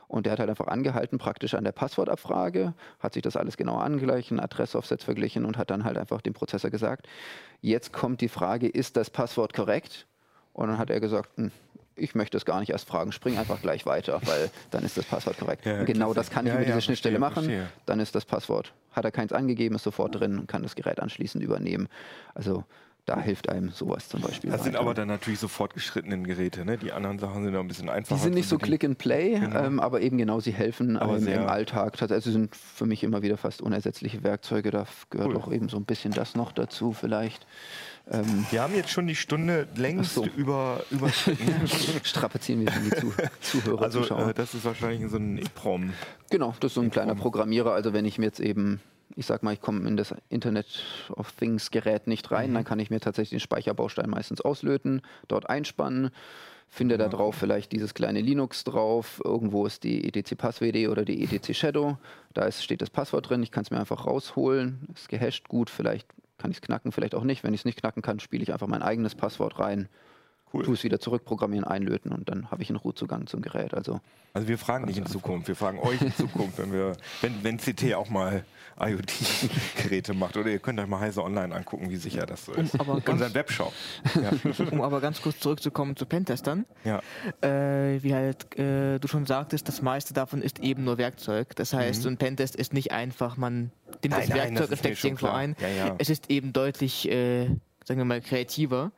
Und 0.07 0.25
der 0.25 0.33
hat 0.33 0.39
halt 0.39 0.49
einfach 0.49 0.67
angehalten, 0.67 1.17
praktisch 1.17 1.53
an 1.53 1.63
der 1.63 1.71
Passwortabfrage, 1.71 2.73
hat 2.99 3.13
sich 3.13 3.23
das 3.23 3.35
alles 3.35 3.57
genau 3.57 3.77
angeglichen, 3.77 4.39
Adressaufsatz 4.39 5.03
verglichen 5.03 5.45
und 5.45 5.57
hat 5.57 5.71
dann 5.71 5.83
halt 5.83 5.97
einfach 5.97 6.21
dem 6.21 6.33
Prozessor 6.33 6.69
gesagt, 6.69 7.07
jetzt 7.61 7.91
kommt 7.91 8.21
die 8.21 8.29
Frage, 8.29 8.67
ist 8.67 8.97
das 8.97 9.09
Passwort 9.09 9.53
korrekt? 9.53 10.07
Und 10.53 10.69
dann 10.69 10.77
hat 10.77 10.89
er 10.89 10.99
gesagt, 10.99 11.29
hm, 11.37 11.51
ich 11.95 12.15
möchte 12.15 12.37
es 12.37 12.45
gar 12.45 12.59
nicht 12.59 12.69
erst 12.69 12.87
fragen, 12.87 13.11
spring 13.11 13.37
einfach 13.37 13.61
gleich 13.61 13.85
weiter, 13.85 14.19
weil 14.25 14.49
dann 14.71 14.83
ist 14.83 14.97
das 14.97 15.05
Passwort 15.05 15.37
korrekt. 15.37 15.65
Ja, 15.65 15.83
genau 15.83 16.13
das 16.13 16.29
kann 16.29 16.45
ich 16.45 16.49
ja, 16.51 16.55
über 16.55 16.65
diese 16.65 16.77
ja, 16.77 16.81
Schnittstelle 16.81 17.17
verstehe, 17.17 17.43
machen. 17.43 17.49
Verstehe. 17.51 17.81
Dann 17.85 17.99
ist 17.99 18.15
das 18.15 18.25
Passwort. 18.25 18.73
Hat 18.91 19.05
er 19.05 19.11
keins 19.11 19.31
angegeben, 19.31 19.75
ist 19.75 19.83
sofort 19.83 20.19
drin 20.19 20.39
und 20.39 20.47
kann 20.47 20.63
das 20.63 20.75
Gerät 20.75 20.99
anschließend 20.99 21.43
übernehmen. 21.43 21.87
Also 22.33 22.63
da 23.05 23.19
hilft 23.19 23.49
einem 23.49 23.69
sowas 23.69 24.09
zum 24.09 24.21
Beispiel. 24.21 24.49
Das 24.49 24.61
weiter. 24.61 24.71
sind 24.71 24.75
aber 24.77 24.93
dann 24.95 25.07
natürlich 25.07 25.39
so 25.39 25.47
fortgeschrittenen 25.47 26.25
Geräte. 26.25 26.65
Ne? 26.65 26.77
Die 26.77 26.91
anderen 26.91 27.19
Sachen 27.19 27.43
sind 27.43 27.53
noch 27.53 27.59
ein 27.59 27.67
bisschen 27.67 27.89
einfacher. 27.89 28.15
Die 28.15 28.23
sind 28.23 28.33
nicht 28.33 28.49
so 28.49 28.57
Click 28.57 28.83
and 28.83 28.97
Play, 28.97 29.39
genau. 29.39 29.63
ähm, 29.63 29.79
aber 29.79 30.01
eben 30.01 30.17
genau, 30.17 30.39
sie 30.39 30.51
helfen 30.51 30.97
aber 30.97 31.17
ähm, 31.17 31.27
im 31.27 31.47
Alltag. 31.47 32.01
Also 32.01 32.19
sie 32.19 32.31
sind 32.31 32.55
für 32.55 32.85
mich 32.85 33.03
immer 33.03 33.21
wieder 33.21 33.37
fast 33.37 33.61
unersetzliche 33.61 34.23
Werkzeuge. 34.23 34.71
Da 34.71 34.87
gehört 35.11 35.29
cool. 35.29 35.37
auch 35.37 35.51
eben 35.51 35.69
so 35.69 35.77
ein 35.77 35.85
bisschen 35.85 36.13
das 36.13 36.33
noch 36.35 36.51
dazu 36.51 36.93
vielleicht. 36.93 37.45
Ähm, 38.09 38.45
wir 38.49 38.61
haben 38.61 38.75
jetzt 38.75 38.89
schon 38.89 39.05
die 39.05 39.15
Stunde 39.15 39.67
längst 39.75 40.15
so. 40.15 40.25
über, 40.25 40.83
überschritten. 40.89 41.67
Strapazieren 42.03 42.61
wir 42.61 42.71
die 42.71 42.89
Zu 42.89 43.13
Zuhörer, 43.41 43.83
also, 43.83 44.01
Zuschauer. 44.01 44.29
Äh, 44.29 44.33
das 44.33 44.53
ist 44.55 44.65
wahrscheinlich 44.65 45.09
so 45.09 45.17
ein 45.17 45.37
EPROM. 45.37 45.93
Genau, 46.31 46.55
das 46.59 46.71
ist 46.71 46.75
so 46.75 46.81
ein 46.81 46.91
kleiner 46.91 47.15
Programmierer. 47.15 47.73
Also 47.73 47.93
wenn 47.93 48.05
ich 48.05 48.17
mir 48.17 48.25
jetzt 48.25 48.39
eben 48.39 48.79
ich 49.15 49.25
sag 49.25 49.43
mal, 49.43 49.53
ich 49.53 49.61
komme 49.61 49.87
in 49.87 49.97
das 49.97 50.13
Internet 50.29 50.83
of 51.09 51.31
Things 51.31 51.71
Gerät 51.71 52.07
nicht 52.07 52.31
rein, 52.31 52.51
mhm. 52.51 52.53
dann 52.55 52.63
kann 52.63 52.79
ich 52.79 52.89
mir 52.89 52.99
tatsächlich 52.99 53.31
den 53.31 53.39
Speicherbaustein 53.39 54.09
meistens 54.09 54.41
auslöten, 54.41 55.01
dort 55.27 55.49
einspannen, 55.49 56.11
finde 56.67 56.97
da 56.97 57.07
drauf 57.07 57.35
vielleicht 57.35 57.71
dieses 57.71 57.93
kleine 57.93 58.21
Linux 58.21 58.63
drauf, 58.63 59.21
irgendwo 59.23 59.65
ist 59.65 59.83
die 59.83 60.07
ETC 60.07 60.37
Passwd 60.37 60.87
oder 60.89 61.05
die 61.05 61.23
ETC 61.23 61.55
Shadow, 61.55 61.97
da 62.33 62.45
ist, 62.45 62.63
steht 62.63 62.81
das 62.81 62.89
Passwort 62.89 63.29
drin, 63.29 63.43
ich 63.43 63.51
kann 63.51 63.63
es 63.63 63.71
mir 63.71 63.79
einfach 63.79 64.05
rausholen, 64.05 64.87
ist 64.93 65.09
gehasht 65.09 65.47
gut, 65.47 65.69
vielleicht 65.69 66.07
kann 66.37 66.51
ich 66.51 66.57
es 66.57 66.61
knacken, 66.61 66.91
vielleicht 66.91 67.15
auch 67.15 67.23
nicht. 67.23 67.43
Wenn 67.43 67.53
ich 67.53 67.61
es 67.61 67.65
nicht 67.65 67.79
knacken 67.79 68.01
kann, 68.01 68.19
spiele 68.19 68.43
ich 68.43 68.51
einfach 68.51 68.67
mein 68.67 68.81
eigenes 68.81 69.15
Passwort 69.15 69.57
rein 69.57 69.87
Cool. 70.55 70.63
Tu 70.63 70.73
es 70.73 70.83
wieder 70.83 70.99
zurückprogrammieren, 70.99 71.65
einlöten 71.65 72.11
und 72.11 72.29
dann 72.29 72.49
habe 72.51 72.63
ich 72.63 72.69
einen 72.69 72.77
Rootzugang 72.77 73.27
zum 73.27 73.41
Gerät. 73.41 73.73
Also, 73.73 73.99
also 74.33 74.47
wir 74.47 74.57
fragen 74.57 74.85
nicht 74.85 74.97
in 74.97 75.05
Zukunft, 75.05 75.47
wir 75.47 75.55
fragen 75.55 75.79
euch 75.79 76.01
in 76.01 76.13
Zukunft, 76.13 76.57
wenn 76.57 76.71
wir, 76.71 76.93
wenn, 77.21 77.43
wenn 77.43 77.57
CT 77.57 77.93
auch 77.95 78.09
mal 78.09 78.43
IoT-Geräte 78.79 80.13
macht. 80.13 80.35
Oder 80.35 80.49
ihr 80.49 80.59
könnt 80.59 80.79
euch 80.79 80.87
mal 80.87 80.99
Heise 80.99 81.23
Online 81.23 81.55
angucken, 81.55 81.89
wie 81.89 81.95
sicher 81.95 82.25
das 82.25 82.45
so 82.45 82.53
ist. 82.53 82.77
Um 82.79 82.89
Unseren 83.05 83.33
Webshop. 83.33 83.73
Ja. 84.15 84.31
Um 84.71 84.81
aber 84.81 84.99
ganz 84.99 85.21
kurz 85.21 85.39
zurückzukommen 85.39 85.95
zu 85.95 86.05
Pentestern. 86.05 86.65
Ja. 86.83 87.01
Äh, 87.41 88.03
wie 88.03 88.13
halt 88.13 88.57
äh, 88.57 88.99
du 88.99 89.07
schon 89.07 89.25
sagtest, 89.25 89.67
das 89.67 89.81
meiste 89.81 90.13
davon 90.13 90.41
ist 90.41 90.59
eben 90.59 90.83
nur 90.83 90.97
Werkzeug. 90.97 91.55
Das 91.55 91.73
heißt, 91.73 91.99
mhm. 91.99 92.03
so 92.03 92.09
ein 92.09 92.17
Pentest 92.17 92.55
ist 92.55 92.73
nicht 92.73 92.91
einfach, 92.91 93.37
man 93.37 93.71
nimmt 94.01 94.09
nein, 94.09 94.27
das 94.27 94.29
Werkzeug 94.29 94.69
und 94.71 94.77
steckt 94.77 94.97
es 94.97 95.03
irgendwo 95.03 95.27
ein. 95.27 95.55
Ja, 95.59 95.67
ja. 95.67 95.95
Es 95.97 96.09
ist 96.09 96.29
eben 96.29 96.51
deutlich, 96.51 97.09
äh, 97.09 97.45
sagen 97.83 97.99
wir 97.99 98.05
mal, 98.05 98.21
kreativer. 98.21 98.91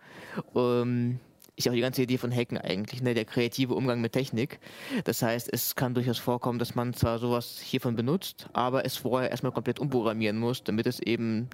Um, 0.54 1.20
ist 1.58 1.66
ja 1.66 1.72
auch 1.72 1.76
die 1.76 1.82
ganze 1.82 2.04
Idee 2.04 2.18
von 2.18 2.32
Hacken 2.32 2.58
eigentlich, 2.58 3.02
ne? 3.02 3.16
der 3.16 3.26
kreative 3.26 3.74
Umgang 3.74 4.00
mit 4.00 4.14
Technik. 4.14 4.60
Das 5.04 5.22
heißt, 5.24 5.50
es 5.52 5.76
kann 5.76 5.96
durchaus 5.96 6.20
vorkommen, 6.20 6.60
dass 6.60 6.76
man 6.76 6.94
zwar 6.94 7.18
sowas 7.18 7.60
hiervon 7.60 7.96
benutzt, 7.96 8.48
aber 8.54 8.86
es 8.86 8.96
vorher 8.96 9.32
erstmal 9.32 9.52
komplett 9.52 9.80
umprogrammieren 9.80 10.38
muss, 10.38 10.64
damit 10.64 10.86
es 10.86 11.00
eben 11.00 11.50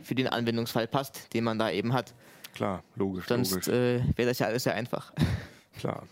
für 0.00 0.14
den 0.14 0.28
Anwendungsfall 0.28 0.86
passt, 0.86 1.34
den 1.34 1.42
man 1.42 1.58
da 1.58 1.70
eben 1.70 1.92
hat. 1.92 2.14
Klar, 2.54 2.84
logisch. 2.94 3.26
Sonst 3.26 3.68
äh, 3.68 4.00
wäre 4.16 4.28
das 4.28 4.38
ja 4.38 4.46
alles 4.46 4.62
sehr 4.62 4.74
einfach. 4.74 5.12
Klar. 5.78 6.06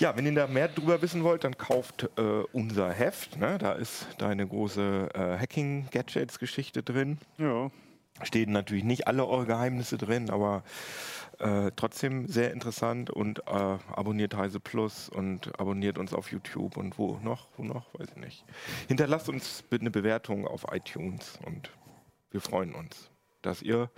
Ja, 0.00 0.16
wenn 0.16 0.26
ihr 0.26 0.34
da 0.34 0.46
mehr 0.46 0.68
drüber 0.68 1.00
wissen 1.00 1.22
wollt, 1.22 1.44
dann 1.44 1.56
kauft 1.56 2.08
äh, 2.16 2.22
unser 2.52 2.92
Heft. 2.92 3.38
Ne? 3.38 3.58
Da 3.58 3.72
ist 3.72 4.06
deine 4.18 4.46
große 4.46 5.08
äh, 5.14 5.38
Hacking-Gadgets-Geschichte 5.38 6.82
drin. 6.82 7.18
Ja. 7.38 7.70
Stehen 8.22 8.52
natürlich 8.52 8.84
nicht 8.84 9.08
alle 9.08 9.26
eure 9.26 9.46
Geheimnisse 9.46 9.98
drin, 9.98 10.30
aber 10.30 10.62
äh, 11.40 11.72
trotzdem 11.74 12.28
sehr 12.28 12.52
interessant 12.52 13.10
und 13.10 13.40
äh, 13.40 13.50
abonniert 13.50 14.36
Heise 14.36 14.60
Plus 14.60 15.08
und 15.08 15.58
abonniert 15.58 15.98
uns 15.98 16.14
auf 16.14 16.30
YouTube 16.30 16.76
und 16.76 16.96
wo 16.96 17.18
noch, 17.22 17.48
wo 17.56 17.64
noch, 17.64 17.92
weiß 17.94 18.10
ich 18.10 18.16
nicht. 18.16 18.44
Hinterlasst 18.86 19.28
uns 19.28 19.62
bitte 19.62 19.82
eine 19.82 19.90
Bewertung 19.90 20.46
auf 20.46 20.66
iTunes 20.70 21.40
und 21.44 21.70
wir 22.30 22.40
freuen 22.40 22.74
uns, 22.74 23.10
dass 23.42 23.62
ihr 23.62 23.90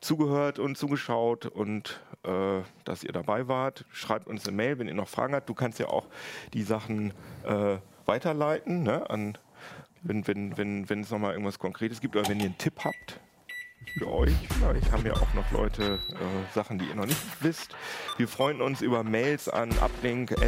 zugehört 0.00 0.60
und 0.60 0.78
zugeschaut 0.78 1.46
und 1.46 2.00
äh, 2.22 2.60
dass 2.84 3.02
ihr 3.02 3.12
dabei 3.12 3.48
wart. 3.48 3.84
Schreibt 3.90 4.28
uns 4.28 4.46
eine 4.46 4.56
Mail, 4.56 4.78
wenn 4.78 4.86
ihr 4.86 4.94
noch 4.94 5.08
Fragen 5.08 5.34
habt. 5.34 5.48
Du 5.48 5.54
kannst 5.54 5.80
ja 5.80 5.88
auch 5.88 6.06
die 6.54 6.62
Sachen 6.62 7.12
äh, 7.44 7.78
weiterleiten 8.06 8.84
ne, 8.84 9.10
an 9.10 9.36
wenn, 10.02 10.26
wenn, 10.26 10.56
wenn, 10.56 10.88
wenn 10.88 11.00
es 11.00 11.10
nochmal 11.10 11.32
irgendwas 11.32 11.58
Konkretes 11.58 12.00
gibt 12.00 12.16
oder 12.16 12.28
wenn 12.28 12.38
ihr 12.38 12.46
einen 12.46 12.58
Tipp 12.58 12.84
habt, 12.84 13.20
für 13.98 14.08
euch. 14.10 14.34
Vielleicht 14.58 14.92
haben 14.92 15.06
ja 15.06 15.14
auch 15.14 15.34
noch 15.34 15.50
Leute 15.50 15.98
äh, 16.10 16.54
Sachen, 16.54 16.78
die 16.78 16.86
ihr 16.86 16.94
noch 16.94 17.06
nicht 17.06 17.20
wisst. 17.40 17.74
Wir 18.16 18.28
freuen 18.28 18.60
uns 18.60 18.80
über 18.80 19.02
Mails 19.02 19.48
an 19.48 19.70
uplink.ct.de. 19.78 20.38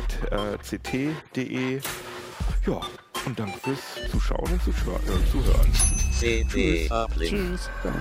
Ja, 2.67 2.81
und 3.27 3.39
danke 3.39 3.59
fürs 3.61 4.11
Zuschauen 4.11 4.51
und 4.53 4.63
Zuhören. 5.31 5.73
CD 6.19 6.89
Uplink. 6.91 7.31
Tschüss. 7.31 7.71
Tschüss. 7.83 7.93